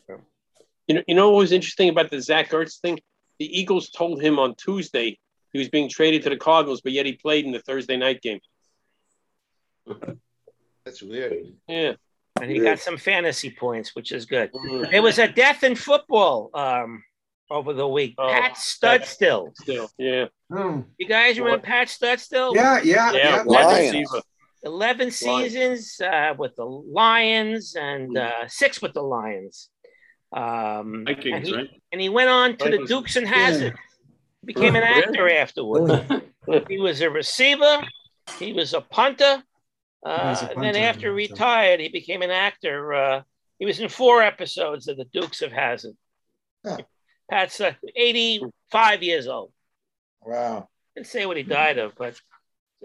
know, 0.89 1.01
you 1.07 1.15
know 1.15 1.29
what 1.31 1.37
was 1.37 1.51
interesting 1.51 1.89
about 1.89 2.09
the 2.11 2.21
Zach 2.21 2.49
Ertz 2.49 2.79
thing? 2.79 2.99
The 3.39 3.59
Eagles 3.59 3.89
told 3.89 4.21
him 4.21 4.37
on 4.39 4.55
Tuesday 4.55 5.17
he 5.53 5.59
was 5.59 5.69
being 5.69 5.89
traded 5.89 6.23
to 6.23 6.29
the 6.29 6.37
Cardinals, 6.37 6.81
but 6.81 6.91
yet 6.91 7.05
he 7.05 7.13
played 7.13 7.45
in 7.45 7.51
the 7.51 7.59
Thursday 7.59 7.97
night 7.97 8.21
game. 8.21 8.39
That's 10.85 11.01
weird. 11.01 11.53
Yeah. 11.67 11.93
And 12.41 12.49
he 12.49 12.59
got 12.59 12.79
some 12.79 12.97
fantasy 12.97 13.51
points, 13.51 13.95
which 13.95 14.11
is 14.11 14.25
good. 14.25 14.51
There 14.89 15.01
was 15.01 15.19
a 15.19 15.27
death 15.27 15.63
in 15.63 15.75
football 15.75 16.49
um, 16.53 17.03
over 17.51 17.73
the 17.73 17.87
week. 17.87 18.15
Oh, 18.17 18.29
Pat 18.29 18.53
Studstill. 18.55 19.55
Still, 19.55 19.89
yeah. 19.97 20.25
You 20.49 21.07
guys 21.07 21.37
remember 21.37 21.61
Pat 21.63 21.87
Studstill? 21.87 22.55
Yeah, 22.55 22.81
yeah, 22.83 23.11
Yeah, 23.11 23.17
yeah. 23.17 23.43
wide 23.43 23.79
receiver. 23.85 24.21
11 24.63 25.11
seasons 25.11 25.99
uh, 26.01 26.33
with 26.37 26.55
the 26.55 26.65
Lions 26.65 27.75
and 27.75 28.17
uh, 28.17 28.47
six 28.47 28.81
with 28.81 28.93
the 28.93 29.01
Lions. 29.01 29.69
Um, 30.31 31.03
Vikings, 31.05 31.35
and, 31.35 31.45
he, 31.47 31.55
right? 31.55 31.69
and 31.91 32.01
he 32.01 32.09
went 32.09 32.29
on 32.29 32.55
to 32.57 32.69
the 32.69 32.85
Dukes 32.85 33.15
and 33.15 33.27
Hazzard. 33.27 33.75
Became 34.45 34.75
an 34.75 34.83
Oh, 34.83 34.87
really? 34.87 35.03
actor 35.03 35.29
afterward. 35.29 36.23
he 36.69 36.79
was 36.79 37.01
a 37.01 37.09
receiver. 37.09 37.83
He 38.39 38.53
was 38.53 38.73
a 38.73 38.81
punter. 38.81 39.43
Uh, 40.05 40.17
was 40.23 40.41
a 40.43 40.51
and 40.51 40.63
then 40.63 40.75
after 40.75 41.07
so- 41.09 41.13
retired, 41.13 41.79
he 41.79 41.89
became 41.89 42.21
an 42.21 42.31
actor. 42.31 42.93
Uh, 42.93 43.21
he 43.59 43.65
was 43.65 43.79
in 43.79 43.89
four 43.89 44.21
episodes 44.23 44.87
of 44.87 44.97
the 44.97 45.05
Dukes 45.05 45.41
of 45.41 45.51
Hazzard. 45.51 45.95
Huh. 46.65 46.77
Pat's 47.31 47.61
uh, 47.61 47.71
85 47.95 49.03
years 49.03 49.25
old. 49.27 49.53
Wow. 50.21 50.67
Didn't 50.95 51.07
say 51.07 51.25
what 51.25 51.37
he 51.37 51.43
died 51.43 51.77
of, 51.77 51.93
but 51.97 52.09
it's 52.09 52.21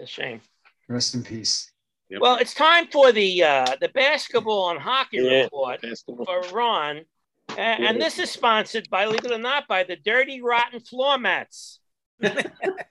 a 0.01 0.05
shame. 0.07 0.39
Rest 0.87 1.13
in 1.15 1.23
peace. 1.23 1.69
Yep. 2.09 2.21
Well, 2.21 2.37
it's 2.37 2.53
time 2.53 2.87
for 2.87 3.11
the 3.11 3.43
uh, 3.43 3.65
the 3.81 3.89
basketball 3.89 4.69
and 4.69 4.79
hockey 4.79 5.17
Yeah. 5.17 5.43
report 5.43 5.81
Basketball. 5.81 6.25
for 6.25 6.41
Ron, 6.55 7.01
A- 7.49 7.59
and 7.59 7.99
this 7.99 8.17
is 8.19 8.31
sponsored, 8.31 8.89
by, 8.89 9.03
believe 9.03 9.25
it 9.25 9.31
or 9.33 9.37
not, 9.37 9.67
by 9.67 9.83
the 9.83 9.97
Dirty 9.97 10.41
Rotten 10.41 10.79
Floor 10.79 11.17
Mats. 11.17 11.79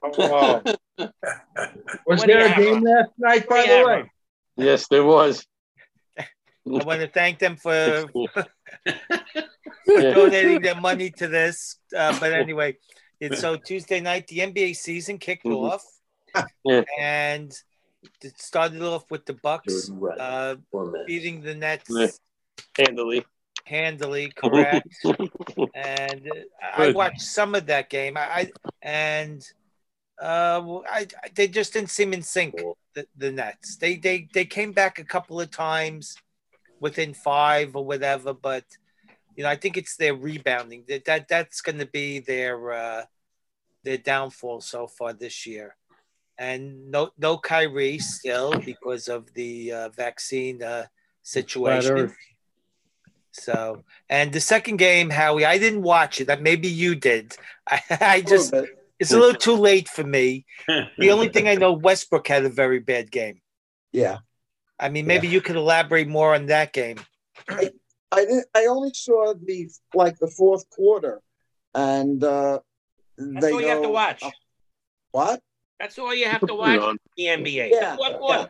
Oh, 0.03 0.13
wow. 0.19 0.63
Was 0.99 1.11
What 2.05 2.27
do 2.27 2.33
you 2.33 2.39
there 2.39 2.53
a 2.53 2.57
game 2.57 2.75
Ron? 2.75 2.83
last 2.85 3.11
night, 3.19 3.49
by 3.49 3.63
the 3.67 3.85
way? 3.87 4.11
Yes, 4.57 4.87
there 4.89 5.03
was. 5.05 5.45
I 6.19 6.25
want 6.65 7.01
to 7.01 7.09
thank 7.09 7.39
them 7.39 7.57
for 7.57 8.05
Yeah. 8.15 8.45
donating 9.87 10.63
their 10.63 10.81
money 10.81 11.11
to 11.11 11.29
this. 11.29 11.77
Uh, 11.97 12.19
but 12.19 12.33
anyway, 12.33 12.77
it's 13.21 13.41
so 13.41 13.57
Tuesday 13.57 14.01
night, 14.01 14.27
the 14.27 14.41
NBA 14.41 14.75
season 14.77 15.19
kicked 15.19 15.45
Mhm. 15.45 15.73
off, 15.73 15.85
Yeah. 16.65 16.83
and 16.99 17.53
it 18.23 18.41
started 18.41 18.83
off 18.83 19.11
with 19.11 19.27
the 19.27 19.35
Bucks 19.35 19.91
uh, 20.19 20.57
beating 21.07 21.41
the 21.41 21.55
Nets 21.55 21.91
Yeah. 21.91 22.09
Handily. 22.79 23.25
handily, 23.65 24.31
correct. 24.37 24.89
and 25.75 26.27
uh, 26.29 26.67
I 26.77 26.93
watched 26.93 27.23
some 27.23 27.55
of 27.55 27.67
that 27.67 27.91
game. 27.91 28.17
I, 28.17 28.21
I 28.21 28.53
and 28.83 29.43
uh, 30.21 30.81
I, 30.89 31.07
I 31.23 31.29
they 31.35 31.49
just 31.49 31.73
didn't 31.73 31.91
seem 31.91 32.13
in 32.13 32.23
sync. 32.23 32.55
The, 32.95 33.07
the 33.17 33.31
Nets. 33.33 33.77
They 33.77 33.97
they 33.97 34.29
they 34.33 34.45
came 34.47 34.73
back 34.73 34.99
a 34.99 35.05
couple 35.05 35.41
of 35.41 35.51
times 35.51 36.17
within 36.81 37.15
five 37.15 37.77
or 37.77 37.85
whatever, 37.85 38.33
but 38.33 38.65
you 39.37 39.43
know 39.43 39.51
I 39.51 39.57
think 39.57 39.77
it's 39.77 39.97
their 39.97 40.15
rebounding 40.15 40.85
that 40.89 41.05
that 41.05 41.29
that's 41.29 41.61
going 41.61 41.79
to 41.79 41.87
be 41.87 42.21
their 42.21 42.73
uh, 42.73 43.03
their 43.85 43.99
downfall 43.99 44.61
so 44.61 44.87
far 44.87 45.13
this 45.13 45.47
year. 45.47 45.77
And 46.39 46.91
no 46.91 47.11
no 47.19 47.39
Kyrie 47.39 47.99
still 47.99 48.59
because 48.61 49.09
of 49.09 49.33
the 49.35 49.73
uh, 49.73 49.89
vaccine 49.91 50.63
uh, 50.63 50.87
situation. 51.23 52.13
So, 53.33 53.85
and 54.09 54.33
the 54.33 54.41
second 54.41 54.79
game, 54.79 55.11
Howie, 55.11 55.45
I 55.45 55.59
didn't 55.59 55.83
watch 55.83 56.21
it. 56.21 56.27
That 56.27 56.43
maybe 56.43 56.69
you 56.69 56.95
did. 56.95 57.37
I, 57.69 57.81
I 58.01 58.21
just, 58.23 58.53
little 58.53 58.69
it's 58.99 59.13
a 59.13 59.19
little 59.19 59.39
too 59.39 59.57
late 59.57 59.89
for 59.89 60.05
me. 60.05 60.47
The 60.99 61.11
only 61.11 61.29
thing 61.29 61.49
I 61.49 61.55
know, 61.55 61.73
Westbrook 61.73 62.27
had 62.29 62.45
a 62.45 62.49
very 62.49 62.81
bad 62.81 63.11
game. 63.11 63.41
Yeah. 63.93 64.19
I 64.79 64.89
mean, 64.91 65.07
maybe 65.07 65.27
you 65.29 65.41
could 65.41 65.57
elaborate 65.57 66.09
more 66.09 66.35
on 66.35 66.47
that 66.47 66.73
game. 66.73 66.99
I 67.49 67.71
didn't, 68.15 68.47
I 68.55 68.67
only 68.67 68.91
saw 68.95 69.35
the 69.35 69.69
like 69.95 70.19
the 70.19 70.29
fourth 70.29 70.69
quarter, 70.71 71.21
and 71.75 72.23
uh, 72.23 72.61
That's 73.19 73.47
they 73.47 73.53
all 73.53 73.61
you 73.61 73.69
have 73.69 73.79
to 73.83 73.87
go- 73.89 73.91
watch. 73.93 74.25
What? 75.13 75.41
That's 75.81 75.99
all 75.99 76.15
you 76.15 76.27
have 76.27 76.47
to 76.47 76.55
watch 76.55 76.79
on. 76.81 76.99
the 77.17 77.25
NBA. 77.25 77.71
Yeah, 77.73 77.97
What, 77.97 78.21
what? 78.21 78.41
yeah. 78.41 78.47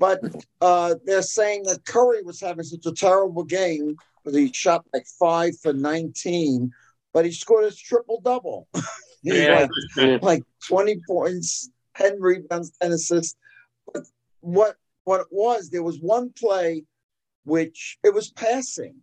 But 0.00 0.20
uh, 0.60 0.94
they're 1.04 1.22
saying 1.22 1.64
that 1.64 1.84
Curry 1.84 2.22
was 2.22 2.40
having 2.40 2.64
such 2.64 2.86
a 2.86 2.92
terrible 2.92 3.42
game 3.44 3.96
because 4.22 4.36
he 4.36 4.52
shot 4.52 4.84
like 4.92 5.06
five 5.18 5.58
for 5.60 5.72
19, 5.72 6.70
but 7.12 7.24
he 7.24 7.32
scored 7.32 7.64
his 7.64 7.78
triple 7.78 8.20
double. 8.20 8.68
Yeah. 9.24 9.66
like, 9.96 10.22
like 10.22 10.42
20 10.68 11.00
points, 11.08 11.70
10 11.96 12.20
rebounds, 12.20 12.70
10 12.80 12.92
assists. 12.92 13.34
But 13.92 14.04
what 14.40 14.76
what 15.08 15.22
it 15.22 15.28
was, 15.30 15.70
there 15.70 15.82
was 15.82 15.98
one 16.00 16.30
play 16.38 16.84
which 17.44 17.98
it 18.04 18.12
was 18.12 18.30
passing. 18.30 18.94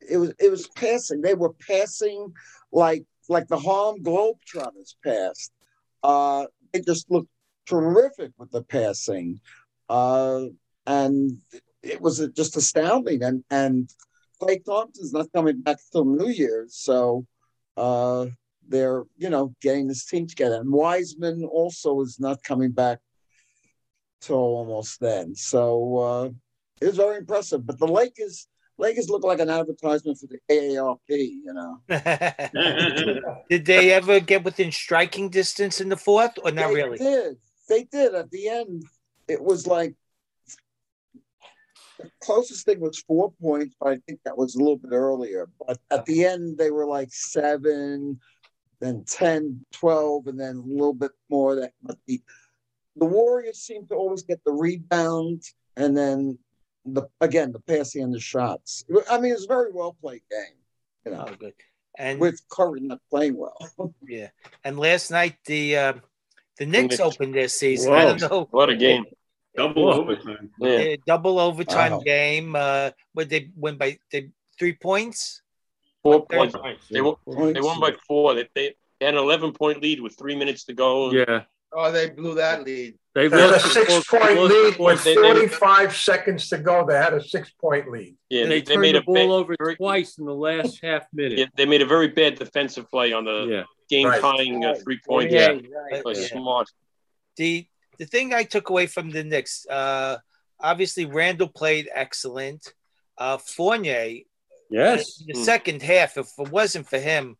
It 0.00 0.16
was 0.16 0.32
it 0.40 0.50
was 0.50 0.66
passing. 0.68 1.20
They 1.20 1.34
were 1.34 1.52
passing 1.52 2.32
like 2.72 3.04
like 3.28 3.46
the 3.48 3.58
Harlem 3.58 4.02
Globetrotters 4.02 4.94
passed. 5.04 5.52
Uh, 6.02 6.46
they 6.72 6.80
just 6.80 7.10
looked 7.10 7.28
terrific 7.66 8.32
with 8.38 8.50
the 8.50 8.62
passing, 8.62 9.38
uh, 9.90 10.44
and 10.86 11.36
it 11.82 12.00
was 12.00 12.26
just 12.34 12.56
astounding. 12.56 13.22
And 13.22 13.44
and 13.50 13.90
Klay 14.40 14.64
Thompson's 14.64 15.12
not 15.12 15.30
coming 15.34 15.60
back 15.60 15.76
till 15.92 16.06
New 16.06 16.30
Year's, 16.30 16.74
so 16.74 17.26
uh, 17.76 18.26
they're 18.66 19.04
you 19.18 19.28
know 19.28 19.54
getting 19.60 19.88
this 19.88 20.06
team 20.06 20.26
together. 20.26 20.58
And 20.62 20.72
Wiseman 20.72 21.44
also 21.44 22.00
is 22.00 22.18
not 22.18 22.42
coming 22.42 22.70
back 22.70 23.00
till 24.20 24.36
almost 24.36 25.00
then. 25.00 25.34
So 25.34 25.96
uh, 25.98 26.30
it 26.80 26.86
was 26.86 26.96
very 26.96 27.18
impressive. 27.18 27.66
But 27.66 27.78
the 27.78 27.88
Lakers. 27.88 28.46
Lakers 28.78 29.10
look 29.10 29.24
like 29.24 29.40
an 29.40 29.50
advertisement 29.50 30.16
for 30.16 30.26
the 30.26 30.38
AARP, 30.50 30.98
you 31.08 31.52
know. 31.52 31.82
Did 33.50 33.66
they 33.66 33.92
ever 33.92 34.20
get 34.20 34.42
within 34.42 34.72
striking 34.72 35.28
distance 35.28 35.82
in 35.82 35.90
the 35.90 35.98
fourth, 35.98 36.38
or 36.42 36.50
not 36.50 36.68
they 36.68 36.74
really? 36.76 36.96
did. 36.96 37.36
They 37.68 37.84
did. 37.84 38.14
At 38.14 38.30
the 38.30 38.48
end, 38.48 38.84
it 39.28 39.42
was 39.42 39.66
like 39.66 39.94
the 41.98 42.10
closest 42.22 42.64
thing 42.64 42.80
was 42.80 42.98
four 43.00 43.32
points, 43.40 43.76
but 43.78 43.90
I 43.90 43.96
think 44.06 44.20
that 44.24 44.36
was 44.36 44.54
a 44.54 44.58
little 44.58 44.78
bit 44.78 44.92
earlier. 44.92 45.48
But 45.66 45.78
at 45.90 46.06
the 46.06 46.24
end, 46.24 46.56
they 46.56 46.70
were 46.70 46.86
like 46.86 47.12
seven, 47.12 48.18
then 48.80 49.04
10, 49.06 49.64
12, 49.72 50.26
and 50.26 50.40
then 50.40 50.56
a 50.56 50.60
little 50.60 50.94
bit 50.94 51.12
more. 51.28 51.54
That 51.56 51.72
but 51.82 51.98
the 52.06 52.20
the 53.00 53.06
Warriors 53.06 53.58
seem 53.58 53.86
to 53.88 53.94
always 53.94 54.22
get 54.22 54.40
the 54.44 54.52
rebound, 54.52 55.42
and 55.76 55.96
then 55.96 56.38
the 56.84 57.02
again 57.20 57.50
the 57.52 57.60
passing 57.60 58.02
and 58.04 58.14
the 58.14 58.20
shots. 58.20 58.84
I 59.10 59.18
mean, 59.18 59.32
it's 59.32 59.44
a 59.44 59.48
very 59.48 59.72
well 59.72 59.96
played 60.00 60.22
game, 60.30 60.56
you 61.04 61.12
know, 61.12 61.26
Oh, 61.28 61.34
good. 61.34 61.54
And 61.98 62.20
with 62.20 62.40
Curry 62.48 62.80
not 62.82 63.00
playing 63.10 63.36
well. 63.36 63.56
yeah, 64.06 64.28
and 64.64 64.78
last 64.78 65.10
night 65.10 65.36
the 65.46 65.76
uh, 65.76 65.92
the 66.58 66.66
Knicks 66.66 66.98
Knicks. 66.98 67.00
opened 67.00 67.34
their 67.34 67.48
season. 67.48 67.92
I 67.92 68.04
don't 68.04 68.20
know. 68.20 68.46
What 68.52 68.70
a 68.70 68.76
game. 68.76 69.04
Double 69.56 69.86
Whoa. 69.86 70.00
overtime. 70.02 70.50
Yeah. 70.60 70.78
Yeah, 70.78 70.96
double 71.06 71.40
overtime 71.40 71.92
Wow. 71.92 72.00
game. 72.04 72.54
Uh, 72.54 72.90
would 73.14 73.28
they 73.28 73.50
win 73.56 73.76
by 73.76 73.98
they, 74.12 74.30
three 74.58 74.74
points? 74.74 75.42
Four 76.04 76.24
Third- 76.30 76.52
points. 76.52 76.86
They 76.88 77.00
won, 77.00 77.16
they 77.52 77.60
won 77.60 77.80
by 77.80 77.92
four. 78.06 78.34
They, 78.34 78.48
they 78.54 78.74
had 79.00 79.14
an 79.14 79.20
11 79.20 79.52
point 79.52 79.82
lead 79.82 80.00
with 80.00 80.16
three 80.16 80.36
minutes 80.36 80.64
to 80.64 80.72
go. 80.72 81.10
Yeah. 81.10 81.42
Oh, 81.72 81.92
they 81.92 82.10
blew 82.10 82.34
that 82.34 82.64
lead. 82.64 82.94
They 83.14 83.28
They 83.28 83.40
had 83.40 83.54
a 83.54 83.60
six-point 83.60 84.40
lead 84.40 84.78
with 84.78 85.02
they- 85.04 85.14
they- 85.14 85.20
45 85.20 85.96
seconds 85.96 86.48
to 86.48 86.58
go. 86.58 86.84
They 86.86 86.96
had 86.96 87.12
a 87.14 87.22
six 87.22 87.50
point 87.50 87.90
lead. 87.90 88.16
Yeah, 88.28 88.42
and 88.42 88.50
they, 88.52 88.56
they, 88.60 88.64
they 88.64 88.72
turned 88.74 88.82
made 88.82 88.94
the 88.96 89.00
a 89.00 89.02
ball 89.02 89.14
bad, 89.14 89.30
over 89.30 89.54
very, 89.58 89.76
twice 89.76 90.18
in 90.18 90.24
the 90.26 90.34
last 90.34 90.80
half 90.82 91.04
minute. 91.12 91.38
yeah, 91.38 91.46
they 91.56 91.66
made 91.66 91.82
a 91.82 91.86
very 91.86 92.08
bad 92.08 92.36
defensive 92.38 92.88
play 92.90 93.12
on 93.12 93.24
the 93.24 93.46
Yeah. 93.48 93.62
game 93.88 94.06
Right. 94.08 94.20
tying 94.20 94.64
uh, 94.64 94.74
three 94.82 95.00
point. 95.06 95.30
Yeah. 95.30 95.48
right. 95.48 96.02
But 96.04 96.16
Yeah. 96.16 96.26
smart. 96.28 96.68
The 97.36 97.66
the 97.98 98.06
thing 98.06 98.32
I 98.32 98.44
took 98.44 98.70
away 98.70 98.86
from 98.86 99.10
the 99.10 99.22
Knicks, 99.22 99.66
uh, 99.68 100.16
obviously 100.58 101.04
Randle 101.04 101.48
played 101.48 101.88
excellent. 101.92 102.72
Uh, 103.18 103.36
Fournier, 103.38 104.22
Yes. 104.70 105.20
in 105.20 105.26
the 105.26 105.34
Mm. 105.40 105.44
second 105.44 105.82
half, 105.82 106.16
if 106.16 106.28
it 106.38 106.48
wasn't 106.50 106.88
for 106.88 106.98
him 106.98 107.36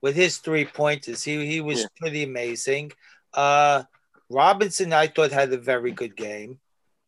with 0.00 0.16
his 0.16 0.38
three 0.38 0.64
pointers, 0.64 1.22
he 1.22 1.46
he 1.46 1.60
was 1.60 1.80
Yeah. 1.80 1.86
pretty 1.98 2.22
amazing. 2.24 2.92
Uh, 3.34 3.84
Robinson, 4.30 4.92
I 4.92 5.06
thought 5.08 5.32
had 5.32 5.52
a 5.52 5.58
very 5.58 5.90
good 5.92 6.16
game, 6.16 6.58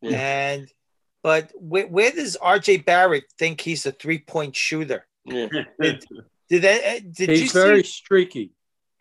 Yeah. 0.01 0.17
and 0.17 0.71
but 1.23 1.51
where, 1.55 1.87
where 1.87 2.11
does 2.11 2.37
RJ 2.41 2.85
Barrett 2.85 3.25
think 3.39 3.61
he's 3.61 3.85
a 3.85 3.91
three 3.91 4.19
point 4.19 4.55
shooter? 4.55 5.07
Yeah. 5.25 5.47
Did 5.79 6.05
did, 6.49 6.61
that, 6.61 7.11
did 7.11 7.29
you 7.29 7.35
He's 7.37 7.51
very 7.51 7.81
see? 7.83 7.89
streaky. 7.89 8.51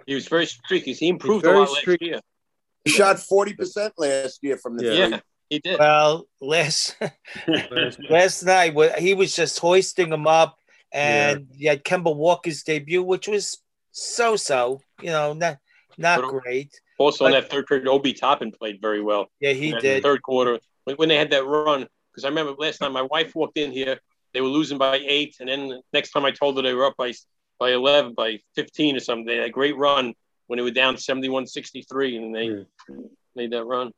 He 0.07 0.15
was 0.15 0.27
very 0.29 0.47
streaky. 0.47 0.95
He 0.95 1.09
improved 1.09 1.45
a 1.45 1.49
very 1.49 1.59
lot 1.61 1.69
last 1.69 1.81
streaky. 1.81 2.07
year. 2.07 2.21
He 2.85 2.91
shot 2.91 3.17
40% 3.17 3.91
last 3.99 4.39
year 4.43 4.57
from 4.59 4.77
the 4.79 4.85
Yeah, 4.87 5.07
three. 5.09 5.21
he 5.51 5.59
did. 5.59 5.79
Well, 5.79 6.27
last 6.41 6.97
last 8.11 8.43
night 8.45 8.75
he 8.99 9.15
was 9.15 9.35
just 9.37 9.59
hoisting 9.59 10.11
them 10.11 10.27
up, 10.27 10.57
and 10.93 11.47
you 11.53 11.69
had 11.69 11.85
Kemba 11.85 12.15
Walker's 12.15 12.63
debut, 12.63 13.03
which 13.03 13.29
was 13.29 13.59
so-so. 13.93 14.81
You 15.03 15.11
know, 15.11 15.33
not 15.35 15.59
not 15.99 16.21
But- 16.23 16.31
great. 16.31 16.81
Also, 17.05 17.27
in 17.27 17.33
that 17.33 17.51
third 17.51 17.67
period, 17.67 17.87
Obi 17.87 18.15
Toppin 18.15 18.51
played 18.51 18.81
very 18.81 19.03
well. 19.03 19.27
Yeah, 19.41 19.53
he 19.53 19.73
In 19.73 19.79
did. 19.79 20.03
Third 20.03 20.23
quarter, 20.23 20.59
when, 20.85 20.97
when 20.97 21.09
they 21.11 21.17
had 21.17 21.31
that 21.31 21.45
run, 21.45 21.87
because 22.11 22.25
I 22.25 22.29
remember 22.29 22.53
last 22.53 22.79
time 22.79 22.93
my 22.93 23.03
wife 23.03 23.35
walked 23.35 23.59
in 23.59 23.73
here, 23.73 23.99
they 24.33 24.41
were 24.41 24.49
losing 24.49 24.79
by 24.79 24.97
eight, 24.97 25.37
and 25.39 25.49
then 25.49 25.81
next 25.93 26.11
time 26.13 26.25
I 26.25 26.31
told 26.31 26.57
her 26.57 26.63
they 26.63 26.75
were 26.75 26.87
up 26.87 26.97
by 26.97 27.13
by 27.59 27.71
eleven, 27.73 28.15
by 28.15 28.41
fifteen 28.55 28.97
or 28.97 29.01
something. 29.01 29.27
They 29.27 29.37
had 29.37 29.47
a 29.47 29.51
great 29.51 29.77
run 29.77 30.15
when 30.47 30.57
they 30.59 30.63
were 30.63 30.71
down 30.71 30.97
71-63, 30.97 32.17
and 32.17 32.35
they 32.35 32.65
hmm. 32.89 33.03
made 33.35 33.51
that 33.53 33.65
run. 33.65 33.93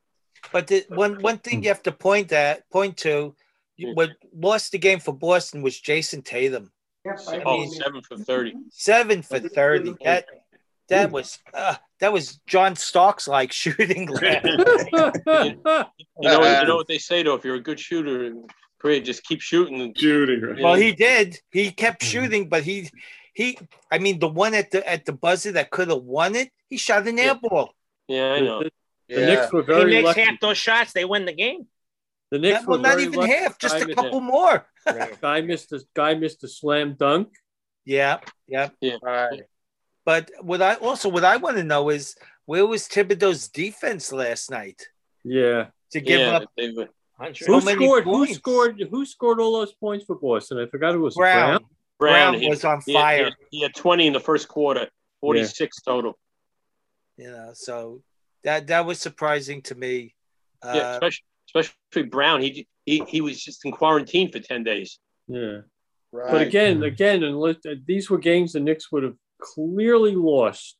But 0.52 0.66
the, 0.68 0.84
one 0.88 1.20
one 1.22 1.38
thing 1.38 1.62
you 1.62 1.68
have 1.68 1.82
to 1.84 1.92
point 1.92 2.32
at 2.32 2.68
point 2.70 2.96
to, 2.98 3.34
you- 3.76 3.94
what 3.94 4.10
lost 4.34 4.72
the 4.72 4.78
game 4.78 5.00
for 5.00 5.14
Boston 5.14 5.62
was 5.62 5.80
Jayson 5.80 6.22
Tatum. 6.22 6.72
I 7.28 7.42
Oh, 7.44 7.58
mean, 7.58 7.70
seven 7.70 8.02
for 8.02 8.16
thirty. 8.16 8.54
seven 8.70 9.22
for 9.22 9.38
thirty. 9.38 9.94
That 10.04 10.26
that 10.88 11.10
was 11.10 11.38
uh, 11.54 11.76
that 12.00 12.12
was 12.12 12.38
John 12.46 12.76
Starks 12.76 13.26
like 13.28 13.52
shooting. 13.62 14.06
last. 14.20 14.44
You 14.44 15.60
know, 15.64 15.84
you 16.20 16.66
know 16.66 16.76
what 16.76 16.88
they 16.88 16.98
say 16.98 17.22
though. 17.22 17.34
If 17.34 17.44
you're 17.44 17.56
a 17.56 17.60
good 17.62 17.80
shooter 17.80 18.24
in 18.24 18.46
Korea, 18.78 19.00
just 19.00 19.24
keep 19.24 19.40
shooting. 19.40 19.80
And, 19.80 19.98
shooting. 19.98 20.62
Well, 20.62 20.74
he 20.74 20.92
did. 20.92 21.38
He 21.50 21.70
kept 21.70 22.02
shooting, 22.02 22.48
but 22.48 22.62
he 22.62 22.90
he. 23.34 23.58
I 23.90 23.98
mean, 23.98 24.18
the 24.18 24.28
one 24.28 24.54
at 24.54 24.70
the 24.70 24.88
at 24.88 25.04
the 25.04 25.12
buzzer 25.12 25.52
that 25.52 25.70
could 25.70 25.88
have 25.88 26.02
won 26.02 26.34
it, 26.36 26.50
he 26.68 26.76
shot 26.76 27.06
an 27.06 27.18
air 27.18 27.34
ball. 27.34 27.74
Yeah, 28.08 28.32
I 28.32 28.40
know. 28.40 28.62
The 29.08 29.26
Knicks 29.26 29.52
were 29.52 29.62
very 29.62 29.78
he 29.78 29.84
very 29.84 29.94
makes 29.96 30.06
lucky. 30.06 30.20
half 30.22 30.40
those 30.40 30.58
shots, 30.58 30.92
they 30.92 31.04
win 31.04 31.24
the 31.26 31.32
game. 31.32 31.66
The 32.32 32.38
Knicks 32.40 32.62
Not- 32.62 32.68
well, 32.68 32.78
were 32.78 32.82
not 32.82 33.00
even 33.00 33.12
lucky. 33.14 33.32
half, 33.32 33.56
just 33.58 33.76
Guy 33.76 33.80
a 33.82 33.86
missed- 33.86 33.96
couple 33.98 34.20
more. 34.20 34.66
Guy 35.20 35.40
missed 35.42 35.72
a 35.72 35.80
guy 35.94 36.14
missed 36.14 36.42
a 36.44 36.48
slam 36.48 36.94
dunk. 36.98 37.28
Yeah, 37.84 38.18
yeah. 38.48 38.70
Yeah. 38.80 38.96
But 40.06 40.30
what 40.40 40.62
I 40.62 40.74
also 40.76 41.08
what 41.10 41.24
I 41.24 41.36
want 41.36 41.56
to 41.58 41.64
know 41.64 41.90
is 41.90 42.14
where 42.46 42.64
was 42.64 42.88
Thibodeau's 42.88 43.48
defense 43.48 44.12
last 44.12 44.50
night 44.50 44.80
Yeah. 45.24 45.66
to 45.90 46.00
give 46.00 46.20
Yeah, 46.20 46.36
up 46.38 46.44
they 46.56 46.70
were- 46.70 46.88
so 47.34 47.58
Who 47.58 47.64
many 47.64 47.84
scored? 47.86 48.04
Who 48.04 48.26
scored? 48.26 48.80
Who 48.90 49.04
scored 49.04 49.40
all 49.40 49.52
those 49.58 49.72
points 49.74 50.04
for 50.06 50.16
Boston? 50.16 50.58
I 50.58 50.66
forgot 50.66 50.94
it 50.94 50.98
was 50.98 51.14
Brown. 51.16 51.58
Brown. 51.98 52.32
Brown 52.32 52.40
he- 52.40 52.48
was 52.48 52.64
on 52.64 52.80
fire. 52.82 53.16
He 53.18 53.24
had, 53.24 53.32
he 53.50 53.62
had 53.62 53.74
20 53.74 54.06
in 54.06 54.12
the 54.12 54.20
first 54.20 54.48
quarter, 54.48 54.88
46 55.22 55.80
total. 55.82 56.16
You 57.16 57.30
know, 57.30 57.50
so 57.54 58.02
that 58.44 58.66
that 58.68 58.84
was 58.86 59.00
surprising 59.00 59.60
to 59.62 59.74
me. 59.74 60.14
yeah, 60.64 60.70
Uh, 60.70 60.92
especially 60.92 61.24
especially 61.48 62.08
Brown. 62.08 62.42
He 62.42 62.68
he 62.84 63.02
he 63.08 63.20
was 63.20 63.42
just 63.42 63.64
in 63.64 63.72
quarantine 63.72 64.30
for 64.30 64.38
10 64.38 64.62
days. 64.62 64.98
Yeah. 65.26 65.62
Right. 66.12 66.30
But 66.30 66.42
again, 66.42 66.82
again, 66.84 67.22
and 67.24 67.36
let- 67.40 67.62
these 67.86 68.08
were 68.10 68.18
games 68.18 68.52
the 68.52 68.60
Knicks 68.60 68.92
would 68.92 69.02
have 69.02 69.16
clearly 69.40 70.14
lost. 70.14 70.76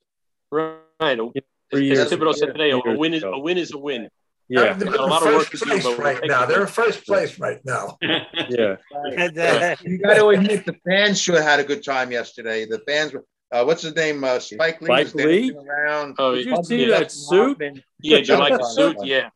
Right. 0.50 0.70
Three 1.00 1.90
As 1.90 1.98
years- 1.98 2.10
Thibodeau 2.10 2.34
said 2.34 2.46
today, 2.52 2.70
a 2.70 2.78
win 2.78 3.14
is 3.14 3.22
ago. 3.22 3.32
a 3.34 3.38
win 3.38 3.58
is 3.58 3.72
a 3.72 3.78
win. 3.78 4.08
Yeah. 4.48 4.74
They 4.74 4.84
They're 4.84 4.94
a 4.94 5.02
in 5.04 5.10
lot 5.10 5.26
of 5.26 5.34
work 5.34 5.46
first 5.46 5.50
to 5.50 5.58
do, 5.58 5.64
place 5.66 5.82
but 5.84 5.98
right 5.98 6.20
now. 6.24 6.46
They're 6.46 6.62
in 6.62 6.68
first 6.68 7.04
place 7.06 7.38
right 7.38 7.60
now. 7.64 7.98
Yeah. 8.48 8.76
and, 8.92 9.36
uh, 9.38 9.76
You 9.82 9.98
got 9.98 10.14
to 10.14 10.28
admit 10.28 10.64
the 10.66 10.76
fans 10.88 11.20
sure 11.20 11.42
had 11.42 11.58
a 11.58 11.64
good 11.64 11.84
time 11.84 12.12
yesterday. 12.12 12.64
The 12.66 12.78
fans 12.86 13.12
were. 13.12 13.24
Uh, 13.52 13.64
what's 13.64 13.82
his 13.82 13.94
name? 13.94 14.22
Uh, 14.24 14.38
Spike 14.40 14.80
Lee. 14.82 14.88
was 14.90 15.10
Spike 15.10 15.24
Lee? 15.24 15.52
Around. 15.52 16.16
Oh, 16.18 16.34
Did 16.34 16.46
you 16.46 16.52
yeah. 16.52 16.62
see 16.62 16.84
that 16.90 17.12
suit? 17.12 17.62
Yeah, 18.00 18.20
Jamaica 18.20 18.64
suit. 18.74 18.96
Yeah. 19.04 19.30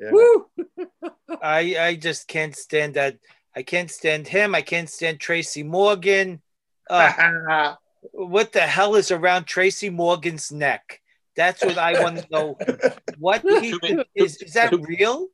Yeah. 0.00 0.10
Woo! 0.10 0.46
I 1.42 1.76
I 1.78 1.94
just 1.96 2.26
can't 2.28 2.56
stand 2.56 2.94
that. 2.94 3.18
I 3.54 3.62
can't 3.62 3.90
stand 3.90 4.26
him. 4.28 4.54
I 4.54 4.62
can't 4.62 4.88
stand 4.90 5.20
Tracy 5.20 5.62
Morgan. 5.62 6.42
Uh, 6.88 7.74
what 8.12 8.52
the 8.52 8.60
hell 8.60 8.94
is 8.94 9.10
around 9.10 9.44
Tracy 9.44 9.90
Morgan's 9.90 10.50
neck? 10.52 11.00
That's 11.36 11.62
what 11.64 11.76
I 11.78 12.02
want 12.02 12.18
to 12.18 12.26
know. 12.30 12.56
What 13.18 13.42
he 13.42 13.74
is 14.14 14.36
is 14.42 14.52
that 14.54 14.72
real? 14.72 15.28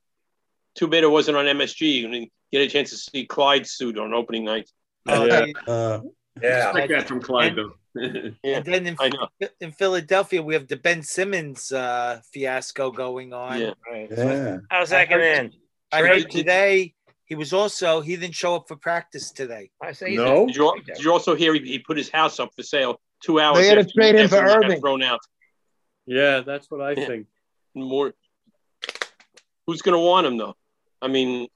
Too 0.75 0.89
bad 0.89 1.05
it 1.05 1.09
wasn't 1.11 1.37
on 1.37 1.45
MSG. 1.47 1.81
You 2.01 2.09
didn't 2.09 2.33
get 2.53 2.63
a 2.63 2.69
chance 2.69 2.91
to 2.91 2.97
see 2.97 3.27
Clyde's 3.27 3.73
suit 3.73 3.99
on 3.99 4.13
opening 4.15 4.45
night. 4.45 4.71
Oh, 5.09 5.25
Yeah. 5.27 5.41
they- 5.47 5.55
Uh, 5.67 6.01
I 6.43 6.73
like 6.73 6.89
that 6.91 7.07
from 7.09 7.21
Clyde, 7.21 7.57
though. 7.57 7.73
Yeah, 7.95 8.31
And 8.57 8.65
then 8.65 8.87
in, 8.87 8.97
I 8.99 9.11
know. 9.11 9.29
in 9.61 9.71
Philadelphia, 9.73 10.43
we 10.43 10.55
have 10.55 10.67
the 10.67 10.77
Ben 10.77 11.03
Simmons 11.03 11.71
uh, 11.73 12.21
fiasco 12.33 12.91
going 12.91 13.33
on. 13.35 13.61
Yeah. 13.61 13.75
yeah. 14.11 14.57
How's 14.71 14.91
that 14.91 15.09
going 15.11 15.21
to 15.21 15.29
end? 15.29 15.57
I 15.93 16.01
Trade- 16.01 16.23
heard 16.23 16.31
today 16.31 16.95
he 17.33 17.35
was 17.35 17.55
also 17.55 18.03
he 18.03 18.15
didn't 18.17 18.35
show 18.35 18.55
up 18.57 18.69
for 18.69 18.77
practice 18.77 19.31
today. 19.31 19.71
I 19.81 19.93
say 19.93 20.17
No. 20.17 20.47
Did 20.47 20.57
you, 20.57 20.83
did 20.85 21.03
you 21.03 21.11
also 21.11 21.35
hear 21.35 21.55
he, 21.55 21.61
he 21.61 21.79
put 21.79 21.97
his 21.97 22.11
house 22.11 22.39
up 22.39 22.51
for 22.55 22.63
sale 22.63 23.01
two 23.25 23.41
hours 23.41 23.57
They 23.57 23.69
had 23.69 23.79
to 23.79 23.91
trade 23.91 24.17
him 24.17 24.29
for 24.29 24.37
Irving. 24.37 24.83
thrown 24.83 25.03
out? 25.03 25.21
Yeah, 26.05 26.41
that's 26.45 26.71
what 26.71 26.83
I 26.83 26.91
Yeah. 26.91 27.07
think. 27.07 27.27
More. 27.75 28.13
Who's 29.67 29.81
going 29.81 29.95
to 29.95 29.99
want 30.07 30.27
him 30.27 30.37
though? 30.37 30.55
I 31.01 31.09
mean, 31.09 31.49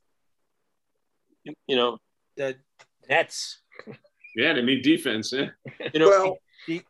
you, 1.44 1.52
you 1.66 1.76
know, 1.76 1.98
The, 2.38 2.56
Nets. 3.10 3.58
Yeah, 4.34 4.54
they 4.54 4.62
need 4.62 4.80
defense. 4.82 5.30
Yeah. 5.30 5.48
you 5.92 6.00
know. 6.00 6.08
Well, 6.08 6.38
he- 6.66 6.82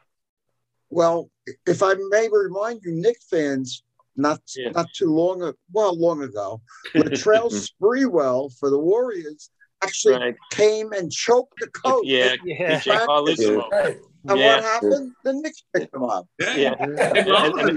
well, 0.91 1.29
if 1.67 1.83
I 1.83 1.95
may 2.11 2.29
remind 2.31 2.83
you, 2.85 2.93
Knick 2.93 3.17
fans, 3.29 3.83
not 4.17 4.41
Yeah. 4.57 4.71
not 4.71 4.87
too 4.95 5.15
long, 5.15 5.43
a- 5.43 5.55
well, 5.73 5.97
long 5.99 6.23
ago, 6.23 6.61
Latrell 6.95 7.51
Sprewell 7.81 8.51
for 8.59 8.71
the 8.71 8.79
Warriors 8.79 9.51
actually 9.83 10.15
Right. 10.17 10.35
came 10.53 10.93
and 10.93 11.13
choked 11.13 11.55
the 11.61 11.69
coach. 11.69 12.05
Yeah, 12.07 12.35
yeah. 12.45 12.81
DJ 12.81 13.05
oh, 13.09 13.99
And 14.29 14.39
Yeah. 14.41 14.57
what 14.57 14.65
happened? 14.65 15.13
The 15.23 15.33
Knicks 15.35 15.63
picked 15.75 15.95
him 15.95 16.03
up. 16.05 16.27
Yeah, 16.41 16.75
and, 16.81 16.99
and, 16.99 17.29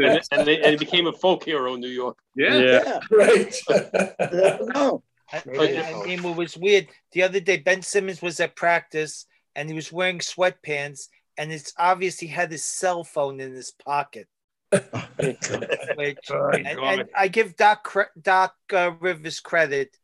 and, 0.03 0.21
and, 0.31 0.47
they, 0.47 0.61
and 0.61 0.71
he 0.71 0.77
became 0.77 1.07
a 1.07 1.13
folk 1.13 1.43
hero 1.43 1.73
in 1.75 1.81
New 1.81 1.89
York. 1.89 2.17
Yeah. 2.35 2.57
Yeah. 2.57 2.99
Right. 3.11 3.55
No. 4.73 5.03
I, 5.31 5.43
I- 5.47 6.01
I 6.03 6.05
mean, 6.07 6.23
what 6.23 6.37
was 6.37 6.57
weird 6.57 6.87
the 7.11 7.23
other 7.23 7.39
day, 7.39 7.57
Ben 7.57 7.81
Simmons 7.83 8.21
was 8.21 8.39
at 8.39 8.55
practice 8.55 9.25
and 9.55 9.69
he 9.69 9.75
was 9.75 9.91
wearing 9.91 10.19
sweatpants, 10.19 11.07
and 11.37 11.51
it's 11.51 11.73
obvious 11.77 12.17
he 12.19 12.27
had 12.27 12.51
his 12.51 12.63
cell 12.63 13.03
phone 13.03 13.39
in 13.39 13.53
his 13.53 13.71
pocket. 13.85 14.27
Which, 14.71 16.31
Oh, 16.31 16.49
and, 16.53 16.67
and 16.67 17.09
I 17.15 17.27
give 17.27 17.55
Doc 17.55 17.91
Doc 18.21 18.55
uh, 18.71 18.91
Rivers 18.99 19.39
credit 19.39 19.95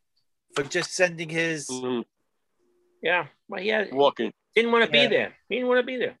for 0.54 0.62
just 0.64 0.92
sending 0.92 1.28
his. 1.28 1.68
Mhm. 1.68 2.04
Yeah. 3.02 3.26
Well, 3.48 3.62
he 3.62 3.68
had, 3.68 3.92
Walking. 3.92 4.32
didn't 4.54 4.72
want 4.72 4.90
to 4.90 4.96
Yeah. 4.96 5.04
be 5.08 5.14
there. 5.14 5.34
He 5.48 5.56
didn't 5.56 5.68
want 5.68 5.78
to 5.80 5.86
be 5.86 5.96
there. 5.96 6.18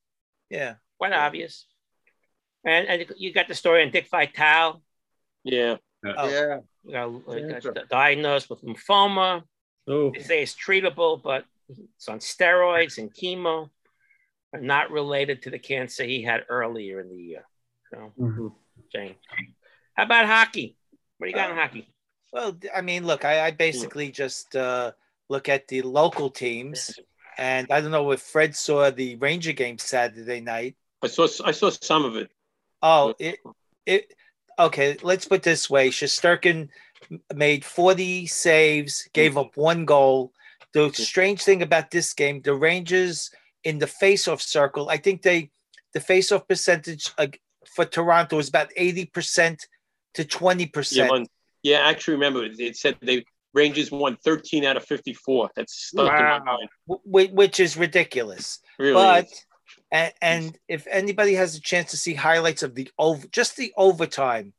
Yeah, 0.48 0.74
Quite 0.98 1.12
obvious. 1.12 1.66
And, 2.64 2.86
and 2.88 3.06
you 3.16 3.32
got 3.32 3.48
the 3.48 3.54
story 3.54 3.82
on 3.82 3.90
Dick 3.90 4.08
Vitale. 4.10 4.80
Yeah. 5.44 5.76
Oh. 6.04 6.28
Yeah. 6.28 6.60
You 6.84 6.92
know, 6.92 7.22
like, 7.26 7.42
Yeah, 7.64 7.70
uh, 7.70 7.84
diagnosed 7.90 8.48
with 8.48 8.62
lymphoma. 8.62 9.42
Oh, 9.88 10.10
They 10.12 10.22
say 10.22 10.42
it's 10.42 10.54
treatable, 10.54 11.20
but 11.20 11.44
it's 11.68 12.08
on 12.08 12.20
steroids 12.20 12.98
and 12.98 13.12
chemo, 13.12 13.70
but 14.52 14.62
not 14.62 14.90
related 14.92 15.42
to 15.42 15.50
the 15.50 15.58
cancer 15.58 16.04
he 16.04 16.22
had 16.22 16.44
earlier 16.48 17.00
in 17.00 17.08
the 17.08 17.20
year. 17.20 17.44
So, 17.90 18.12
Mhm. 18.18 18.54
Jane. 18.92 19.14
How 19.94 20.04
about 20.04 20.26
hockey? 20.26 20.76
What 21.18 21.26
do 21.26 21.30
you 21.30 21.36
got 21.36 21.50
in 21.50 21.56
hockey? 21.56 21.88
well, 22.32 22.56
I 22.74 22.80
mean, 22.82 23.06
look, 23.06 23.24
I, 23.24 23.46
I 23.46 23.50
basically 23.50 24.10
just 24.10 24.54
uh, 24.56 24.92
look 25.28 25.48
at 25.48 25.68
the 25.68 25.82
local 25.82 26.28
teams, 26.30 26.98
and 27.38 27.70
I 27.70 27.80
don't 27.80 27.90
know 27.90 28.10
if 28.12 28.20
Fred 28.20 28.54
saw 28.54 28.90
the 28.90 29.16
Ranger 29.16 29.52
game 29.52 29.78
Saturday 29.78 30.40
night. 30.40 30.76
I 31.02 31.06
saw 31.08 31.28
I 31.44 31.52
saw 31.52 31.70
some 31.70 32.04
of 32.04 32.16
it. 32.16 32.30
Oh, 32.82 33.14
it 33.18 33.38
it 33.86 34.12
okay. 34.58 34.96
Let's 35.02 35.26
put 35.26 35.36
it 35.36 35.42
this 35.44 35.70
way: 35.70 35.88
Shesterkin 35.90 36.68
made 37.34 37.64
forty 37.64 38.26
saves, 38.26 39.08
gave 39.12 39.38
up 39.38 39.56
one 39.56 39.84
goal. 39.84 40.32
The 40.72 40.92
strange 40.92 41.42
thing 41.42 41.62
about 41.62 41.90
this 41.90 42.12
game, 42.12 42.42
the 42.42 42.54
Rangers 42.54 43.30
in 43.64 43.78
the 43.78 43.86
face-off 43.86 44.42
circle, 44.42 44.90
I 44.90 44.98
think 44.98 45.22
they 45.22 45.50
the 45.94 46.00
face-off 46.00 46.46
percentage 46.46 47.10
uh, 47.16 47.28
for 47.76 47.84
Toronto 47.84 48.38
is 48.38 48.48
about 48.48 48.72
eighty 48.76 49.04
percent 49.04 49.66
to 50.14 50.24
twenty 50.24 50.64
Yeah, 50.64 50.70
percent. 50.72 51.28
yeah, 51.62 51.78
I 51.86 51.90
actually 51.90 52.14
remember 52.14 52.44
it. 52.44 52.76
Said 52.76 52.96
they 53.02 53.24
Rangers 53.52 53.90
won 53.90 54.18
13 54.22 54.66
out 54.66 54.76
of 54.76 54.84
54. 54.84 55.50
That's 55.56 55.74
stuck 55.74 56.18
in 56.18 56.26
my 56.26 56.40
Wow. 56.86 57.00
which 57.06 57.58
is 57.58 57.76
ridiculous. 57.76 58.58
Really 58.78 58.92
but 58.92 59.24
is. 59.24 59.46
and, 59.90 60.12
and 60.20 60.58
if 60.68 60.86
anybody 60.90 61.32
has 61.34 61.56
a 61.56 61.60
chance 61.60 61.90
to 61.92 61.96
see 61.96 62.12
highlights 62.12 62.62
of 62.62 62.74
the 62.74 62.90
over, 62.98 63.26
just 63.28 63.56
the 63.56 63.72
overtime, 63.76 64.52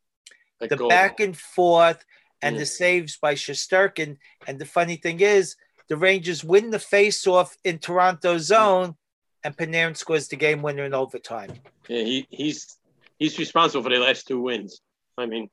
That 0.58 0.70
the 0.70 0.88
back 0.88 1.20
and 1.20 1.38
forth, 1.38 2.04
and 2.42 2.56
Yeah. 2.56 2.60
the 2.60 2.66
saves 2.66 3.16
by 3.16 3.34
Shesterkin. 3.34 4.16
And 4.48 4.58
the 4.58 4.66
funny 4.66 4.96
thing 4.96 5.20
is, 5.20 5.54
the 5.88 5.96
Rangers 5.96 6.42
win 6.42 6.70
the 6.70 6.80
face-off 6.80 7.56
in 7.62 7.78
Toronto 7.78 8.32
hmm. 8.32 8.38
zone, 8.40 8.96
and 9.44 9.56
Panarin 9.56 9.96
scores 9.96 10.26
the 10.26 10.36
game 10.36 10.60
winner 10.62 10.84
in 10.84 10.92
overtime. 10.92 11.52
Yeah, 11.88 12.02
he 12.02 12.26
he's 12.30 12.77
he's 13.18 13.38
responsible 13.38 13.82
for 13.84 13.90
the 13.90 13.98
last 13.98 14.26
two 14.26 14.40
wins. 14.40 14.80
I 15.16 15.26
mean, 15.26 15.48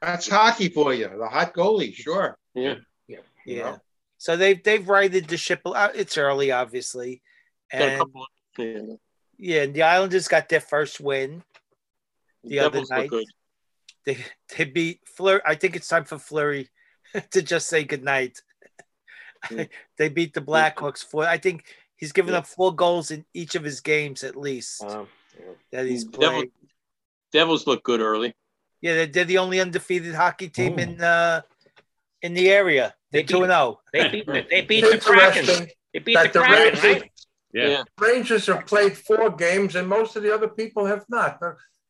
That's 0.00 0.28
hockey 0.28 0.68
for 0.68 0.94
you. 0.94 1.08
The 1.08 1.28
hot 1.28 1.54
goalie, 1.54 1.94
sure. 1.94 2.36
yeah. 2.54 2.76
Yeah. 3.08 3.18
yeah. 3.44 3.76
So 4.18 4.36
they've 4.36 4.62
they've 4.62 4.86
righted 4.88 5.26
the 5.26 5.36
ship. 5.36 5.62
It's 5.64 6.16
early, 6.18 6.52
obviously, 6.52 7.22
Got 7.72 7.80
a 7.80 7.84
and 7.86 7.98
couple 7.98 8.22
of, 8.22 8.28
yeah. 8.58 8.94
yeah, 9.38 9.66
the 9.66 9.82
Islanders 9.82 10.28
got 10.28 10.48
their 10.48 10.60
first 10.60 11.00
win 11.00 11.42
the 12.44 12.58
other 12.60 12.70
Devils 12.80 12.90
look 12.90 12.98
night. 12.98 13.10
good. 13.10 13.24
They 14.06 14.18
they 14.56 14.64
beat 14.64 15.00
Fleury. 15.06 15.40
I 15.46 15.54
think 15.54 15.74
it's 15.76 15.88
time 15.88 16.04
for 16.04 16.18
Fleury 16.18 16.68
to 17.32 17.42
just 17.42 17.68
say 17.68 17.84
goodnight. 17.84 18.40
they 19.98 20.08
beat 20.10 20.34
the 20.34 20.40
Blackhawks 20.42 21.02
for. 21.04 21.26
I 21.26 21.38
think 21.38 21.64
he's 21.96 22.12
given 22.12 22.34
up 22.34 22.46
four 22.46 22.74
goals 22.74 23.10
in 23.10 23.24
each 23.34 23.54
of 23.54 23.64
his 23.64 23.80
games 23.80 24.22
at 24.22 24.36
least 24.36 24.82
Um, 24.84 25.08
that 25.72 25.86
he's 25.86 26.04
Devil- 26.04 26.28
played. 26.40 26.50
Devils 27.32 27.66
look 27.66 27.82
good 27.84 28.00
early. 28.00 28.34
Yeah, 28.80 28.94
they're, 28.94 29.06
they're 29.06 29.24
the 29.24 29.38
only 29.38 29.60
undefeated 29.60 30.14
hockey 30.14 30.48
team 30.48 30.78
in 30.78 31.00
uh 31.00 31.42
in 32.22 32.34
the 32.34 32.50
area. 32.50 32.94
They're 33.12 33.22
two 33.22 33.42
and 33.42 33.52
oh. 33.52 33.80
zero. 33.92 34.04
They 34.04 34.10
beat 34.10 34.26
the, 34.26 34.46
they 34.48 34.60
beat 34.62 34.84
the 34.84 34.98
Kraken. 34.98 35.68
They 35.92 35.98
beat 36.00 36.16
the 36.16 36.30
the 36.32 36.38
Kraken, 36.40 36.52
Rangers, 36.52 36.84
right? 36.84 37.10
Yeah. 37.52 37.82
Rangers 37.98 38.46
have 38.46 38.66
played 38.66 38.96
four 38.96 39.30
games, 39.30 39.74
and 39.74 39.88
most 39.88 40.16
of 40.16 40.22
the 40.22 40.32
other 40.32 40.48
people 40.48 40.86
have 40.86 41.04
not. 41.08 41.40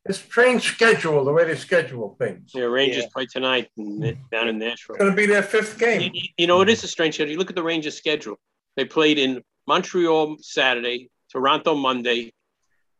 It's 0.05 0.17
strange 0.17 0.63
schedule 0.63 1.23
the 1.23 1.31
way 1.31 1.45
they 1.45 1.55
schedule 1.55 2.15
things. 2.17 2.51
Yeah, 2.55 2.63
Rangers 2.63 3.03
Yeah. 3.03 3.09
play 3.13 3.27
tonight 3.27 3.69
down 3.77 4.47
in 4.47 4.57
Nashville. 4.57 4.95
It's 4.95 5.01
going 5.03 5.11
to 5.11 5.15
be 5.15 5.27
their 5.27 5.43
fifth 5.43 5.77
game. 5.77 6.11
you- 6.13 6.29
you 6.37 6.47
know, 6.47 6.61
it 6.61 6.69
is 6.69 6.83
a 6.83 6.87
strange 6.87 7.15
schedule. 7.15 7.31
You 7.31 7.37
look 7.37 7.51
at 7.51 7.55
the 7.55 7.63
Rangers 7.63 7.95
schedule. 7.95 8.39
They 8.75 8.85
played 8.85 9.19
in 9.19 9.43
Montreal 9.67 10.37
Saturday, 10.41 11.11
Toronto 11.31 11.75
Monday. 11.75 12.33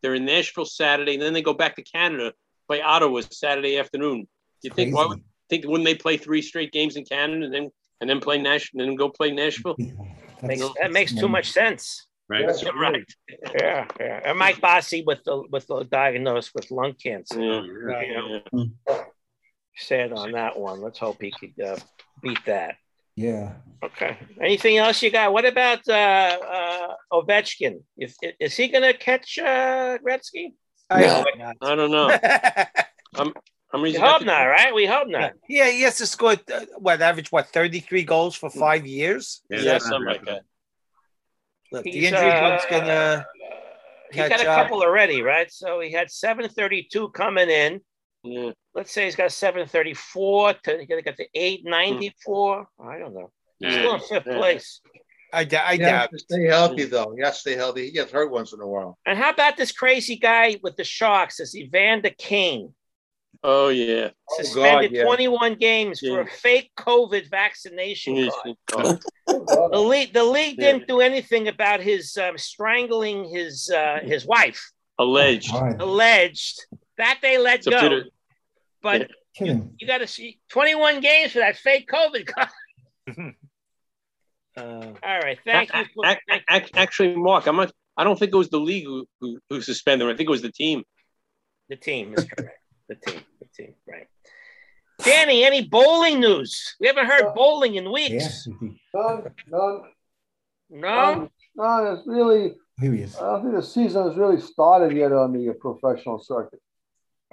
They're 0.02 0.15
in 0.15 0.26
Nashville 0.26 0.65
Saturday, 0.65 1.14
and 1.14 1.22
then 1.22 1.34
they 1.34 1.41
go 1.41 1.53
back 1.53 1.76
to 1.76 1.84
Canada, 1.84 2.34
play 2.68 2.82
Ottawa 2.82 3.22
Saturday 3.32 3.78
afternoon. 3.78 4.28
You 4.61 4.72
think 4.72 4.95
why 4.95 5.06
would 5.06 5.23
think 5.49 5.65
wouldn't 5.65 5.86
they 5.86 5.95
play 5.95 6.18
three 6.18 6.41
straight 6.41 6.72
games 6.72 6.95
in 6.95 7.06
Canada 7.06 7.45
and 7.45 7.53
then 7.53 7.69
and 7.99 8.10
then 8.10 8.19
play 8.19 8.38
Nashville 8.38 8.82
and 8.82 8.90
then 8.90 8.95
go 8.95 9.10
play 9.10 9.32
Nashville? 9.32 9.76
Makes, 10.44 10.64
that 10.82 10.91
makes 10.91 11.14
too 11.14 11.28
much 11.28 11.52
sense. 11.52 12.07
Right. 12.28 12.48
That's 12.48 12.64
right. 12.64 13.06
Yeah, 13.53 13.86
yeah. 13.99 14.22
And 14.26 14.40
Mike 14.40 14.60
Bossy 14.60 15.03
with 15.06 15.23
the 15.23 15.44
with 15.52 15.68
the 15.68 15.84
diagnosed 15.84 16.52
with 16.56 16.72
lung 16.72 16.94
cancer. 16.94 17.40
Yeah. 17.40 18.02
You 18.02 18.41
know, 18.52 19.06
sad 19.76 20.14
on 20.14 20.32
that 20.32 20.57
one. 20.57 20.82
Let's 20.82 20.98
hope 20.98 21.22
he 21.22 21.32
could 21.32 21.64
uh, 21.64 21.78
beat 22.23 22.40
that. 22.48 22.78
Yeah. 23.16 23.54
Okay. 23.84 24.18
Anything 24.42 24.78
else 24.78 25.02
you 25.02 25.10
got? 25.12 25.34
What 25.34 25.46
about 25.46 25.80
uh, 25.88 25.92
uh, 25.94 26.94
Ovechkin? 27.12 27.82
Is, 27.98 28.16
is 28.40 28.56
he 28.56 28.68
going 28.68 28.84
to 28.84 28.94
catch 28.98 29.38
uh, 29.40 29.98
Gretzky? 30.06 30.54
I 30.90 31.02
No. 31.02 31.08
hope 31.16 31.26
not. 31.38 31.56
I 31.62 31.76
don't 31.76 31.92
know. 31.92 32.10
I'm 33.16 33.34
I'm 33.74 33.82
We 33.82 33.94
hope 33.96 34.24
not, 34.26 34.44
right? 34.46 34.74
We 34.76 34.86
hope 34.86 35.08
not. 35.08 35.32
Yeah, 35.48 35.70
he 35.70 35.82
has 35.84 35.98
to 35.98 36.06
score 36.06 36.34
uh, 36.34 36.66
what 36.78 37.02
average 37.02 37.32
what 37.32 37.48
thirty 37.48 37.80
three 37.80 38.04
goals 38.04 38.36
for 38.36 38.50
five 38.50 38.86
years. 38.86 39.42
Yeah, 39.50 39.58
Is 39.58 39.64
that- 39.66 39.82
something 39.82 40.06
like 40.06 40.26
that. 40.26 40.42
Look, 41.72 41.84
the 41.86 42.06
injury 42.06 42.30
uh, 42.32 42.42
bug's 42.42 42.66
gonna 42.70 43.26
He 44.12 44.18
got 44.18 44.42
a 44.44 44.50
up. 44.50 44.64
couple 44.64 44.82
already, 44.82 45.22
right? 45.22 45.50
So 45.50 45.80
he 45.80 45.90
had 45.94 46.12
732 46.12 47.10
coming 47.12 47.50
in. 47.50 47.80
Yeah. 48.23 48.52
Let's 48.76 48.91
say 48.91 49.06
he's 49.06 49.15
got 49.15 49.31
734 49.31 50.53
to 50.53 50.77
he's 50.77 50.88
gonna 50.88 51.02
get 51.02 51.18
to 51.18 51.26
894. 51.34 52.68
I 52.85 52.99
don't 52.99 53.14
know. 53.14 53.31
He's 53.60 53.73
still 53.73 53.95
in 53.95 53.99
fifth 54.02 54.23
Yeah. 54.27 54.38
place. 54.38 54.81
I, 55.34 55.43
d- 55.45 55.56
I 55.56 55.76
He 55.77 55.81
has 55.84 55.91
doubt. 56.10 56.19
stay 56.19 56.43
healthy, 56.45 56.84
though. 56.85 57.14
He 57.15 57.23
has 57.23 57.35
to 57.35 57.39
stay 57.39 57.56
healthy. 57.56 57.85
He 57.85 57.91
gets 57.91 58.11
hurt 58.11 58.30
once 58.31 58.52
in 58.53 58.60
a 58.60 58.68
while. 58.68 58.98
And 59.06 59.18
how 59.18 59.30
about 59.30 59.56
this 59.56 59.72
crazy 59.72 60.18
guy 60.18 60.60
with 60.61 60.76
the 60.76 60.84
Sharks? 60.84 61.38
This 61.38 61.56
Evander 61.56 62.10
Kane 62.18 62.73
Oh 63.43 63.69
yeah. 63.69 64.10
suspended 64.38 64.91
God, 64.91 64.98
yeah. 64.98 65.03
21 65.03 65.56
games 65.56 65.99
for 66.02 66.22
a 66.22 66.27
fake 66.27 66.72
COVID 66.77 67.30
vaccination 67.30 68.30
card. 68.69 68.99
Oh, 69.27 69.69
The 69.72 69.80
league, 69.80 70.14
the 70.14 70.23
league 70.26 70.57
Yeah. 70.60 70.73
didn't 70.73 70.88
do 70.89 70.99
anything 70.99 71.48
about 71.48 71.80
his 71.80 72.18
um, 72.18 72.38
strangling 72.38 73.30
his 73.34 73.69
uh, 73.73 73.99
his 74.03 74.26
wife, 74.26 74.72
alleged. 74.99 75.53
All 75.53 75.61
right. 75.64 75.80
alleged. 75.81 76.65
That 77.02 77.18
they 77.22 77.38
let 77.40 77.60
It's 77.60 77.68
go. 77.68 77.90
bit 77.90 78.03
But 78.84 79.02
Yeah. 79.02 79.07
Kidding. 79.36 79.76
you 79.80 79.88
got 79.88 79.99
to 79.99 80.07
see 80.07 80.40
21 80.49 80.99
games 81.02 81.32
for 81.32 81.40
that 81.40 81.57
fake 81.57 81.90
COVID. 81.90 82.30
Uh, 84.57 84.61
All 85.02 85.19
right, 85.19 85.40
thank 85.45 85.73
you. 85.73 85.86
For, 85.95 86.06
Ac- 86.06 86.19
ac- 86.30 86.44
ac- 86.52 86.72
Actually, 86.76 87.15
Mark, 87.15 87.48
I'm 87.48 87.56
not. 87.56 87.72
I 87.95 88.03
don't 88.03 88.19
think 88.19 88.34
it 88.34 88.38
was 88.38 88.49
the 88.49 88.60
league 88.60 88.84
who, 88.86 89.06
who, 89.22 89.40
who 89.49 89.61
suspended 89.61 90.06
him. 90.06 90.14
I 90.14 90.18
think 90.18 90.28
it 90.28 90.32
was 90.32 90.41
the 90.41 90.52
team. 90.52 90.84
the 91.69 91.78
team 91.78 92.14
is 92.18 92.26
correct. 92.26 92.57
The 92.90 92.95
team, 92.95 93.22
the 93.40 93.48
team, 93.56 93.73
right. 93.88 94.07
Danny, 95.03 95.45
any 95.45 95.68
bowling 95.69 96.19
news? 96.19 96.76
We 96.82 96.88
haven't 96.88 97.06
heard 97.06 97.34
bowling 97.34 97.76
in 97.76 97.90
weeks. 97.94 98.45
Yeah. 98.61 98.69
None, 98.94 99.23
none, 99.48 99.82
No. 100.69 100.82
none, 100.90 101.30
none. 101.56 101.98
It's 101.98 102.06
really, 102.06 102.56
Here 102.82 102.91
he 102.94 103.03
is. 103.03 103.15
I 103.15 103.22
don't 103.22 103.44
think 103.44 103.56
the 103.56 103.64
season 103.64 104.06
has 104.06 104.18
really 104.18 104.41
started 104.41 104.95
yet 104.95 105.14
on 105.14 105.32
the 105.32 105.53
professional 105.53 106.19
circuit. 106.19 106.60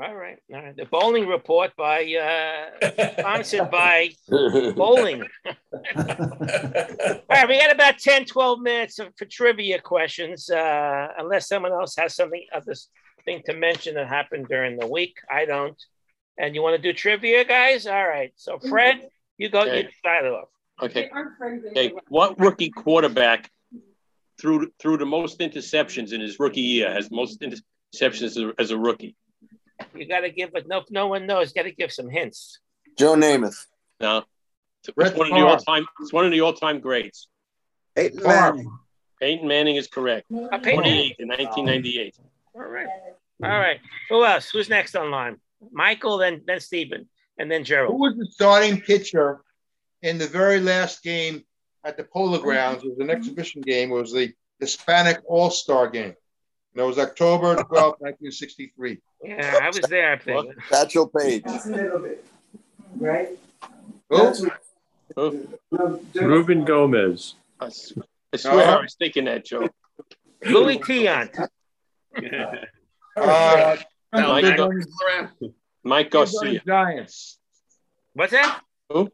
All 0.01 0.15
right, 0.15 0.39
all 0.55 0.63
right. 0.63 0.77
The 0.77 0.85
bowling 0.85 1.27
report 1.27 1.75
by 1.77 2.05
uh, 2.05 3.13
sponsored 3.19 3.69
by 3.69 4.11
bowling. 4.29 5.25
All 5.97 6.05
right, 7.29 7.49
we 7.49 7.59
got 7.59 7.73
about 7.73 7.99
10, 7.99 8.25
12 8.27 8.61
minutes 8.61 8.99
of, 9.01 9.09
for 9.17 9.25
trivia 9.25 9.81
questions, 9.81 10.49
uh, 10.51 11.09
unless 11.19 11.49
someone 11.49 11.73
else 11.73 11.97
has 11.97 12.15
something 12.15 12.45
other 12.55 12.75
thing 13.25 13.43
to 13.47 13.55
mention 13.55 13.95
that 13.95 14.07
happened 14.09 14.47
during 14.49 14.79
the 14.79 14.87
week. 14.87 15.17
I 15.31 15.45
don't. 15.45 15.77
And 16.39 16.55
you 16.55 16.63
want 16.63 16.81
to 16.81 16.83
do 16.83 16.93
trivia, 16.97 17.45
guys? 17.45 17.87
All 17.87 18.07
right. 18.07 18.33
So, 18.37 18.59
Fred, 18.61 19.09
you 19.37 19.49
go. 19.49 19.65
You 19.65 19.71
Okay. 19.71 19.89
start 19.99 20.25
it 20.25 20.33
off. 20.33 20.49
Okay. 20.81 21.11
Okay. 21.71 21.93
What 22.09 22.39
rookie 22.39 22.71
quarterback 22.71 23.51
threw 24.41 24.71
threw 24.79 24.97
the 24.97 25.07
most 25.07 25.41
interceptions 25.41 26.13
in 26.13 26.21
his 26.21 26.39
rookie 26.39 26.61
year? 26.61 26.93
Has 26.93 27.11
most 27.11 27.41
interceptions 27.41 28.23
as 28.23 28.37
a, 28.37 28.53
as 28.59 28.71
a 28.71 28.79
rookie? 28.79 29.17
You 29.95 30.07
got 30.07 30.21
to 30.21 30.31
give, 30.31 30.53
but 30.53 30.67
no, 30.69 30.83
no 30.91 31.07
one 31.09 31.27
knows. 31.27 31.53
Got 31.53 31.63
to 31.63 31.73
give 31.73 31.93
some 31.93 32.09
hints. 32.09 32.59
Joe 32.99 33.15
Namath. 33.15 33.67
No. 34.01 34.25
It's 34.83 34.95
Brett 34.95 35.17
one 35.17 35.27
of 35.27 35.31
the 35.33 35.37
Favre. 35.37 35.49
all 35.49 35.57
time. 35.59 35.87
It's 36.01 36.13
one 36.13 36.25
of 36.25 36.31
the 36.31 36.41
all 36.41 36.53
time 36.53 36.81
greats. 36.81 37.29
Peyton 37.95 38.21
Favre. 38.21 38.55
Manning. 38.55 38.79
Peyton 39.21 39.49
Manning 39.49 39.77
is 39.77 39.89
correct. 39.89 40.27
Uh, 40.33 40.59
Peyton 40.59 40.83
Manning. 40.83 41.15
28 41.15 41.17
in 41.19 41.29
1998. 41.29 42.15
All 42.55 42.63
right. 42.63 42.87
All 43.43 43.51
right. 43.51 43.81
Who 44.09 44.25
else? 44.25 44.51
Who's 44.51 44.69
next 44.69 44.95
online? 44.95 45.37
Michael, 45.73 46.19
then 46.19 46.43
then 46.47 46.61
Stephen, 46.61 47.09
and 47.39 47.51
then 47.51 47.65
Gerald. 47.65 47.93
Who 47.93 48.01
was 48.01 48.17
the 48.17 48.27
starting 48.27 48.81
pitcher 48.81 49.41
in 50.03 50.19
the 50.19 50.27
very 50.27 50.61
last 50.61 51.03
game 51.03 51.45
at 51.85 51.97
the 51.97 52.05
Polo 52.05 52.39
Grounds? 52.39 52.85
It 52.85 52.91
was 52.91 52.99
an 53.01 53.11
exhibition 53.11 53.63
game. 53.63 53.91
It 53.91 53.95
was 53.95 54.13
the 54.13 54.33
Hispanic 54.61 55.21
All 55.27 55.51
Star 55.51 55.89
game. 55.89 56.15
And 56.75 56.83
it 56.83 56.87
was 56.87 56.99
October 56.99 57.55
12, 57.69 57.69
1963. 57.99 59.01
Yeah, 59.25 59.59
I 59.63 59.67
was 59.69 59.81
there. 59.89 60.13
I 60.13 60.19
think. 60.19 60.55
Satchel 60.69 61.09
Paige. 61.09 61.45
Right? 62.97 63.29
Who? 64.11 65.49
Ruben 66.15 66.65
Gomez. 66.65 67.35
I 67.61 67.69
swear 68.37 68.79
I 68.79 68.83
was 68.83 68.95
thinking 68.99 69.25
that, 69.25 69.45
Joe. 69.45 69.69
Luis 70.45 70.79
Tiant. 70.79 71.49
Uh, 73.17 73.77
No, 74.13 74.29
Mike, 74.29 74.45
Mike, 74.45 74.57
Gar- 74.57 75.31
Mike 75.83 76.11
Garcia. 76.11 76.63
Giants. 76.67 77.39
What's 78.15 78.33
that? 78.33 78.61
Who? 78.91 79.11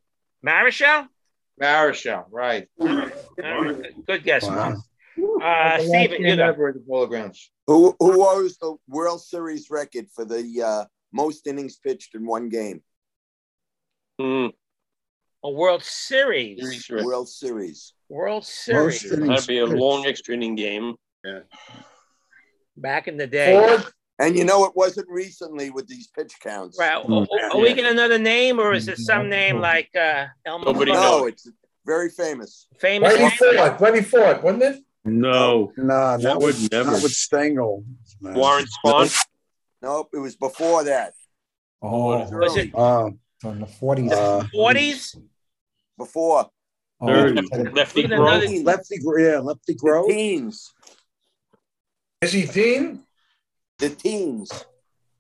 Marichal? 0.47 1.09
Marichal, 1.61 2.25
right. 2.31 2.69
All 2.79 2.87
right, 2.89 3.83
good- 3.83 3.95
Good 4.07 4.25
guess. 4.25 4.47
Wow. 4.47 4.77
Uh, 5.45 5.77
The 5.79 5.85
last 5.85 6.11
you 6.11 6.19
game 6.19 6.37
go. 6.39 6.45
ever 6.45 6.69
at 6.69 6.75
the 6.75 6.81
Polo 6.81 7.07
Grounds. 7.07 7.51
Who 7.67 7.95
who 8.01 8.27
owes 8.27 8.57
the 8.59 8.77
World 8.89 9.23
Series 9.23 9.71
record 9.71 10.07
for 10.15 10.25
the 10.25 10.63
uh, 10.63 10.85
most 11.13 11.47
innings 11.47 11.77
pitched 11.77 12.15
in 12.15 12.27
one 12.27 12.49
game? 12.49 12.83
Hmm. 14.19 14.47
A 15.43 15.51
World 15.51 15.83
Series. 15.83 16.87
Series. 16.87 17.05
World 17.05 17.29
Series. 17.29 17.93
World 18.09 18.45
Series. 18.45 19.05
Most 19.13 19.27
That'd 19.29 19.47
be 19.47 19.59
a 19.59 19.67
long 19.67 20.07
extra 20.07 20.35
inning 20.35 20.55
game. 20.55 20.95
Yeah. 21.25 21.41
Back 22.77 23.09
in 23.09 23.17
the 23.19 23.27
day. 23.27 23.53
Ford, 23.55 23.85
And 24.19 24.37
you 24.37 24.45
know 24.45 24.65
it 24.65 24.73
wasn't 24.75 25.09
recently 25.11 25.71
with 25.71 25.87
these 25.87 26.09
pitch 26.09 26.35
counts. 26.41 26.79
Right. 26.79 26.95
Are, 26.95 27.27
are 27.53 27.59
we 27.59 27.69
getting 27.75 27.87
another 27.93 28.19
name, 28.19 28.59
or 28.59 28.73
is 28.73 28.89
it 28.89 28.99
some 28.99 29.29
name 29.29 29.61
like 29.61 29.91
uh, 29.95 30.27
Elmo? 30.47 30.73
Nobody 30.73 30.93
Fudd? 30.93 30.95
knows. 30.95 31.21
No, 31.21 31.27
it's 31.27 31.51
very 31.85 32.09
famous. 32.09 32.67
Famous. 32.79 33.13
Lenny 33.13 33.25
name? 33.25 33.31
Ford, 33.39 33.81
Lenny 33.81 34.03
Ford, 34.03 34.43
wasn't 34.43 34.63
it? 34.63 34.83
No, 35.05 35.73
No, 35.77 36.17
that 36.17 36.23
not 36.23 36.37
would 36.41 36.47
with, 36.55 36.73
never. 36.73 36.93
not 36.93 37.03
with 37.03 37.13
Stengel. 37.13 37.85
man. 38.21 38.35
Warren 38.35 38.65
Spahn. 38.85 39.25
Nope, 39.83 40.09
it 40.15 40.19
was 40.19 40.35
before 40.37 40.85
that. 40.85 41.13
Oh, 41.83 42.27
Was 42.39 42.57
it 42.57 42.75
Uh, 42.75 43.11
from 43.41 43.61
the 43.61 43.67
40s. 43.67 44.13
uh, 44.13 44.45
40s? 44.55 45.17
Before 45.99 46.51
oh, 47.01 47.07
Thirty. 47.07 47.43
Lefty 47.71 48.07
Look 48.07 48.19
Grove. 48.19 48.43
Lefty, 48.65 48.99
Gro- 48.99 49.19
yeah, 49.19 49.39
Lefty 49.41 49.75
Grove. 49.75 50.09
teens. 50.09 50.73
Is 52.23 52.33
he 52.33 52.47
Dean? 52.47 53.03
The 53.79 53.91
teens. 53.91 54.51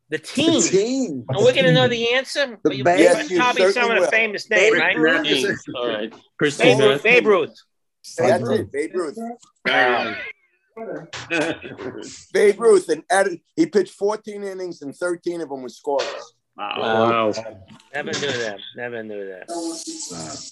The 0.09 0.19
team. 0.19 0.52
The 0.62 0.69
team. 0.69 1.24
And 1.28 1.39
we're 1.44 1.52
going 1.52 1.66
to 1.66 1.73
know 1.73 1.86
the 1.89 2.15
answer? 2.15 2.47
The 2.47 2.59
But 2.62 2.77
you- 2.77 2.85
band. 2.85 3.01
Yes, 3.01 3.31
you 3.31 3.39
probably 3.39 3.70
some 3.73 3.90
of 3.90 4.02
the 4.02 4.11
famous 4.11 4.48
names, 4.48 4.78
right? 4.78 4.97
Team. 5.24 5.56
All 5.77 5.86
right. 5.89 6.11
Babe 6.11 6.20
Christine, 6.39 6.78
Ruth. 7.27 7.55
Babe 8.18 8.43
Ruth. 8.43 8.48
That's 8.48 8.60
it, 8.60 8.72
Babe 8.72 8.94
Ruth. 8.94 9.18
Wow. 9.66 10.16
Babe 12.32 12.60
Ruth, 12.60 12.89
and 12.89 13.02
added, 13.10 13.40
he 13.56 13.66
pitched 13.66 13.94
14 13.94 14.43
innings 14.43 14.82
and 14.82 14.94
13 14.94 15.40
of 15.40 15.48
them 15.48 15.62
were 15.62 15.68
scoreless. 15.68 16.22
Wow. 16.56 17.32
Never 17.93 18.12
knew 18.12 18.32
that. 18.32 18.59
Never 18.76 19.02
knew 19.02 19.26
that. 19.26 20.51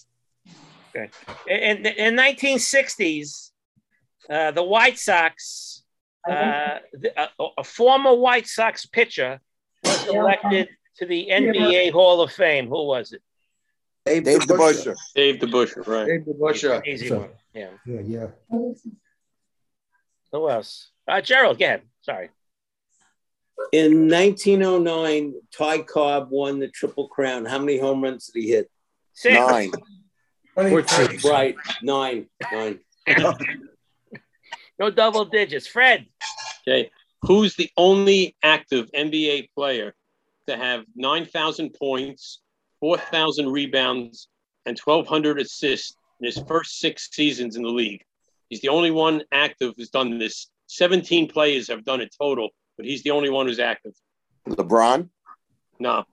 Okay. 0.94 1.10
In, 1.46 1.86
in, 1.86 1.86
in 1.86 2.16
1960s, 2.16 3.50
uh, 4.28 4.50
the 4.50 4.62
White 4.62 4.98
Sox, 4.98 5.84
uh, 6.28 6.78
the, 6.92 7.12
a, 7.20 7.28
a 7.58 7.64
former 7.64 8.14
White 8.14 8.46
Sox 8.46 8.86
pitcher 8.86 9.40
was 9.84 10.08
elected 10.08 10.68
to 10.98 11.06
the 11.06 11.28
NBA 11.30 11.92
Hall 11.92 12.20
of 12.20 12.32
Fame. 12.32 12.68
Who 12.68 12.86
was 12.86 13.12
it? 13.12 13.22
Dave, 14.04 14.24
Dave 14.24 14.40
DeBusschere. 14.40 14.96
Dave 15.14 15.36
DeBusschere, 15.36 15.86
right. 15.86 16.06
Dave 16.06 16.20
DeBusschere. 16.26 16.86
Easy 16.86 17.12
one. 17.12 17.30
Yeah. 17.54 17.70
Yeah, 17.86 18.00
yeah. 18.00 18.26
Who 20.32 20.48
else? 20.48 20.90
Uh, 21.06 21.20
Gerald, 21.20 21.58
go 21.58 21.64
ahead. 21.66 21.82
Sorry. 22.00 22.30
In 23.72 24.08
1909, 24.08 25.34
Ty 25.56 25.78
Cobb 25.82 26.28
won 26.30 26.58
the 26.58 26.68
Triple 26.68 27.08
Crown. 27.08 27.44
How 27.44 27.58
many 27.58 27.78
home 27.78 28.02
runs 28.02 28.28
did 28.28 28.42
he 28.42 28.48
hit? 28.50 28.70
Six. 29.12 29.34
Nine. 29.34 29.70
Right, 30.56 31.56
nine, 31.82 32.26
nine. 32.50 32.80
No 34.78 34.90
double 34.90 35.24
digits. 35.26 35.66
Fred. 35.66 36.06
Okay. 36.66 36.90
Who's 37.22 37.54
the 37.54 37.70
only 37.76 38.36
active 38.42 38.90
NBA 38.92 39.50
player 39.54 39.94
to 40.48 40.56
have 40.56 40.84
9,000 40.96 41.72
points, 41.74 42.40
4,000 42.80 43.48
rebounds, 43.48 44.28
and 44.66 44.78
1,200 44.78 45.40
assists 45.40 45.96
in 46.22 46.26
his 46.26 46.38
first 46.46 46.78
six 46.78 47.08
seasons 47.12 47.56
in 47.56 47.62
the 47.62 47.68
league? 47.68 48.02
He's 48.48 48.60
the 48.60 48.68
only 48.68 48.90
one 48.90 49.22
active 49.32 49.74
who's 49.76 49.90
done 49.90 50.18
this. 50.18 50.48
17 50.68 51.28
players 51.28 51.68
have 51.68 51.84
done 51.84 52.00
it 52.00 52.14
total, 52.16 52.50
but 52.76 52.86
he's 52.86 53.02
the 53.02 53.10
only 53.10 53.28
one 53.28 53.46
who's 53.46 53.58
active. 53.58 53.92
LeBron. 54.48 55.08
No. 55.80 56.04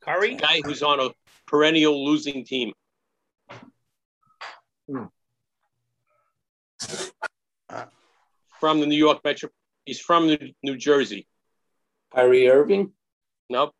Curry? 0.00 0.34
Guy 0.34 0.60
who's 0.64 0.82
on 0.82 0.98
a 1.00 1.10
perennial 1.46 2.04
losing 2.04 2.44
team. 2.44 2.72
Hmm. 4.88 5.04
From 8.58 8.80
the 8.80 8.86
New 8.86 8.96
York 8.96 9.20
Metro. 9.24 9.50
He's 9.84 10.00
from 10.00 10.26
New, 10.26 10.38
New 10.62 10.76
Jersey. 10.76 11.28
Kyrie 12.12 12.48
Irving? 12.48 12.92
Nope. 13.48 13.72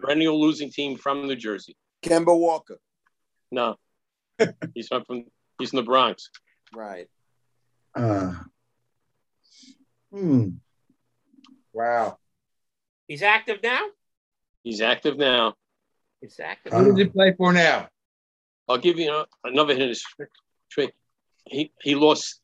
Perennial 0.00 0.40
losing 0.40 0.70
team 0.70 0.96
from 0.96 1.26
New 1.26 1.36
Jersey. 1.36 1.76
Kemba 2.02 2.36
Walker. 2.36 2.78
No. 3.50 3.76
He's 4.74 4.88
from, 4.88 5.04
from 5.04 5.24
he's 5.58 5.72
in 5.72 5.76
the 5.76 5.82
Bronx. 5.82 6.30
Right. 6.74 7.08
Uh, 7.94 8.34
hmm. 10.12 10.48
Wow. 11.72 12.18
He's 13.08 13.22
active 13.22 13.58
now? 13.62 13.80
He's 14.62 14.80
active 14.80 15.16
now. 15.18 15.54
He's 16.20 16.40
active. 16.40 16.72
Who 16.72 16.86
does 16.90 16.98
he 16.98 17.04
play 17.04 17.34
for 17.36 17.52
now? 17.52 17.88
I'll 18.68 18.78
give 18.78 18.98
you 18.98 19.12
a- 19.12 19.26
another 19.44 19.74
hint. 19.74 19.90
Is 19.90 20.04
trick. 20.70 20.94
He 21.46 21.72
he 21.82 21.94
lost. 21.94 22.40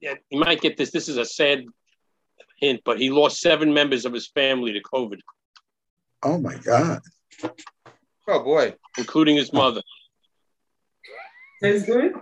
Yeah, 0.00 0.14
you 0.30 0.38
might 0.40 0.60
get 0.60 0.76
this. 0.76 0.90
This 0.90 1.08
is 1.08 1.16
a 1.18 1.24
sad 1.24 1.64
hint, 2.58 2.80
but 2.84 2.98
he 2.98 3.10
lost 3.10 3.40
seven 3.40 3.74
members 3.74 4.04
of 4.06 4.12
his 4.12 4.28
family 4.28 4.72
to 4.72 4.80
COVID, 4.80 5.20
Oh 6.22 6.38
my 6.38 6.56
God. 6.56 7.00
Oh 8.26 8.42
boy. 8.42 8.74
including 8.96 9.36
his 9.36 9.52
mother. 9.52 9.82
That's 11.60 11.84
good. 11.84 12.12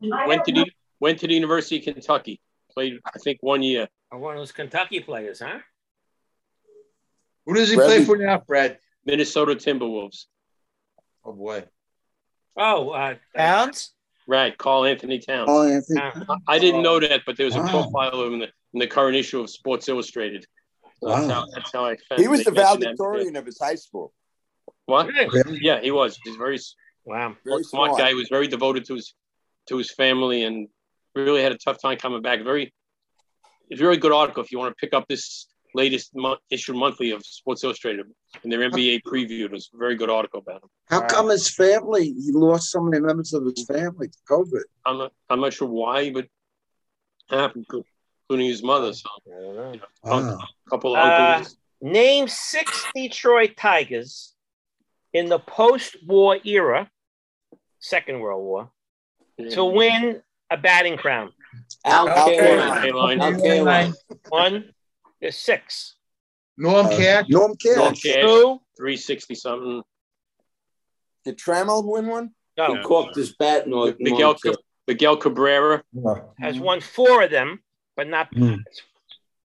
Went 0.00 0.44
to 0.46 0.52
the 0.52 0.70
went 1.00 1.18
to 1.20 1.26
the 1.26 1.34
University 1.34 1.78
of 1.78 1.84
Kentucky. 1.94 2.40
Played, 2.72 3.00
I 3.04 3.18
think, 3.18 3.38
one 3.42 3.62
year. 3.62 3.88
Oh, 4.12 4.18
One 4.18 4.34
of 4.34 4.40
those 4.40 4.52
Kentucky 4.52 5.00
players, 5.00 5.40
huh? 5.40 5.58
Who 7.46 7.54
does 7.54 7.68
he 7.70 7.76
Bradley- 7.76 7.96
play 7.96 8.04
for 8.04 8.16
now, 8.16 8.40
Fred? 8.46 8.78
Minnesota 9.04 9.54
Timberwolves. 9.56 10.26
Oh 11.24 11.32
boy. 11.32 11.64
Oh, 12.56 12.90
uh, 12.90 13.16
Towns? 13.36 13.92
Right, 14.28 14.56
Karl-Anthony 14.56 15.18
Towns. 15.18 15.48
Oh, 15.50 15.66
Anthony. 15.68 16.00
uh, 16.00 16.36
I 16.46 16.58
didn't 16.60 16.82
know 16.82 17.00
that, 17.00 17.22
but 17.26 17.36
there 17.36 17.46
was 17.46 17.56
a 17.56 17.60
Wow. 17.60 17.68
profile 17.70 18.20
of 18.20 18.26
him 18.28 18.34
in 18.34 18.38
the, 18.40 18.48
in 18.74 18.78
the 18.78 18.86
current 18.86 19.16
issue 19.16 19.40
of 19.40 19.50
Sports 19.50 19.88
Illustrated. 19.88 20.46
So 21.00 21.08
that's, 21.08 21.26
Wow. 21.26 21.28
how, 21.34 21.46
that's 21.52 21.72
how 21.72 21.84
I 21.86 21.96
found 22.08 22.20
He 22.20 22.28
was 22.28 22.44
the 22.44 22.52
valedictorian 22.52 23.34
of 23.36 23.44
his 23.46 23.58
high 23.58 23.74
school. 23.74 24.12
What? 24.86 25.08
Really? 25.08 25.58
Yeah, 25.60 25.80
he 25.80 25.90
was. 25.90 26.18
He's 26.24 26.36
very 26.36 26.58
wow. 27.04 27.36
Very 27.44 27.62
smart, 27.64 27.88
smart. 27.90 27.98
guy. 27.98 28.08
He 28.10 28.14
was 28.14 28.28
very 28.28 28.48
devoted 28.48 28.84
to 28.86 28.94
his 28.94 29.14
to 29.68 29.76
his 29.76 29.90
family 29.92 30.42
and 30.44 30.68
really 31.14 31.42
had 31.42 31.52
a 31.52 31.58
tough 31.58 31.80
time 31.80 31.96
coming 31.98 32.20
back. 32.22 32.42
Very, 32.42 32.72
it's 33.70 33.80
a 33.80 33.84
very 33.84 33.96
good 33.96 34.12
article 34.12 34.42
if 34.42 34.50
you 34.50 34.58
want 34.58 34.76
to 34.76 34.80
pick 34.80 34.92
up 34.94 35.06
this 35.08 35.46
latest 35.74 36.10
mo- 36.14 36.36
issue 36.50 36.74
monthly 36.74 37.10
of 37.12 37.24
Sports 37.24 37.62
Illustrated 37.64 38.06
in 38.44 38.50
their 38.50 38.60
NBA 38.70 39.00
preview. 39.06 39.44
It 39.44 39.52
was 39.52 39.70
a 39.72 39.78
very 39.78 39.94
good 39.96 40.10
article 40.10 40.40
about 40.40 40.62
him. 40.62 40.68
How 40.90 41.06
come 41.06 41.28
his 41.30 41.48
family, 41.48 42.06
he 42.12 42.30
lost 42.32 42.70
so 42.70 42.80
many 42.82 43.00
members 43.00 43.32
of 43.32 43.44
his 43.44 43.64
family 43.64 44.08
to 44.08 44.18
COVID? 44.28 44.62
I'm 44.84 44.98
not, 44.98 45.12
I'm 45.30 45.40
not 45.40 45.52
sure 45.54 45.68
why, 45.68 46.10
but 46.10 46.24
it 46.24 46.30
happened, 47.38 47.66
including 48.28 48.48
his 48.48 48.62
mother. 48.62 48.92
So, 48.92 49.08
I 49.26 49.30
don't 49.40 49.56
know. 49.56 49.72
you 49.72 49.78
know, 49.78 49.86
Wow. 50.04 50.38
a 50.66 50.70
couple 50.70 50.96
of 50.96 51.02
Uh. 51.02 51.44
Name 51.80 52.28
six 52.28 52.84
Detroit 52.94 53.56
Tigers 53.56 54.34
in 55.12 55.28
the 55.28 55.38
post-war 55.38 56.38
era, 56.44 56.90
Second 57.82 58.20
World 58.20 58.42
War, 58.44 58.70
to 59.50 59.64
win 59.64 60.22
a 60.50 60.56
batting 60.56 60.96
crown. 60.96 61.32
Al 61.84 62.08
Al 62.08 62.28
Kaline. 62.28 62.82
Kaline. 62.92 63.20
Al 63.20 63.32
Kaline. 63.32 63.94
One, 64.28 64.72
there's 65.20 65.36
six. 65.36 65.96
Norm 66.56 66.86
Uh, 66.86 66.96
Cash. 66.96 67.26
Norm 67.28 67.56
Cash. 67.56 67.76
Norm 67.76 67.94
Cash, 67.94 68.02
Two, 68.02 68.60
360 68.76 69.34
something. 69.34 69.82
Did 71.24 71.38
Trammell 71.38 71.82
win 71.84 72.06
one? 72.06 72.30
no, 72.56 72.76
He 72.76 72.82
corked 72.82 73.16
his 73.16 73.34
bat. 73.34 73.66
No, 73.68 73.92
Miguel, 73.98 74.36
Miguel 74.86 75.16
Cabrera. 75.16 75.82
Yeah. 75.92 76.14
has 76.38 76.58
won 76.60 76.80
four 76.80 77.22
of 77.24 77.30
them, 77.30 77.62
but 77.96 78.06
not. 78.08 78.28
Hmm. 78.32 78.56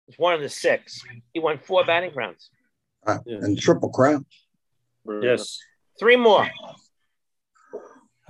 It's 0.09 0.19
one 0.19 0.35
of 0.35 0.41
the 0.41 0.49
six. 0.49 1.03
He 1.35 1.41
won 1.41 1.59
four 1.59 1.85
batting 1.85 2.13
crowns. 2.13 2.51
Uh, 3.07 3.19
and 3.27 3.59
Triple 3.59 3.89
Crown. 3.89 4.27
Yes. 5.23 5.59
Three 5.99 6.17
more. 6.17 6.49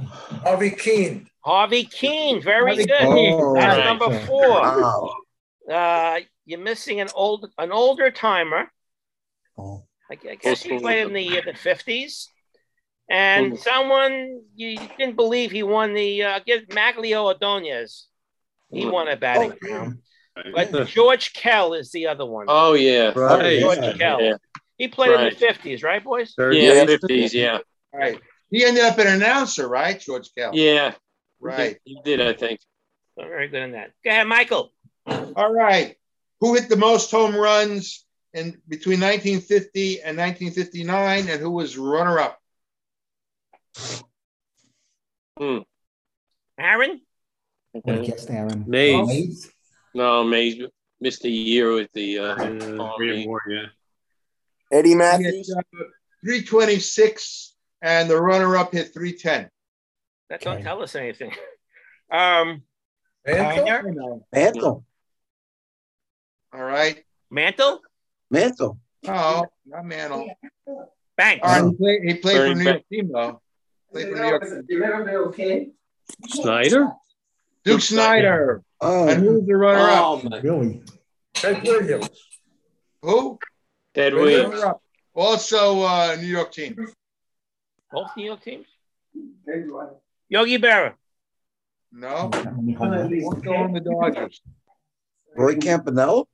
Harvey 0.06 0.70
Kuenn. 0.70 1.26
Harvey 1.44 1.84
Kuenn, 1.86 2.42
very 2.42 2.76
Harvey 2.76 2.86
good. 2.86 3.00
Kuenn. 3.00 3.54
That's 3.54 3.76
Right. 3.78 3.84
number 3.84 4.18
four. 4.26 4.48
Wow. 4.60 5.14
Uh, 5.70 6.20
you're 6.44 6.60
missing 6.60 7.00
an 7.00 7.08
old, 7.14 7.48
an 7.58 7.72
older 7.72 8.10
timer. 8.10 8.70
Oh. 9.58 9.84
I 10.10 10.16
I 10.30 10.34
guess 10.36 10.62
he 10.62 10.78
played 10.78 11.06
in 11.06 11.12
the 11.14 11.38
uh, 11.38 11.42
the 11.46 11.54
fifties, 11.54 12.28
and 13.08 13.52
Who? 13.52 13.56
someone 13.56 14.42
you 14.54 14.76
didn't 14.98 15.16
believe 15.16 15.50
he 15.50 15.62
won 15.62 15.94
the 15.94 16.22
uh, 16.22 16.40
get 16.44 16.68
Magglio 16.68 17.24
Ordonez. 17.24 18.06
He 18.70 18.86
won 18.86 19.08
a 19.08 19.16
batting 19.16 19.52
Oh, 19.52 19.56
crown, 19.66 19.98
but 20.54 20.86
George 20.88 21.32
Kell 21.34 21.74
is 21.74 21.92
the 21.92 22.06
other 22.08 22.24
one. 22.26 22.46
Oh, 22.48 22.72
yeah. 22.72 23.12
Right. 23.14 23.60
George 23.60 23.78
yeah. 23.78 23.92
Kell. 23.94 24.20
Yeah. 24.20 24.34
He 24.78 24.88
played 24.88 25.12
in 25.18 25.24
the 25.26 25.36
fifties, 25.36 25.82
right, 25.82 26.02
boys? 26.02 26.32
Very 26.36 26.64
Yeah, 26.64 26.84
50s, 26.86 27.32
yeah. 27.34 27.58
Right. 27.94 28.18
He 28.52 28.64
ended 28.64 28.84
up 28.84 28.98
an 28.98 29.06
announcer, 29.06 29.66
right, 29.66 29.98
George 29.98 30.28
Kell? 30.36 30.50
Yeah. 30.54 30.92
Right. 31.40 31.78
He 31.84 31.98
did, 32.04 32.20
I 32.20 32.34
think. 32.34 32.60
So 33.18 33.24
very 33.24 33.48
good 33.48 33.62
in 33.62 33.72
that. 33.72 33.92
Go 34.04 34.10
ahead, 34.10 34.26
Michael. 34.28 34.72
All 35.06 35.52
right. 35.52 35.96
Who 36.40 36.54
hit 36.54 36.68
the 36.68 36.76
most 36.76 37.10
home 37.10 37.34
runs 37.34 38.04
in 38.34 38.60
between 38.68 39.00
1950 39.00 40.02
and 40.02 40.18
1959, 40.18 41.28
and 41.28 41.40
who 41.40 41.50
was 41.50 41.78
runner-up? 41.78 42.38
Hmm. 45.38 45.58
Aaron. 46.58 47.00
What 47.72 48.04
guess, 48.04 48.26
Aaron. 48.28 48.64
Mays. 48.66 49.06
Mays? 49.08 49.50
No, 49.94 50.24
Mays 50.24 50.62
missed 51.00 51.24
a 51.24 51.30
year 51.30 51.72
with 51.72 51.90
the 51.94 52.18
uh, 52.18 52.34
Uh, 52.34 52.96
three 52.96 53.26
yeah. 53.48 53.66
Eddie 54.70 54.90
He 54.90 54.94
hit, 54.94 54.98
Mathews. 54.98 55.54
uh, 55.56 55.62
326, 56.24 57.51
and 57.82 58.08
the 58.08 58.18
runner-up 58.20 58.72
hit 58.72 58.94
310. 58.94 59.50
That 60.30 60.40
don't 60.40 60.54
Okay. 60.54 60.62
tell 60.62 60.82
us 60.82 60.94
anything. 60.94 61.32
Um, 62.10 62.62
Mantle? 63.26 64.26
Mantle. 64.34 64.84
All 66.52 66.62
right. 66.62 67.02
Mantle. 67.30 67.80
Mantle. 68.30 68.78
Oh, 69.08 69.46
not 69.64 69.86
Mantle. 69.86 70.28
Banks. 71.16 71.40
All 71.42 71.62
right, 71.62 71.70
he 71.70 71.76
played, 71.76 72.02
he 72.02 72.14
played 72.16 72.36
for 72.36 72.54
New 72.54 72.64
York 72.64 72.82
team, 72.90 73.10
though. 73.10 73.40
Played 73.92 74.08
for 74.10 74.62
New 74.68 74.78
York. 74.78 75.08
okay? 75.28 75.70
Snider? 76.28 76.90
Duke 77.64 77.80
Snider. 77.80 78.62
And 78.82 78.90
Oh, 78.90 79.14
who's 79.14 79.46
the 79.46 79.56
runner-up? 79.56 80.24
Oh, 80.24 80.28
my. 80.28 80.40
Really? 80.40 80.82
Ted 81.32 81.62
Williams. 81.62 82.08
Who? 83.00 83.38
Ted 83.94 84.12
Williams. 84.12 84.62
Also, 85.14 85.80
uh, 85.80 86.16
New 86.20 86.26
York 86.26 86.52
team. 86.52 86.76
Both 87.92 88.16
New 88.16 88.24
York 88.24 88.42
teams. 88.42 88.66
Yogi 90.28 90.58
Berra. 90.58 90.94
No. 91.92 92.30
What's 92.32 93.42
going 93.42 93.74
the 93.74 93.80
Dodgers? 93.80 94.40
Roy 95.36 95.56
Campanella? 95.56 96.24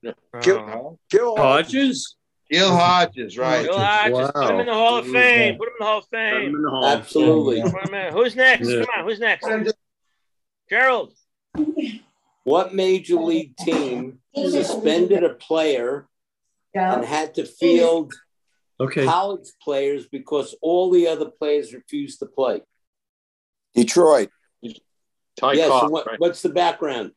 Gil, 0.41 0.99
Gil 1.11 1.37
Hodges? 1.37 2.17
Gil 2.51 2.71
Hodges, 2.71 3.37
right. 3.37 3.67
Bill 3.67 3.79
Hodges. 3.79 4.31
Put 4.35 4.51
him 4.51 4.61
in 4.61 4.67
the 4.67 4.73
Hall 4.73 4.99
of 4.99 5.07
Fame. 5.07 5.59
Put 5.59 5.69
him 5.69 5.75
in 5.75 5.79
the 5.79 5.85
Hall 5.85 5.99
of 5.99 6.07
Fame. 6.07 6.55
Absolutely. 6.85 7.63
Put 7.63 7.89
him 7.89 7.95
in. 7.95 8.13
Who's 8.13 8.37
next? 8.37 8.69
Yeah. 8.69 8.85
Come 8.85 8.95
on, 8.99 9.05
who's 9.05 9.21
next? 9.21 9.49
Gerald. 10.71 11.13
What 12.45 12.75
major 12.75 13.17
league 13.17 13.57
team 13.57 14.21
suspended 14.35 15.25
a 15.25 15.35
player 15.35 16.09
and 16.75 17.05
had 17.05 17.35
to 17.35 17.45
field 17.45 18.15
Okay. 18.81 19.05
college 19.05 19.49
players 19.61 20.07
because 20.07 20.55
all 20.63 20.91
the 20.91 21.09
other 21.09 21.27
players 21.27 21.75
refused 21.75 22.21
to 22.21 22.27
play? 22.27 22.63
Detroit. 23.75 24.31
Ty 25.39 25.53
yes. 25.53 25.69
Cobb, 25.69 25.83
and 25.85 25.93
what, 25.93 26.07
right. 26.07 26.21
What's 26.21 26.43
the 26.43 26.49
background? 26.49 27.13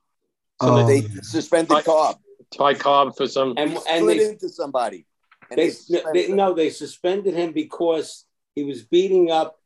So 0.62 0.86
they 0.86 1.00
um, 1.00 1.24
suspended 1.24 1.84
Cobb. 1.84 2.18
Ty 2.56 2.76
Cobb 2.76 3.16
for 3.16 3.28
some. 3.28 3.56
And, 3.58 3.78
and 3.90 4.08
they, 4.08 4.30
into 4.30 4.50
somebody. 4.50 5.06
And 5.50 5.60
they, 5.60 5.70
they 5.70 6.02
they 6.14 6.28
no, 6.32 6.54
they 6.54 6.70
suspended 6.70 7.34
him 7.34 7.52
because 7.52 8.26
he 8.54 8.64
was 8.64 8.84
beating 8.84 9.32
up 9.32 9.58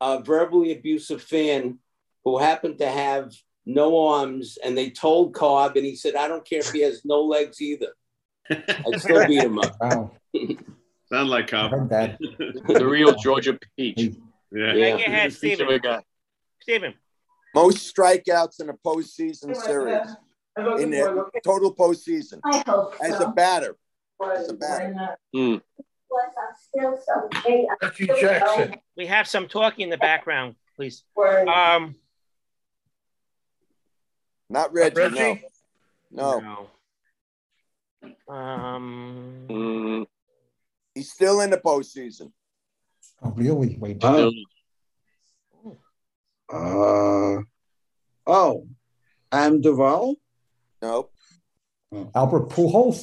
a 0.00 0.22
verbally 0.22 0.72
abusive 0.72 1.22
fan 1.22 1.78
who 2.24 2.38
happened 2.38 2.78
to 2.78 2.88
have 2.88 3.32
no 3.66 4.06
arms, 4.08 4.58
and 4.62 4.76
they 4.76 4.90
told 4.90 5.34
Cobb, 5.34 5.76
and 5.76 5.86
he 5.86 5.96
said, 5.96 6.14
"I 6.14 6.28
don't 6.28 6.46
care 6.46 6.60
if 6.60 6.72
he 6.72 6.82
has 6.82 7.04
no 7.04 7.22
legs 7.22 7.60
either. 7.62 7.94
I'd 8.50 9.00
still 9.00 9.26
beat 9.26 9.42
him 9.42 9.58
up." 9.58 9.76
Wow. 9.80 10.12
Sound 11.14 11.30
like 11.30 11.46
Cobb. 11.46 11.70
Heard 11.70 11.88
that. 11.90 12.18
the 12.18 12.84
real 12.84 13.14
Georgia 13.14 13.56
Peach. 13.76 14.16
Yeah. 14.50 14.72
Yeah, 14.74 14.90
go 14.90 14.96
ahead, 14.96 15.32
Steven. 15.32 15.80
Steven. 16.60 16.94
Most 17.54 17.94
strikeouts 17.94 18.60
in 18.60 18.68
a 18.68 18.74
postseason 18.74 19.54
series. 19.54 20.08
In 20.80 20.90
the 20.90 21.24
total 21.44 21.72
postseason. 21.72 22.40
As 23.00 23.20
a 23.20 23.28
batter. 23.28 23.76
As 24.24 24.48
a 24.48 24.54
batter. 24.54 25.16
Hmm. 25.32 25.56
Reggie 27.80 28.06
Jackson. 28.20 28.74
We 28.96 29.06
have 29.06 29.28
some 29.28 29.46
talking 29.46 29.84
in 29.84 29.90
the 29.90 29.98
background, 29.98 30.56
please. 30.74 31.04
Um, 31.16 31.94
Not 34.50 34.72
Reggie, 34.72 34.96
Reggie? 35.00 35.44
no. 36.10 36.40
No. 36.40 36.68
no. 38.28 38.34
Um, 38.34 39.46
Mm, 39.48 40.06
He's 41.04 41.12
still 41.12 41.42
in 41.42 41.50
the 41.50 41.58
postseason. 41.58 42.32
Oh, 43.22 43.30
really? 43.36 43.76
Wait. 43.78 44.02
Uh, 44.02 44.30
uh, 46.50 47.40
oh, 48.26 48.66
Am 49.30 49.60
Duval? 49.60 50.16
Nope. 50.80 51.12
Albert 52.14 52.48
Pujols. 52.48 53.02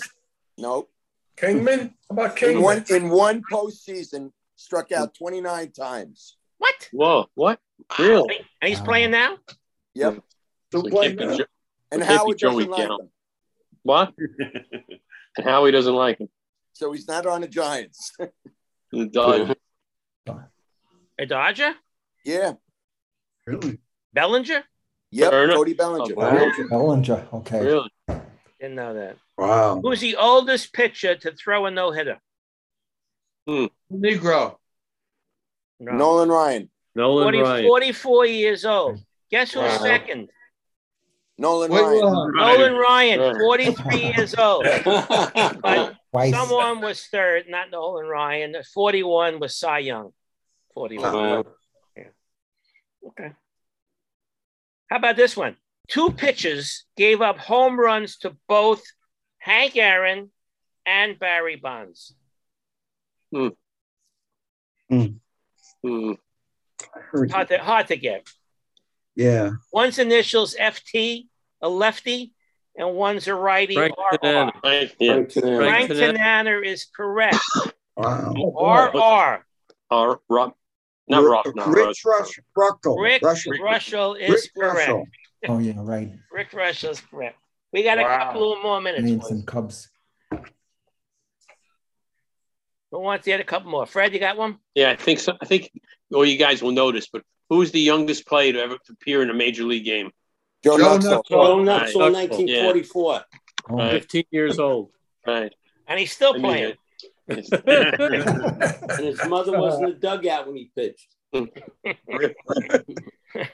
Nope. 0.58 0.90
Kingman? 1.38 1.94
How 2.10 2.14
about 2.14 2.32
In 2.42 2.54
Kingman? 2.56 2.64
one 2.64 2.86
in 2.90 3.10
one 3.10 3.44
postseason, 3.52 4.32
struck 4.56 4.92
out 4.92 5.14
29 5.14 5.72
times. 5.72 6.38
what? 6.58 6.90
Whoa, 6.92 7.28
what? 7.36 7.60
Really? 8.00 8.40
And 8.64 8.70
he's 8.70 8.82
playing 8.82 9.12
now? 9.12 9.38
Yep. 9.94 10.24
Still 10.70 10.84
So 10.86 10.90
playing 10.90 11.18
now? 11.18 11.38
Jo- 11.38 11.46
And 11.92 12.02
It 12.02 12.06
can't 12.08 12.18
Howard 12.18 12.38
Joey 12.40 12.66
doesn't 12.66 12.72
like 12.72 12.88
Gallo. 12.88 13.00
him. 13.02 13.10
What? 13.84 14.14
and 15.38 15.46
Howie 15.46 15.72
doesn't 15.72 15.94
like 15.94 16.18
him. 16.18 16.30
So 16.82 16.92
he's 16.92 17.08
not 17.08 17.28
on 17.28 17.42
the 17.42 17.48
Giants. 17.48 18.18
The 18.94 19.06
Dodgers. 19.06 19.56
A 21.18 21.26
Dodger? 21.26 21.76
yeah. 22.26 22.54
Really? 23.48 23.78
Bellinger? 24.12 24.64
Yep. 25.12 25.32
Turner? 25.32 25.54
Cody 25.54 25.74
Bellinger. 25.74 26.14
Oh, 26.18 26.20
wow. 26.20 26.68
Bellinger. 26.70 27.28
Okay. 27.32 27.64
Really? 27.64 27.90
Didn't 28.60 28.76
know 28.76 28.94
that. 28.96 29.16
Wow. 29.38 29.80
Who's 29.82 30.02
the 30.02 30.18
oldest 30.18 30.74
pitcher 30.74 31.16
to 31.16 31.32
throw 31.32 31.68
a 31.68 31.72
no 31.72 31.92
hitter? 31.92 32.20
Hmm. 33.48 33.68
Negro. 33.90 34.58
No. 35.80 35.94
Nolan 35.94 36.28
Ryan. 36.28 36.70
Nolan 36.94 37.24
40, 37.28 37.40
Ryan. 37.40 37.66
44 37.66 38.26
years 38.26 38.66
old. 38.66 39.00
Guess 39.30 39.54
who's 39.54 39.64
Wow. 39.64 39.78
second? 39.78 40.28
Nolan 41.42 41.72
Wait, 41.72 41.82
Ryan. 41.82 42.04
uh, 42.04 42.26
Nolan 42.28 42.74
Ryan, 42.76 43.20
Right. 43.20 43.36
43 43.38 43.98
years 44.16 44.36
old. 44.36 44.64
But 44.86 45.96
Twice. 46.12 46.34
someone 46.34 46.82
was 46.82 47.04
third, 47.08 47.46
not 47.50 47.72
Nolan 47.72 48.06
Ryan. 48.08 48.56
41 48.74 49.40
was 49.40 49.56
Cy 49.58 49.80
Young. 49.80 50.14
41. 50.74 51.14
Wow. 51.14 51.46
Yeah. 51.98 52.04
Okay. 53.08 53.32
How 54.90 54.98
about 54.98 55.16
this 55.16 55.36
one? 55.36 55.56
Two 55.88 56.12
pitchers 56.12 56.86
gave 56.96 57.22
up 57.22 57.38
home 57.40 57.80
runs 57.80 58.18
to 58.20 58.36
both 58.48 58.84
Hank 59.40 59.76
Aaron 59.76 60.30
and 60.86 61.18
Barry 61.20 61.56
Bonds. 61.56 62.14
Hmm. 63.32 63.48
I 64.92 65.10
heard 67.12 67.32
Hard 67.32 67.48
to, 67.50 67.58
hard 67.58 67.88
to 67.88 67.96
get. 67.98 68.28
Yeah. 69.16 69.52
One's 69.72 70.00
initials 70.00 70.56
FT, 70.60 71.28
a 71.62 71.70
lefty, 71.70 72.34
and 72.78 72.94
one's 72.96 73.28
a 73.28 73.36
righty, 73.36 73.76
Frank 73.76 73.94
RR. 73.98 74.18
Tanana. 74.18 74.52
Right. 74.64 74.96
Yeah. 75.00 75.14
Frank 75.14 75.30
Tanana. 75.30 75.58
Frank 75.58 75.88
Tanana. 75.90 76.14
Tanana 76.14 76.60
is 76.62 76.86
correct. 76.96 77.38
Wow. 77.98 78.34
RR. 78.94 79.46
Uh, 79.92 80.16
Rob, 80.30 80.54
not 81.08 81.24
Rob. 81.24 81.46
No, 81.56 81.66
Rich 81.68 82.04
Rush, 82.06 82.40
Ruckle. 82.56 82.98
Rick 82.98 83.22
Reuschel. 83.22 83.60
Reuschel 83.60 84.20
is 84.20 84.30
Rick 84.32 84.72
correct. 84.72 84.90
Reuschel. 84.90 85.04
Oh, 85.50 85.60
yeah, 85.60 85.74
right. 85.78 86.12
Rick 86.32 86.52
Reuschel 86.52 86.92
is 86.92 87.02
correct. 87.02 87.38
We 87.74 87.84
got 87.84 88.00
a 88.00 88.04
Wow. 88.04 88.18
couple 88.26 88.54
of 88.54 88.64
more 88.64 88.80
minutes. 88.82 89.02
Indians 89.02 89.24
boys. 89.24 89.32
and 89.32 89.46
Cubs. 89.48 89.90
Who 92.92 93.00
wants 93.00 93.24
to 93.26 93.32
get 93.32 93.40
a 93.40 93.44
couple 93.46 93.72
more? 93.72 93.86
Fred, 93.86 94.14
you 94.14 94.20
got 94.20 94.38
one? 94.38 94.58
Yeah, 94.76 94.92
I 94.92 94.96
think 94.96 95.20
so. 95.20 95.34
I 95.42 95.46
think 95.46 95.72
all 96.14 96.26
you 96.26 96.38
guys 96.38 96.62
will 96.62 96.72
notice, 96.74 97.08
but 97.12 97.24
who's 97.50 97.72
the 97.72 97.80
youngest 97.80 98.26
player 98.28 98.52
to 98.54 98.60
ever 98.60 98.78
appear 98.90 99.22
in 99.22 99.30
a 99.30 99.34
major 99.34 99.64
league 99.64 99.86
game? 99.86 100.12
Joe 100.64 100.78
Joe 100.78 100.98
Nuxhall. 101.00 101.24
Joe 101.28 101.58
Right. 101.64 101.88
Nuxhall, 101.88 102.48
Yeah. 102.48 102.68
1944. 102.68 103.22
Oh, 103.70 103.76
Right. 103.78 103.92
15 103.92 104.24
years 104.32 104.60
old. 104.60 104.92
Right. 105.26 105.54
And 105.88 106.00
he's 106.00 106.12
still 106.12 106.34
playing. 106.36 106.74
And 107.28 107.38
his 107.40 107.50
mother 109.28 109.58
was 109.58 109.80
in 109.80 109.86
the 109.86 109.98
dugout 110.00 110.46
when 110.48 110.56
he 110.58 110.72
pitched. 110.76 111.08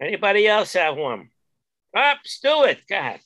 Anybody 0.00 0.46
else 0.46 0.72
have 0.74 0.96
one? 0.96 1.30
Up, 1.96 2.18
Stewart, 2.24 2.78
go 2.88 2.96
ahead. 2.98 3.20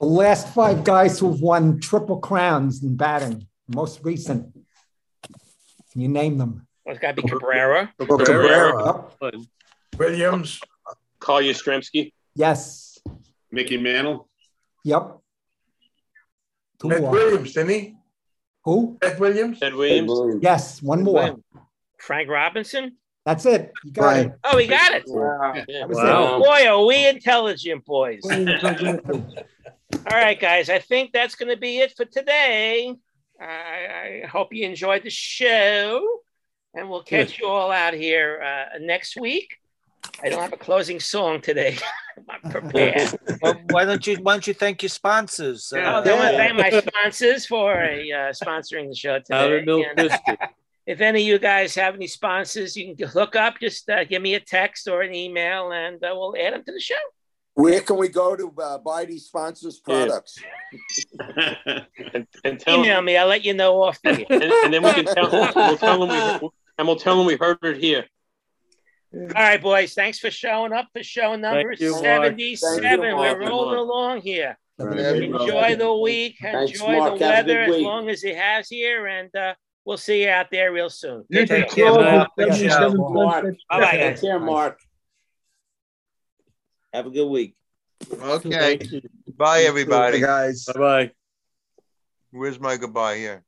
The 0.00 0.06
last 0.06 0.52
five 0.54 0.84
guys 0.84 1.18
who've 1.18 1.40
won 1.40 1.80
triple 1.80 2.18
crowns 2.18 2.82
in 2.82 2.96
batting, 2.96 3.46
most 3.68 4.00
recent. 4.04 4.52
Can 5.92 6.00
you 6.02 6.08
name 6.08 6.38
them? 6.38 6.66
Well, 6.84 6.94
it's 6.94 7.02
got 7.02 7.16
to 7.16 7.22
be 7.22 7.28
Cabrera. 7.28 7.92
Well, 7.98 8.18
Cabrera. 8.18 9.06
Yep. 9.22 9.34
Williams. 9.98 10.60
Carl 11.18 11.40
Yastrzemski. 11.42 12.12
Yes. 12.34 12.98
Mickey 13.50 13.76
Mantle. 13.78 14.28
Yep. 14.84 15.18
Two 16.80 16.92
Ed 16.92 17.00
more. 17.02 17.10
Williams, 17.10 17.52
didn't 17.52 17.70
he? 17.70 17.96
Who? 18.64 18.98
Ed 19.02 19.18
Williams? 19.18 19.58
Ted 19.60 19.74
Williams. 19.74 20.40
Yes, 20.42 20.82
one 20.82 21.02
more. 21.02 21.36
Frank 21.98 22.28
Robinson. 22.28 22.96
That's 23.26 23.44
it. 23.44 23.72
You 23.84 23.92
got 23.92 24.04
Right. 24.04 24.26
it. 24.26 24.32
Oh, 24.44 24.56
we 24.56 24.66
got 24.66 24.92
it. 24.92 25.04
Yeah. 25.06 25.64
That 25.80 25.88
was 25.88 25.98
Wow. 25.98 26.38
Boy, 26.38 26.66
are 26.66 26.84
we 26.86 27.06
intelligent 27.06 27.84
boys. 27.84 28.22
All 28.24 30.16
right, 30.16 30.40
guys. 30.40 30.70
I 30.70 30.78
think 30.78 31.12
that's 31.12 31.34
going 31.34 31.50
to 31.50 31.60
be 31.60 31.78
it 31.80 31.92
for 31.96 32.06
today. 32.06 32.94
I, 33.40 34.22
I 34.22 34.26
hope 34.26 34.52
you 34.54 34.64
enjoyed 34.66 35.02
the 35.02 35.10
show, 35.10 36.02
and 36.74 36.88
we'll 36.88 37.02
catch 37.02 37.38
you 37.38 37.46
all 37.46 37.70
out 37.70 37.92
here 37.94 38.40
uh, 38.42 38.78
next 38.78 39.18
week. 39.20 39.56
I 40.22 40.28
don't 40.28 40.40
have 40.40 40.52
a 40.52 40.56
closing 40.56 41.00
song 41.00 41.40
today. 41.40 41.78
I'm 42.28 42.50
prepared. 42.50 43.18
Well, 43.42 43.60
why 43.70 43.84
don't 43.84 44.06
you 44.06 44.16
why 44.16 44.34
don't 44.34 44.46
you 44.46 44.54
thank 44.54 44.82
your 44.82 44.88
sponsors? 44.90 45.72
Oh, 45.74 45.78
Uh, 45.80 45.82
I 45.82 45.94
want 45.94 46.04
to 46.04 46.36
thank 46.36 46.56
my 46.56 46.70
sponsors 46.90 47.46
for 47.46 47.72
uh, 47.72 48.32
sponsoring 48.32 48.88
the 48.88 48.94
show 48.94 49.18
Powder 49.30 49.60
today. 49.60 49.64
milk 49.66 49.86
And 49.88 49.96
biscuit. 49.96 50.38
if 50.86 51.00
any 51.00 51.22
of 51.22 51.26
you 51.26 51.38
guys 51.38 51.74
have 51.76 51.94
any 51.94 52.06
sponsors, 52.06 52.76
you 52.76 52.94
can 52.94 53.08
hook 53.08 53.36
up. 53.36 53.54
Just 53.60 53.88
uh, 53.88 54.04
give 54.04 54.20
me 54.22 54.34
a 54.34 54.40
text 54.40 54.88
or 54.88 55.02
an 55.02 55.14
email, 55.14 55.72
and 55.72 55.96
uh, 56.04 56.10
we'll 56.12 56.34
add 56.38 56.52
them 56.54 56.64
to 56.64 56.72
the 56.72 56.80
show. 56.80 56.94
Where 57.54 57.80
can 57.80 57.96
we 57.96 58.08
go 58.08 58.36
to 58.36 58.52
uh, 58.62 58.78
buy 58.78 59.04
these 59.06 59.26
sponsors' 59.26 59.80
Yeah. 59.86 60.06
products? 60.06 60.38
And, 62.14 62.26
and 62.44 62.60
tell 62.60 62.78
Email 62.80 63.02
me. 63.02 63.16
I'll 63.16 63.26
let 63.26 63.44
you 63.44 63.54
know 63.54 63.82
off 63.82 64.00
the 64.02 64.10
and, 64.30 64.42
and 64.64 64.72
then 64.74 64.82
we 64.82 64.92
can 64.92 65.04
tell 65.04 65.30
we'll 65.30 65.76
tell 65.76 65.98
them 66.06 66.08
we 66.42 66.48
and 66.78 66.86
we'll 66.86 66.96
tell 66.96 67.16
them 67.16 67.26
we 67.26 67.36
heard 67.36 67.58
it 67.62 67.76
here. 67.78 68.04
All 69.12 69.26
right, 69.34 69.60
boys. 69.60 69.94
Thanks 69.94 70.18
for 70.18 70.30
showing 70.30 70.72
up 70.72 70.88
for 70.92 71.02
show 71.02 71.34
number 71.34 71.72
you, 71.72 71.94
77. 71.94 73.02
You, 73.04 73.16
We're 73.16 73.40
rolling 73.40 73.78
along 73.78 74.20
here. 74.20 74.56
Enjoy 74.78 75.76
the 75.76 75.94
week. 75.94 76.36
Thanks, 76.40 76.72
Enjoy 76.72 76.96
Mark. 76.96 77.18
the 77.18 77.26
Have 77.26 77.44
a 77.44 77.48
good 77.48 77.56
weather 77.58 77.60
as 77.74 77.82
long 77.82 78.08
as 78.08 78.24
it 78.24 78.36
has 78.36 78.68
here, 78.68 79.06
and 79.08 79.34
uh, 79.34 79.54
we'll 79.84 79.96
see 79.98 80.22
you 80.22 80.30
out 80.30 80.46
there 80.50 80.72
real 80.72 80.88
soon. 80.88 81.24
You 81.28 81.44
Take 81.44 81.70
too, 81.70 81.74
care. 81.76 81.92
Mark. 81.92 82.28
Bye 82.36 82.46
Thank 82.46 82.62
you. 82.62 82.68
Mark. 82.98 83.56
bye, 83.68 83.90
Take 83.90 84.20
care, 84.20 84.38
Mark. 84.38 84.78
Have 86.92 87.06
a 87.06 87.10
good 87.10 87.28
week. 87.28 87.56
Okay. 88.12 88.80
Bye, 89.36 89.62
everybody. 89.62 90.20
guys. 90.20 90.64
Bye 90.64 90.78
bye. 90.78 91.10
Where's 92.30 92.60
my 92.60 92.76
goodbye 92.76 93.16
here? 93.16 93.44